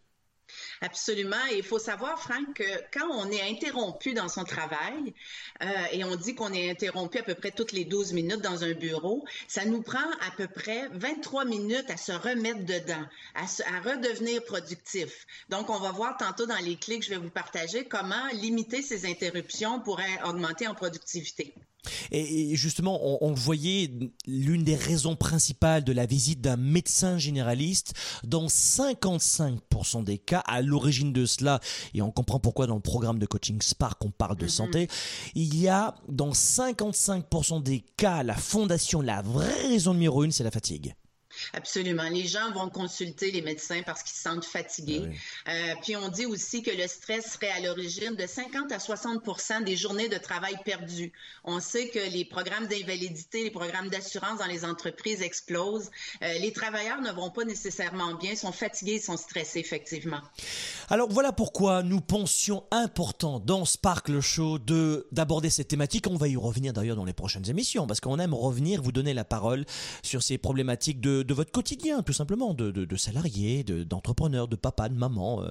Absolument. 0.84 1.46
Il 1.52 1.62
faut 1.62 1.78
savoir, 1.78 2.20
Franck, 2.20 2.56
que 2.56 2.64
quand 2.92 3.08
on 3.12 3.30
est 3.30 3.48
interrompu 3.48 4.16
dans 4.16 4.28
son 4.28 4.44
travail, 4.44 5.14
euh, 5.62 5.68
et 5.92 6.04
on 6.04 6.16
dit 6.16 6.34
qu'on 6.34 6.52
est 6.54 6.72
interrompu 6.72 7.20
à 7.20 7.24
peu 7.24 7.36
près 7.36 7.52
toutes 7.52 7.72
les 7.72 7.86
12 7.86 8.14
minutes 8.14 8.42
dans 8.42 8.64
un 8.64 8.74
bureau, 8.74 9.24
ça 9.48 9.64
nous 9.64 9.84
prend 9.84 10.00
à 10.00 10.32
peu 10.38 10.48
près 10.48 10.90
23 10.94 11.46
minutes 11.46 11.90
à 11.90 11.98
se 11.98 12.12
remettre 12.12 12.66
dedans, 12.66 13.06
à, 13.36 13.44
à 13.44 13.80
redevenir 13.82 14.44
productif. 14.44 15.28
Donc, 15.50 15.70
on 15.70 15.80
va 15.80 15.92
voir 15.92 16.18
tantôt 16.18 16.48
dans 16.48 16.58
les 16.58 16.78
clés 16.78 16.98
que 16.98 17.06
je 17.06 17.12
vais 17.12 17.18
vous 17.18 17.30
partager 17.30 17.86
comment 17.86 18.28
limiter 18.34 18.82
ces 18.82 19.06
interruptions 19.06 19.82
pour 19.82 20.02
augmenter 20.26 20.68
en 20.68 20.74
productivité. 20.74 21.54
Et 22.12 22.56
justement, 22.56 23.00
on, 23.24 23.30
le 23.30 23.36
voyait, 23.36 23.92
l'une 24.28 24.64
des 24.64 24.76
raisons 24.76 25.16
principales 25.16 25.84
de 25.84 25.92
la 25.92 26.06
visite 26.06 26.42
d'un 26.42 26.58
médecin 26.58 27.18
généraliste, 27.18 27.94
dans 28.24 28.48
55% 28.48 30.04
des 30.04 30.18
cas, 30.18 30.44
à 30.46 30.62
l'origine 30.62 31.14
de 31.14 31.26
cela, 31.26 31.60
et 31.94 32.02
on 32.02 32.12
comprend 32.12 32.40
pourquoi 32.40 32.68
dans 32.68 32.76
le 32.76 32.82
programme 32.82 33.20
de 33.20 33.26
coaching 33.26 33.62
Spark 33.62 34.04
on 34.06 34.12
parle 34.12 34.38
de 34.38 34.46
mm-hmm. 34.46 34.50
santé, 34.50 34.88
il 35.36 35.60
y 35.60 35.68
a 35.68 35.96
dans 36.08 36.32
55% 36.32 37.64
des 37.64 37.84
cas, 37.98 38.24
la 38.24 38.36
fondation, 38.36 39.02
la 39.02 39.22
vraie 39.22 39.68
raison 39.68 39.94
numéro 39.94 40.24
une, 40.24 40.32
c'est 40.32 40.44
la 40.44 40.52
fatigue. 40.52 40.94
Absolument. 41.54 42.10
Les 42.10 42.28
gens 42.28 42.52
vont 42.52 42.70
consulter 42.70 43.32
les 43.32 43.42
médecins 43.42 43.82
parce 43.86 44.04
qu'ils 44.04 44.16
se 44.16 44.24
sentent 44.24 44.46
fatigués. 44.46 45.04
Ah 45.46 45.52
euh, 45.52 45.74
puis 45.82 45.96
on 45.96 46.10
dit 46.10 46.26
aussi 46.26 46.64
que 46.64 46.72
le 46.72 46.88
stress 46.88 47.34
serait 47.34 47.52
à 47.52 47.60
l'origine 47.60 48.16
de 48.16 48.26
50 48.26 48.72
à 48.72 48.80
60 48.80 49.22
des 49.64 49.76
journées 49.76 50.10
de 50.10 50.18
travail 50.18 50.56
perdues. 50.64 51.12
On 51.44 51.60
sait 51.60 51.90
que 51.90 52.00
les 52.12 52.26
programmes 52.26 52.68
d'invalidité, 52.68 53.44
les 53.44 53.52
programmes 53.52 53.90
d'assurance 53.90 54.40
dans 54.40 54.46
les 54.46 54.66
entreprises 54.66 55.22
explosent. 55.22 55.92
Euh, 56.24 56.34
les 56.40 56.52
travailleurs 56.52 57.02
ne 57.02 57.12
vont 57.12 57.30
pas 57.30 57.46
nécessairement 57.46 58.16
bien, 58.16 58.36
sont 58.36 58.52
fatigués, 58.52 59.00
sont 59.00 59.18
stressés 59.18 59.60
effectivement. 59.60 60.22
Alors 60.90 61.10
voilà 61.10 61.32
pourquoi 61.32 61.84
nous 61.84 62.02
pensions 62.02 62.64
important 62.72 63.40
dans 63.40 63.66
Spark 63.66 64.20
Show 64.20 64.60
de 64.60 65.08
d'aborder 65.12 65.50
cette 65.50 65.68
thématique. 65.68 66.08
On 66.08 66.16
va 66.16 66.28
y 66.28 66.36
revenir 66.36 66.74
d'ailleurs 66.74 66.96
dans 66.96 67.06
les 67.06 67.14
prochaines 67.14 67.50
émissions 67.50 67.88
parce 67.88 68.00
qu'on 68.00 68.20
aime 68.20 68.34
revenir, 68.34 68.82
vous 68.82 68.92
donner 68.92 69.14
la 69.14 69.24
parole 69.24 69.66
sur 70.04 70.24
ces 70.24 70.38
problématiques 70.38 71.00
de 71.00 71.24
de 71.24 71.31
votre 71.34 71.52
quotidien, 71.52 72.02
tout 72.02 72.14
simplement, 72.14 72.54
de, 72.54 72.72
de, 72.72 72.86
de 72.86 72.96
salariés, 72.96 73.64
d'entrepreneurs, 73.64 74.48
de, 74.48 74.56
papa, 74.56 74.90
de 74.90 74.96
maman, 74.96 75.42
euh, 75.44 75.50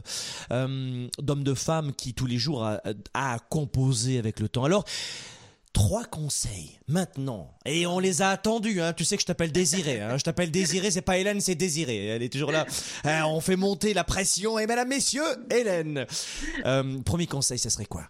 euh, 0.52 1.08
d'hommes, 1.18 1.44
de 1.44 1.54
femmes 1.54 1.92
qui 1.92 2.14
tous 2.14 2.26
les 2.26 2.38
jours 2.38 2.64
a, 2.64 2.80
a 3.14 3.38
composé 3.38 4.18
avec 4.18 4.40
le 4.40 4.48
temps. 4.48 4.64
Alors, 4.64 4.84
trois 5.72 6.04
conseils 6.04 6.78
maintenant 6.88 7.54
et 7.64 7.86
on 7.86 8.00
les 8.00 8.22
a 8.22 8.30
attendus 8.30 8.80
hein. 8.80 8.92
tu 8.92 9.04
sais 9.04 9.16
que 9.16 9.22
je 9.22 9.26
t'appelle 9.26 9.52
Désiré 9.52 10.00
hein. 10.00 10.18
je 10.18 10.24
t'appelle 10.24 10.50
Désiré 10.50 10.90
c'est 10.90 11.00
pas 11.00 11.16
Hélène 11.16 11.40
c'est 11.40 11.54
Désiré 11.54 12.06
elle 12.06 12.24
est 12.24 12.32
toujours 12.32 12.50
là 12.50 12.66
hein, 13.04 13.22
on 13.26 13.40
fait 13.40 13.54
monter 13.54 13.94
la 13.94 14.02
pression 14.02 14.58
et 14.58 14.66
mesdames 14.66 14.88
messieurs 14.88 15.22
Hélène 15.48 16.06
euh, 16.66 16.98
premier 17.02 17.28
conseil 17.28 17.58
ça 17.58 17.70
serait 17.70 17.84
quoi? 17.84 18.02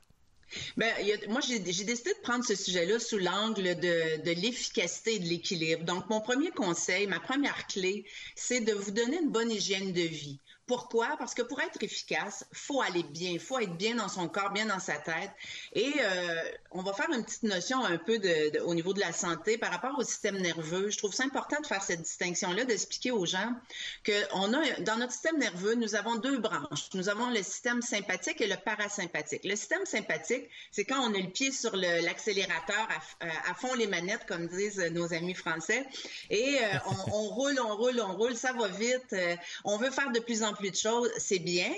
Ben, 0.77 0.93
moi, 1.29 1.41
j'ai 1.41 1.59
décidé 1.59 1.95
de 1.95 2.23
prendre 2.23 2.45
ce 2.45 2.55
sujet-là 2.55 2.99
sous 2.99 3.19
l'angle 3.19 3.75
de, 3.79 4.23
de 4.23 4.31
l'efficacité 4.33 5.15
et 5.15 5.19
de 5.19 5.27
l'équilibre. 5.27 5.85
Donc, 5.85 6.09
mon 6.11 6.21
premier 6.21 6.51
conseil, 6.51 7.07
ma 7.07 7.21
première 7.21 7.67
clé, 7.67 8.05
c'est 8.35 8.61
de 8.61 8.73
vous 8.73 8.91
donner 8.91 9.19
une 9.21 9.31
bonne 9.31 9.51
hygiène 9.51 9.93
de 9.93 10.03
vie. 10.03 10.41
Pourquoi? 10.71 11.17
Parce 11.19 11.35
que 11.35 11.43
pour 11.43 11.61
être 11.61 11.83
efficace, 11.83 12.47
faut 12.53 12.81
aller 12.81 13.03
bien, 13.03 13.41
faut 13.41 13.59
être 13.59 13.77
bien 13.77 13.97
dans 13.97 14.09
son 14.09 14.29
corps, 14.29 14.53
bien 14.53 14.67
dans 14.67 14.79
sa 14.79 14.99
tête. 14.99 15.33
Et 15.73 15.93
euh, 16.01 16.43
on 16.71 16.81
va 16.83 16.93
faire 16.93 17.11
une 17.13 17.25
petite 17.25 17.43
notion 17.43 17.85
un 17.85 17.99
peu 17.99 18.21
au 18.65 18.73
niveau 18.73 18.93
de 18.93 19.01
la 19.01 19.13
santé 19.13 19.59
par 19.59 19.73
rapport 19.73 19.99
au 19.99 20.05
système 20.05 20.39
nerveux. 20.39 20.89
Je 20.89 20.99
trouve 20.99 21.13
ça 21.13 21.25
important 21.25 21.61
de 21.61 21.67
faire 21.67 21.83
cette 21.83 22.03
distinction-là, 22.03 22.67
d'expliquer 22.67 23.11
aux 23.11 23.27
gens 23.27 23.53
que 24.05 24.13
on 24.33 24.55
a 24.55 24.81
dans 24.83 24.97
notre 24.97 25.11
système 25.11 25.39
nerveux, 25.39 25.75
nous 25.75 25.97
avons 25.97 26.15
deux 26.15 26.39
branches. 26.39 26.89
Nous 26.95 27.09
avons 27.09 27.31
le 27.31 27.43
système 27.43 27.83
sympathique 27.83 28.41
et 28.41 28.47
le 28.47 28.55
parasympathique. 28.55 29.45
Le 29.45 29.57
système 29.57 29.85
sympathique, 29.87 30.49
c'est 30.71 30.85
quand 30.85 31.01
on 31.01 31.13
a 31.13 31.19
le 31.19 31.31
pied 31.31 31.51
sur 31.51 31.75
l'accélérateur 31.75 32.87
à, 33.19 33.55
fond 33.55 33.75
les 33.75 33.89
manettes, 33.89 34.25
comme 34.29 34.47
disent 34.47 34.79
nos 34.93 35.13
amis 35.13 35.35
français, 35.35 35.85
et 36.31 36.59
euh, 36.61 36.79
on, 37.09 37.23
roule, 37.23 37.59
on 37.59 37.77
roule, 37.77 38.01
on 38.01 38.13
roule, 38.13 38.37
ça 38.37 38.53
va 38.53 38.69
vite. 38.69 39.13
Euh, 39.15 39.35
on 39.65 39.77
veut 39.77 39.91
faire 39.91 40.13
de 40.13 40.21
plus 40.21 40.45
en 40.45 40.55
plus 40.61 40.71
de 40.71 40.77
choses, 40.77 41.11
c'est 41.19 41.39
bien. 41.39 41.71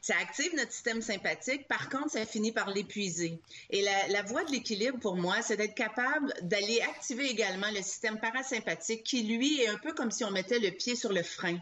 Ça 0.00 0.14
active 0.20 0.54
notre 0.56 0.72
système 0.72 1.02
sympathique. 1.02 1.68
Par 1.68 1.88
contre, 1.88 2.10
ça 2.10 2.26
finit 2.26 2.52
par 2.52 2.70
l'épuiser. 2.70 3.38
Et 3.70 3.82
la, 3.82 4.08
la 4.08 4.22
voie 4.22 4.44
de 4.44 4.50
l'équilibre, 4.50 4.98
pour 4.98 5.16
moi, 5.16 5.36
c'est 5.42 5.56
d'être 5.56 5.74
capable 5.74 6.32
d'aller 6.42 6.80
activer 6.80 7.28
également 7.28 7.68
le 7.74 7.82
système 7.82 8.18
parasympathique 8.18 9.04
qui, 9.04 9.22
lui, 9.22 9.60
est 9.62 9.68
un 9.68 9.78
peu 9.78 9.92
comme 9.92 10.10
si 10.10 10.24
on 10.24 10.30
mettait 10.30 10.58
le 10.58 10.70
pied 10.70 10.96
sur 10.96 11.12
le 11.12 11.22
frein. 11.22 11.58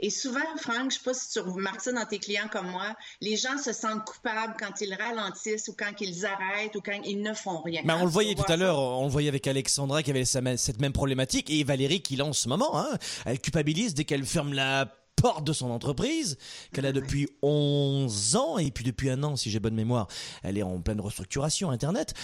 Et 0.00 0.10
souvent, 0.10 0.40
Franck, 0.58 0.90
je 0.90 0.98
sais 0.98 1.02
pas 1.04 1.14
si 1.14 1.30
tu 1.32 1.40
remarques 1.40 1.80
ça 1.80 1.92
dans 1.92 2.04
tes 2.04 2.18
clients 2.18 2.48
comme 2.50 2.70
moi, 2.70 2.94
les 3.20 3.36
gens 3.36 3.58
se 3.58 3.72
sentent 3.72 4.04
coupables 4.04 4.54
quand 4.58 4.80
ils 4.80 4.94
ralentissent 4.94 5.68
ou 5.68 5.74
quand 5.78 5.92
ils 6.00 6.26
arrêtent 6.26 6.76
ou 6.76 6.80
quand 6.80 7.00
ils 7.04 7.20
ne 7.20 7.32
font 7.32 7.60
rien. 7.62 7.82
Mais 7.84 7.94
on 7.94 8.04
le 8.04 8.10
voyait 8.10 8.34
tout 8.34 8.50
à 8.50 8.56
l'heure, 8.56 8.78
on 8.78 9.04
le 9.04 9.10
voyait 9.10 9.28
avec 9.28 9.46
Alexandra 9.46 10.02
qui 10.02 10.10
avait 10.10 10.24
cette 10.24 10.80
même 10.80 10.92
problématique 10.92 11.50
et 11.50 11.64
Valérie 11.64 12.02
qui 12.02 12.16
l'a 12.16 12.24
en 12.24 12.32
ce 12.32 12.48
moment. 12.48 12.78
Hein, 12.78 12.98
elle 13.24 13.40
culpabilise 13.40 13.94
dès 13.94 14.04
qu'elle 14.04 14.24
ferme 14.24 14.52
la 14.52 15.01
porte 15.16 15.44
de 15.46 15.52
son 15.52 15.70
entreprise, 15.70 16.36
qu'elle 16.72 16.86
a 16.86 16.92
depuis 16.92 17.28
11 17.42 18.36
ans, 18.36 18.58
et 18.58 18.70
puis 18.70 18.84
depuis 18.84 19.10
un 19.10 19.22
an, 19.22 19.36
si 19.36 19.50
j'ai 19.50 19.60
bonne 19.60 19.74
mémoire, 19.74 20.08
elle 20.42 20.58
est 20.58 20.62
en 20.62 20.80
pleine 20.80 21.00
restructuration 21.00 21.70
Internet. 21.70 22.14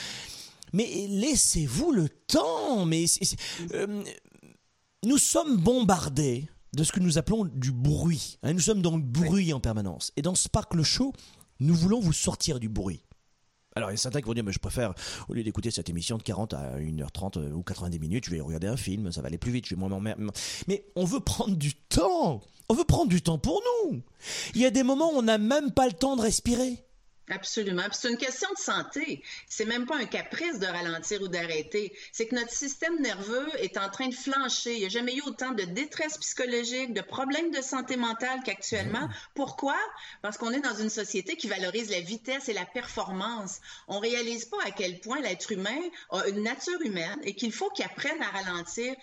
Mais 0.72 1.07
laissez-vous 1.09 1.93
le 1.93 2.09
temps, 2.09 2.84
mais 2.84 3.07
euh, 3.72 4.03
nous 5.05 5.18
sommes 5.18 5.57
bombardés 5.57 6.49
de 6.74 6.84
ce 6.84 6.93
que 6.93 7.01
nous 7.01 7.18
appelons 7.18 7.45
du 7.47 7.72
bruit. 7.72 8.39
Hein. 8.43 8.53
nous 8.53 8.61
sommes 8.61 8.82
dans 8.82 8.97
le 8.97 9.03
bruit 9.03 9.53
en 9.53 9.61
permanence. 9.61 10.12
Et 10.16 10.22
dans 10.22 10.34
Sparkle 10.34 10.82
Show, 10.82 11.12
nous 11.61 11.74
voulons 11.74 12.01
vous 12.01 12.12
sortir 12.12 12.61
du 12.61 12.68
bruit. 12.68 13.03
Alors, 13.79 13.91
il 13.91 13.93
y 13.93 13.95
a 13.95 13.99
certains 13.99 14.20
qui 14.20 14.26
vont 14.26 14.35
dire, 14.35 14.43
mais 14.43 14.51
je 14.51 14.59
préfère, 14.59 14.93
au 15.29 15.35
lieu 15.35 15.45
d'écouter 15.45 15.70
cette 15.70 15.89
émission 15.89 16.18
de 16.18 16.24
40 16.24 16.53
à 16.53 16.79
1h30 16.81 17.39
euh, 17.39 17.53
ou 17.53 17.62
90 17.62 18.01
minutes, 18.01 18.24
je 18.24 18.31
vais 18.33 18.41
regarder 18.41 18.66
un 18.66 18.76
film, 18.76 19.12
ça 19.12 19.20
va 19.20 19.29
aller 19.29 19.39
plus 19.39 19.53
vite, 19.53 19.66
je 19.66 19.76
vais 19.76 19.81
moins 19.81 20.01
Mais 20.66 20.85
on 20.97 21.05
veut 21.05 21.20
prendre 21.20 21.55
du 21.55 21.74
temps. 21.74 22.41
On 22.68 22.74
veut 22.74 22.85
prendre 22.85 23.09
du 23.09 23.22
temps 23.22 23.39
pour 23.39 23.62
nous. 23.87 24.03
Il 24.57 24.61
y 24.61 24.66
a 24.66 24.70
des 24.70 24.83
moments 24.83 25.12
où 25.14 25.18
on 25.18 25.22
n'a 25.22 25.39
même 25.39 25.70
pas 25.70 25.87
le 25.87 25.93
temps 25.93 26.16
de 26.16 26.22
respirer. 26.22 26.88
Absolument. 27.31 27.85
C'est 27.93 28.09
une 28.09 28.16
question 28.16 28.49
de 28.57 28.59
santé. 28.59 29.22
C'est 29.49 29.66
même 29.66 29.85
pas 29.87 29.97
un 29.97 30.07
caprice 30.07 30.59
de 30.59 30.66
ralentir 30.66 31.20
ou 31.20 31.29
d'arrêter. 31.29 31.93
C'est 32.11 32.26
que 32.26 32.35
notre 32.35 32.53
système 32.53 32.99
nerveux 33.01 33.49
est 33.59 33.76
en 33.76 33.91
train 33.91 34.09
de 34.09 34.14
flancher. 34.14 34.72
Il 34.72 34.81
n'y 34.81 34.87
a 34.87 34.89
jamais 34.89 35.14
eu 35.14 35.22
autant 35.26 35.53
de 35.53 35.64
détresse 35.64 36.16
psychologique, 36.18 36.95
de 36.95 37.03
problèmes 37.03 37.51
de 37.51 37.61
santé 37.61 37.97
mentale 37.97 38.41
qu'actuellement. 38.45 39.09
Pourquoi? 39.35 39.76
Parce 40.22 40.39
qu'on 40.39 40.53
est 40.53 40.61
dans 40.61 40.76
une 40.76 40.89
société 40.89 41.37
qui 41.37 41.49
valorise 41.49 41.91
la 41.91 42.01
vitesse 42.01 42.49
et 42.49 42.55
la 42.55 42.64
performance. 42.64 43.61
On 43.89 43.99
réalise 43.99 44.47
pas 44.47 44.62
à 44.64 44.70
quel 44.70 44.99
point 45.01 45.20
l'être 45.20 45.53
humain 45.53 45.81
a 46.11 46.26
une 46.29 46.43
nature 46.43 46.81
humaine 46.81 47.20
et 47.24 47.35
qu'il 47.35 47.53
faut 47.53 47.68
qu'il 47.70 47.85
apprenne 47.85 48.22
à 48.22 48.31
ralentir 48.31 48.95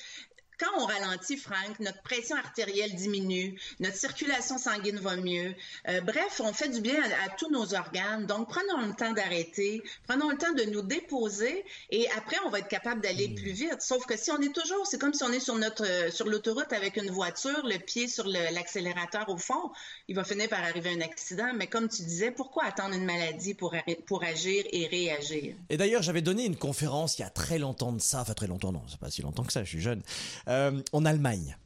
quand 0.60 0.82
on 0.82 0.86
ralentit, 0.86 1.38
Franck, 1.38 1.80
notre 1.80 2.02
pression 2.02 2.36
artérielle 2.36 2.94
diminue, 2.96 3.60
notre 3.80 3.98
circulation 3.98 4.58
sanguine 4.58 5.00
va 5.00 5.16
mieux. 5.18 5.54
Euh, 5.88 6.02
bref, 6.02 6.42
on 6.44 6.54
fait 6.54 6.70
du 6.70 6.82
bien 6.82 7.02
à, 7.04 7.30
tous 7.38 7.50
nos 7.52 7.74
organes. 7.74 8.26
Donc, 8.26 8.50
prenons 8.50 8.86
le 8.86 8.94
temps 8.94 9.14
d'arrêter, 9.14 9.82
prenons 10.08 10.30
le 10.30 10.38
temps 10.38 10.54
de 10.54 10.64
nous 10.64 10.82
déposer 10.82 11.66
et 11.90 12.08
après, 12.18 12.38
on 12.46 12.50
va 12.50 12.60
être 12.60 12.68
capable 12.68 13.02
d'aller 13.02 13.30
plus 13.30 13.52
vite. 13.52 13.82
Sauf 13.82 14.06
que 14.06 14.18
si 14.18 14.32
on 14.32 14.40
est 14.42 14.54
toujours, 14.54 14.86
c'est 14.88 15.00
comme 15.00 15.14
si 15.14 15.24
on 15.24 15.32
est 15.32 15.40
sur 15.40 15.56
notre 15.56 15.86
euh, 15.86 16.12
sur 16.12 16.28
l'autoroute 16.28 16.72
avec 16.72 16.98
une 16.98 17.12
voiture, 17.12 17.66
le 17.66 17.78
pied 17.78 18.08
sur 18.08 18.26
l'accélérateur 18.28 19.28
au 19.30 19.38
fond, 19.38 19.72
il 20.08 20.16
va 20.16 20.24
finir 20.24 20.48
par 20.50 20.64
arriver 20.64 20.92
un 20.92 21.02
accident. 21.02 21.52
Mais 21.56 21.68
comme 21.68 21.90
tu 21.90 22.04
disais, 22.04 22.32
pourquoi 22.32 22.66
attendre 22.66 22.96
une 22.96 23.06
maladie 23.06 23.54
pour, 23.54 23.76
pour 24.06 24.24
agir 24.24 24.64
et 24.72 24.88
réagir? 24.88 25.56
Et 25.70 25.78
d'ailleurs, 25.78 26.02
j'avais 26.02 26.22
donné 26.22 26.46
une 26.46 26.56
conférence 26.56 27.18
il 27.18 27.22
y 27.22 27.26
a 27.26 27.30
très 27.30 27.60
longtemps 27.60 27.92
de 27.92 28.02
ça, 28.02 28.22
enfin 28.22 28.34
très 28.34 28.48
longtemps, 28.48 28.72
non, 28.72 28.82
c'est 28.88 29.00
pas 29.00 29.12
si 29.12 29.22
longtemps 29.22 29.44
que 29.44 29.54
ça, 29.54 29.64
je 29.64 29.70
suis 29.70 29.82
jeune 29.82 30.02
euh, 30.48 30.82
en 30.94 31.06
Allemagne. 31.06 31.58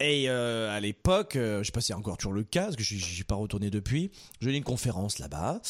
Et 0.00 0.28
euh, 0.28 0.74
à 0.74 0.80
l'époque, 0.80 1.36
euh, 1.36 1.60
je 1.60 1.66
sais 1.66 1.72
pas 1.72 1.80
si 1.80 1.88
c'est 1.88 1.94
encore 1.94 2.16
toujours 2.16 2.32
le 2.32 2.42
cas, 2.42 2.64
parce 2.64 2.76
que 2.76 2.82
je 2.82 2.96
suis 2.96 3.24
pas 3.24 3.36
retourné 3.36 3.70
depuis. 3.70 4.10
J'ai 4.40 4.50
eu 4.50 4.54
une 4.54 4.64
conférence 4.64 5.18
là-bas 5.18 5.60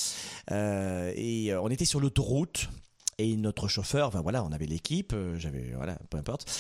et 0.51 1.55
on 1.55 1.69
était 1.69 1.85
sur 1.85 2.01
l'autoroute. 2.01 2.69
Et 3.17 3.37
notre 3.37 3.69
chauffeur, 3.69 4.09
enfin 4.09 4.23
voilà, 4.23 4.43
on 4.43 4.51
avait 4.51 4.67
l'équipe, 4.67 5.15
j'avais 5.37 5.71
voilà, 5.77 5.97
peu 6.11 6.19
importe. 6.19 6.51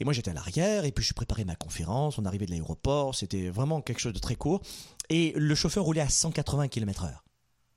Et 0.00 0.04
moi 0.04 0.12
j'étais 0.12 0.32
à 0.32 0.34
l'arrière 0.34 0.84
et 0.84 0.92
puis 0.92 1.02
je 1.02 1.14
préparais 1.14 1.46
ma 1.46 1.56
conférence. 1.56 2.18
On 2.18 2.26
arrivait 2.26 2.44
de 2.44 2.50
l'aéroport, 2.50 3.14
c'était 3.14 3.48
vraiment 3.48 3.80
quelque 3.80 4.00
chose 4.00 4.12
de 4.12 4.18
très 4.18 4.34
court. 4.34 4.60
Et 5.08 5.32
le 5.34 5.54
chauffeur 5.54 5.84
roulait 5.84 6.02
à 6.02 6.10
180 6.10 6.68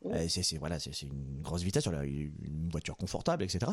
Euh, 0.06 0.28
c'est 0.30 0.58
voilà, 0.58 0.80
c'est 0.80 1.02
une 1.02 1.42
grosse 1.42 1.64
vitesse, 1.64 1.86
une 1.88 2.70
voiture 2.72 2.96
confortable, 2.96 3.44
etc. 3.44 3.72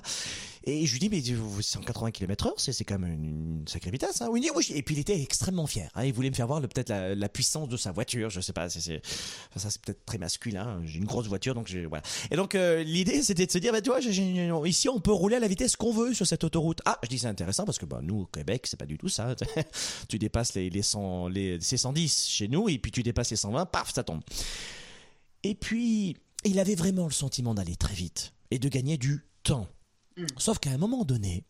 Et 0.65 0.87
je 0.87 0.93
lui 0.93 0.99
dis 0.99 1.09
mais 1.11 1.23
180 1.63 2.11
km/h, 2.13 2.53
c'est 2.57 2.85
quand 2.85 2.99
même 2.99 3.13
une, 3.13 3.69
sacrée 3.69 3.91
vitesse. 3.91 4.23
Hein. 4.23 4.29
Oui, 4.31 4.49
oui, 4.55 4.67
et 4.75 4.83
puis 4.83 4.95
il 4.95 4.99
était 5.01 5.21
extrêmement 5.21 5.67
fier. 5.67 5.91
Hein. 5.95 6.05
Il 6.05 6.13
voulait 6.13 6.31
me 6.31 6.35
faire 6.35 6.47
voir 6.47 6.61
peut-être 6.63 6.91
la, 6.91 7.29
puissance 7.29 7.69
de 7.69 7.77
sa 7.77 7.93
voiture. 7.93 8.31
Je 8.31 8.41
sais 8.41 8.53
pas, 8.53 8.71
c'est 8.71 9.03
ça 9.57 9.71
c'est 9.71 9.81
peut-être 9.83 10.05
très 10.07 10.19
masculin. 10.19 10.81
J'ai 10.85 10.99
une 10.99 11.05
grosse 11.05 11.27
voiture, 11.27 11.55
donc 11.55 11.71
voilà. 11.89 12.03
Et 12.31 12.37
donc 12.37 12.55
euh, 12.55 12.83
l'idée 12.83 13.23
c'était 13.23 13.47
de 13.47 13.53
se 13.53 13.59
dire 13.59 13.73
bah 13.73 13.83
tu 13.83 13.91
vois, 13.91 14.01
ici 14.01 14.89
on 14.89 15.01
peut 15.01 15.13
rouler 15.13 15.37
à 15.37 15.41
la 15.41 15.49
vitesse 15.49 15.77
qu'on 15.77 15.93
veut 15.93 16.15
sur 16.15 16.27
cette 16.27 16.43
autoroute. 16.43 16.81
Ah, 16.87 16.99
je 17.03 17.09
dis 17.09 17.19
c'est 17.19 17.27
intéressant 17.27 17.65
parce 17.65 17.79
que 17.79 17.87
bah 17.87 18.01
nous 18.03 18.21
au 18.23 18.27
Québec 18.27 18.67
c'est 18.67 18.79
pas 18.79 18.87
du 18.87 18.97
tout 18.97 19.09
ça. 19.09 19.35
tu 20.09 20.19
dépasses 20.19 20.55
les 20.55 20.71
les 20.71 20.83
100 20.83 21.29
les 21.29 21.61
110 21.61 22.29
chez 22.29 22.49
nous 22.49 22.69
et 22.69 22.79
puis 22.79 22.91
tu 22.91 23.03
dépasses 23.03 23.31
les 23.31 23.37
120, 23.37 23.67
paf, 23.67 23.93
ça 23.93 24.03
tombe. 24.03 24.23
Et 25.45 25.55
puis, 25.55 26.17
il 26.45 26.59
avait 26.59 26.75
vraiment 26.75 27.05
le 27.05 27.13
sentiment 27.13 27.55
d'aller 27.55 27.77
très 27.77 27.95
vite 27.95 28.35
et 28.51 28.59
de 28.59 28.69
gagner 28.69 28.97
du 28.97 29.25
temps. 29.43 29.69
Hmm. 30.17 30.27
Sauf 30.39 30.59
qu'à 30.59 30.71
un 30.71 30.79
moment 30.79 31.05
donné, 31.05 31.45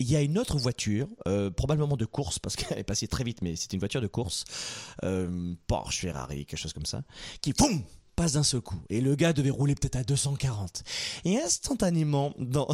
il 0.00 0.10
y 0.10 0.16
a 0.16 0.20
une 0.20 0.38
autre 0.38 0.58
voiture, 0.58 1.08
euh, 1.26 1.50
probablement 1.50 1.96
de 1.96 2.04
course, 2.04 2.38
parce 2.38 2.56
qu'elle 2.56 2.78
est 2.78 2.84
passée 2.84 3.08
très 3.08 3.24
vite, 3.24 3.42
mais 3.42 3.56
c'était 3.56 3.76
une 3.76 3.80
voiture 3.80 4.00
de 4.00 4.06
course, 4.06 4.44
euh, 5.04 5.54
Porsche, 5.66 6.00
Ferrari, 6.00 6.46
quelque 6.46 6.60
chose 6.60 6.72
comme 6.72 6.86
ça, 6.86 7.02
qui, 7.40 7.52
boum, 7.52 7.82
pas 8.16 8.28
d'un 8.30 8.42
seul 8.42 8.60
coup. 8.60 8.80
Et 8.90 9.00
le 9.00 9.14
gars 9.14 9.32
devait 9.32 9.50
rouler 9.50 9.76
peut-être 9.76 9.96
à 9.96 10.02
240. 10.02 10.82
Et 11.24 11.38
instantanément, 11.38 12.34
dans, 12.38 12.68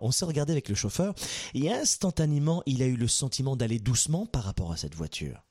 on 0.00 0.10
s'est 0.10 0.26
regardé 0.26 0.52
avec 0.52 0.68
le 0.68 0.74
chauffeur, 0.74 1.14
et 1.54 1.72
instantanément, 1.72 2.62
il 2.66 2.82
a 2.82 2.86
eu 2.86 2.96
le 2.96 3.08
sentiment 3.08 3.56
d'aller 3.56 3.78
doucement 3.78 4.26
par 4.26 4.44
rapport 4.44 4.72
à 4.72 4.76
cette 4.76 4.94
voiture. 4.94 5.46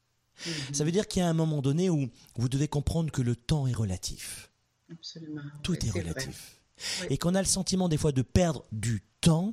Mhm. 0.45 0.73
Ça 0.73 0.83
veut 0.83 0.91
dire 0.91 1.07
qu'il 1.07 1.21
y 1.21 1.25
a 1.25 1.29
un 1.29 1.33
moment 1.33 1.61
donné 1.61 1.89
où 1.89 2.07
vous 2.35 2.49
devez 2.49 2.67
comprendre 2.67 3.11
que 3.11 3.21
le 3.21 3.35
temps 3.35 3.67
est 3.67 3.73
relatif. 3.73 4.48
Absolument. 4.91 5.41
Tout 5.63 5.73
Oui, 5.81 5.87
est 5.87 5.91
relatif. 5.91 6.61
Oui. 7.01 7.07
Et 7.11 7.17
qu'on 7.17 7.35
a 7.35 7.41
le 7.41 7.47
sentiment 7.47 7.89
des 7.89 7.97
fois 7.97 8.11
de 8.11 8.21
perdre 8.21 8.65
du 8.71 9.03
temps, 9.21 9.51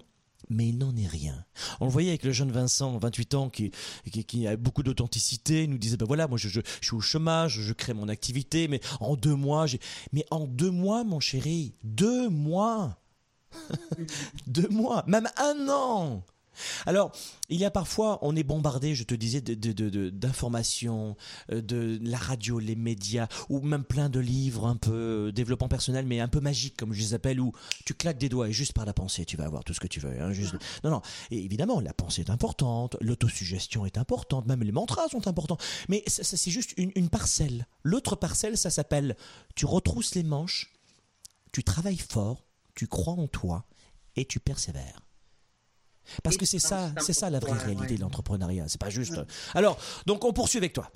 mais 0.49 0.69
il 0.69 0.79
n'en 0.79 0.95
est 0.97 1.07
rien. 1.07 1.45
On 1.81 1.87
le 1.87 1.91
voyait 1.91 2.11
avec 2.11 2.23
le 2.25 2.33
jeune 2.33 2.53
Vincent, 2.53 2.97
28 2.99 3.35
ans, 3.35 3.51
qui, 3.51 3.73
qui, 4.11 4.25
qui 4.25 4.47
a 4.47 4.57
beaucoup 4.57 4.83
d'authenticité, 4.83 5.65
il 5.65 5.71
nous 5.71 5.79
disait, 5.79 5.97
ben 5.97 6.07
voilà, 6.07 6.29
moi 6.29 6.39
je, 6.39 6.49
je, 6.49 6.61
je 6.81 6.87
suis 6.87 6.97
au 6.97 7.01
chômage, 7.01 7.61
je 7.61 7.73
crée 7.73 7.95
mon 7.95 8.09
activité, 8.09 8.69
mais 8.69 8.81
en 9.01 9.17
deux 9.17 9.35
mois, 9.35 9.67
j'ai... 9.67 9.81
Mais 10.13 10.25
en 10.31 10.47
deux 10.47 10.71
mois, 10.71 11.05
mon 11.05 11.21
chéri, 11.21 11.75
deux 11.83 12.29
mois 12.29 12.99
Deux 14.47 14.69
mois, 14.69 15.05
même 15.07 15.29
un 15.37 15.69
an 15.69 16.25
alors, 16.87 17.13
il 17.49 17.59
y 17.61 17.65
a 17.65 17.71
parfois, 17.71 18.19
on 18.23 18.35
est 18.37 18.43
bombardé, 18.43 18.95
je 18.95 19.05
te 19.05 19.15
disais, 19.15 19.41
de- 19.41 19.55
de- 19.55 20.11
d'informations, 20.11 21.17
euh, 21.53 21.61
de, 21.61 21.99
la 22.03 22.19
radio, 22.19 22.59
les 22.59 22.77
médias, 22.77 23.29
ou 23.49 23.61
même 23.61 23.85
plein 23.85 24.09
de 24.09 24.21
livres 24.21 24.67
un 24.67 24.77
peu 24.77 24.93
euh, 25.29 25.33
développement 25.33 25.69
personnel, 25.69 26.07
mais 26.07 26.21
un 26.21 26.29
peu 26.29 26.41
magiques, 26.41 26.77
comme 26.77 26.93
je 26.93 27.01
les 27.01 27.15
appelle, 27.15 27.41
où 27.41 27.53
tu 27.85 27.95
claques 27.95 28.19
des 28.19 28.29
doigts 28.29 28.49
et 28.49 28.53
juste 28.53 28.73
par 28.73 28.85
la 28.87 28.93
pensée, 28.93 29.25
tu 29.25 29.37
vas 29.37 29.45
avoir 29.45 29.65
tout 29.65 29.75
ce 29.75 29.81
que 29.81 29.87
tu 29.87 30.01
veux. 30.01 30.21
hein, 30.21 30.33
juste... 30.33 30.55
Non, 30.85 30.91
non. 30.91 31.03
Et 31.31 31.45
évidemment, 31.45 31.81
la 31.81 31.93
pensée 31.93 32.23
est 32.23 32.31
importante, 32.31 32.97
l'autosuggestion 33.01 33.87
est 33.87 33.99
importante, 33.99 34.47
même 34.47 34.63
les 34.63 34.73
mantras 34.73 35.09
sont 35.09 35.29
importants. 35.29 35.59
Mais 35.89 36.03
c'est 36.07 36.51
juste 36.51 36.75
une 36.77 37.09
parcelle. 37.09 37.67
L'autre 37.83 38.17
parcelle, 38.17 38.57
ça 38.59 38.71
s'appelle, 38.71 39.17
tu 39.55 39.67
retrousses 39.67 40.15
les 40.15 40.23
manches, 40.23 40.73
tu 41.53 41.63
travailles 41.65 41.97
fort, 41.99 42.45
tu 42.75 42.87
crois 42.87 43.15
en 43.15 43.27
toi 43.29 43.65
et 44.17 44.25
tu 44.25 44.41
persévères. 44.41 45.06
Parce 46.23 46.37
que 46.37 46.47
c'est 46.47 46.59
ça, 46.59 46.93
c'est 47.01 47.13
ça 47.13 47.31
la 47.31 47.39
vraie 47.39 47.59
réalité 47.59 47.97
de 47.97 48.01
l'entrepreneuriat. 48.01 48.65
C'est 48.69 48.81
pas 48.81 48.91
juste. 48.91 49.21
Alors, 49.55 49.79
donc 50.07 50.25
on 50.25 50.33
poursuit 50.33 50.59
avec 50.59 50.73
toi. 50.73 50.91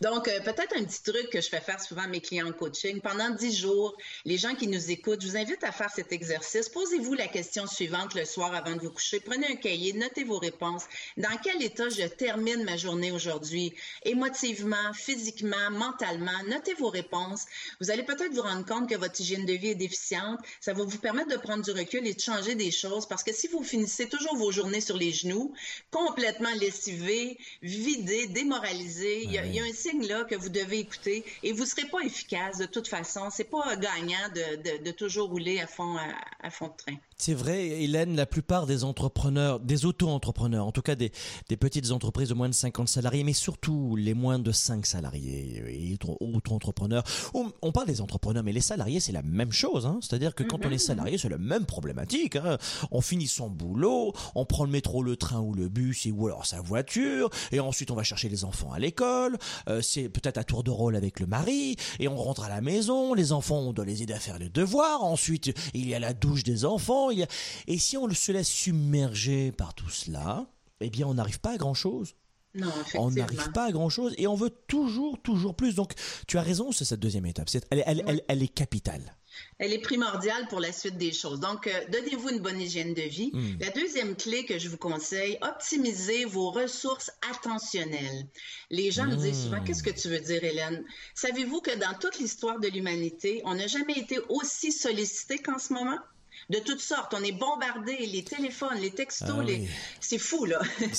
Donc, 0.00 0.28
euh, 0.28 0.40
peut-être 0.40 0.76
un 0.76 0.84
petit 0.84 1.02
truc 1.02 1.30
que 1.30 1.40
je 1.40 1.48
fais 1.48 1.60
faire 1.60 1.80
souvent 1.80 2.02
à 2.02 2.06
mes 2.06 2.20
clients 2.20 2.48
en 2.48 2.52
coaching. 2.52 3.00
Pendant 3.00 3.30
10 3.30 3.56
jours, 3.56 3.96
les 4.24 4.36
gens 4.38 4.54
qui 4.54 4.66
nous 4.66 4.90
écoutent, 4.90 5.22
je 5.22 5.28
vous 5.28 5.36
invite 5.36 5.64
à 5.64 5.72
faire 5.72 5.90
cet 5.90 6.12
exercice. 6.12 6.68
Posez-vous 6.68 7.14
la 7.14 7.26
question 7.26 7.66
suivante 7.66 8.14
le 8.14 8.24
soir 8.24 8.54
avant 8.54 8.74
de 8.76 8.80
vous 8.80 8.90
coucher. 8.90 9.20
Prenez 9.20 9.46
un 9.46 9.56
cahier, 9.56 9.92
notez 9.94 10.24
vos 10.24 10.38
réponses. 10.38 10.84
Dans 11.16 11.36
quel 11.42 11.62
état 11.62 11.88
je 11.88 12.06
termine 12.06 12.64
ma 12.64 12.76
journée 12.76 13.12
aujourd'hui? 13.12 13.74
Émotivement, 14.04 14.92
physiquement, 14.94 15.70
mentalement, 15.70 16.42
notez 16.48 16.74
vos 16.74 16.90
réponses. 16.90 17.44
Vous 17.80 17.90
allez 17.90 18.02
peut-être 18.02 18.32
vous 18.34 18.42
rendre 18.42 18.66
compte 18.66 18.88
que 18.88 18.96
votre 18.96 19.20
hygiène 19.20 19.46
de 19.46 19.54
vie 19.54 19.68
est 19.68 19.74
déficiente. 19.74 20.38
Ça 20.60 20.74
va 20.74 20.84
vous 20.84 20.98
permettre 20.98 21.30
de 21.30 21.36
prendre 21.36 21.64
du 21.64 21.70
recul 21.70 22.06
et 22.06 22.14
de 22.14 22.20
changer 22.20 22.54
des 22.54 22.70
choses 22.70 23.06
parce 23.06 23.22
que 23.22 23.32
si 23.32 23.48
vous 23.48 23.62
finissez 23.62 24.08
toujours 24.08 24.36
vos 24.36 24.52
journées 24.52 24.80
sur 24.80 24.96
les 24.96 25.12
genoux, 25.12 25.54
complètement 25.90 26.52
lessivés, 26.60 27.38
vidés, 27.62 28.26
démoralisés, 28.26 29.22
il 29.24 29.32
y 29.32 29.38
a- 29.38 29.45
il 29.46 29.54
y, 29.54 29.60
a 29.60 29.64
un 29.64 29.72
signe 29.72 30.06
là 30.06 30.24
que 30.24 30.34
vous 30.34 30.48
devez 30.48 30.78
écouter 30.80 31.24
et 31.42 31.52
vous 31.52 31.64
serez 31.64 31.88
pas 31.88 32.00
efficace 32.00 32.58
de 32.58 32.66
toute 32.66 32.88
façon. 32.88 33.30
C'est 33.30 33.44
pas 33.50 33.76
gagnant 33.76 34.28
de, 34.34 34.78
de- 34.84 34.90
toujours 34.90 35.28
rouler 35.28 35.60
à 35.60 35.66
fond 35.66 35.96
à 36.40 36.50
fond 36.50 36.68
de 36.68 36.76
train. 36.76 36.96
C'est 37.18 37.32
vrai, 37.32 37.66
Hélène, 37.82 38.14
la 38.14 38.26
plupart 38.26 38.66
des 38.66 38.84
entrepreneurs, 38.84 39.58
des 39.58 39.86
auto-entrepreneurs, 39.86 40.66
en 40.66 40.70
tout 40.70 40.82
cas 40.82 40.94
des, 40.96 41.12
des 41.48 41.56
petites 41.56 41.90
entreprises 41.90 42.28
de 42.28 42.34
moins 42.34 42.50
de 42.50 42.54
50 42.54 42.88
salariés, 42.90 43.24
mais 43.24 43.32
surtout 43.32 43.96
les 43.96 44.12
moins 44.12 44.38
de 44.38 44.52
5 44.52 44.84
salariés 44.84 45.62
et 45.66 45.94
auto- 45.94 46.18
auto-entrepreneurs. 46.20 47.04
On, 47.32 47.50
on 47.62 47.72
parle 47.72 47.86
des 47.86 48.02
entrepreneurs, 48.02 48.44
mais 48.44 48.52
les 48.52 48.60
salariés, 48.60 49.00
c'est 49.00 49.12
la 49.12 49.22
même 49.22 49.50
chose. 49.50 49.86
Hein 49.86 49.98
C'est-à-dire 50.02 50.34
que 50.34 50.42
quand 50.42 50.66
on 50.66 50.70
est 50.70 50.76
salarié, 50.76 51.16
c'est 51.16 51.30
la 51.30 51.38
même 51.38 51.64
problématique. 51.64 52.36
Hein 52.36 52.58
on 52.90 53.00
finit 53.00 53.28
son 53.28 53.48
boulot, 53.48 54.12
on 54.34 54.44
prend 54.44 54.64
le 54.66 54.70
métro, 54.70 55.02
le 55.02 55.16
train 55.16 55.40
ou 55.40 55.54
le 55.54 55.70
bus, 55.70 56.04
et, 56.04 56.12
ou 56.12 56.26
alors 56.26 56.44
sa 56.44 56.60
voiture, 56.60 57.30
et 57.50 57.60
ensuite 57.60 57.90
on 57.90 57.94
va 57.94 58.02
chercher 58.02 58.28
les 58.28 58.44
enfants 58.44 58.72
à 58.72 58.78
l'école. 58.78 59.38
Euh, 59.70 59.80
c'est 59.80 60.10
peut-être 60.10 60.36
à 60.36 60.44
tour 60.44 60.62
de 60.64 60.70
rôle 60.70 60.94
avec 60.96 61.18
le 61.20 61.26
mari, 61.26 61.76
et 61.98 62.08
on 62.08 62.16
rentre 62.16 62.42
à 62.44 62.50
la 62.50 62.60
maison, 62.60 63.14
les 63.14 63.32
enfants, 63.32 63.60
on 63.60 63.72
doit 63.72 63.86
les 63.86 64.02
aider 64.02 64.12
à 64.12 64.20
faire 64.20 64.38
les 64.38 64.50
devoirs. 64.50 65.02
Ensuite, 65.02 65.54
il 65.72 65.88
y 65.88 65.94
a 65.94 65.98
la 65.98 66.12
douche 66.12 66.42
des 66.42 66.66
enfants. 66.66 67.05
Il 67.10 67.18
y 67.20 67.22
a... 67.22 67.28
Et 67.66 67.78
si 67.78 67.96
on 67.96 68.08
se 68.12 68.32
laisse 68.32 68.48
submerger 68.48 69.52
par 69.52 69.74
tout 69.74 69.90
cela, 69.90 70.46
eh 70.80 70.90
bien, 70.90 71.06
on 71.06 71.14
n'arrive 71.14 71.40
pas 71.40 71.52
à 71.52 71.56
grand-chose. 71.56 72.14
Non, 72.54 72.72
On 72.94 73.10
n'arrive 73.10 73.52
pas 73.52 73.66
à 73.66 73.72
grand 73.72 73.90
chose 73.90 74.14
et 74.16 74.26
on 74.26 74.34
veut 74.34 74.50
toujours, 74.66 75.20
toujours 75.20 75.54
plus. 75.54 75.74
Donc, 75.74 75.92
tu 76.26 76.38
as 76.38 76.42
raison, 76.42 76.72
c'est 76.72 76.86
cette 76.86 77.00
deuxième 77.00 77.26
étape. 77.26 77.48
Elle, 77.70 77.82
elle, 77.86 78.02
elle, 78.06 78.22
elle 78.28 78.42
est 78.42 78.48
capitale. 78.48 79.14
Elle 79.58 79.74
est 79.74 79.80
primordiale 79.80 80.48
pour 80.48 80.60
la 80.60 80.72
suite 80.72 80.96
des 80.96 81.12
choses. 81.12 81.40
Donc, 81.40 81.66
euh, 81.66 81.72
donnez-vous 81.90 82.30
une 82.30 82.40
bonne 82.40 82.58
hygiène 82.58 82.94
de 82.94 83.02
vie. 83.02 83.30
Mm. 83.34 83.58
La 83.60 83.70
deuxième 83.70 84.16
clé 84.16 84.46
que 84.46 84.58
je 84.58 84.68
vous 84.68 84.78
conseille, 84.78 85.38
optimisez 85.42 86.24
vos 86.24 86.50
ressources 86.50 87.10
attentionnelles. 87.30 88.26
Les 88.70 88.90
gens 88.90 89.04
me 89.04 89.16
disent 89.16 89.44
souvent, 89.44 89.62
qu'est-ce 89.62 89.82
que 89.82 89.90
tu 89.90 90.08
veux 90.08 90.20
dire, 90.20 90.42
Hélène? 90.42 90.84
Savez-vous 91.14 91.60
que 91.60 91.76
dans 91.76 91.98
toute 91.98 92.18
l'histoire 92.18 92.58
de 92.58 92.68
l'humanité, 92.68 93.42
on 93.44 93.54
n'a 93.54 93.66
jamais 93.66 93.98
été 93.98 94.18
aussi 94.28 94.72
sollicité 94.72 95.38
qu'en 95.38 95.58
ce 95.58 95.72
moment? 95.72 95.98
De 96.48 96.58
toutes 96.60 96.80
sortes, 96.80 97.12
on 97.12 97.24
est 97.24 97.32
bombardé, 97.32 98.06
les 98.06 98.22
téléphones, 98.22 98.78
les 98.80 98.92
textos, 98.92 99.28
Ah 99.40 99.42
les... 99.42 99.68
c'est 100.00 100.18
fou, 100.18 100.44
là. 100.44 100.60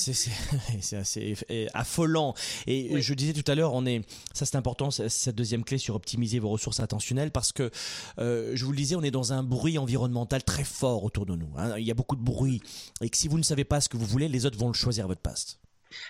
C'est 0.81 0.97
assez 0.97 1.35
affolant. 1.73 2.33
Et 2.67 3.01
je 3.01 3.13
disais 3.13 3.31
tout 3.33 3.49
à 3.49 3.55
l'heure, 3.55 3.73
on 3.73 3.85
est, 3.85 4.01
ça 4.33 4.45
c'est 4.45 4.57
important, 4.57 4.91
cette 4.91 5.35
deuxième 5.35 5.63
clé 5.63 5.77
sur 5.77 5.95
optimiser 5.95 6.39
vos 6.39 6.49
ressources 6.49 6.81
attentionnelles, 6.81 7.31
parce 7.31 7.53
que 7.53 7.71
euh, 8.19 8.51
je 8.55 8.65
vous 8.65 8.71
le 8.71 8.77
disais, 8.77 8.95
on 8.95 9.03
est 9.03 9.11
dans 9.11 9.31
un 9.31 9.41
bruit 9.43 9.77
environnemental 9.77 10.43
très 10.43 10.65
fort 10.65 11.03
autour 11.05 11.25
de 11.25 11.35
nous. 11.35 11.49
hein. 11.57 11.77
Il 11.77 11.85
y 11.85 11.91
a 11.91 11.95
beaucoup 11.95 12.15
de 12.17 12.23
bruit, 12.23 12.61
et 13.01 13.09
que 13.09 13.15
si 13.17 13.27
vous 13.29 13.37
ne 13.37 13.43
savez 13.43 13.63
pas 13.63 13.79
ce 13.79 13.87
que 13.87 13.95
vous 13.97 14.05
voulez, 14.05 14.27
les 14.27 14.45
autres 14.45 14.57
vont 14.57 14.67
le 14.67 14.73
choisir 14.73 15.05
à 15.05 15.07
votre 15.07 15.21
place. 15.21 15.59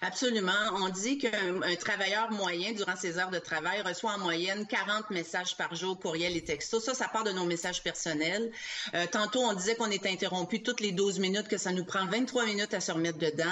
Absolument. 0.02 0.52
On 0.74 0.90
dit 0.90 1.18
qu'un 1.18 1.62
un 1.62 1.76
travailleur 1.76 2.32
moyen, 2.32 2.72
durant 2.74 2.95
ses 2.95 3.18
heures 3.20 3.30
de 3.30 3.40
travail, 3.40 3.82
reçoit 3.82 4.12
en 4.14 4.18
moyenne 4.20 4.66
40 4.68 5.10
messages 5.12 5.56
par 5.56 5.76
jour, 5.76 5.99
courriels 5.99 6.36
et 6.36 6.44
textos. 6.44 6.84
Ça, 6.84 6.94
ça 6.94 7.08
part 7.08 7.24
de 7.24 7.32
nos 7.32 7.45
messages 7.45 7.84
personnels. 7.84 8.52
Euh, 8.94 9.06
tantôt, 9.12 9.41
on 9.41 9.54
disait 9.54 9.76
qu'on 9.76 9.90
est 9.91 10.06
interrompu 10.06 10.64
toutes 10.64 10.80
les 10.80 10.91
12 10.91 11.20
minutes, 11.20 11.48
que 11.48 11.58
ça 11.58 11.72
nous 11.72 11.86
prend 11.86 12.06
23 12.08 12.45
minutes 12.45 12.74
à 12.74 12.80
se 12.80 12.91
remettre 12.91 13.20
dedans. 13.20 13.45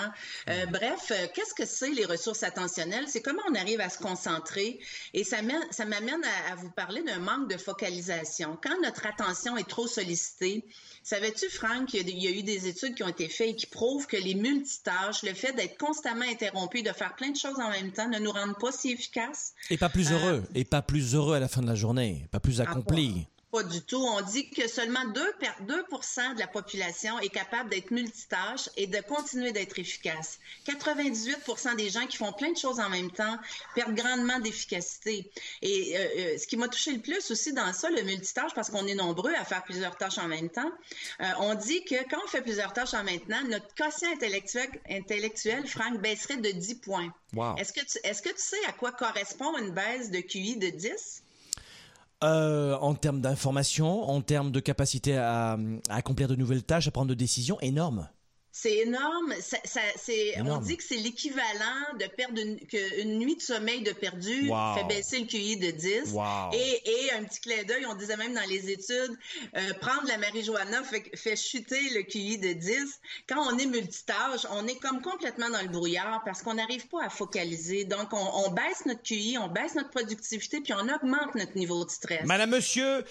Euh, 0.49 0.65
bref, 0.67 1.11
euh, 1.11 1.27
qu'est-ce 1.33 1.53
que 1.53 1.65
c'est 1.65 1.89
les 1.91 2.05
ressources 2.05 2.43
attentionnelles? 2.43 3.05
C'est 3.07 3.21
comment 3.21 3.43
on 3.49 3.55
arrive 3.55 3.81
à 3.81 3.89
se 3.89 3.99
concentrer? 3.99 4.79
Et 5.13 5.23
ça 5.23 5.41
mène- 5.41 5.65
ça 5.71 5.85
m'amène 5.85 6.23
à, 6.23 6.53
à 6.53 6.55
vous 6.55 6.71
parler 6.71 7.03
d'un 7.03 7.19
manque 7.19 7.49
de 7.49 7.57
focalisation. 7.57 8.57
Quand 8.63 8.79
notre 8.81 9.05
attention 9.05 9.57
est 9.57 9.67
trop 9.69 9.87
sollicitée, 9.87 10.65
savais-tu, 11.05 11.49
Franck, 11.49 11.89
qu'il 11.89 12.09
y 12.09 12.27
a 12.27 12.31
eu 12.31 12.41
des 12.41 12.67
études 12.67 12.95
qui 12.95 13.03
ont 13.03 13.07
été 13.07 13.29
faites 13.29 13.49
et 13.49 13.55
qui 13.55 13.67
prouvent 13.67 14.07
que 14.07 14.17
les 14.17 14.33
multitâches, 14.33 15.21
le 15.23 15.33
fait 15.33 15.53
d'être 15.53 15.77
constamment 15.77 16.25
interrompu, 16.25 16.81
de 16.81 16.91
faire 16.91 17.15
plein 17.15 17.29
de 17.29 17.37
choses 17.37 17.59
en 17.59 17.69
même 17.69 17.91
temps, 17.91 18.09
ne 18.09 18.19
nous 18.19 18.31
rendent 18.31 18.57
pas 18.59 18.71
si 18.71 18.91
efficaces? 18.91 19.53
Et 19.69 19.77
pas 19.77 19.89
plus 19.89 20.11
heureux, 20.11 20.43
et 20.55 20.65
pas 20.65 20.81
plus 20.81 21.13
heureux 21.13 21.35
à 21.35 21.39
la 21.39 21.47
fin 21.47 21.61
de 21.61 21.67
la 21.67 21.75
journée, 21.75 22.27
pas 22.31 22.39
plus 22.39 22.59
accompli. 22.59 23.27
Pas 23.55 23.63
du 23.63 23.81
tout. 23.81 24.03
On 24.05 24.19
dit 24.19 24.49
que 24.49 24.67
seulement 24.67 25.05
2, 25.05 25.33
per- 25.39 25.47
2 25.61 25.75
de 26.35 26.39
la 26.39 26.47
population 26.47 27.17
est 27.19 27.29
capable 27.29 27.69
d'être 27.69 27.89
multitâche 27.89 28.69
et 28.75 28.85
de 28.85 28.99
continuer 28.99 29.53
d'être 29.53 29.79
efficace. 29.79 30.39
98% 30.67 31.77
des 31.77 31.89
gens 31.89 32.05
qui 32.05 32.17
font 32.17 32.33
plein 32.33 32.51
de 32.51 32.57
choses 32.57 32.81
en 32.81 32.89
même 32.89 33.11
temps 33.11 33.37
perdent 33.73 33.95
grandement 33.95 34.39
d'efficacité. 34.39 35.31
Et 35.61 35.95
euh, 35.95 35.99
euh, 36.17 36.37
ce 36.37 36.45
qui 36.47 36.57
m'a 36.57 36.67
touché 36.67 36.91
le 36.91 36.99
plus 36.99 37.31
aussi 37.31 37.53
dans 37.53 37.71
ça, 37.71 37.89
le 37.89 38.01
multitâche, 38.01 38.51
parce 38.53 38.69
qu'on 38.69 38.85
est 38.87 38.95
nombreux 38.95 39.33
à 39.35 39.45
faire 39.45 39.63
plusieurs 39.63 39.95
tâches 39.95 40.17
en 40.17 40.27
même 40.27 40.49
temps, 40.49 40.71
euh, 41.21 41.25
on 41.39 41.53
dit 41.55 41.81
que 41.85 41.95
quand 42.09 42.19
on 42.25 42.27
fait 42.27 42.41
plusieurs 42.41 42.73
tâches 42.73 42.93
en 42.93 43.05
même 43.05 43.21
temps, 43.21 43.41
notre 43.47 43.73
quotient 43.73 44.11
intellectuel, 44.11 44.67
intellectuel 44.89 45.65
Franck, 45.65 46.01
baisserait 46.01 46.37
de 46.37 46.51
10 46.51 46.75
points. 46.75 47.13
Wow. 47.33 47.55
Est-ce 47.55 47.71
que, 47.71 47.85
tu, 47.85 47.97
est-ce 48.03 48.21
que 48.21 48.29
tu 48.29 48.41
sais 48.41 48.65
à 48.67 48.73
quoi 48.73 48.91
correspond 48.91 49.57
une 49.57 49.71
baisse 49.71 50.11
de 50.11 50.19
QI 50.19 50.57
de 50.57 50.71
10? 50.71 51.21
Euh, 52.23 52.77
en 52.77 52.95
termes 52.95 53.19
d'information, 53.19 54.09
en 54.09 54.21
termes 54.21 54.51
de 54.51 54.59
capacité 54.59 55.17
à, 55.17 55.57
à 55.89 55.95
accomplir 55.95 56.27
de 56.27 56.35
nouvelles 56.35 56.63
tâches, 56.63 56.87
à 56.87 56.91
prendre 56.91 57.09
de 57.09 57.13
décisions, 57.13 57.59
énorme. 57.59 58.07
C'est 58.57 58.77
énorme. 58.77 59.33
Ça, 59.41 59.57
ça- 59.65 59.81
c'est, 60.01 60.39
on 60.39 60.57
dit 60.59 60.77
que 60.77 60.83
c'est 60.83 60.95
l'équivalent 60.95 61.83
de 61.99 62.05
perdre 62.05 62.39
une, 62.41 62.57
que 62.65 63.01
une 63.01 63.19
nuit 63.19 63.35
de 63.35 63.41
sommeil 63.41 63.81
de 63.83 63.91
perdu 63.91 64.49
Wow. 64.49 64.75
fait 64.77 64.83
baisser 64.85 65.19
le 65.19 65.25
QI 65.25 65.57
de 65.57 65.71
10. 65.71 66.13
Wow. 66.13 66.51
Et, 66.53 66.81
et 66.89 67.11
un 67.11 67.25
petit 67.25 67.41
clin 67.41 67.63
d'œil, 67.63 67.85
on 67.85 67.95
disait 67.95 68.15
même 68.15 68.33
dans 68.33 68.47
les 68.49 68.69
études, 68.71 69.17
euh, 69.57 69.73
prendre 69.81 70.07
la 70.07 70.17
marijuana 70.17 70.83
fait, 70.83 71.03
fait 71.17 71.35
chuter 71.35 71.81
le 71.95 72.03
QI 72.03 72.37
de 72.37 72.53
10. 72.53 73.01
Quand 73.27 73.45
on 73.53 73.57
est 73.57 73.65
multitâche, 73.65 74.45
on 74.49 74.65
est 74.67 74.79
comme 74.79 75.01
complètement 75.01 75.49
dans 75.49 75.61
le 75.61 75.67
brouillard 75.67 76.21
parce 76.23 76.41
qu'on 76.41 76.53
n'arrive 76.53 76.87
pas 76.87 77.03
à 77.03 77.09
focaliser. 77.09 77.83
Donc, 77.83 78.13
on, 78.13 78.45
on 78.45 78.51
baisse 78.51 78.85
notre 78.85 79.03
QI, 79.03 79.37
on 79.37 79.49
baisse 79.49 79.75
notre 79.75 79.89
productivité, 79.91 80.61
puis 80.61 80.71
on 80.73 80.87
augmente 80.87 81.35
notre 81.35 81.57
niveau 81.57 81.83
de 81.83 81.89
stress. 81.89 82.23
Madame, 82.25 82.51
monsieur, 82.51 83.03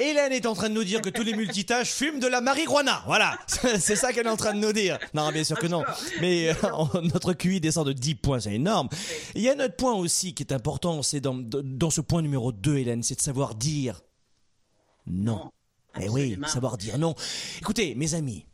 Hélène 0.00 0.32
est 0.32 0.46
en 0.46 0.54
train 0.54 0.68
de 0.68 0.74
nous 0.74 0.84
dire 0.84 1.02
que 1.02 1.10
tous 1.10 1.22
les 1.22 1.34
multitâches 1.34 1.92
fument 1.92 2.20
de 2.20 2.26
la 2.26 2.40
marijuana. 2.40 3.02
Voilà, 3.06 3.38
c'est 3.46 3.96
ça 3.96 4.12
qu'elle 4.12 4.26
est 4.26 4.30
en 4.30 4.36
train 4.36 4.54
de 4.54 4.58
nous 4.58 4.72
dire. 4.72 4.98
Non, 5.14 5.30
bien 5.30 5.44
sûr 5.44 5.58
que 5.58 5.66
non. 5.66 5.84
Mais 6.20 6.48
euh, 6.48 6.54
notre 7.14 7.34
QI 7.34 7.60
descend 7.60 7.86
de 7.86 7.92
10 7.92 8.14
points, 8.16 8.40
c'est 8.40 8.54
énorme. 8.54 8.88
Il 9.34 9.42
y 9.42 9.48
a 9.48 9.52
un 9.52 9.64
autre 9.64 9.76
point 9.76 9.94
aussi 9.94 10.34
qui 10.34 10.42
est 10.42 10.52
important, 10.52 11.02
c'est 11.02 11.20
dans, 11.20 11.34
dans 11.34 11.90
ce 11.90 12.00
point 12.00 12.22
numéro 12.22 12.50
2, 12.50 12.78
Hélène, 12.78 13.02
c'est 13.02 13.16
de 13.16 13.20
savoir 13.20 13.54
dire 13.54 14.00
non. 15.06 15.50
Eh 16.00 16.08
oui, 16.08 16.38
savoir 16.46 16.78
dire 16.78 16.98
non. 16.98 17.14
Écoutez, 17.60 17.94
mes 17.94 18.14
amis, 18.14 18.46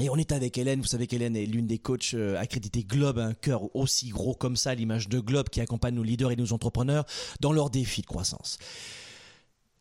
et 0.00 0.08
on 0.08 0.16
est 0.16 0.32
avec 0.32 0.56
Hélène, 0.56 0.80
vous 0.80 0.86
savez 0.86 1.06
qu'Hélène 1.06 1.36
est 1.36 1.46
l'une 1.46 1.66
des 1.66 1.78
coachs 1.78 2.14
euh, 2.14 2.38
accréditées 2.38 2.84
Globe, 2.84 3.18
un 3.18 3.34
cœur 3.34 3.74
aussi 3.74 4.08
gros 4.08 4.34
comme 4.34 4.56
ça, 4.56 4.74
l'image 4.74 5.08
de 5.08 5.18
Globe 5.20 5.48
qui 5.48 5.60
accompagne 5.60 5.94
nos 5.94 6.02
leaders 6.02 6.30
et 6.30 6.36
nos 6.36 6.52
entrepreneurs 6.52 7.04
dans 7.40 7.52
leurs 7.52 7.70
défis 7.70 8.02
de 8.02 8.06
croissance. 8.06 8.58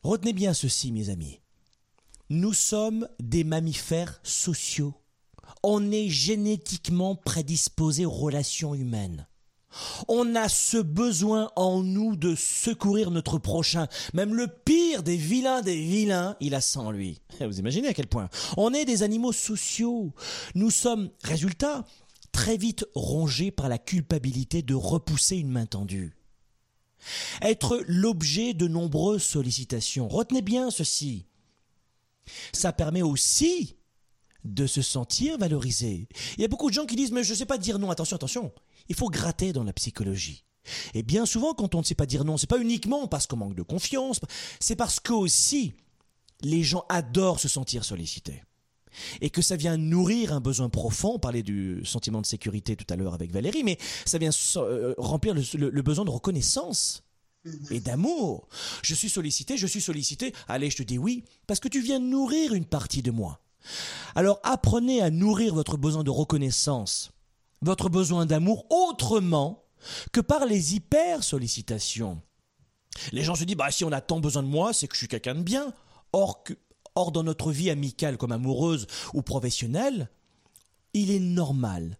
Retenez 0.03 0.31
bien 0.31 0.53
ceci, 0.53 0.93
mes 0.93 1.09
amis. 1.09 1.41
Nous 2.29 2.53
sommes 2.53 3.09
des 3.19 3.43
mammifères 3.43 4.21
sociaux. 4.23 4.93
On 5.61 5.91
est 5.91 6.07
génétiquement 6.07 7.15
prédisposés 7.15 8.05
aux 8.05 8.11
relations 8.11 8.73
humaines. 8.73 9.27
On 10.07 10.35
a 10.35 10.47
ce 10.47 10.77
besoin 10.77 11.51
en 11.57 11.83
nous 11.83 12.15
de 12.15 12.33
secourir 12.35 13.11
notre 13.11 13.39
prochain. 13.39 13.87
Même 14.13 14.35
le 14.35 14.47
pire 14.47 15.03
des 15.03 15.17
vilains 15.17 15.61
des 15.61 15.75
vilains, 15.75 16.37
il 16.39 16.55
a 16.55 16.61
ça 16.61 16.79
en 16.79 16.91
lui. 16.91 17.19
Vous 17.41 17.59
imaginez 17.59 17.89
à 17.89 17.93
quel 17.93 18.07
point 18.07 18.29
On 18.55 18.73
est 18.73 18.85
des 18.85 19.03
animaux 19.03 19.33
sociaux. 19.33 20.13
Nous 20.55 20.71
sommes, 20.71 21.09
résultat, 21.23 21.83
très 22.31 22.55
vite 22.55 22.85
rongés 22.95 23.51
par 23.51 23.67
la 23.67 23.77
culpabilité 23.77 24.61
de 24.61 24.75
repousser 24.75 25.35
une 25.35 25.51
main 25.51 25.65
tendue. 25.65 26.18
Être 27.41 27.83
l'objet 27.87 28.53
de 28.53 28.67
nombreuses 28.67 29.23
sollicitations. 29.23 30.07
Retenez 30.07 30.41
bien 30.41 30.71
ceci. 30.71 31.25
Ça 32.53 32.73
permet 32.73 33.01
aussi 33.01 33.75
de 34.43 34.67
se 34.67 34.81
sentir 34.81 35.37
valorisé. 35.37 36.07
Il 36.37 36.41
y 36.41 36.45
a 36.45 36.47
beaucoup 36.47 36.69
de 36.69 36.75
gens 36.75 36.85
qui 36.85 36.95
disent 36.95 37.11
mais 37.11 37.23
je 37.23 37.31
ne 37.31 37.37
sais 37.37 37.45
pas 37.45 37.57
dire 37.57 37.79
non. 37.79 37.91
Attention, 37.91 38.15
attention. 38.15 38.51
Il 38.87 38.95
faut 38.95 39.09
gratter 39.09 39.53
dans 39.53 39.63
la 39.63 39.73
psychologie. 39.73 40.45
Et 40.93 41.03
bien 41.03 41.25
souvent, 41.25 41.53
quand 41.53 41.75
on 41.75 41.79
ne 41.79 41.83
sait 41.83 41.95
pas 41.95 42.05
dire 42.05 42.25
non, 42.25 42.37
c'est 42.37 42.47
pas 42.47 42.59
uniquement 42.59 43.07
parce 43.07 43.27
qu'on 43.27 43.37
manque 43.37 43.55
de 43.55 43.63
confiance, 43.63 44.19
c'est 44.59 44.75
parce 44.75 44.99
que 44.99 45.13
aussi 45.13 45.73
les 46.41 46.63
gens 46.63 46.85
adorent 46.89 47.39
se 47.39 47.47
sentir 47.47 47.83
sollicités. 47.83 48.43
Et 49.21 49.29
que 49.29 49.41
ça 49.41 49.55
vient 49.55 49.77
nourrir 49.77 50.33
un 50.33 50.39
besoin 50.39 50.69
profond. 50.69 51.13
On 51.15 51.19
parlait 51.19 51.43
du 51.43 51.81
sentiment 51.85 52.21
de 52.21 52.25
sécurité 52.25 52.75
tout 52.75 52.91
à 52.91 52.95
l'heure 52.95 53.13
avec 53.13 53.31
Valérie, 53.31 53.63
mais 53.63 53.77
ça 54.05 54.17
vient 54.17 54.31
euh, 54.57 54.93
remplir 54.97 55.33
le, 55.33 55.81
besoin 55.81 56.05
de 56.05 56.09
reconnaissance 56.09 57.03
mm-hmm. 57.45 57.73
et 57.73 57.79
d'amour. 57.79 58.47
Je 58.81 58.95
suis 58.95 59.09
sollicité, 59.09 59.57
je 59.57 59.67
suis 59.67 59.81
sollicité. 59.81 60.33
Allez, 60.47 60.69
je 60.69 60.77
te 60.77 60.83
dis 60.83 60.97
oui, 60.97 61.23
parce 61.47 61.59
que 61.59 61.67
tu 61.67 61.81
viens 61.81 61.99
nourrir 61.99 62.53
une 62.53 62.65
partie 62.65 63.01
de 63.01 63.11
moi. 63.11 63.39
Alors 64.15 64.39
apprenez 64.43 65.01
à 65.01 65.09
nourrir 65.09 65.53
votre 65.53 65.77
besoin 65.77 66.03
de 66.03 66.09
reconnaissance 66.09 67.11
votre 67.61 67.89
besoin 67.89 68.25
d'amour 68.25 68.65
autrement 68.69 69.63
que 70.11 70.21
par 70.21 70.45
les 70.45 70.75
hyper 70.75 71.23
sollicitations. 71.23 72.21
Les 73.11 73.23
gens 73.23 73.35
se 73.35 73.43
disent 73.43 73.55
bah 73.55 73.71
si 73.71 73.85
on 73.85 73.91
a 73.91 74.01
tant 74.01 74.19
besoin 74.19 74.43
de 74.43 74.47
moi, 74.47 74.73
c'est 74.73 74.87
que 74.87 74.93
je 74.93 74.99
suis 74.99 75.07
quelqu'un 75.07 75.35
de 75.35 75.43
bien. 75.43 75.73
Or, 76.11 76.43
or 76.99 77.11
dans 77.11 77.23
notre 77.23 77.51
vie 77.51 77.69
amicale 77.69 78.17
comme 78.17 78.31
amoureuse 78.31 78.87
ou 79.13 79.21
professionnelle, 79.21 80.09
il 80.93 81.11
est 81.11 81.19
normal 81.19 81.97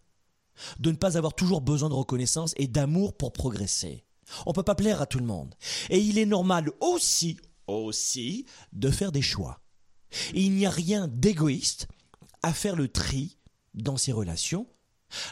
de 0.78 0.90
ne 0.90 0.96
pas 0.96 1.16
avoir 1.16 1.34
toujours 1.34 1.62
besoin 1.62 1.88
de 1.88 1.94
reconnaissance 1.94 2.52
et 2.56 2.66
d'amour 2.66 3.16
pour 3.16 3.32
progresser. 3.32 4.04
On 4.46 4.50
ne 4.50 4.54
peut 4.54 4.62
pas 4.62 4.74
plaire 4.74 5.00
à 5.00 5.06
tout 5.06 5.18
le 5.18 5.24
monde. 5.24 5.54
Et 5.88 5.98
il 5.98 6.18
est 6.18 6.26
normal 6.26 6.70
aussi, 6.80 7.38
aussi, 7.66 8.44
de 8.72 8.90
faire 8.90 9.10
des 9.10 9.22
choix. 9.22 9.60
il 10.34 10.52
n'y 10.52 10.66
a 10.66 10.70
rien 10.70 11.08
d'égoïste 11.08 11.88
à 12.42 12.52
faire 12.52 12.76
le 12.76 12.88
tri 12.88 13.38
dans 13.74 13.96
ses 13.96 14.12
relations 14.12 14.66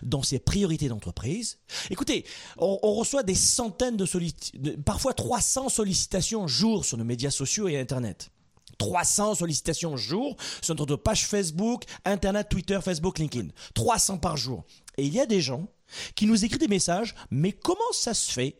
dans 0.02 0.24
ses 0.24 0.40
priorités 0.40 0.88
d'entreprise. 0.88 1.58
Écoutez, 1.88 2.24
on, 2.56 2.94
reçoit 2.94 3.22
des 3.22 3.36
centaines 3.36 3.96
de, 3.96 4.06
sollicitations, 4.06 4.82
parfois 4.84 5.14
300 5.14 5.68
sollicitations 5.68 6.48
jour 6.48 6.84
sur 6.84 6.98
nos 6.98 7.04
médias 7.04 7.30
sociaux 7.30 7.68
et 7.68 7.78
Internet. 7.78 8.32
300 8.78 9.36
sollicitations 9.36 9.96
jour 9.96 10.36
sur 10.62 10.74
notre 10.74 10.96
page 10.96 11.26
Facebook, 11.26 11.84
Internet, 12.04 12.48
Twitter, 12.48 12.78
Facebook, 12.82 13.18
LinkedIn. 13.18 13.48
300 13.74 14.18
par 14.18 14.36
jour. 14.36 14.64
Et 14.96 15.04
il 15.04 15.14
y 15.14 15.20
a 15.20 15.26
des 15.26 15.40
gens 15.40 15.68
qui 16.14 16.26
nous 16.26 16.44
écrit 16.44 16.58
des 16.58 16.68
messages, 16.68 17.14
mais 17.30 17.52
comment 17.52 17.92
ça 17.92 18.14
se 18.14 18.30
fait? 18.30 18.56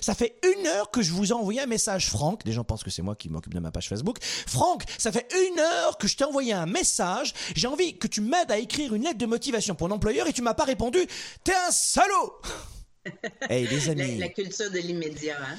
Ça 0.00 0.14
fait 0.14 0.38
une 0.42 0.66
heure 0.66 0.90
que 0.90 1.02
je 1.02 1.12
vous 1.12 1.30
ai 1.30 1.32
envoyé 1.32 1.60
un 1.60 1.66
message, 1.66 2.08
Franck. 2.08 2.42
Les 2.44 2.52
gens 2.52 2.64
pensent 2.64 2.82
que 2.82 2.90
c'est 2.90 3.02
moi 3.02 3.14
qui 3.14 3.28
m'occupe 3.28 3.54
de 3.54 3.60
ma 3.60 3.70
page 3.70 3.88
Facebook. 3.88 4.18
Franck, 4.22 4.84
ça 4.98 5.12
fait 5.12 5.28
une 5.32 5.60
heure 5.60 5.98
que 5.98 6.08
je 6.08 6.16
t'ai 6.16 6.24
envoyé 6.24 6.52
un 6.52 6.66
message. 6.66 7.34
J'ai 7.54 7.68
envie 7.68 7.98
que 7.98 8.08
tu 8.08 8.20
m'aides 8.20 8.50
à 8.50 8.58
écrire 8.58 8.94
une 8.94 9.04
lettre 9.04 9.18
de 9.18 9.26
motivation 9.26 9.74
pour 9.74 9.88
l'employeur 9.88 10.26
et 10.26 10.32
tu 10.32 10.42
m'as 10.42 10.54
pas 10.54 10.64
répondu. 10.64 10.98
T'es 11.44 11.54
un 11.54 11.70
salaud 11.70 12.40
Hey, 13.48 13.66
les 13.68 13.88
amis. 13.88 14.18
La, 14.18 14.28
culture 14.28 14.70
de 14.70 14.78
l'immédiat, 14.78 15.38
hein 15.40 15.56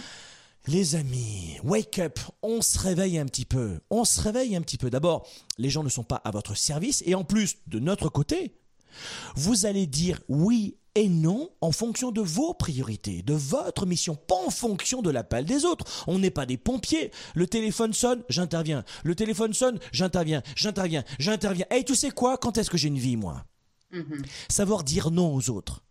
les 0.67 0.95
amis, 0.95 1.57
wake 1.63 1.99
up, 1.99 2.19
on 2.41 2.61
se 2.61 2.79
réveille 2.79 3.17
un 3.17 3.25
petit 3.25 3.45
peu. 3.45 3.79
On 3.89 4.05
se 4.05 4.21
réveille 4.21 4.55
un 4.55 4.61
petit 4.61 4.77
peu. 4.77 4.89
D'abord, 4.89 5.27
les 5.57 5.69
gens 5.69 5.83
ne 5.83 5.89
sont 5.89 6.03
pas 6.03 6.21
à 6.23 6.31
votre 6.31 6.55
service 6.55 7.03
et 7.05 7.15
en 7.15 7.23
plus, 7.23 7.57
de 7.67 7.79
notre 7.79 8.09
côté, 8.09 8.55
vous 9.35 9.65
allez 9.65 9.87
dire 9.87 10.19
oui 10.27 10.75
et 10.95 11.07
non 11.07 11.49
en 11.61 11.71
fonction 11.71 12.11
de 12.11 12.21
vos 12.21 12.53
priorités, 12.53 13.21
de 13.21 13.33
votre 13.33 13.85
mission, 13.85 14.15
pas 14.15 14.35
en 14.35 14.49
fonction 14.49 15.01
de 15.01 15.09
l'appel 15.09 15.45
des 15.45 15.65
autres. 15.65 16.05
On 16.07 16.19
n'est 16.19 16.31
pas 16.31 16.45
des 16.45 16.57
pompiers. 16.57 17.11
Le 17.35 17.47
téléphone 17.47 17.93
sonne, 17.93 18.23
j'interviens. 18.29 18.83
Le 19.03 19.15
téléphone 19.15 19.53
sonne, 19.53 19.79
j'interviens, 19.91 20.41
j'interviens, 20.55 21.03
j'interviens. 21.19 21.65
Et 21.71 21.83
tu 21.83 21.95
sais 21.95 22.11
quoi? 22.11 22.37
Quand 22.37 22.57
est-ce 22.57 22.69
que 22.69 22.77
j'ai 22.77 22.89
une 22.89 22.97
vie, 22.97 23.17
moi? 23.17 23.45
Mm-hmm. 23.93 24.25
Savoir 24.49 24.83
dire 24.83 25.09
non 25.09 25.33
aux 25.33 25.49
autres, 25.49 25.83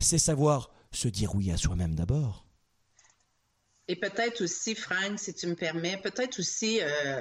c'est 0.00 0.18
savoir 0.18 0.70
se 0.92 1.08
dire 1.08 1.34
oui 1.34 1.50
à 1.50 1.56
soi-même 1.56 1.94
d'abord. 1.94 2.46
Et 3.90 3.96
peut-être 3.96 4.40
aussi, 4.42 4.76
Franck, 4.76 5.18
si 5.18 5.34
tu 5.34 5.48
me 5.48 5.56
permets, 5.56 5.96
peut-être 5.96 6.38
aussi 6.38 6.78
euh, 6.80 7.20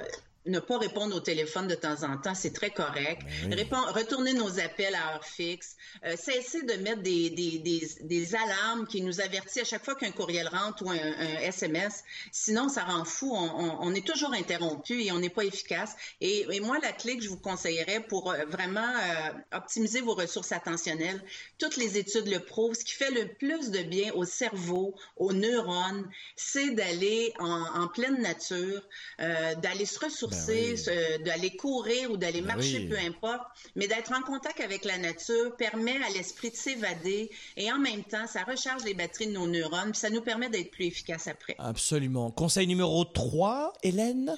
ne 0.49 0.59
pas 0.59 0.77
répondre 0.77 1.15
au 1.15 1.19
téléphone 1.19 1.67
de 1.67 1.75
temps 1.75 2.03
en 2.03 2.17
temps, 2.17 2.35
c'est 2.35 2.53
très 2.53 2.71
correct. 2.71 3.21
Ben 3.47 3.55
retourner 3.93 4.33
nos 4.33 4.59
appels 4.59 4.95
à 4.95 5.15
heure 5.15 5.25
fixe. 5.25 5.75
Euh, 6.05 6.15
cesser 6.15 6.63
de 6.63 6.73
mettre 6.73 7.01
des, 7.01 7.29
des, 7.29 7.59
des, 7.59 7.87
des, 8.01 8.35
alarmes 8.35 8.87
qui 8.87 9.01
nous 9.01 9.21
avertissent 9.21 9.63
à 9.63 9.65
chaque 9.65 9.83
fois 9.83 9.95
qu'un 9.95 10.11
courriel 10.11 10.47
rentre 10.47 10.83
ou 10.83 10.89
un, 10.89 10.95
SMS. 11.41 12.03
Sinon, 12.31 12.69
ça 12.69 12.83
rend 12.83 13.05
fou. 13.05 13.31
On, 13.33 13.77
on, 13.81 13.93
est 13.93 14.05
toujours 14.05 14.33
interrompu 14.33 15.03
et 15.03 15.11
on 15.11 15.19
n'est 15.19 15.29
pas 15.29 15.43
efficace. 15.43 15.95
Et, 16.21 16.45
et, 16.51 16.59
moi, 16.59 16.77
la 16.81 16.91
clé 16.91 17.17
que 17.17 17.23
je 17.23 17.29
vous 17.29 17.39
conseillerais 17.39 18.01
pour 18.01 18.31
euh, 18.31 18.45
vraiment 18.45 18.81
euh, 18.81 19.57
optimiser 19.57 20.01
vos 20.01 20.13
ressources 20.13 20.51
attentionnelles, 20.51 21.21
toutes 21.57 21.77
les 21.77 21.97
études 21.97 22.27
le 22.27 22.39
prouvent, 22.39 22.75
ce 22.75 22.85
qui 22.85 22.93
fait 22.93 23.11
le 23.11 23.27
plus 23.27 23.71
de 23.71 23.81
bien 23.83 24.13
au 24.13 24.25
cerveau, 24.25 24.95
aux 25.17 25.33
neurones, 25.33 26.09
c'est 26.35 26.71
d'aller 26.71 27.33
en, 27.39 27.81
en, 27.81 27.87
pleine 27.87 28.21
nature, 28.21 28.81
euh, 29.19 29.55
d'aller 29.55 29.85
se 29.85 29.99
ressourcer 29.99 30.38
ben 30.47 31.23
d'aller 31.23 31.55
courir 31.55 32.11
ou 32.11 32.17
d'aller 32.17 32.41
ben 32.41 32.55
marcher, 32.55 32.87
peu 32.87 32.97
importe, 32.97 33.47
mais 33.75 33.87
d'être 33.87 34.11
en 34.13 34.21
contact 34.21 34.59
avec 34.59 34.85
la 34.85 34.97
nature 34.97 35.55
permet 35.55 35.97
à 35.97 36.09
l'esprit 36.09 36.51
de 36.51 36.55
s'évader 36.55 37.29
et 37.57 37.71
en 37.71 37.79
même 37.79 38.03
temps, 38.03 38.27
ça 38.27 38.43
recharge 38.43 38.83
les 38.83 38.93
batteries 38.93 39.27
de 39.27 39.33
nos 39.33 39.47
neurones, 39.47 39.91
puis 39.91 39.99
ça 39.99 40.09
nous 40.09 40.21
permet 40.21 40.49
d'être 40.49 40.71
plus 40.71 40.85
efficace 40.85 41.27
après. 41.27 41.55
Absolument. 41.57 42.31
Conseil 42.31 42.67
numéro 42.67 43.03
3, 43.05 43.73
Hélène? 43.83 44.35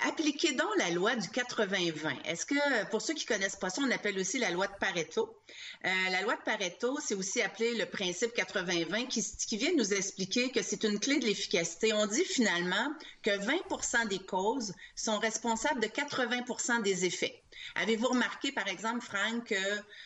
Appliquez 0.00 0.52
donc 0.52 0.68
la 0.78 0.90
loi 0.90 1.14
du 1.16 1.28
80-20. 1.28 2.24
Est-ce 2.24 2.44
que, 2.44 2.90
pour 2.90 3.00
ceux 3.00 3.14
qui 3.14 3.24
connaissent 3.24 3.56
pas 3.56 3.70
ça, 3.70 3.80
on 3.82 3.90
appelle 3.90 4.18
aussi 4.18 4.38
la 4.38 4.50
loi 4.50 4.66
de 4.66 4.74
Pareto? 4.80 5.38
Euh, 5.84 5.88
la 6.10 6.22
loi 6.22 6.34
de 6.34 6.42
Pareto, 6.42 6.98
c'est 7.00 7.14
aussi 7.14 7.40
appelé 7.40 7.74
le 7.74 7.86
principe 7.86 8.36
80-20 8.36 9.06
qui, 9.06 9.24
qui 9.46 9.56
vient 9.56 9.72
nous 9.76 9.94
expliquer 9.94 10.50
que 10.50 10.62
c'est 10.62 10.84
une 10.84 10.98
clé 10.98 11.18
de 11.20 11.26
l'efficacité. 11.26 11.92
On 11.92 12.06
dit 12.06 12.24
finalement 12.24 12.92
que 13.22 13.30
20% 13.30 14.08
des 14.08 14.18
causes 14.18 14.74
sont 14.96 15.18
responsables 15.18 15.80
de 15.80 15.86
80% 15.86 16.82
des 16.82 17.04
effets. 17.04 17.42
Avez-vous 17.76 18.08
remarqué, 18.08 18.52
par 18.52 18.68
exemple, 18.68 19.00
Franck, 19.00 19.48
que, 19.48 19.54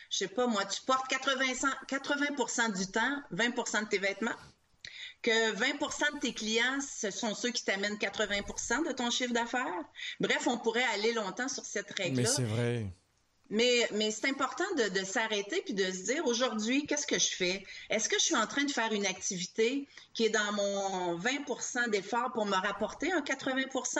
je 0.09 0.17
sais 0.17 0.27
pas 0.27 0.47
moi, 0.47 0.63
tu 0.65 0.81
portes 0.83 1.07
80, 1.09 1.69
80 1.87 2.69
du 2.69 2.87
temps 2.87 3.23
20% 3.33 3.83
de 3.83 3.89
tes 3.89 3.97
vêtements? 3.97 4.35
Que 5.21 5.53
20% 5.53 6.15
de 6.15 6.19
tes 6.19 6.33
clients, 6.33 6.79
ce 6.81 7.11
sont 7.11 7.35
ceux 7.35 7.51
qui 7.51 7.63
t'amènent 7.63 7.95
80% 7.97 8.87
de 8.87 8.93
ton 8.93 9.09
chiffre 9.11 9.33
d'affaires. 9.33 9.83
Bref, 10.19 10.47
on 10.47 10.57
pourrait 10.57 10.85
aller 10.93 11.13
longtemps 11.13 11.49
sur 11.49 11.65
cette 11.65 11.91
règle-là. 11.91 12.23
Mais 12.23 12.27
c'est 12.27 12.43
vrai. 12.43 12.87
Mais, 13.49 13.87
mais 13.93 14.11
c'est 14.11 14.27
important 14.29 14.65
de, 14.77 14.99
de 14.99 15.03
s'arrêter 15.03 15.61
puis 15.63 15.73
de 15.73 15.91
se 15.91 16.03
dire 16.03 16.25
aujourd'hui, 16.27 16.85
qu'est-ce 16.85 17.07
que 17.07 17.17
je 17.17 17.29
fais? 17.29 17.65
Est-ce 17.89 18.07
que 18.07 18.19
je 18.19 18.23
suis 18.23 18.35
en 18.35 18.45
train 18.45 18.63
de 18.63 18.71
faire 18.71 18.93
une 18.93 19.07
activité 19.07 19.87
qui 20.19 20.25
est 20.25 20.29
dans 20.29 20.51
mon 20.51 21.15
20 21.15 21.87
d'effort 21.87 22.33
pour 22.33 22.45
me 22.45 22.51
rapporter 22.55 23.09
un 23.13 23.21
80 23.21 23.55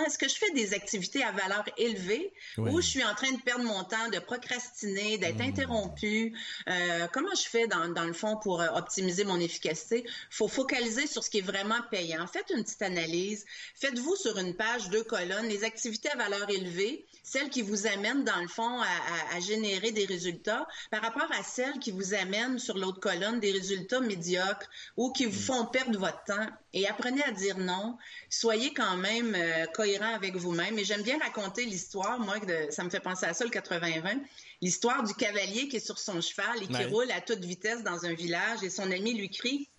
Est-ce 0.06 0.18
que 0.18 0.28
je 0.28 0.36
fais 0.36 0.52
des 0.52 0.74
activités 0.74 1.24
à 1.24 1.32
valeur 1.32 1.64
élevée 1.78 2.34
Oui. 2.58 2.72
ou 2.74 2.82
je 2.82 2.88
suis 2.88 3.06
en 3.06 3.16
train 3.16 3.32
de 3.32 3.40
perdre 3.42 3.64
mon 3.64 3.86
temps, 3.86 4.10
de 4.12 4.20
procrastiner, 4.20 5.18
d'être 5.18 5.38
Hmm. 5.38 5.42
interrompu? 5.52 6.36
Euh, 6.68 7.08
comment 7.14 7.34
je 7.36 7.48
fais 7.48 7.68
dans, 7.68 7.88
dans 7.88 8.04
le 8.04 8.12
fond 8.12 8.36
pour 8.36 8.60
euh, 8.60 8.68
optimiser 8.76 9.24
mon 9.24 9.40
efficacité? 9.40 10.06
faut 10.30 10.50
focaliser 10.50 11.08
sur 11.08 11.24
ce 11.24 11.30
qui 11.30 11.38
est 11.38 11.42
vraiment 11.54 11.82
payant. 11.90 12.28
Faites 12.28 12.50
une 12.54 12.64
petite 12.66 12.82
analyse. 12.82 13.46
Faites-vous 13.76 14.18
sur 14.18 14.38
une 14.40 14.56
page, 14.58 14.90
deux 14.90 15.06
colonnes, 15.06 15.48
les 15.48 15.64
activités 15.64 16.10
à 16.10 16.18
valeur 16.18 16.50
élevée, 16.50 17.06
celles 17.24 17.50
qui 17.50 17.62
vous 17.62 17.88
amènent 17.88 18.26
dans 18.26 18.42
le 18.42 18.50
fond 18.50 18.82
à, 18.82 18.84
à- 18.86 19.38
à 19.38 19.40
générer 19.40 19.92
des 19.94 20.04
résultats 20.06 20.68
par 20.92 21.02
rapport 21.02 21.32
à 21.40 21.44
celles 21.44 21.80
qui 21.80 21.92
vous 21.92 22.14
amènent 22.14 22.60
sur 22.60 22.78
l'autre 22.78 23.00
colonne 23.00 23.40
des 23.40 23.52
résultats 23.54 24.02
médiocres 24.02 24.68
ou 24.98 25.14
qui 25.14 25.26
vous 25.26 25.40
font 25.40 25.66
perdre 25.66 25.98
votre 25.98 26.09
temps. 26.12 26.48
Et 26.74 26.88
apprenez 26.88 27.24
à 27.24 27.32
dire 27.32 27.58
non. 27.58 27.98
Soyez 28.30 28.74
quand 28.74 28.98
même 28.98 29.36
euh, 29.36 29.66
cohérent 29.68 30.14
avec 30.14 30.36
vous-même. 30.36 30.78
Et 30.80 30.84
j'aime 30.86 31.02
bien 31.04 31.18
raconter 31.20 31.66
l'histoire, 31.66 32.20
moi, 32.20 32.40
de- 32.40 32.68
ça 32.72 32.84
me 32.84 32.90
fait 32.90 33.00
penser 33.00 33.26
à 33.26 33.34
ça, 33.34 33.44
le 33.44 33.50
80-20, 33.52 34.20
l'histoire 34.62 35.04
du 35.04 35.14
cavalier 35.14 35.68
qui 35.68 35.78
est 35.78 35.86
sur 35.86 35.98
son 36.00 36.22
cheval 36.22 36.62
et 36.64 36.68
qui 36.68 36.74
Ouais. 36.74 36.86
roule 36.86 37.12
à 37.12 37.22
toute 37.22 37.44
vitesse 37.44 37.84
dans 37.84 38.06
un 38.06 38.14
village 38.14 38.64
et 38.64 38.70
son 38.70 38.92
ami 38.92 39.14
lui 39.14 39.30
crie 39.30 39.70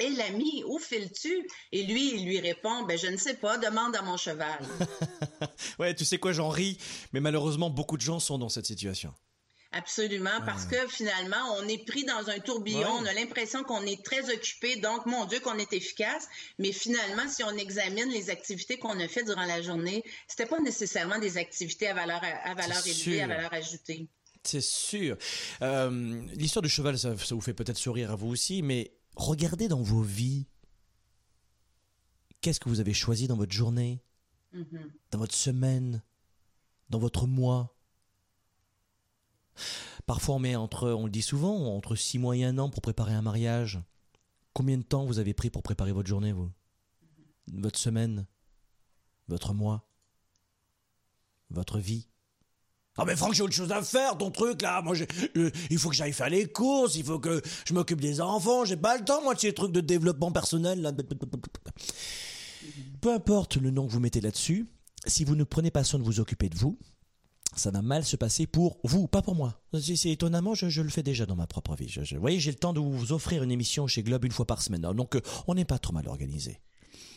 et 0.00 0.08
l'ami, 0.08 0.64
où 0.66 0.78
files-tu? 0.78 1.46
Et 1.70 1.82
lui, 1.82 2.14
il 2.14 2.24
lui 2.24 2.40
répond, 2.40 2.84
ben, 2.84 2.96
je 2.98 3.08
ne 3.08 3.18
sais 3.18 3.34
pas, 3.34 3.58
demande 3.58 3.94
à 3.94 4.00
mon 4.02 4.16
cheval. 4.16 4.58
Ouais, 5.78 5.94
tu 5.94 6.04
sais 6.06 6.18
quoi, 6.18 6.32
j'en 6.32 6.48
ris, 6.48 6.78
mais 7.12 7.20
malheureusement, 7.20 7.68
beaucoup 7.70 7.96
de 7.96 8.02
gens 8.02 8.18
sont 8.20 8.38
dans 8.38 8.48
cette 8.48 8.64
situation. 8.66 9.12
Absolument, 9.74 10.40
parce 10.44 10.66
que 10.66 10.86
finalement, 10.88 11.56
on 11.58 11.66
est 11.66 11.82
pris 11.86 12.04
dans 12.04 12.28
un 12.28 12.38
tourbillon, 12.40 12.80
Ouais. 12.80 13.00
on 13.00 13.06
a 13.06 13.12
l'impression 13.14 13.64
qu'on 13.64 13.80
est 13.86 14.04
très 14.04 14.30
occupé, 14.30 14.76
donc 14.76 15.06
mon 15.06 15.24
Dieu, 15.24 15.40
qu'on 15.40 15.56
est 15.56 15.72
efficace. 15.72 16.28
Mais 16.58 16.72
finalement, 16.72 17.26
si 17.28 17.42
on 17.42 17.50
examine 17.56 18.10
les 18.10 18.28
activités 18.28 18.78
qu'on 18.78 19.00
a 19.00 19.08
faites 19.08 19.24
durant 19.26 19.46
la 19.46 19.62
journée, 19.62 20.04
c'était 20.28 20.44
pas 20.46 20.60
nécessairement 20.60 21.18
des 21.18 21.38
activités 21.38 21.88
à 21.88 21.94
valeur, 21.94 22.20
à 22.22 22.54
valeur 22.54 22.86
élevée, 22.86 23.22
à 23.22 23.26
valeur 23.28 23.52
ajoutée. 23.54 24.08
C'est 24.44 24.60
sûr. 24.60 25.16
Euh, 25.62 26.20
L'histoire 26.34 26.62
du 26.62 26.68
cheval, 26.68 26.98
ça, 26.98 27.16
ça 27.16 27.34
vous 27.34 27.40
fait 27.40 27.54
peut-être 27.54 27.78
sourire 27.78 28.10
à 28.10 28.16
vous 28.16 28.28
aussi, 28.28 28.60
mais 28.62 28.92
regardez 29.16 29.68
dans 29.68 29.80
vos 29.80 30.02
vies. 30.02 30.46
Qu'est-ce 32.40 32.60
que 32.60 32.68
vous 32.68 32.80
avez 32.80 32.92
choisi 32.92 33.28
dans 33.28 33.36
votre 33.36 33.52
journée, 33.52 34.02
Mhm. 34.52 34.90
dans 35.12 35.18
votre 35.18 35.34
semaine, 35.34 36.02
dans 36.90 36.98
votre 36.98 37.26
mois? 37.26 37.74
Parfois, 40.06 40.36
on 40.36 40.38
met 40.38 40.56
entre, 40.56 40.90
on 40.90 41.04
le 41.04 41.10
dit 41.10 41.22
souvent, 41.22 41.76
entre 41.76 41.94
six 41.96 42.18
mois 42.18 42.36
et 42.36 42.44
un 42.44 42.58
an 42.58 42.70
pour 42.70 42.82
préparer 42.82 43.14
un 43.14 43.22
mariage. 43.22 43.80
Combien 44.52 44.78
de 44.78 44.82
temps 44.82 45.04
vous 45.04 45.18
avez 45.18 45.34
pris 45.34 45.50
pour 45.50 45.62
préparer 45.62 45.92
votre 45.92 46.08
journée, 46.08 46.32
vous? 46.32 46.50
Votre 47.52 47.78
semaine? 47.78 48.26
Votre 49.28 49.54
mois? 49.54 49.88
Votre 51.50 51.78
vie? 51.78 52.08
Ah 52.98 53.04
mais 53.06 53.16
Franck, 53.16 53.32
j'ai 53.32 53.42
autre 53.42 53.54
chose 53.54 53.72
à 53.72 53.82
faire, 53.82 54.18
ton 54.18 54.30
truc 54.30 54.60
là. 54.60 54.82
Moi, 54.82 54.94
euh, 55.36 55.50
il 55.70 55.78
faut 55.78 55.88
que 55.88 55.94
j'aille 55.94 56.12
faire 56.12 56.28
les 56.28 56.46
courses, 56.46 56.94
il 56.96 57.04
faut 57.04 57.18
que 57.18 57.40
je 57.66 57.72
m'occupe 57.72 58.02
des 58.02 58.20
enfants. 58.20 58.66
J'ai 58.66 58.76
pas 58.76 58.98
le 58.98 59.04
temps, 59.04 59.22
moi, 59.22 59.34
de 59.34 59.40
ces 59.40 59.54
trucs 59.54 59.72
de 59.72 59.80
développement 59.80 60.30
personnel. 60.30 60.82
Là. 60.82 60.92
Peu 63.00 63.14
importe 63.14 63.56
le 63.56 63.70
nom 63.70 63.86
que 63.86 63.92
vous 63.92 64.00
mettez 64.00 64.20
là-dessus, 64.20 64.66
si 65.06 65.24
vous 65.24 65.36
ne 65.36 65.44
prenez 65.44 65.70
pas 65.70 65.84
soin 65.84 65.98
de 65.98 66.04
vous 66.04 66.20
occuper 66.20 66.50
de 66.50 66.56
vous, 66.56 66.78
ça 67.54 67.70
va 67.70 67.82
mal 67.82 68.04
se 68.04 68.16
passer 68.16 68.46
pour 68.46 68.78
vous, 68.84 69.06
pas 69.08 69.22
pour 69.22 69.34
moi. 69.34 69.60
C'est 69.80 70.10
étonnamment, 70.10 70.54
je, 70.54 70.80
le 70.80 70.88
fais 70.88 71.02
déjà 71.02 71.26
dans 71.26 71.36
ma 71.36 71.46
propre 71.46 71.74
vie. 71.74 71.88
Je- 71.88 72.14
vous 72.14 72.20
voyez, 72.20 72.40
j'ai 72.40 72.50
le 72.50 72.56
temps 72.56 72.72
de 72.72 72.80
vous 72.80 73.12
offrir 73.12 73.42
une 73.42 73.50
émission 73.52 73.86
chez 73.86 74.02
Globe 74.02 74.24
une 74.24 74.32
fois 74.32 74.46
par 74.46 74.62
semaine. 74.62 74.80
Donc, 74.80 75.16
euh, 75.16 75.20
on 75.46 75.54
n'est 75.54 75.64
pas 75.64 75.78
trop 75.78 75.92
mal 75.92 76.08
organisé. 76.08 76.60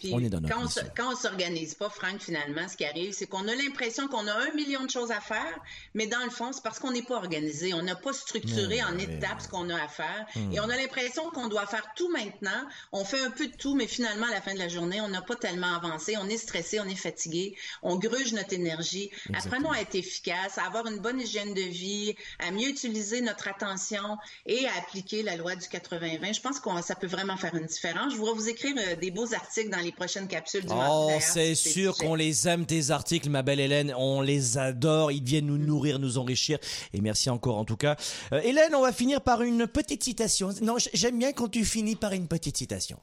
Puis 0.06 0.14
On 0.14 0.20
est 0.20 0.30
dans 0.30 0.40
notre 0.40 0.56
quand 0.96 1.10
on 1.10 1.16
on 1.16 1.18
s'organise 1.18 1.76
pas, 1.76 1.90
Franck, 1.90 2.20
finalement, 2.20 2.68
ce 2.68 2.76
qui 2.76 2.84
arrive, 2.84 3.14
c'est 3.14 3.26
qu'on 3.26 3.48
a 3.48 3.56
l'impression 3.56 4.08
qu'on 4.08 4.28
a 4.28 4.34
un 4.34 4.54
million 4.54 4.84
de 4.84 4.90
choses 4.90 5.12
à 5.12 5.22
faire, 5.22 5.60
mais 5.94 6.08
dans 6.08 6.24
le 6.24 6.30
fond, 6.30 6.52
c'est 6.52 6.62
parce 6.62 6.78
qu'on 6.78 6.92
n'est 6.92 7.04
pas 7.04 7.16
organisé. 7.16 7.74
On 7.74 7.82
n'a 7.82 7.96
pas 7.96 8.12
structuré 8.12 8.84
en 8.84 8.98
étapes 8.98 9.42
ce 9.42 9.48
qu'on 9.48 9.70
a 9.70 9.82
à 9.82 9.88
faire. 9.88 10.26
Hmm. 10.36 10.52
Et 10.52 10.60
on 10.60 10.70
a 10.70 10.76
l'impression 10.76 11.30
qu'on 11.32 11.48
doit 11.48 11.66
faire 11.66 11.86
tout 11.96 12.10
maintenant. 12.12 12.68
On 12.92 13.06
fait 13.06 13.22
un 13.22 13.32
peu 13.32 13.48
de 13.48 13.56
tout, 13.56 13.76
mais 13.76 13.88
finalement, 13.88 14.28
à 14.28 14.32
la 14.32 14.42
fin 14.42 14.54
de 14.54 14.60
la 14.60 14.68
journée, 14.68 15.00
on 15.02 15.08
n'a 15.08 15.22
pas 15.22 15.36
tellement 15.36 15.74
avancé. 15.74 16.18
On 16.18 16.28
est 16.28 16.38
stressé, 16.38 16.80
on 16.80 16.86
est 16.86 16.96
fatigué. 16.96 17.56
On 17.82 17.96
gruge 17.96 18.34
notre 18.34 18.54
énergie. 18.54 19.10
Apprenons 19.34 19.72
à 19.72 19.80
être 19.80 19.96
efficace, 19.96 20.58
à 20.58 20.66
avoir 20.66 20.86
une 20.88 21.00
bonne 21.00 21.22
hygiène 21.22 21.54
de 21.54 21.62
vie, 21.62 22.16
à 22.40 22.52
mieux 22.52 22.68
utiliser 22.68 23.22
notre 23.22 23.48
attention 23.48 24.18
et 24.46 24.68
à 24.68 24.76
appliquer 24.80 25.24
la 25.24 25.38
loi 25.38 25.56
du 25.56 25.66
80-20. 25.66 26.36
Je 26.36 26.42
pense 26.42 26.60
que 26.60 26.70
ça 26.82 26.96
peut 26.96 27.08
vraiment 27.08 27.38
faire 27.38 27.56
une 27.56 27.68
différence. 27.68 28.12
Je 28.14 28.18
voudrais 28.18 28.34
vous 28.34 28.50
écrire 28.50 28.76
euh, 28.78 28.96
des 28.96 29.12
beaux 29.12 29.34
articles 29.34 29.70
dans 29.70 29.80
les 29.80 29.92
prochaines 29.96 30.28
capsules 30.28 30.66
du 30.66 30.72
Oh, 30.74 31.12
c'est 31.20 31.56
sûr 31.56 31.98
qu'on 31.98 32.16
les 32.16 32.48
aime, 32.48 32.66
tes 32.66 32.92
articles, 32.92 33.30
ma 33.30 33.42
belle 33.42 33.60
Hélène. 33.60 33.94
On 33.98 34.22
les 34.22 34.58
adore. 34.58 35.12
Ils 35.12 35.24
viennent 35.24 35.48
nous 35.48 35.58
nourrir, 35.58 35.98
nous 36.00 36.18
enrichir. 36.18 36.60
Et 36.94 37.02
merci 37.02 37.30
encore, 37.30 37.58
en 37.58 37.66
tout 37.66 37.78
cas. 37.78 37.96
Euh, 38.34 38.42
Hélène, 38.42 38.76
on 38.76 38.82
va 38.82 38.92
finir 38.92 39.22
par 39.22 39.42
une 39.42 39.66
petite 39.68 40.04
citation. 40.04 40.50
Non, 40.62 40.76
j'aime 40.94 41.18
bien 41.20 41.32
quand 41.34 41.48
tu 41.50 41.66
finis 41.66 41.96
par 41.96 42.12
une 42.14 42.28
petite 42.28 42.58
citation. 42.58 43.00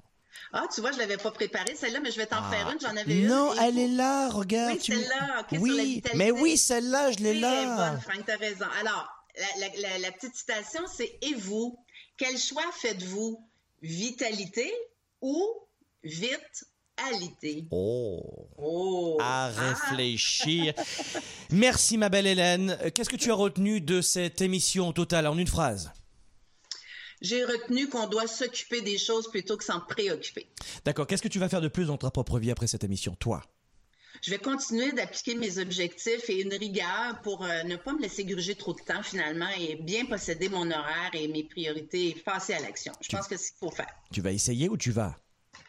Ah, 0.53 0.65
tu 0.75 0.81
vois, 0.83 0.93
je 0.93 0.99
l'avais 0.99 1.17
pas 1.17 1.31
préparée, 1.31 1.75
celle-là, 1.75 2.01
mais 2.01 2.11
je 2.11 2.17
vais 2.19 2.27
t'en 2.27 2.43
faire 2.51 2.71
une. 2.71 2.79
J'en 2.81 2.95
avais 2.97 3.21
une. 3.21 3.27
non, 3.27 3.55
Et- 3.55 3.59
elle 3.63 3.79
est 3.79 3.89
là, 3.89 4.29
regarde. 4.29 4.75
Oui, 4.75 4.79
tu- 4.79 4.93
celle-là, 4.93 5.47
Oui, 5.53 6.03
mais 6.15 6.31
oui, 6.31 6.57
celle-là, 6.59 7.11
je 7.13 7.19
l'ai 7.19 7.31
Oui, 7.33 7.41
là. 7.41 7.91
bonne, 7.93 8.01
Franck, 8.03 8.27
t'as 8.27 8.37
raison. 8.37 8.67
Alors, 8.81 9.09
la, 9.59 9.67
la- 9.69 9.89
la- 9.89 9.99
la 9.99 10.13
petite 10.13 10.35
citation, 10.37 10.83
c'est 10.95 11.11
Et 11.23 11.33
vous, 11.35 11.79
quel 12.19 12.37
choix 12.39 12.65
faites-vous? 12.81 13.39
Vitalité 13.81 14.71
ou 15.23 15.43
vitalité 16.99 17.65
Oh. 17.71 18.49
Oh 18.59 19.19
À 19.21 19.47
Ah. 19.47 19.49
réfléchir. 19.75 20.75
Merci, 21.51 21.99
ma 21.99 22.09
belle 22.09 22.27
Hélène. 22.27 22.79
Qu'est-ce 22.95 23.11
que 23.11 23.17
tu 23.17 23.31
as 23.31 23.35
retenu 23.35 23.81
de 23.81 24.01
cette 24.01 24.41
émission 24.41 24.89
au 24.89 24.93
total? 24.93 25.27
En 25.27 25.39
une 25.39 25.47
phrase 25.47 25.93
J'ai 27.21 27.45
retenu 27.45 27.89
qu'on 27.89 28.07
doit 28.09 28.27
s'occuper 28.27 28.83
des 28.83 28.99
choses 28.99 29.31
plutôt 29.31 29.57
que 29.57 29.65
s'en 29.65 29.81
préoccuper. 29.81 30.49
D'accord. 30.85 31.07
Qu'est-ce 31.07 31.23
que 31.23 31.29
tu 31.29 31.39
vas 31.39 31.49
faire 31.49 31.61
de 31.61 31.69
plus 31.69 31.87
dans 31.87 31.97
ta 31.97 32.11
propre 32.11 32.39
vie 32.39 32.51
après 32.51 32.67
cette 32.67 32.85
émission, 32.85 33.15
toi? 33.19 33.43
Je 34.23 34.31
vais 34.31 34.39
continuer 34.39 34.93
d'appliquer 34.93 35.35
mes 35.35 35.59
objectifs 35.59 36.29
et 36.29 36.43
une 36.43 36.53
rigueur 36.55 37.21
pour 37.23 37.45
euh, 37.45 37.63
ne 37.65 37.77
pas 37.77 37.93
me 37.93 38.03
laisser 38.03 38.25
gruger 38.25 38.55
trop 38.55 38.73
de 38.75 38.81
temps 38.81 39.03
finalement 39.03 39.49
et 39.59 39.75
bien 39.77 40.05
posséder 40.05 40.49
mon 40.49 40.71
horaire 40.71 41.11
et 41.15 41.27
mes 41.29 41.45
priorités 41.45 42.09
et 42.11 42.15
passer 42.15 42.53
à 42.55 42.61
l'action. 42.61 42.93
Je 43.01 43.09
pense 43.17 43.27
que 43.27 43.37
c'est 43.37 43.47
ce 43.47 43.51
qu'il 43.53 43.59
faut 43.59 43.71
faire. 43.75 43.89
Tu 44.13 44.21
vas 44.21 44.31
essayer 44.31 44.69
ou 44.69 44.77
tu 44.77 44.91
vas? 44.93 45.17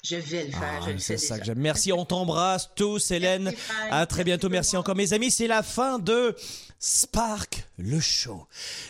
Je 0.03 0.17
vais 0.17 0.45
le 0.45 0.51
faire, 0.51 0.79
Ah, 0.81 0.85
je 0.85 0.91
le 0.91 0.99
c'est 0.99 1.13
fais 1.13 1.17
ça 1.17 1.35
déjà. 1.35 1.39
que 1.39 1.45
j'aime. 1.45 1.59
Merci, 1.59 1.93
on 1.93 2.03
t'embrasse 2.03 2.69
tous, 2.75 3.11
Hélène. 3.11 3.43
Merci. 3.45 3.61
À 3.89 4.05
très 4.05 4.23
bientôt. 4.25 4.49
Merci 4.49 4.53
Merci 4.73 4.77
encore, 4.77 4.95
mes 4.95 5.13
amis. 5.13 5.31
C'est 5.31 5.47
la 5.47 5.63
fin 5.63 5.97
de 5.97 6.35
Spark, 6.77 7.65
le 7.77 8.01
show. 8.01 8.45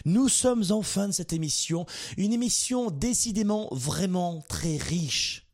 Nous 0.06 0.28
sommes 0.28 0.64
en 0.72 0.82
fin 0.82 1.08
de 1.08 1.12
cette 1.14 1.32
émission. 1.32 1.86
Une 2.18 2.34
émission 2.34 2.90
décidément 2.90 3.68
vraiment 3.72 4.44
très 4.50 4.78
riche. 4.78 5.46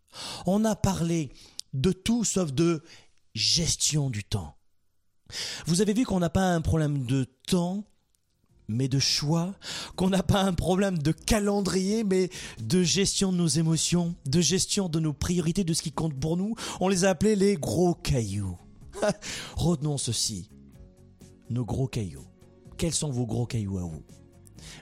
On 0.46 0.64
a 0.64 0.76
parlé 0.78 1.30
de 1.74 1.92
tout 1.92 2.24
sauf 2.24 2.54
de 2.54 2.82
gestion 3.36 4.10
du 4.10 4.24
temps. 4.24 4.56
Vous 5.68 5.82
avez 5.82 5.94
vu 5.94 6.06
qu'on 6.06 6.20
n'a 6.20 6.30
pas 6.30 6.54
un 6.54 6.62
problème 6.62 7.06
de 7.06 7.26
temps, 7.48 7.84
mais 8.70 8.88
de 8.88 9.00
choix, 9.00 9.56
qu'on 9.96 10.10
n'a 10.10 10.24
pas 10.24 10.44
un 10.44 10.54
problème 10.54 10.98
de 11.00 11.12
calendrier, 11.12 12.04
mais 12.04 12.30
de 12.62 12.84
gestion 12.84 13.32
de 13.32 13.38
nos 13.38 13.48
émotions, 13.48 14.16
de 14.26 14.40
gestion 14.40 14.88
de 14.88 15.00
nos 15.00 15.12
priorités, 15.12 15.64
de 15.64 15.74
ce 15.74 15.82
qui 15.82 15.92
compte 15.92 16.18
pour 16.18 16.38
nous. 16.38 16.56
On 16.80 16.88
les 16.88 17.04
a 17.04 17.10
appelés 17.10 17.36
les 17.36 17.56
gros 17.56 17.96
cailloux. 17.96 18.58
Retenons 19.58 19.98
ceci. 19.98 20.50
Nos 21.50 21.66
gros 21.66 21.88
cailloux. 21.88 22.28
Quels 22.78 22.94
sont 22.94 23.10
vos 23.10 23.26
gros 23.26 23.48
cailloux 23.48 23.80
à 23.80 23.82
vous? 23.82 24.04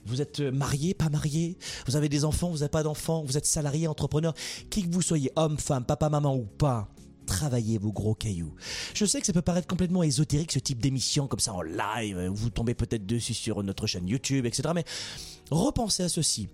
Vous 0.05 0.21
êtes 0.21 0.39
marié, 0.41 0.93
pas 0.93 1.09
marié 1.09 1.57
Vous 1.85 1.95
avez 1.95 2.09
des 2.09 2.25
enfants, 2.25 2.49
vous 2.49 2.57
n'avez 2.57 2.69
pas 2.69 2.83
d'enfants 2.83 3.23
Vous 3.23 3.37
êtes 3.37 3.45
salarié, 3.45 3.87
entrepreneur 3.87 4.33
Qui 4.69 4.83
que 4.83 4.93
vous 4.93 5.01
soyez, 5.01 5.31
homme, 5.35 5.57
femme, 5.57 5.85
papa, 5.85 6.09
maman 6.09 6.35
ou 6.35 6.45
pas 6.45 6.89
Travaillez 7.27 7.77
vos 7.77 7.91
gros 7.91 8.15
cailloux. 8.15 8.55
Je 8.95 9.05
sais 9.05 9.19
que 9.19 9.27
ça 9.27 9.33
peut 9.33 9.43
paraître 9.43 9.67
complètement 9.67 10.01
ésotérique 10.01 10.51
ce 10.51 10.59
type 10.59 10.81
d'émission 10.81 11.27
comme 11.27 11.39
ça 11.39 11.53
en 11.53 11.61
live. 11.61 12.31
Vous 12.33 12.49
tombez 12.49 12.73
peut-être 12.73 13.05
dessus 13.05 13.35
sur 13.35 13.61
notre 13.61 13.85
chaîne 13.85 14.07
YouTube, 14.07 14.45
etc. 14.47 14.69
Mais 14.73 14.85
repensez 15.51 16.03
à 16.03 16.09
ceci. 16.09 16.47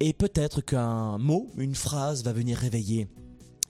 Et 0.00 0.12
peut-être 0.12 0.60
qu'un 0.60 1.16
mot, 1.16 1.50
une 1.56 1.74
phrase 1.74 2.22
va 2.24 2.32
venir 2.32 2.58
réveiller 2.58 3.08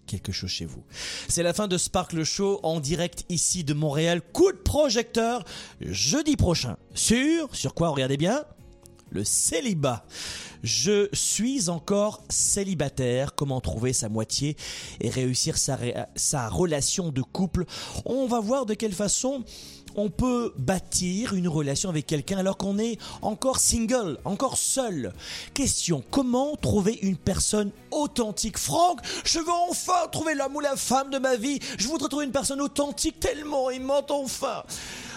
quelque 0.06 0.32
chose 0.32 0.50
chez 0.50 0.64
vous. 0.64 0.82
C'est 1.28 1.42
la 1.42 1.52
fin 1.52 1.68
de 1.68 1.76
Spark 1.76 2.12
le 2.12 2.24
Show 2.24 2.60
en 2.62 2.80
direct 2.80 3.24
ici 3.28 3.62
de 3.62 3.74
Montréal. 3.74 4.22
Coup 4.32 4.50
de 4.50 4.56
projecteur 4.56 5.44
jeudi 5.80 6.36
prochain. 6.36 6.76
Sur, 6.94 7.54
sur 7.54 7.74
quoi? 7.74 7.90
Regardez 7.90 8.16
bien. 8.16 8.44
Le 9.16 9.24
célibat. 9.24 10.05
Je 10.62 11.09
suis 11.12 11.68
encore 11.68 12.22
célibataire. 12.28 13.34
Comment 13.34 13.60
trouver 13.60 13.93
sa 13.93 14.09
moitié 14.09 14.56
et 15.01 15.10
réussir 15.10 15.56
sa, 15.59 16.48
relation 16.48 17.10
de 17.10 17.22
couple? 17.22 17.64
On 18.05 18.26
va 18.26 18.40
voir 18.40 18.66
de 18.66 18.74
quelle 18.74 18.93
façon 18.93 19.44
on 19.98 20.10
peut 20.10 20.52
bâtir 20.59 21.32
une 21.32 21.48
relation 21.48 21.88
avec 21.88 22.06
quelqu'un 22.06 22.38
alors 22.38 22.59
qu'on 22.59 22.78
est 22.78 22.98
encore 23.22 23.59
single, 23.59 24.18
encore 24.26 24.59
seul. 24.59 25.14
Question, 25.55 26.05
comment 26.10 26.55
trouver 26.56 26.98
une 27.01 27.16
personne 27.16 27.70
authentique? 27.90 28.59
Franck, 28.59 29.01
je 29.24 29.38
veux 29.38 29.52
enfin 29.70 30.06
trouver 30.12 30.34
l'homme 30.34 30.56
ou 30.56 30.60
la 30.60 30.76
femme 30.76 31.09
de 31.09 31.18
ma 31.18 31.36
vie. 31.36 31.59
Je 31.78 31.88
voudrais 31.88 32.09
trouver 32.09 32.26
une 32.26 32.32
personne 32.32 32.60
authentique 32.60 33.18
tellement 33.20 33.70
aimante 33.70 34.10
enfin. 34.10 34.64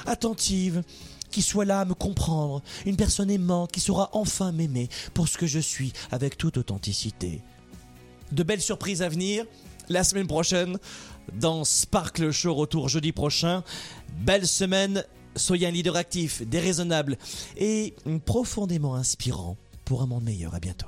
Attentive, 0.05 0.83
qui 1.31 1.41
soit 1.41 1.65
là 1.65 1.81
à 1.81 1.85
me 1.85 1.93
comprendre, 1.93 2.61
une 2.85 2.95
personne 2.95 3.29
aimante 3.29 3.71
qui 3.71 3.79
saura 3.79 4.09
enfin 4.13 4.51
m'aimer 4.51 4.89
pour 5.13 5.27
ce 5.27 5.37
que 5.37 5.47
je 5.47 5.59
suis 5.59 5.93
avec 6.11 6.37
toute 6.37 6.57
authenticité. 6.57 7.41
De 8.31 8.43
belles 8.43 8.61
surprises 8.61 9.01
à 9.01 9.09
venir 9.09 9.45
la 9.89 10.03
semaine 10.03 10.27
prochaine 10.27 10.77
dans 11.33 11.63
Sparkle 11.63 12.31
Show 12.31 12.53
retour 12.53 12.89
jeudi 12.89 13.11
prochain. 13.11 13.63
Belle 14.19 14.47
semaine, 14.47 15.03
soyez 15.35 15.67
un 15.67 15.71
leader 15.71 15.95
actif, 15.95 16.41
déraisonnable 16.43 17.17
et 17.57 17.95
profondément 18.25 18.95
inspirant 18.95 19.57
pour 19.85 20.01
un 20.01 20.05
monde 20.05 20.23
meilleur. 20.23 20.53
À 20.53 20.59
bientôt. 20.59 20.87